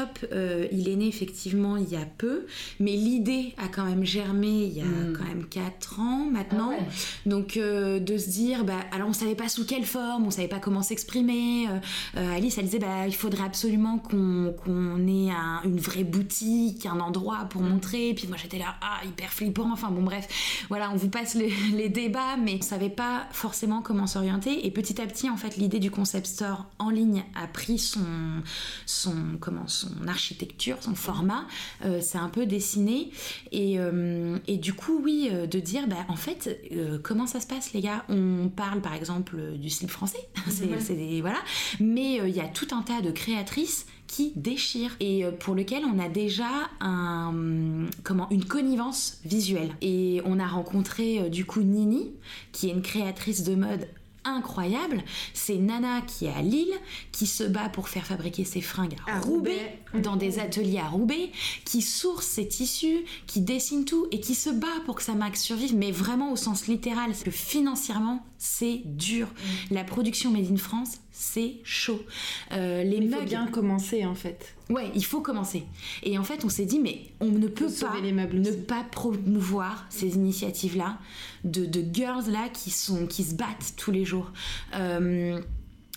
il 0.73 0.89
est 0.89 0.97
né 0.97 1.09
effectivement 1.09 1.77
il 1.77 1.89
y 1.89 1.97
a 1.97 2.07
peu, 2.19 2.47
mais 2.81 2.93
l'idée 2.93 3.55
a 3.59 3.69
quand 3.69 3.85
même 3.85 4.05
germé 4.05 4.49
il 4.49 4.77
y 4.77 4.81
a 4.81 4.85
hmm. 4.85 5.17
quand 5.17 5.25
même 5.25 5.45
4 5.49 6.01
ans 6.01 6.27
maintenant. 6.31 6.73
Ah 6.79 6.85
donc 7.27 7.59
de 7.59 8.19
se 8.19 8.29
dire, 8.29 8.65
bah, 8.65 8.81
alors 8.93 9.09
on 9.09 9.13
savait 9.13 9.35
pas 9.35 9.49
sous 9.49 9.65
quelle 9.65 9.85
forme, 9.85 10.27
on 10.27 10.31
savait 10.31 10.49
pas 10.49 10.59
comment 10.59 10.83
s'exprimer. 10.83 11.67
Alice, 12.15 12.59
elle 12.59 12.65
disait, 12.65 12.79
bah, 12.79 13.07
il 13.07 13.15
faudrait 13.15 13.45
absolument 13.45 13.99
qu'on 13.99 15.07
ait 15.07 15.31
une 15.65 15.81
vraie 15.81 16.05
boutique, 16.05 16.87
un 16.87 17.01
endroit 17.01 17.47
pour 17.51 17.63
hmm. 17.63 17.69
montrer 17.69 17.99
puis 18.15 18.29
moi 18.29 18.37
j'étais 18.41 18.59
là, 18.59 18.75
ah, 18.81 19.01
hyper 19.05 19.31
flippant. 19.31 19.71
Enfin 19.73 19.91
bon, 19.91 20.03
bref, 20.03 20.67
voilà, 20.69 20.88
on 20.93 20.97
vous 20.97 21.09
passe 21.09 21.35
les, 21.73 21.89
débats, 21.89 22.37
mais 22.37 22.59
on 22.59 22.63
savait 22.63 22.91
pas 22.91 23.27
forcément 23.33 23.83
comment 23.83 24.07
s'orienter. 24.07 24.67
Et 24.67 24.71
petit 24.71 25.01
à 25.01 25.07
petit, 25.07 25.31
en 25.31 25.37
fait, 25.37 25.57
l'idée 25.57 25.79
du 25.79 25.91
concept 25.91 26.27
store 26.27 26.67
en 26.79 26.91
ligne 26.91 27.25
a 27.35 27.47
pris 27.47 27.79
son, 27.79 28.01
son, 28.87 29.15
comment, 29.41 29.67
son 29.67 30.07
architecture, 30.07 30.77
son 30.81 30.95
format. 30.95 31.47
Euh, 31.85 32.01
c'est 32.03 32.19
un 32.19 32.29
peu 32.29 32.47
dessiné. 32.47 33.11
Et, 33.53 33.79
euh, 33.79 34.39
et 34.47 34.57
du 34.57 34.75
coup, 34.75 35.01
oui, 35.03 35.29
euh, 35.31 35.47
de 35.47 35.61
dire, 35.61 35.89
bah, 35.89 36.05
en 36.09 36.17
fait, 36.17 36.61
comment 37.03 37.27
ça 37.27 37.41
se 37.41 37.47
passe, 37.47 37.73
les 37.73 37.81
gars? 37.81 38.05
On 38.09 38.49
parle 38.49 38.81
par 38.81 38.95
exemple 38.95 39.37
du 39.57 39.71
slip 39.71 39.91
français, 39.91 40.29
c'est, 40.49 41.21
voilà, 41.21 41.39
mais 41.81 42.17
il 42.17 42.35
y 42.35 42.41
a 42.41 42.49
tout 42.49 42.69
un 42.73 42.83
tas 42.83 43.01
de 43.01 43.11
créatrices 43.11 43.87
qui 44.09 44.33
déchire 44.35 44.97
et 44.99 45.25
euh, 45.25 45.31
pour 45.31 45.55
lequel 45.55 45.85
on 45.85 46.01
a 46.01 46.09
déjà 46.09 46.49
un, 46.81 47.33
comment, 48.03 48.29
une 48.31 48.45
connivence 48.45 49.19
visuelle. 49.25 49.71
Et 49.81 50.21
on 50.25 50.41
a 50.41 50.47
rencontré 50.47 51.21
euh, 51.21 51.29
du 51.29 51.45
coup 51.45 51.61
Nini, 51.61 52.11
qui 52.51 52.69
est 52.69 52.73
une 52.73 52.83
créatrice 52.83 53.45
de 53.45 53.55
mode 53.55 53.87
incroyable. 54.25 55.03
C'est 55.35 55.57
Nana 55.57 56.01
qui 56.03 56.27
est 56.27 56.33
à 56.33 56.43
Lille, 56.43 56.75
qui 57.13 57.27
se 57.27 57.45
bat 57.45 57.69
pour 57.69 57.89
faire 57.89 58.05
fabriquer 58.05 58.45
ses 58.45 58.61
fringues 58.61 58.97
à, 59.07 59.21
Roubaix, 59.21 59.79
dans 60.03 60.17
des 60.17 60.39
ateliers 60.39 60.79
à 60.79 60.89
Roubaix, 60.89 61.31
qui 61.65 61.83
source 61.83 62.27
ses 62.27 62.49
tissus, 62.49 63.05
qui 63.27 63.41
dessine 63.41 63.85
tout 63.85 64.07
et 64.11 64.21
qui 64.21 64.35
se 64.35 64.51
bat 64.51 64.67
pour 64.85 64.97
que 64.97 65.03
sa 65.03 65.15
marque 65.15 65.37
survive, 65.37 65.75
mais 65.77 65.93
vraiment 65.93 66.33
au 66.33 66.37
sens 66.37 66.67
littéral. 66.67 67.13
que 67.25 67.31
financièrement, 67.31 68.25
c'est 68.39 68.83
dur. 68.85 69.27
Mm. 69.27 69.75
La 69.75 69.85
production 69.85 70.31
Made 70.31 70.51
in 70.51 70.57
France, 70.57 70.99
c'est 71.21 71.57
chaud. 71.65 72.01
Euh, 72.53 72.85
les 72.85 72.99
il 72.99 73.13
faut 73.13 73.23
bien 73.23 73.49
commencer 73.49 74.07
en 74.07 74.15
fait. 74.15 74.55
Ouais, 74.71 74.89
il 74.95 75.05
faut 75.05 75.21
commencer. 75.21 75.65
Et 76.05 76.17
en 76.17 76.23
fait, 76.23 76.45
on 76.45 76.49
s'est 76.49 76.65
dit, 76.65 76.79
mais 76.79 77.01
on 77.19 77.27
ne 77.27 77.49
peut 77.49 77.71
pas 77.81 78.01
ne 78.01 78.53
pas 78.53 78.85
promouvoir 78.85 79.87
ces 79.91 80.15
initiatives-là 80.15 80.99
de, 81.43 81.67
de 81.67 81.83
girls-là 81.93 82.49
qui, 82.51 82.71
sont, 82.71 83.09
qui 83.09 83.25
se 83.25 83.35
battent 83.35 83.75
tous 83.77 83.91
les 83.91 84.05
jours. 84.05 84.31
Euh, 84.77 85.41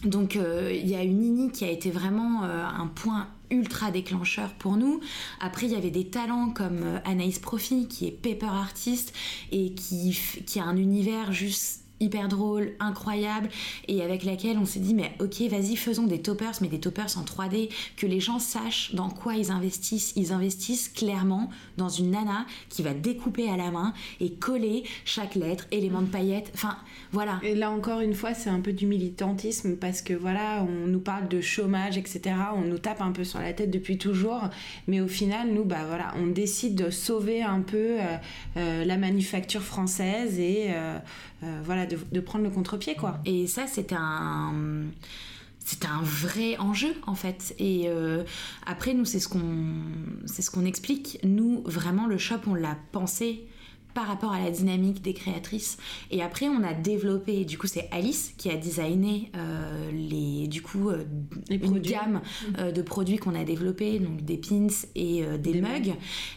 donc, 0.04 0.38
euh, 0.38 0.74
il 0.74 0.90
y 0.90 0.96
a 0.96 1.04
une 1.04 1.20
Nini 1.20 1.52
qui 1.52 1.66
a 1.66 1.70
été 1.70 1.92
vraiment 1.92 2.42
un 2.42 2.88
point 2.88 3.28
ultra 3.52 3.92
déclencheur 3.92 4.52
pour 4.54 4.76
nous. 4.76 5.02
Après, 5.40 5.68
il 5.68 5.72
y 5.74 5.76
avait 5.76 5.92
des 5.92 6.08
talents 6.08 6.50
comme 6.50 7.00
Anaïs 7.06 7.38
Profi, 7.38 7.88
qui 7.88 8.08
est 8.08 8.12
paper 8.12 8.56
artiste 8.56 9.14
et 9.52 9.74
qui, 9.74 10.18
qui 10.48 10.60
a 10.60 10.64
un 10.64 10.78
univers 10.78 11.32
juste 11.32 11.82
hyper 12.02 12.28
drôle, 12.28 12.74
incroyable, 12.80 13.50
et 13.88 14.02
avec 14.02 14.24
laquelle 14.24 14.58
on 14.58 14.66
s'est 14.66 14.80
dit, 14.80 14.94
mais 14.94 15.14
ok, 15.20 15.42
vas-y, 15.50 15.76
faisons 15.76 16.08
des 16.08 16.22
toppers, 16.22 16.54
mais 16.62 16.68
des 16.68 16.80
toppers 16.80 17.18
en 17.18 17.24
3D, 17.24 17.70
que 17.98 18.06
les 18.06 18.20
gens 18.20 18.40
sachent 18.40 18.94
dans 18.94 19.10
quoi 19.10 19.36
ils 19.36 19.52
investissent. 19.52 20.14
Ils 20.16 20.34
investissent 20.34 20.90
clairement 20.90 21.50
dans 21.78 21.90
une 21.90 22.12
nana 22.12 22.46
qui 22.70 22.82
va 22.82 22.94
découper 22.94 23.50
à 23.50 23.58
la 23.58 23.72
main 23.72 23.94
et 24.20 24.32
coller 24.32 24.84
chaque 25.06 25.36
lettre, 25.36 25.68
élément 25.72 26.02
de 26.02 26.08
paillettes, 26.08 26.52
enfin, 26.54 26.78
voilà. 27.12 27.40
Et 27.44 27.56
là 27.56 27.72
encore 27.72 28.02
une 28.02 28.14
fois, 28.14 28.34
c'est 28.34 28.50
un 28.50 28.60
peu 28.60 28.74
du 28.74 28.86
militantisme, 28.86 29.76
parce 29.76 30.02
que 30.02 30.14
voilà, 30.14 30.66
on 30.68 30.88
nous 30.88 31.00
parle 31.00 31.28
de 31.28 31.42
chômage, 31.42 31.98
etc., 31.98 32.36
on 32.56 32.62
nous 32.62 32.80
tape 32.80 33.02
un 33.02 33.12
peu 33.12 33.24
sur 33.24 33.40
la 33.40 33.54
tête 33.54 33.72
depuis 33.72 33.98
toujours, 33.98 34.50
mais 34.88 35.02
au 35.02 35.08
final, 35.08 35.50
nous, 35.54 35.64
bah 35.64 35.86
voilà, 35.88 36.14
on 36.18 36.28
décide 36.28 36.76
de 36.76 36.90
sauver 36.90 37.44
un 37.44 37.62
peu 37.62 37.78
euh, 37.78 38.18
euh, 38.58 38.86
la 38.86 38.98
manufacture 38.98 39.62
française 39.62 40.40
et 40.40 40.68
euh, 40.70 40.98
voilà, 41.64 41.86
de, 41.86 42.20
prendre 42.20 42.44
le 42.44 42.52
contre-pied, 42.52 42.96
quoi. 42.96 43.20
Et 43.26 43.48
ça, 43.48 43.68
c'était 43.68 43.96
un 43.98 44.54
c'est 45.64 45.86
un 45.86 46.02
vrai 46.02 46.58
enjeu 46.58 46.94
en 47.06 47.16
fait. 47.16 47.54
Et 47.60 47.84
euh, 47.86 48.24
après 48.66 48.94
nous 48.94 49.06
c'est 49.06 49.20
ce 49.20 49.28
qu'on 49.28 49.76
c'est 50.26 50.42
ce 50.42 50.52
qu'on 50.52 50.66
explique. 50.66 51.20
Nous 51.24 51.62
vraiment 51.66 52.08
le 52.08 52.18
shop 52.18 52.40
on 52.48 52.56
l'a 52.56 52.78
pensé 52.92 53.46
par 53.94 54.08
rapport 54.08 54.32
à 54.32 54.40
la 54.40 54.52
dynamique 54.52 55.02
des 55.02 55.14
créatrices. 55.14 55.78
Et 56.10 56.22
après, 56.22 56.48
on 56.48 56.64
a 56.64 56.74
développé, 56.74 57.46
du 57.46 57.58
coup, 57.58 57.68
c'est 57.68 57.88
Alice 57.92 58.34
qui 58.38 58.50
a 58.50 58.58
designé 58.58 59.32
euh, 59.36 59.92
les, 59.92 60.48
du 60.48 60.62
coup, 60.62 60.90
euh, 60.90 61.04
une 61.50 61.80
gamme 61.80 62.22
mm. 62.22 62.54
euh, 62.60 62.72
de 62.72 62.82
produits 62.82 63.18
qu'on 63.18 63.36
a 63.36 63.44
développé, 63.44 64.00
donc 64.00 64.24
des 64.24 64.38
pins 64.38 64.68
et 64.96 65.24
des, 65.40 65.62
mugs. 65.62 65.94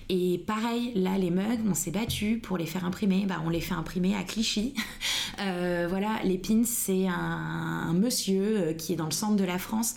Et 0.09 0.43
pareil, 0.47 0.93
là, 0.95 1.17
les 1.19 1.31
mugs, 1.31 1.61
on 1.69 1.75
s'est 1.75 1.91
battu 1.91 2.39
pour 2.39 2.59
les 2.59 2.67
faire 2.67 2.85
imprimer. 2.85 3.25
Bah, 3.27 3.43
on 3.45 3.51
les 3.51 3.61
fait 3.61 3.75
imprimer 3.75 4.15
à 4.15 4.23
Clichy. 4.23 4.75
voilà, 5.39 6.21
les 6.25 6.39
pins, 6.39 6.65
c'est 6.65 7.07
un, 7.07 7.93
monsieur 7.95 8.75
qui 8.77 8.93
est 8.93 8.97
dans 8.97 9.05
le 9.07 9.13
centre 9.13 9.37
de 9.37 9.45
la 9.45 9.59
France 9.59 9.95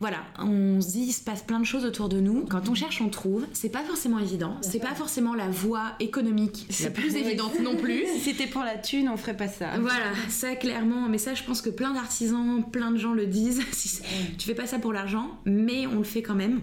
voilà, 0.00 0.24
on 0.38 0.80
se 0.80 0.92
dit, 0.92 1.04
il 1.08 1.12
se 1.12 1.22
passe 1.22 1.42
plein 1.42 1.60
de 1.60 1.66
choses 1.66 1.84
autour 1.84 2.08
de 2.08 2.20
nous. 2.20 2.46
Quand 2.46 2.70
on 2.70 2.74
cherche, 2.74 3.02
on 3.02 3.10
trouve. 3.10 3.46
C'est 3.52 3.68
pas 3.68 3.84
forcément 3.84 4.18
évident. 4.18 4.56
C'est 4.62 4.80
pas 4.80 4.94
forcément 4.94 5.34
la 5.34 5.48
voie 5.50 5.92
équinomique 6.00 6.66
la 6.82 6.88
plus 6.88 7.16
évidente 7.16 7.60
non 7.60 7.76
plus. 7.76 8.06
si 8.14 8.20
c'était 8.20 8.46
pour 8.46 8.62
la 8.62 8.78
thune, 8.78 9.10
on 9.10 9.18
ferait 9.18 9.36
pas 9.36 9.48
ça. 9.48 9.78
Voilà, 9.78 10.12
ça 10.30 10.56
clairement. 10.56 11.06
Mais 11.10 11.18
ça, 11.18 11.34
je 11.34 11.42
pense 11.44 11.60
que 11.60 11.68
plein 11.68 11.92
d'artisans, 11.92 12.64
plein 12.72 12.92
de 12.92 12.96
gens 12.96 13.12
le 13.12 13.26
disent. 13.26 13.60
tu 14.38 14.46
fais 14.46 14.54
pas 14.54 14.66
ça 14.66 14.78
pour 14.78 14.94
l'argent, 14.94 15.38
mais 15.44 15.86
on 15.86 15.98
le 15.98 16.04
fait 16.04 16.22
quand 16.22 16.34
même. 16.34 16.62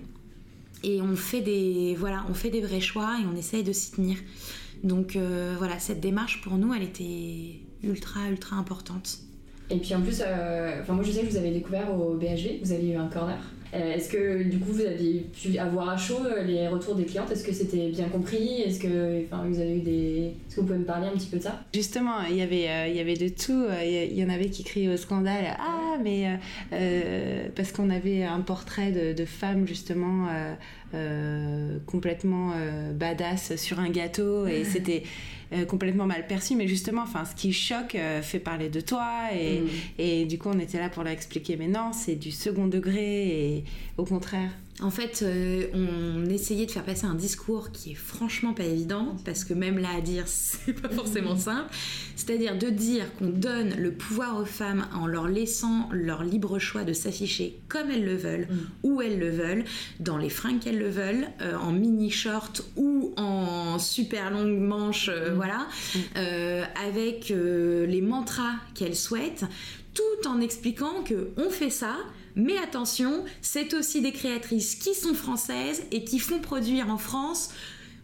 Et 0.83 0.99
on 1.01 1.15
fait 1.15 1.41
des, 1.41 1.95
voilà, 1.99 2.25
on 2.31 2.33
fait 2.33 2.49
des 2.49 2.61
vrais 2.61 2.81
choix 2.81 3.17
et 3.21 3.25
on 3.31 3.35
essaye 3.35 3.63
de 3.63 3.71
s'y 3.71 3.91
tenir. 3.91 4.17
Donc 4.83 5.15
euh, 5.15 5.53
voilà, 5.59 5.77
cette 5.77 5.99
démarche 5.99 6.41
pour 6.41 6.57
nous, 6.57 6.73
elle 6.73 6.83
était 6.83 7.59
ultra, 7.83 8.29
ultra 8.29 8.55
importante. 8.55 9.19
Et 9.69 9.77
puis 9.77 9.93
en 9.95 10.01
plus, 10.01 10.23
euh, 10.25 10.81
enfin 10.81 10.93
moi 10.93 11.03
je 11.03 11.11
sais 11.11 11.21
que 11.21 11.29
vous 11.29 11.37
avez 11.37 11.51
découvert 11.51 11.93
au 11.93 12.13
BHV, 12.15 12.59
vous 12.63 12.71
avez 12.71 12.89
eu 12.89 12.95
un 12.95 13.07
corner. 13.07 13.37
Est-ce 13.73 14.09
que 14.09 14.43
du 14.43 14.59
coup 14.59 14.71
vous 14.71 14.81
aviez 14.81 15.25
pu 15.33 15.57
avoir 15.57 15.89
à 15.89 15.97
chaud 15.97 16.21
les 16.45 16.69
retours 16.69 16.95
des 16.95 17.03
clientes? 17.03 17.29
Est-ce 17.29 17.43
que 17.43 17.51
c'était 17.51 17.89
bien 17.89 18.07
compris? 18.07 18.61
Est-ce 18.61 18.79
que 18.79 19.25
enfin, 19.25 19.43
vous 19.45 19.59
avez 19.59 19.75
eu 19.75 19.81
des. 19.81 20.31
Est-ce 20.47 20.55
que 20.55 20.61
vous 20.61 20.67
pouvez 20.67 20.79
me 20.79 20.85
parler 20.85 21.07
un 21.07 21.11
petit 21.11 21.27
peu 21.27 21.37
de 21.37 21.43
ça? 21.43 21.61
Justement, 21.75 22.21
il 22.29 22.37
y 22.37 22.41
avait, 22.41 22.89
il 22.89 22.95
y 22.95 22.99
avait 23.01 23.17
de 23.17 23.27
tout. 23.27 23.65
Il 23.83 24.17
y 24.17 24.23
en 24.23 24.29
avait 24.29 24.49
qui 24.49 24.63
criaient 24.63 24.87
au 24.87 24.95
scandale 24.95 25.57
Ah, 25.59 25.97
mais. 26.01 26.39
parce 27.55 27.73
qu'on 27.73 27.89
avait 27.89 28.23
un 28.23 28.39
portrait 28.39 28.91
de, 28.91 29.11
de 29.11 29.25
femme 29.25 29.67
justement 29.67 30.27
complètement 31.85 32.53
badass 32.95 33.57
sur 33.57 33.79
un 33.81 33.89
gâteau 33.89 34.47
et 34.47 34.63
c'était 34.63 35.03
euh, 35.53 35.65
complètement 35.65 36.05
mal 36.05 36.27
perçu, 36.27 36.55
mais 36.55 36.67
justement, 36.67 37.03
enfin, 37.03 37.25
ce 37.25 37.35
qui 37.35 37.53
choque 37.53 37.95
euh, 37.95 38.21
fait 38.21 38.39
parler 38.39 38.69
de 38.69 38.81
toi, 38.81 39.29
et, 39.33 39.61
mm. 39.61 39.67
et, 39.97 40.25
du 40.25 40.37
coup, 40.37 40.49
on 40.49 40.59
était 40.59 40.79
là 40.79 40.89
pour 40.89 41.03
leur 41.03 41.13
expliquer, 41.13 41.55
mais 41.55 41.67
non, 41.67 41.91
c'est 41.93 42.15
du 42.15 42.31
second 42.31 42.67
degré, 42.67 43.27
et 43.27 43.63
au 43.97 44.05
contraire. 44.05 44.51
En 44.79 44.91
fait, 44.91 45.23
euh, 45.23 45.67
on 45.73 46.29
essayait 46.29 46.67
de 46.67 46.71
faire 46.71 46.83
passer 46.83 47.07
un 47.07 47.15
discours 47.15 47.71
qui 47.71 47.93
est 47.93 47.95
franchement 47.95 48.53
pas 48.53 48.63
évident, 48.63 49.15
parce 49.25 49.43
que 49.43 49.55
même 49.55 49.79
là 49.79 49.89
à 49.97 50.01
dire, 50.01 50.23
c'est 50.27 50.73
pas 50.73 50.89
forcément 50.89 51.35
simple. 51.35 51.73
C'est-à-dire 52.15 52.57
de 52.57 52.69
dire 52.69 53.05
qu'on 53.15 53.29
donne 53.29 53.73
le 53.75 53.91
pouvoir 53.91 54.39
aux 54.39 54.45
femmes 54.45 54.87
en 54.93 55.07
leur 55.07 55.27
laissant 55.27 55.89
leur 55.91 56.23
libre 56.23 56.59
choix 56.59 56.83
de 56.83 56.93
s'afficher 56.93 57.59
comme 57.67 57.89
elles 57.89 58.05
le 58.05 58.15
veulent, 58.15 58.47
mm. 58.49 58.57
où 58.83 59.01
elles 59.01 59.17
le 59.17 59.31
veulent, 59.31 59.65
dans 59.99 60.17
les 60.17 60.29
fringues 60.29 60.59
qu'elles 60.59 60.79
le 60.79 60.89
veulent, 60.89 61.27
euh, 61.41 61.55
en 61.55 61.71
mini 61.71 62.11
short 62.11 62.63
ou 62.75 63.13
en 63.17 63.79
super 63.79 64.29
longue 64.29 64.59
manche, 64.59 65.09
euh, 65.09 65.31
mm. 65.31 65.35
voilà, 65.35 65.67
avec 66.85 67.29
les 67.29 68.01
mantras 68.01 68.53
qu'elles 68.75 68.95
souhaitent, 68.95 69.45
tout 69.93 70.27
en 70.27 70.39
expliquant 70.39 71.03
que 71.03 71.29
on 71.37 71.49
fait 71.49 71.71
ça 71.71 71.95
mais 72.37 72.57
attention, 72.59 73.25
c'est 73.41 73.73
aussi 73.73 74.01
des 74.01 74.11
créatrices 74.11 74.75
qui 74.75 74.93
sont 74.93 75.15
françaises 75.15 75.83
et 75.91 76.03
qui 76.03 76.19
font 76.19 76.39
produire 76.39 76.89
en 76.89 76.99
France. 76.99 77.49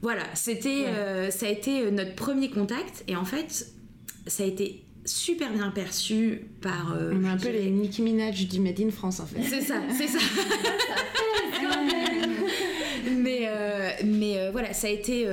Voilà, 0.01 0.23
c'était, 0.33 0.87
euh, 0.87 1.29
ça 1.29 1.45
a 1.45 1.49
été 1.49 1.81
euh, 1.81 1.91
notre 1.91 2.15
premier 2.15 2.49
contact 2.49 3.03
et 3.07 3.15
en 3.15 3.25
fait, 3.25 3.67
ça 4.25 4.43
a 4.43 4.47
été 4.47 4.83
super 5.05 5.53
bien 5.53 5.69
perçu 5.69 6.47
par. 6.61 6.95
Euh, 6.97 7.13
On 7.13 7.23
est 7.23 7.29
un 7.29 7.37
peu 7.37 7.49
les 7.49 7.69
Nicki 7.69 8.01
Minaj 8.01 8.47
du 8.47 8.59
Made 8.59 8.81
in 8.81 8.89
France 8.89 9.19
en 9.19 9.27
fait. 9.27 9.43
C'est 9.43 9.61
ça, 9.61 9.75
c'est 9.95 10.07
ça. 10.07 10.17
mais 13.15 13.47
mais 14.03 14.49
voilà, 14.51 14.73
ça 14.73 14.87
a 14.87 14.89
été 14.89 15.27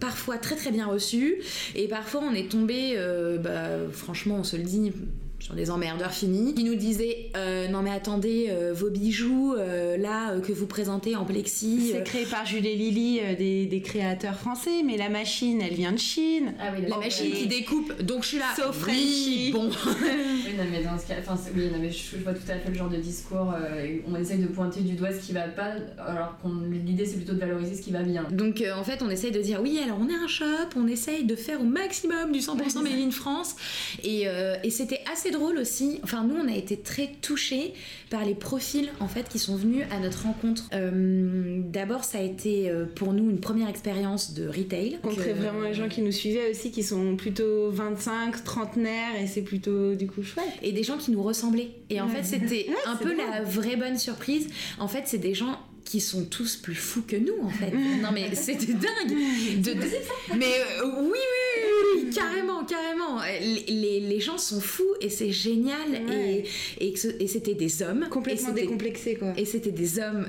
parfois 0.00 0.38
très 0.38 0.56
très 0.56 0.72
bien 0.72 0.86
reçu 0.86 1.36
et 1.76 1.86
parfois 1.86 2.22
on 2.28 2.34
est 2.34 2.50
tombé, 2.50 2.96
bah, 3.42 3.68
franchement, 3.92 4.38
on 4.40 4.44
se 4.44 4.56
le 4.56 4.64
dit 4.64 4.92
sur 5.40 5.54
des 5.54 5.70
emmerdeurs 5.70 6.12
finis, 6.12 6.54
qui 6.54 6.64
nous 6.64 6.74
disaient 6.74 7.30
euh, 7.36 7.68
non 7.68 7.82
mais 7.82 7.90
attendez 7.90 8.48
euh, 8.50 8.72
vos 8.74 8.90
bijoux 8.90 9.54
euh, 9.54 9.96
là 9.96 10.38
que 10.40 10.52
vous 10.52 10.66
présentez 10.66 11.16
en 11.16 11.24
plexi. 11.24 11.92
C'est 11.92 12.04
créé 12.04 12.26
par 12.26 12.44
Jules 12.44 12.66
et 12.66 12.76
Lily, 12.76 13.20
des, 13.36 13.82
créateurs 13.82 14.38
français, 14.38 14.82
mais 14.84 14.98
la 14.98 15.08
machine 15.08 15.60
elle 15.62 15.74
vient 15.74 15.92
de 15.92 15.98
Chine. 15.98 16.52
Ah 16.60 16.70
oui, 16.74 16.84
la 16.86 16.98
machine 16.98 17.32
qui 17.32 17.46
découpe, 17.46 18.02
donc 18.02 18.22
je 18.22 18.28
suis 18.28 18.38
là. 18.38 18.52
Sauf 18.54 18.86
oui, 18.86 19.50
bon. 19.52 19.70
oui, 19.86 20.54
non, 20.58 20.64
mais 20.70 20.82
dans 20.82 20.98
ce 20.98 21.06
cas, 21.06 21.14
enfin 21.18 21.36
oui, 21.56 21.70
non, 21.72 21.78
mais 21.80 21.90
je, 21.90 22.16
vois 22.18 22.34
tout 22.34 22.42
à 22.48 22.56
fait 22.56 22.68
le 22.68 22.74
genre 22.74 22.90
de 22.90 22.98
discours. 22.98 23.54
on 24.06 24.14
essaye 24.16 24.38
de 24.38 24.46
pointer 24.46 24.80
du 24.80 24.94
doigt 24.94 25.12
ce 25.12 25.26
qui 25.26 25.32
va 25.32 25.48
pas, 25.48 25.72
alors 25.98 26.38
qu'on 26.42 26.60
l'idée 26.70 27.06
c'est 27.06 27.16
plutôt 27.16 27.32
de 27.32 27.40
valoriser 27.40 27.74
ce 27.74 27.82
qui 27.82 27.90
va 27.90 28.02
bien. 28.02 28.26
Donc 28.30 28.62
en 28.76 28.84
fait 28.84 29.02
on 29.02 29.08
essaye 29.08 29.32
de 29.32 29.40
dire 29.40 29.60
oui 29.62 29.80
alors 29.82 29.98
on 30.00 30.08
est 30.08 30.14
un 30.14 30.28
shop, 30.28 30.44
on 30.76 30.86
essaye 30.86 31.24
de 31.24 31.34
faire 31.34 31.60
au 31.60 31.64
maximum 31.64 32.32
du 32.32 32.40
100% 32.40 32.82
Made 32.82 32.92
in 33.00 33.10
France 33.10 33.56
et, 34.04 34.26
et 34.62 34.70
c'était 34.70 35.00
assez 35.10 35.29
drôle 35.30 35.58
aussi. 35.58 36.00
Enfin, 36.02 36.24
nous, 36.24 36.36
on 36.36 36.48
a 36.48 36.56
été 36.56 36.76
très 36.76 37.08
touchés 37.20 37.74
par 38.10 38.24
les 38.24 38.34
profils 38.34 38.90
en 39.00 39.08
fait 39.08 39.28
qui 39.28 39.38
sont 39.38 39.56
venus 39.56 39.84
à 39.90 39.98
notre 40.00 40.24
rencontre. 40.24 40.64
Euh, 40.72 41.60
d'abord, 41.64 42.04
ça 42.04 42.18
a 42.18 42.22
été 42.22 42.70
euh, 42.70 42.86
pour 42.86 43.12
nous 43.12 43.30
une 43.30 43.40
première 43.40 43.68
expérience 43.68 44.34
de 44.34 44.48
retail. 44.48 44.98
Rencontrer 45.02 45.32
vraiment 45.32 45.62
les 45.62 45.74
gens 45.74 45.88
qui 45.88 46.02
nous 46.02 46.12
suivaient 46.12 46.50
aussi, 46.50 46.70
qui 46.70 46.82
sont 46.82 47.16
plutôt 47.16 47.70
25, 47.70 48.44
trentenaires, 48.44 49.20
et 49.20 49.26
c'est 49.26 49.42
plutôt 49.42 49.94
du 49.94 50.06
coup 50.06 50.22
chouette. 50.22 50.44
Et 50.62 50.72
des 50.72 50.82
gens 50.82 50.96
qui 50.96 51.10
nous 51.10 51.22
ressemblaient. 51.22 51.70
Et 51.88 52.00
en 52.00 52.08
fait, 52.08 52.24
c'était 52.24 52.66
un 52.86 52.96
peu 52.96 53.14
la 53.16 53.42
vraie 53.42 53.76
bonne 53.76 53.98
surprise. 53.98 54.48
En 54.78 54.88
fait, 54.88 55.02
c'est 55.06 55.18
des 55.18 55.34
gens 55.34 55.58
qui 55.90 55.98
sont 55.98 56.24
tous 56.24 56.54
plus 56.54 56.76
fous 56.76 57.02
que 57.02 57.16
nous 57.16 57.34
en 57.42 57.50
fait. 57.50 57.72
non 58.02 58.10
mais 58.14 58.32
c'était 58.36 58.74
dingue. 58.74 59.10
De, 59.60 59.74
mais 60.38 60.46
euh, 60.46 60.84
oui, 61.00 61.18
oui, 61.18 62.04
oui, 62.04 62.10
carrément, 62.14 62.64
carrément. 62.64 63.20
Les, 63.40 63.98
les, 63.98 64.20
gens 64.20 64.38
sont 64.38 64.60
fous 64.60 64.94
et 65.00 65.10
c'est 65.10 65.32
génial 65.32 66.00
et, 66.12 66.44
et, 66.78 66.94
et 67.18 67.26
c'était 67.26 67.54
des 67.54 67.82
hommes. 67.82 68.06
Complètement 68.08 68.52
décomplexés 68.52 69.16
quoi. 69.16 69.32
Et 69.36 69.44
c'était 69.44 69.72
des 69.72 69.98
hommes 69.98 70.28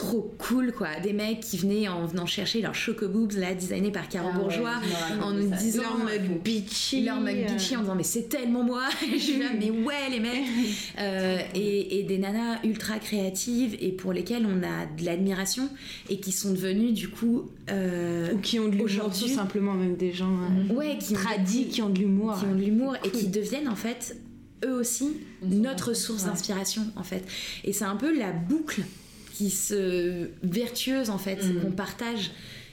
trop 0.00 0.32
cool 0.38 0.72
quoi. 0.72 0.88
Des 1.02 1.12
mecs 1.12 1.40
qui 1.40 1.58
venaient 1.58 1.86
en 1.86 2.06
venant 2.06 2.24
chercher 2.24 2.62
leurs 2.62 2.74
chocoboobs 2.74 3.32
là 3.32 3.54
designés 3.54 3.92
par 3.92 4.08
Caro 4.08 4.30
ah 4.32 4.38
Bourgeois 4.38 4.80
en 5.22 5.32
nous 5.32 5.50
disant 5.50 5.82
leur 5.82 5.98
mug 5.98 6.42
bitchy. 6.42 7.04
leur 7.04 7.20
mug 7.20 7.46
bitchy 7.46 7.76
en 7.76 7.82
disant 7.82 7.94
mais 7.94 8.02
c'est 8.02 8.28
tellement 8.28 8.62
moi. 8.62 8.84
Je 9.12 9.18
suis 9.18 9.38
là 9.38 9.48
mais 9.58 9.70
ouais 9.70 10.10
les 10.10 10.20
mecs. 10.20 10.30
Euh, 10.98 11.38
et, 11.54 11.98
et, 11.98 12.02
des 12.02 12.18
nanas 12.18 12.58
ultra 12.64 12.98
créatives 12.98 13.76
et 13.80 13.92
pour 13.92 14.12
lesquelles 14.12 14.46
on 14.46 14.62
a 14.62 14.86
de 14.86 15.04
l'admiration 15.04 15.68
et 16.08 16.20
qui 16.20 16.32
sont 16.32 16.52
devenues 16.52 16.92
du 16.92 17.08
coup 17.08 17.50
euh, 17.70 18.32
ou 18.32 18.38
qui 18.38 18.58
ont 18.58 18.68
de 18.68 18.76
l'humour 18.76 19.10
tout 19.12 19.28
simplement 19.28 19.74
même 19.74 19.96
des 19.96 20.12
gens 20.12 20.36
euh, 20.70 20.74
ouais, 20.74 20.98
qui 20.98 21.14
tradis 21.14 21.68
qui 21.68 21.80
ont 21.82 21.88
de 21.88 21.98
l'humour. 21.98 22.38
Qui 22.38 22.46
ont 22.46 22.54
de 22.54 22.60
l'humour 22.60 22.96
et 23.04 23.10
qui 23.10 23.28
deviennent 23.28 23.68
en 23.68 23.76
fait 23.76 24.16
eux 24.64 24.74
aussi 24.74 25.16
notre 25.42 25.94
source 25.94 26.24
d'inspiration 26.24 26.82
en 26.96 27.04
fait. 27.04 27.24
Et 27.64 27.72
c'est 27.72 27.84
un 27.84 27.96
peu 27.96 28.16
la 28.16 28.32
boucle 28.32 28.82
qui 29.40 29.48
se 29.48 30.28
vertueuse 30.42 31.08
en 31.08 31.16
fait, 31.16 31.42
mm. 31.42 31.62
qu'on 31.62 31.70
partage. 31.70 32.30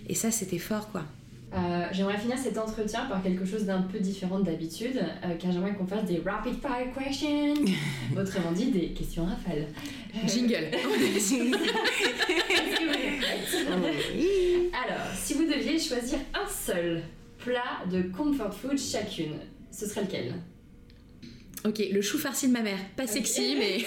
Et 0.09 0.15
ça, 0.15 0.31
c'était 0.31 0.57
fort 0.57 0.91
quoi. 0.91 1.05
Euh, 1.53 1.85
j'aimerais 1.93 2.17
finir 2.17 2.37
cet 2.37 2.57
entretien 2.57 3.05
par 3.05 3.23
quelque 3.23 3.45
chose 3.45 3.63
d'un 3.63 3.83
peu 3.83 3.99
différent 3.99 4.41
d'habitude, 4.41 4.97
euh, 4.97 5.33
car 5.39 5.53
j'aimerais 5.53 5.73
qu'on 5.75 5.87
fasse 5.87 6.03
des 6.03 6.21
rapid 6.25 6.55
fire 6.59 6.93
questions, 6.93 7.53
autrement 8.17 8.51
dit 8.51 8.69
des 8.71 8.89
questions 8.89 9.23
rafales. 9.23 9.67
Euh, 10.13 10.27
Jingle. 10.27 10.55
Alors, 14.85 15.07
si 15.15 15.35
vous 15.35 15.45
deviez 15.45 15.79
choisir 15.79 16.19
un 16.33 16.49
seul 16.49 17.01
plat 17.37 17.85
de 17.89 18.01
comfort 18.01 18.53
food 18.53 18.77
chacune, 18.77 19.37
ce 19.71 19.85
serait 19.85 20.01
lequel? 20.01 20.33
Ok, 21.67 21.83
le 21.91 22.01
chou 22.01 22.17
farci 22.17 22.47
de 22.47 22.53
ma 22.53 22.61
mère. 22.61 22.79
Pas 22.95 23.07
sexy, 23.07 23.55
mais. 23.57 23.83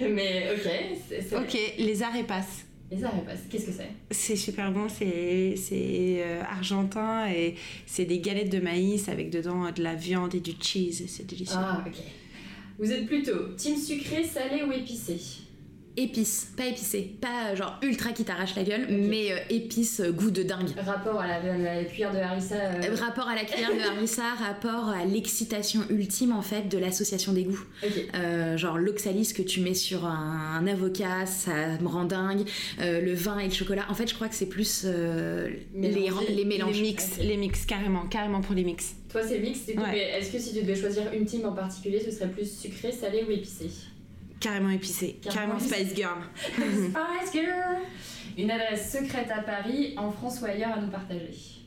mais 0.10 0.48
ok. 0.54 1.38
Ok, 1.40 1.58
les 1.78 2.02
arepas. 2.02 2.44
Les 2.90 3.04
arepas, 3.04 3.32
qu'est-ce 3.48 3.66
que 3.66 3.72
c'est? 3.72 3.90
C'est 4.10 4.36
super 4.36 4.70
bon, 4.70 4.86
c'est 4.88 5.56
euh, 5.70 6.42
argentin 6.42 7.26
et 7.30 7.54
c'est 7.86 8.04
des 8.04 8.18
galettes 8.18 8.50
de 8.50 8.60
maïs 8.60 9.08
avec 9.08 9.30
dedans 9.30 9.70
de 9.70 9.82
la 9.82 9.94
viande 9.94 10.34
et 10.34 10.40
du 10.40 10.52
cheese, 10.60 11.04
c'est 11.06 11.26
délicieux. 11.26 11.56
Ah, 11.58 11.82
ok. 11.86 11.94
Vous 12.78 12.90
êtes 12.90 13.06
plutôt 13.06 13.54
team 13.56 13.76
sucré, 13.76 14.24
salé 14.24 14.62
ou 14.62 14.72
épicé? 14.72 15.16
Épice, 15.96 16.52
pas 16.56 16.66
épicé, 16.66 17.14
pas 17.20 17.54
genre 17.54 17.78
ultra 17.82 18.12
qui 18.12 18.24
t'arrache 18.24 18.56
la 18.56 18.64
gueule, 18.64 18.86
mais 18.88 19.32
euh, 19.32 19.36
épice, 19.50 20.00
euh, 20.00 20.10
goût 20.10 20.30
de 20.30 20.42
dingue. 20.42 20.70
Rapport 20.84 21.20
à 21.20 21.26
la, 21.26 21.84
cuillère 21.84 22.12
de 22.12 22.18
harissa. 22.18 22.54
Euh. 22.54 22.94
Rapport 22.94 23.28
à 23.28 23.34
la 23.34 23.44
cuillère 23.44 23.74
de 23.74 23.80
harissa, 23.80 24.22
rapport 24.38 24.88
à 24.88 25.04
l'excitation 25.04 25.82
ultime 25.90 26.32
en 26.32 26.42
fait 26.42 26.68
de 26.68 26.78
l'association 26.78 27.32
des 27.32 27.44
goûts. 27.44 27.64
genre 28.56 28.78
l'oxalis 28.78 29.32
que 29.34 29.42
tu 29.42 29.60
mets 29.60 29.74
sur 29.74 30.06
un, 30.06 30.66
avocat, 30.66 31.26
ça 31.26 31.52
me 31.80 31.88
rend 31.88 32.04
dingue. 32.04 32.44
le 32.78 33.14
vin 33.14 33.38
et 33.38 33.48
le 33.48 33.54
chocolat, 33.54 33.84
en 33.88 33.94
fait 33.94 34.08
je 34.08 34.14
crois 34.14 34.28
que 34.28 34.34
c'est 34.34 34.48
plus 34.48 34.84
les, 34.84 35.90
les, 35.90 36.44
mélanges. 36.44 36.76
Les 36.76 36.82
mix, 36.82 37.18
les 37.18 37.36
mix, 37.36 37.66
carrément, 37.66 38.06
carrément 38.06 38.40
pour 38.40 38.54
les 38.54 38.64
mix. 38.64 38.94
Toi 39.10 39.20
c'est 39.22 39.40
mix, 39.40 39.60
est-ce 39.68 40.32
que 40.32 40.38
si 40.38 40.54
tu 40.54 40.62
devais 40.62 40.76
choisir 40.76 41.12
une 41.12 41.26
team 41.26 41.44
en 41.44 41.52
particulier, 41.52 42.00
ce 42.00 42.10
serait 42.10 42.30
plus 42.30 42.50
sucré, 42.50 42.92
salé 42.92 43.24
ou 43.28 43.30
épicé? 43.30 43.68
Carrément 44.42 44.70
épicé. 44.70 45.20
Carrément, 45.22 45.58
Spice 45.60 45.94
Girl. 45.94 46.18
Spice 46.42 47.32
Girl 47.32 47.78
Une 48.36 48.50
adresse 48.50 48.92
secrète 48.92 49.30
à 49.30 49.40
Paris, 49.42 49.94
en 49.96 50.10
France 50.10 50.40
ou 50.42 50.46
ailleurs 50.46 50.72
à 50.72 50.80
nous 50.80 50.90
partager. 50.90 51.61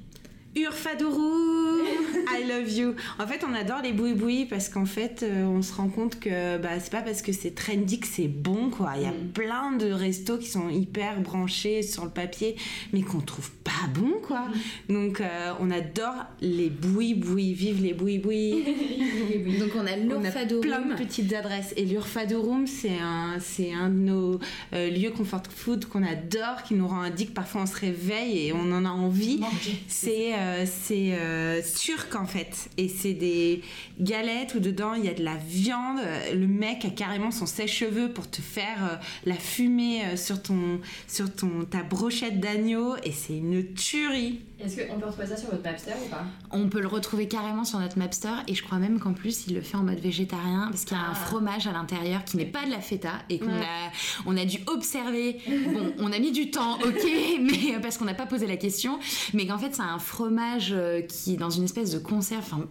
Urfadourou 0.55 1.83
I 2.27 2.43
love 2.47 2.71
you 2.71 2.95
En 3.19 3.27
fait, 3.27 3.43
on 3.47 3.53
adore 3.53 3.81
les 3.83 3.91
boui-boui 3.91 4.45
parce 4.45 4.69
qu'en 4.69 4.85
fait, 4.85 5.23
euh, 5.23 5.45
on 5.45 5.61
se 5.61 5.73
rend 5.73 5.89
compte 5.89 6.19
que 6.19 6.57
bah, 6.57 6.79
c'est 6.79 6.91
pas 6.91 7.01
parce 7.01 7.21
que 7.21 7.31
c'est 7.31 7.51
trendy 7.51 7.99
que 7.99 8.07
c'est 8.07 8.27
bon, 8.27 8.69
quoi. 8.69 8.93
Il 8.95 9.03
y 9.03 9.05
a 9.05 9.11
mm. 9.11 9.31
plein 9.33 9.71
de 9.73 9.91
restos 9.91 10.37
qui 10.37 10.47
sont 10.47 10.69
hyper 10.69 11.19
branchés 11.19 11.81
sur 11.81 12.05
le 12.05 12.11
papier, 12.11 12.55
mais 12.93 13.01
qu'on 13.01 13.19
trouve 13.19 13.51
pas 13.63 13.71
bon, 13.93 14.13
quoi. 14.25 14.47
Mm. 14.89 14.93
Donc, 14.93 15.21
euh, 15.21 15.53
on 15.59 15.71
adore 15.71 16.25
les 16.41 16.69
boui-boui. 16.69 17.53
Vive 17.53 17.83
les 17.83 17.93
boui-boui 17.93 18.63
Donc, 19.59 19.71
on 19.75 19.85
a 19.85 19.95
l'Urfadorum. 19.95 20.61
plein 20.61 20.81
de 20.81 20.95
petites 20.95 21.33
adresses. 21.33 21.73
Et 21.77 21.85
l'Urfadorum, 21.85 22.65
c'est 22.67 22.97
un, 22.99 23.37
c'est 23.39 23.73
un 23.73 23.89
de 23.89 23.95
nos 23.95 24.39
euh, 24.73 24.89
lieux 24.89 25.11
comfort 25.11 25.43
food 25.49 25.85
qu'on 25.85 26.03
adore, 26.03 26.63
qui 26.63 26.75
nous 26.75 26.87
rend 26.87 27.01
addict. 27.01 27.33
Parfois, 27.33 27.61
on 27.61 27.65
se 27.65 27.79
réveille 27.79 28.47
et 28.47 28.53
on 28.53 28.71
en 28.71 28.85
a 28.85 28.89
envie. 28.89 29.41
C'est 29.87 30.33
euh, 30.45 30.65
c'est 30.65 31.17
euh, 31.19 31.61
turc 31.79 32.15
en 32.15 32.25
fait. 32.25 32.69
Et 32.77 32.87
c'est 32.87 33.13
des 33.13 33.61
galettes 33.99 34.55
où 34.55 34.59
dedans 34.59 34.93
il 34.93 35.05
y 35.05 35.09
a 35.09 35.13
de 35.13 35.23
la 35.23 35.35
viande. 35.35 35.99
Le 36.33 36.47
mec 36.47 36.85
a 36.85 36.89
carrément 36.89 37.31
son 37.31 37.45
sèche-cheveux 37.45 38.11
pour 38.11 38.29
te 38.29 38.41
faire 38.41 38.99
la 39.25 39.35
fumée 39.35 40.15
sur, 40.15 40.41
ton, 40.41 40.79
sur 41.07 41.33
ton, 41.33 41.65
ta 41.65 41.83
brochette 41.83 42.39
d'agneau. 42.39 42.95
Et 43.03 43.11
c'est 43.11 43.37
une 43.37 43.73
tuerie. 43.73 44.41
Est-ce 44.65 44.81
qu'on 44.87 44.99
peut 44.99 45.05
retrouver 45.05 45.27
ça 45.27 45.37
sur 45.37 45.49
votre 45.51 45.63
Mapster 45.63 45.91
ou 46.05 46.09
pas 46.09 46.23
On 46.51 46.67
peut 46.69 46.81
le 46.81 46.87
retrouver 46.87 47.27
carrément 47.27 47.63
sur 47.63 47.79
notre 47.79 47.97
Mapster. 47.99 48.33
Et 48.47 48.55
je 48.55 48.63
crois 48.63 48.79
même 48.79 48.99
qu'en 48.99 49.13
plus, 49.13 49.45
il 49.47 49.53
le 49.55 49.61
fait 49.61 49.77
en 49.77 49.83
mode 49.83 49.99
végétarien 49.99 50.67
parce 50.71 50.85
qu'il 50.85 50.97
y 50.97 50.99
a 50.99 51.03
un 51.03 51.11
Ah. 51.11 51.15
fromage 51.15 51.67
à 51.67 51.71
l'intérieur 51.71 52.23
qui 52.25 52.37
n'est 52.37 52.45
pas 52.45 52.65
de 52.65 52.71
la 52.71 52.81
feta 52.81 53.13
et 53.29 53.39
qu'on 53.39 53.49
a, 53.53 53.91
on 54.25 54.35
a 54.37 54.45
dû 54.45 54.57
observer. 54.67 55.37
Bon, 55.73 55.93
on 55.99 56.11
a 56.11 56.19
mis 56.19 56.31
du 56.31 56.49
temps, 56.51 56.75
ok, 56.85 57.07
mais 57.41 57.79
parce 57.81 57.97
qu'on 57.97 58.05
n'a 58.05 58.13
pas 58.15 58.25
posé 58.25 58.47
la 58.47 58.57
question. 58.57 58.99
Mais 59.33 59.45
qu'en 59.45 59.57
fait, 59.59 59.75
c'est 59.75 59.81
un 59.81 59.99
fromage 59.99 60.69
euh, 60.71 61.01
qui 61.01 61.33
est 61.33 61.37
dans 61.37 61.49
une 61.51 61.63
espèce 61.65 61.91
de 61.91 61.99
conserve. 61.99 62.41
Enfin, 62.43 62.65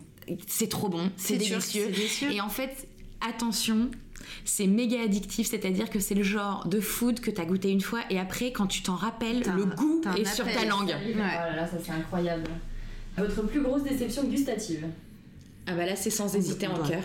c'est 0.47 0.69
trop 0.69 0.89
bon, 0.89 1.11
c'est 1.17 1.39
turc, 1.39 1.51
délicieux. 1.61 1.85
c'est 1.87 1.93
délicieux. 1.93 2.31
Et 2.33 2.41
en 2.41 2.49
fait, 2.49 2.89
attention. 3.27 3.91
C'est 4.45 4.67
méga 4.67 5.01
addictif, 5.03 5.49
c'est-à-dire 5.49 5.91
que 5.91 6.01
c'est 6.01 6.15
le 6.15 6.23
genre 6.23 6.67
de 6.69 6.81
food 6.81 7.21
que 7.21 7.31
tu 7.31 7.41
as 7.41 7.45
goûté 7.45 7.71
une 7.71 7.81
fois 7.81 8.01
et 8.11 8.19
après, 8.19 8.53
quand 8.53 8.67
tu 8.67 8.83
t'en 8.83 8.95
rappelles, 8.97 9.43
T'as 9.43 9.55
le 9.55 9.63
un- 9.63 9.67
goût 9.67 10.01
t'as 10.03 10.15
est 10.17 10.25
sur 10.25 10.45
ta 10.45 10.65
langue. 10.65 10.95
Oh 10.95 11.19
là 11.19 11.57
là, 11.57 11.67
ça 11.67 11.77
c'est 11.85 11.93
incroyable. 11.93 12.45
Votre 13.17 13.43
plus 13.47 13.61
grosse 13.63 13.83
déception 13.85 14.25
gustative 14.25 14.85
Ah 15.67 15.75
bah 15.75 15.87
là, 15.87 15.95
c'est 15.97 16.11
sans 16.11 16.35
hésiter 16.37 16.67
en 16.67 16.83
Ouais. 16.83 16.89
cœur. 16.91 17.03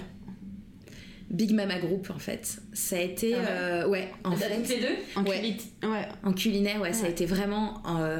Big 1.30 1.54
Mama 1.54 1.78
Group, 1.78 2.10
en 2.14 2.18
fait. 2.18 2.58
Ça 2.74 2.96
a 2.98 3.02
été... 3.02 3.36
Ah 3.36 3.38
ouais 3.40 3.46
euh, 3.50 3.88
ouais, 3.88 4.12
en 4.24 4.32
Toutes 4.32 4.40
fait... 4.40 4.76
les 4.76 4.82
deux 4.82 4.96
En 5.16 5.24
Ouais. 5.24 5.56
ouais. 5.84 6.08
En 6.24 6.34
culinaire, 6.34 6.82
ouais, 6.82 6.92
ça 6.94 7.02
a 7.02 7.04
Ouais. 7.04 7.12
été 7.12 7.26
vraiment... 7.28 7.84
euh, 7.88 8.20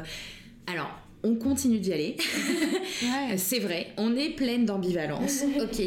Alors, 0.68 0.90
on 1.24 1.34
continue 1.34 1.80
d'y 1.80 1.92
aller. 1.92 2.16
Ouais. 3.02 3.36
C'est 3.38 3.58
vrai, 3.60 3.88
on 3.96 4.14
est 4.14 4.30
pleine 4.30 4.66
d'ambivalence, 4.66 5.42
ok. 5.60 5.82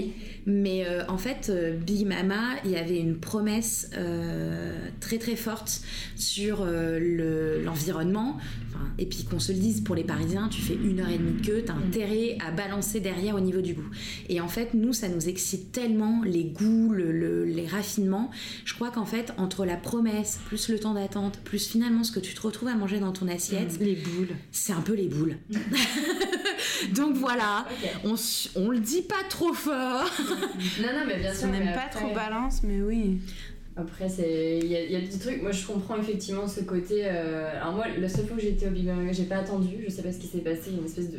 Mais 0.46 0.86
euh, 0.86 1.04
en 1.08 1.18
fait, 1.18 1.48
euh, 1.50 1.78
Big 1.78 2.06
Mama, 2.06 2.42
il 2.66 2.72
y 2.72 2.76
avait 2.76 3.00
une 3.00 3.18
promesse 3.18 3.90
euh, 3.96 4.74
très 5.00 5.18
très 5.18 5.36
forte 5.36 5.82
sur 6.16 6.62
euh, 6.62 7.00
le- 7.00 7.64
l'environnement. 7.64 8.38
Enfin, 8.70 8.86
et 8.98 9.06
puis 9.06 9.24
qu'on 9.24 9.40
se 9.40 9.52
le 9.54 9.60
dise, 9.60 9.82
pour 9.82 9.96
les 9.96 10.04
Parisiens, 10.04 10.50
tu 10.50 10.60
fais 10.62 10.74
une 10.76 11.00
heure 11.00 11.10
et 11.10 11.18
demie 11.18 11.40
de 11.42 11.46
queue, 11.46 11.64
t'as 11.66 11.74
intérêt 11.74 12.38
à 12.46 12.52
balancer 12.52 13.00
derrière 13.00 13.36
au 13.36 13.40
niveau 13.40 13.62
du 13.62 13.74
goût. 13.74 13.90
Et 14.30 14.42
en 14.42 14.48
fait, 14.48 14.74
nous, 14.74 14.92
ça 14.94 15.08
nous 15.08 15.30
excite 15.30 15.72
tellement 15.72 16.22
les 16.26 16.44
goûts, 16.46 16.90
le- 16.92 17.12
le- 17.12 17.46
les 17.46 17.66
raffinements. 17.68 18.30
Je 18.66 18.74
crois 18.74 18.92
qu'en 18.92 19.06
fait, 19.06 19.34
entre 19.38 19.66
la 19.66 19.78
promesse, 19.78 20.40
plus 20.48 20.68
le 20.70 20.80
temps 20.80 20.94
d'attente, 20.94 21.40
plus 21.44 21.68
finalement 21.68 22.04
ce 22.04 22.12
que 22.12 22.20
tu 22.20 22.34
te 22.34 22.42
retrouves 22.42 22.70
à 22.70 22.76
manger 22.76 23.00
dans 23.00 23.12
ton 23.14 23.28
assiette, 23.28 23.78
Les 23.80 23.96
boules. 23.96 24.30
c'est 24.52 24.74
un 24.74 24.82
peu 24.82 24.94
les 24.94 25.08
boules. 25.08 25.38
Donc 26.96 27.16
voilà, 27.16 27.66
on, 28.04 28.16
on 28.56 28.70
le 28.70 28.80
dit 28.80 29.02
pas 29.02 29.24
trop 29.30 29.54
fort. 29.54 30.06
Non, 30.82 30.88
non, 30.94 31.04
mais 31.08 31.18
bien 31.18 31.34
sûr. 31.34 31.48
On 31.48 31.52
n'aime 31.52 31.74
pas 31.74 31.82
après- 31.88 32.00
trop 32.00 32.14
balance, 32.14 32.62
mais 32.64 32.82
oui. 32.82 33.18
Après, 33.76 34.08
c'est 34.08 34.60
il 34.62 34.68
y, 34.72 34.76
a- 34.76 34.84
il 34.84 34.92
y 34.92 34.96
a 34.96 35.02
des 35.02 35.18
trucs. 35.20 35.42
Moi, 35.42 35.52
je 35.52 35.66
comprends 35.66 35.98
effectivement 35.98 36.48
ce 36.48 36.62
côté. 36.62 37.02
euh, 37.06 37.50
Alors 37.60 37.74
moi, 37.74 37.86
la 38.00 38.08
seule 38.10 38.28
fois 38.28 38.38
que 38.38 38.44
j'étais 38.44 38.68
au 38.68 38.72
Big 38.72 38.86
Bang, 38.86 39.10
j'ai 39.12 39.24
pas 39.24 39.38
attendu. 39.38 39.78
Je 39.84 39.90
sais 39.92 40.04
pas 40.04 40.12
ce 40.12 40.20
qui 40.20 40.28
s'est 40.28 40.40
passé. 40.42 40.70
Une 40.78 40.86
espèce 40.86 41.10
de 41.12 41.18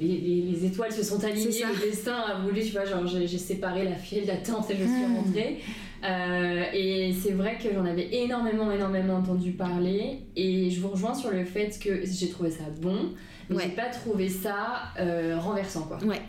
les, 0.00 0.08
les- 0.08 0.42
les 0.52 0.64
étoiles 0.64 0.90
se 0.92 1.02
sont 1.02 1.22
alignées. 1.22 1.50
Le 1.64 1.90
destin 1.90 2.14
a 2.16 2.40
voulu. 2.40 2.62
Tu 2.62 2.70
vois, 2.72 2.86
genre 2.86 3.06
j'ai 3.06 3.26
j'ai 3.26 3.36
séparé 3.38 3.84
la 3.84 3.96
file 3.96 4.24
d'attente 4.24 4.70
et 4.70 4.74
je 4.76 4.82
suis 4.84 5.04
Hmm. 5.06 5.16
rentrée. 5.16 5.58
Euh, 6.04 6.64
et 6.72 7.12
c'est 7.12 7.32
vrai 7.32 7.58
que 7.62 7.68
j'en 7.72 7.84
avais 7.84 8.08
énormément, 8.12 8.72
énormément 8.72 9.16
entendu 9.16 9.52
parler. 9.52 10.20
Et 10.34 10.70
je 10.70 10.80
vous 10.80 10.88
rejoins 10.88 11.14
sur 11.14 11.30
le 11.30 11.44
fait 11.44 11.78
que 11.78 12.00
j'ai 12.06 12.28
trouvé 12.30 12.50
ça 12.50 12.64
bon, 12.80 13.12
mais 13.50 13.56
Ouais. 13.56 13.62
j'ai 13.64 13.70
pas 13.76 13.86
trouvé 13.90 14.28
ça 14.28 14.82
euh, 14.98 15.36
renversant, 15.38 15.82
quoi. 15.82 15.98
Ouais. 16.04 16.20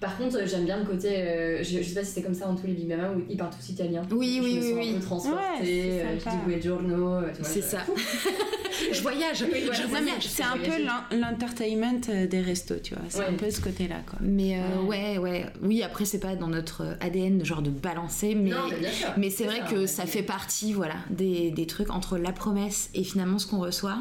Par 0.00 0.16
contre, 0.18 0.36
euh, 0.36 0.46
j'aime 0.46 0.64
bien 0.64 0.78
le 0.78 0.84
côté. 0.84 1.08
euh, 1.16 1.58
je, 1.62 1.78
je 1.78 1.82
sais 1.84 1.94
pas 1.94 2.02
si 2.04 2.10
c'est 2.12 2.22
comme 2.22 2.34
ça 2.34 2.46
dans 2.46 2.56
tous 2.56 2.66
les 2.66 2.72
Big 2.72 2.88
Mama 2.88 3.12
où 3.12 3.22
ils 3.30 3.36
parlent 3.36 3.52
tous 3.56 3.68
italien. 3.68 4.02
Oui, 4.10 4.38
je 4.38 4.42
oui, 4.42 4.54
me 4.56 4.60
oui, 4.60 4.68
sens 4.70 4.78
oui. 4.78 4.90
un 4.90 4.94
peu 4.98 5.04
transportée. 5.04 5.38
Ouais, 5.38 5.64
c'est 5.64 5.90
euh, 6.02 6.18
je 6.18 6.30
dis 6.30 6.36
buongiorno, 6.44 7.20
C'est 7.42 7.60
je- 7.60 7.66
ça. 7.66 7.78
je 8.92 9.00
voyage, 9.00 9.42
Oui, 9.42 9.60
voilà, 9.64 9.72
je 9.74 9.82
c'est 9.82 9.88
voyage. 9.88 10.28
un 10.40 10.58
peu 10.58 10.84
l'en- 10.84 11.20
l'entertainment 11.20 12.00
des 12.28 12.40
restos, 12.40 12.80
tu 12.82 12.94
vois. 12.94 13.04
C'est 13.08 13.20
Ouais. 13.20 13.26
un 13.28 13.34
peu 13.34 13.48
ce 13.48 13.60
côté-là, 13.60 14.00
quoi. 14.08 14.18
Mais 14.22 14.58
euh, 14.58 14.82
ouais, 14.82 15.18
ouais. 15.18 15.46
Oui, 15.62 15.84
après, 15.84 16.04
c'est 16.04 16.18
pas 16.18 16.34
dans 16.34 16.48
notre 16.48 16.96
ADN, 17.00 17.44
genre 17.44 17.62
de 17.62 17.70
balancer, 17.70 18.34
mais. 18.34 18.50
Non, 18.50 18.56
mais 18.70 18.78
bien 18.80 18.90
sûr. 18.90 19.08
Mais 19.18 19.30
c'est 19.30 19.44
vrai 19.44 19.60
que 19.70 19.82
ouais. 19.82 19.86
ça 19.86 20.06
fait 20.06 20.22
partie, 20.24 20.72
voilà, 20.72 20.96
des, 21.10 21.52
des 21.52 21.66
trucs 21.68 21.90
entre 21.90 22.18
la 22.18 22.32
promesse 22.32 22.90
et 22.94 23.04
finalement 23.04 23.38
ce 23.38 23.46
qu'on 23.46 23.60
reçoit. 23.60 23.98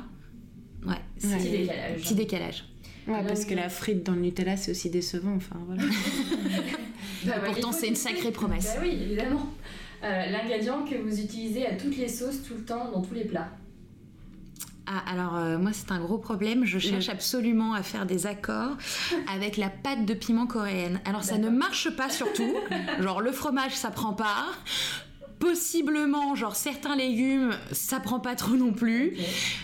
Ouais, 0.85 0.95
c'est 1.17 1.27
Ouais. 1.27 1.37
Petit 1.37 1.49
décalage. 1.51 2.01
petit 2.01 2.15
décalage. 2.15 2.63
Ouais, 3.07 3.15
Ah, 3.19 3.23
parce 3.27 3.45
que 3.45 3.53
la 3.55 3.69
frite 3.69 4.03
dans 4.03 4.13
le 4.13 4.21
Nutella, 4.21 4.57
c'est 4.57 4.71
aussi 4.71 4.89
décevant. 4.89 5.35
Enfin, 5.35 5.57
voilà. 5.65 5.83
Bah, 7.25 7.33
pourtant, 7.45 7.71
c'est 7.71 7.87
une 7.87 7.95
sacrée 7.95 8.31
promesse. 8.31 8.73
Bah 8.75 8.81
oui, 8.83 8.97
évidemment. 9.03 9.47
Euh, 10.03 10.25
L'ingrédient 10.31 10.83
que 10.83 10.95
vous 10.95 11.19
utilisez 11.19 11.67
à 11.67 11.75
toutes 11.75 11.95
les 11.97 12.07
sauces, 12.07 12.41
tout 12.47 12.55
le 12.55 12.63
temps, 12.65 12.89
dans 12.91 13.01
tous 13.01 13.13
les 13.13 13.25
plats. 13.25 13.49
Ah, 14.87 15.03
alors 15.07 15.35
euh, 15.37 15.59
moi, 15.59 15.69
c'est 15.73 15.91
un 15.91 15.99
gros 15.99 16.17
problème. 16.17 16.65
Je 16.65 16.79
cherche 16.79 17.09
absolument 17.09 17.73
à 17.75 17.83
faire 17.83 18.07
des 18.07 18.25
accords 18.25 18.75
avec 19.33 19.57
la 19.57 19.69
pâte 19.69 20.05
de 20.05 20.13
piment 20.15 20.47
coréenne. 20.47 20.99
Alors, 21.05 21.23
ça 21.23 21.37
ne 21.37 21.49
marche 21.49 21.95
pas 21.95 22.09
surtout. 22.09 22.55
Genre, 22.99 23.21
le 23.21 23.31
fromage, 23.31 23.73
ça 23.75 23.91
prend 23.91 24.13
pas. 24.13 24.47
Possiblement, 25.41 26.35
genre 26.35 26.55
certains 26.55 26.95
légumes, 26.95 27.51
ça 27.72 27.99
prend 27.99 28.19
pas 28.19 28.35
trop 28.35 28.55
non 28.55 28.72
plus. 28.72 29.18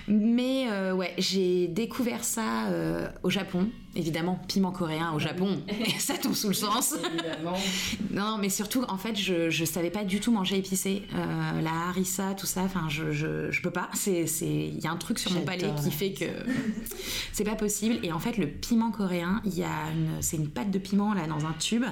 Mais 0.08 0.66
euh, 0.70 0.92
ouais, 0.94 1.14
j'ai 1.20 1.68
découvert 1.68 2.24
ça 2.24 2.66
euh, 2.70 3.08
au 3.22 3.30
Japon. 3.30 3.70
Évidemment, 3.98 4.40
piment 4.48 4.72
coréen 4.72 5.12
au 5.14 5.20
Japon, 5.20 5.60
ça 6.00 6.14
tombe 6.20 6.36
sous 6.36 6.50
le 6.50 6.54
sens. 6.54 6.94
Évidemment. 6.94 7.58
Non, 8.12 8.38
mais 8.40 8.50
surtout, 8.50 8.84
en 8.88 8.98
fait, 8.98 9.16
je, 9.16 9.50
je 9.50 9.66
savais 9.66 9.90
pas 9.90 10.04
du 10.04 10.20
tout 10.20 10.32
manger 10.32 10.58
épicé. 10.58 11.04
Euh, 11.14 11.62
la 11.62 11.90
harissa, 11.90 12.34
tout 12.36 12.46
ça, 12.46 12.62
enfin, 12.62 12.88
je, 12.90 13.12
je, 13.12 13.52
je 13.52 13.62
peux 13.62 13.72
pas. 13.72 13.90
C'est, 13.94 14.28
c'est, 14.28 14.46
il 14.46 14.80
y 14.80 14.88
a 14.88 14.92
un 14.92 14.98
truc 14.98 15.20
sur 15.20 15.32
mon 15.34 15.42
palais 15.42 15.70
qui 15.84 15.92
fait 15.92 16.14
que 16.14 16.26
c'est 17.34 17.44
pas 17.44 17.56
possible. 17.56 18.00
Et 18.04 18.12
en 18.12 18.20
fait, 18.20 18.38
le 18.38 18.48
piment 18.48 18.92
coréen, 18.92 19.42
il 19.46 19.58
y 19.58 19.64
a 19.64 19.92
une, 19.92 20.22
c'est 20.22 20.38
une 20.38 20.48
pâte 20.48 20.72
de 20.72 20.80
piment 20.80 21.14
là 21.14 21.28
dans 21.28 21.46
un 21.46 21.54
tube. 21.54 21.86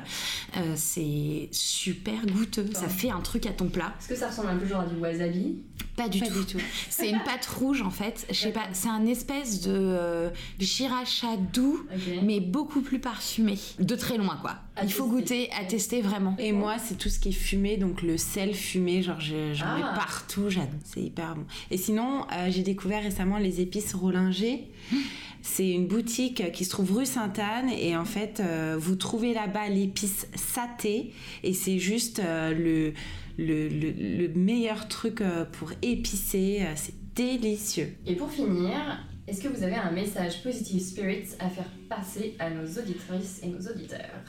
Euh, 0.58 0.74
c'est 0.76 1.50
super 1.52 2.26
goûteux. 2.26 2.70
Ça 2.74 2.88
fait 2.88 3.10
un 3.10 3.22
truc 3.22 3.46
à 3.46 3.52
ton 3.52 3.68
plat. 3.68 3.94
Est-ce 4.00 4.10
que 4.10 4.16
ça 4.16 4.30
ressemble 4.30 4.50
un 4.50 4.58
peu 4.58 4.68
genre 4.68 4.82
à 4.82 4.86
du 4.86 4.96
wasabi? 4.96 5.58
Pas 5.96 6.10
du 6.10 6.20
Pas 6.20 6.28
tout. 6.28 6.58
C'est 6.90 7.10
une 7.10 7.24
pâte 7.24 7.46
rouge 7.46 7.82
en 7.82 7.90
fait. 7.90 8.26
Je 8.30 8.36
sais 8.36 8.52
pas. 8.52 8.68
C'est 8.74 8.90
un 8.90 9.06
espèce 9.06 9.62
de 9.62 9.72
euh, 9.74 10.30
sriracha 10.60 11.38
doux. 11.54 11.86
Mais 12.24 12.40
beaucoup 12.40 12.82
plus 12.82 13.00
parfumé. 13.00 13.58
De 13.80 13.96
très 13.96 14.18
loin, 14.18 14.38
quoi. 14.42 14.56
À 14.76 14.84
Il 14.84 14.92
faut 14.92 15.08
goûter, 15.08 15.50
à 15.60 15.64
tester 15.66 16.02
vraiment. 16.02 16.36
Et 16.38 16.52
moi, 16.52 16.78
c'est 16.78 16.98
tout 16.98 17.10
ce 17.10 17.20
qui 17.20 17.30
est 17.30 17.32
fumé, 17.32 17.78
donc 17.78 18.02
le 18.02 18.18
sel 18.18 18.54
fumé, 18.54 19.02
genre 19.02 19.20
je- 19.20 19.54
j'en 19.54 19.66
Ah. 19.68 19.76
mets 19.78 19.98
partout, 19.98 20.50
j'adore, 20.50 20.80
c'est 20.84 21.02
hyper 21.02 21.36
bon. 21.36 21.46
Et 21.72 21.78
sinon, 21.78 22.26
euh, 22.34 22.50
j'ai 22.50 22.62
découvert 22.64 23.02
récemment 23.04 23.38
les 23.38 23.62
épices 23.62 23.94
Rollinger. 23.94 24.68
C'est 25.42 25.70
une 25.70 25.86
boutique 25.88 26.52
qui 26.54 26.66
se 26.66 26.72
trouve 26.72 26.92
rue 26.98 27.06
Sainte-Anne 27.06 27.70
et 27.70 27.96
en 27.96 28.06
fait, 28.06 28.40
euh, 28.40 28.76
vous 28.80 28.96
trouvez 28.96 29.34
là-bas 29.34 29.70
l'épice 29.70 30.28
saté 30.34 31.14
et 31.44 31.54
c'est 31.54 31.78
juste 31.78 32.20
euh, 32.20 32.52
le, 32.52 32.94
le, 33.38 33.70
le- 33.70 33.92
le 34.28 34.34
meilleur 34.34 34.88
truc 34.88 35.22
euh, 35.22 35.46
pour 35.46 35.72
épicer. 35.84 36.66
C'est 36.76 36.96
délicieux. 37.16 37.94
Et 38.08 38.16
pour 38.16 38.32
finir, 38.32 38.72
est-ce 39.28 39.42
que 39.42 39.48
vous 39.48 39.64
avez 39.64 39.76
un 39.76 39.92
message 39.92 40.44
Positive 40.44 40.82
Spirits 40.82 41.30
à 41.40 41.50
faire 41.50 41.70
passer 41.90 42.36
à 42.38 42.50
nos 42.50 42.66
auditrices 42.66 43.40
et 43.42 43.48
nos 43.48 43.60
auditeurs? 43.60 44.22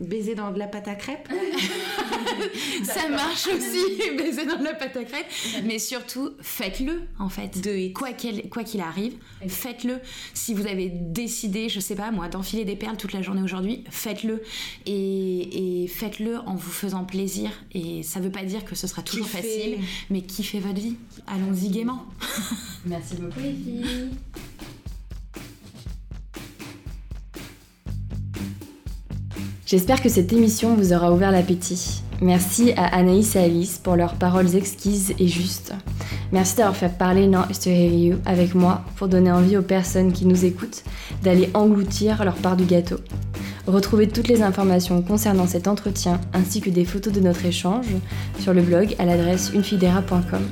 Baiser 0.00 0.34
dans 0.34 0.50
de 0.50 0.58
la 0.58 0.66
pâte 0.66 0.88
à 0.88 0.94
crêpes 0.94 1.28
Ça 2.84 3.08
marche 3.08 3.48
aussi, 3.48 4.10
baiser 4.16 4.46
dans 4.46 4.60
la 4.62 4.72
pâte 4.74 4.96
à 4.96 5.04
crêpes. 5.04 5.26
Mais 5.64 5.78
surtout, 5.78 6.30
faites-le, 6.40 7.02
en 7.18 7.28
fait. 7.28 7.60
De 7.60 7.92
Quoi 7.92 8.12
qu'il 8.12 8.48
quoi 8.48 8.64
qu'il 8.64 8.80
arrive, 8.80 9.14
faites-le. 9.46 9.98
Si 10.34 10.54
vous 10.54 10.66
avez 10.66 10.88
décidé, 10.88 11.68
je 11.68 11.80
sais 11.80 11.94
pas 11.94 12.10
moi, 12.10 12.28
d'enfiler 12.28 12.64
des 12.64 12.76
perles 12.76 12.96
toute 12.96 13.12
la 13.12 13.22
journée 13.22 13.42
aujourd'hui, 13.42 13.84
faites-le. 13.90 14.42
Et, 14.86 15.82
et 15.82 15.86
faites-le 15.86 16.38
en 16.38 16.54
vous 16.54 16.70
faisant 16.70 17.04
plaisir. 17.04 17.50
Et 17.72 18.02
ça 18.02 18.20
veut 18.20 18.30
pas 18.32 18.44
dire 18.44 18.64
que 18.64 18.74
ce 18.74 18.86
sera 18.86 19.02
toujours 19.02 19.26
Kiffez. 19.26 19.42
facile, 19.42 19.78
mais 20.08 20.22
kiffez 20.22 20.60
votre 20.60 20.80
vie. 20.80 20.96
Allons-y 21.26 21.68
gaiement. 21.68 22.06
Merci 22.86 23.16
beaucoup 23.16 23.40
les 23.40 23.52
filles. 23.52 24.10
J'espère 29.70 30.02
que 30.02 30.08
cette 30.08 30.32
émission 30.32 30.74
vous 30.74 30.92
aura 30.92 31.12
ouvert 31.12 31.30
l'appétit. 31.30 32.02
Merci 32.20 32.72
à 32.76 32.86
Anaïs 32.86 33.36
et 33.36 33.38
Alice 33.38 33.78
pour 33.78 33.94
leurs 33.94 34.14
paroles 34.14 34.56
exquises 34.56 35.14
et 35.16 35.28
justes. 35.28 35.74
Merci 36.32 36.56
d'avoir 36.56 36.74
fait 36.74 36.98
parler 36.98 37.28
Nice 37.28 37.60
to 37.60 37.70
Hear 37.70 37.92
You 37.92 38.16
avec 38.26 38.56
moi 38.56 38.82
pour 38.96 39.06
donner 39.06 39.30
envie 39.30 39.56
aux 39.56 39.62
personnes 39.62 40.12
qui 40.12 40.26
nous 40.26 40.44
écoutent 40.44 40.82
d'aller 41.22 41.50
engloutir 41.54 42.24
leur 42.24 42.34
part 42.34 42.56
du 42.56 42.64
gâteau. 42.64 42.96
Retrouvez 43.68 44.08
toutes 44.08 44.26
les 44.26 44.42
informations 44.42 45.02
concernant 45.02 45.46
cet 45.46 45.68
entretien 45.68 46.20
ainsi 46.34 46.60
que 46.60 46.70
des 46.70 46.84
photos 46.84 47.12
de 47.12 47.20
notre 47.20 47.44
échange 47.44 47.86
sur 48.40 48.52
le 48.52 48.62
blog 48.62 48.96
à 48.98 49.04
l'adresse 49.04 49.52
unefidera.com. 49.54 50.42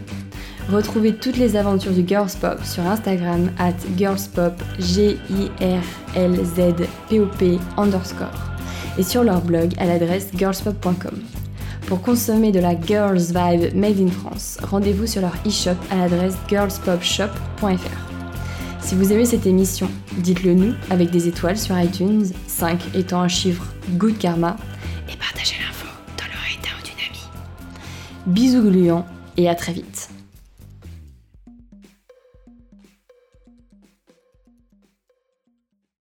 Retrouvez 0.71 1.17
toutes 1.17 1.39
les 1.39 1.57
aventures 1.57 1.93
du 1.93 2.07
Girls 2.07 2.31
Pop 2.41 2.63
sur 2.63 2.87
Instagram 2.87 3.51
at 3.59 3.75
girlspop, 3.97 4.63
g 4.79 5.19
i 5.31 5.51
r 5.61 5.83
l 6.15 6.37
z 6.45 6.87
p 7.09 7.19
o 7.19 7.27
p 7.27 7.59
underscore, 7.77 8.58
et 8.99 9.03
sur 9.03 9.25
leur 9.25 9.41
blog 9.41 9.73
à 9.79 9.87
l'adresse 9.87 10.29
girlspop.com. 10.37 11.19
Pour 11.87 12.03
consommer 12.03 12.53
de 12.53 12.61
la 12.61 12.79
Girls 12.79 13.19
Vibe 13.19 13.75
Made 13.75 14.01
in 14.01 14.09
France, 14.09 14.59
rendez-vous 14.63 15.07
sur 15.07 15.23
leur 15.23 15.35
e-shop 15.47 15.77
à 15.91 15.97
l'adresse 15.97 16.37
girlspopshop.fr. 16.49 18.09
Si 18.81 18.95
vous 18.95 19.13
aimez 19.13 19.25
cette 19.25 19.47
émission, 19.47 19.89
dites-le 20.19 20.55
nous 20.55 20.75
avec 20.91 21.11
des 21.11 21.29
étoiles 21.29 21.59
sur 21.59 21.79
iTunes, 21.79 22.27
5 22.47 22.95
étant 22.95 23.21
un 23.21 23.29
chiffre 23.29 23.65
good 23.93 24.19
karma, 24.19 24.57
et 25.11 25.17
partagez 25.17 25.57
l'info 25.61 25.87
dans 26.19 26.25
l'oreille 26.25 26.59
d'un 26.63 26.79
ou 26.79 26.85
d'une 26.85 27.07
amie. 27.07 27.29
Bisous 28.27 28.63
gluants 28.63 29.07
et 29.37 29.49
à 29.49 29.55
très 29.55 29.73
vite. 29.73 30.11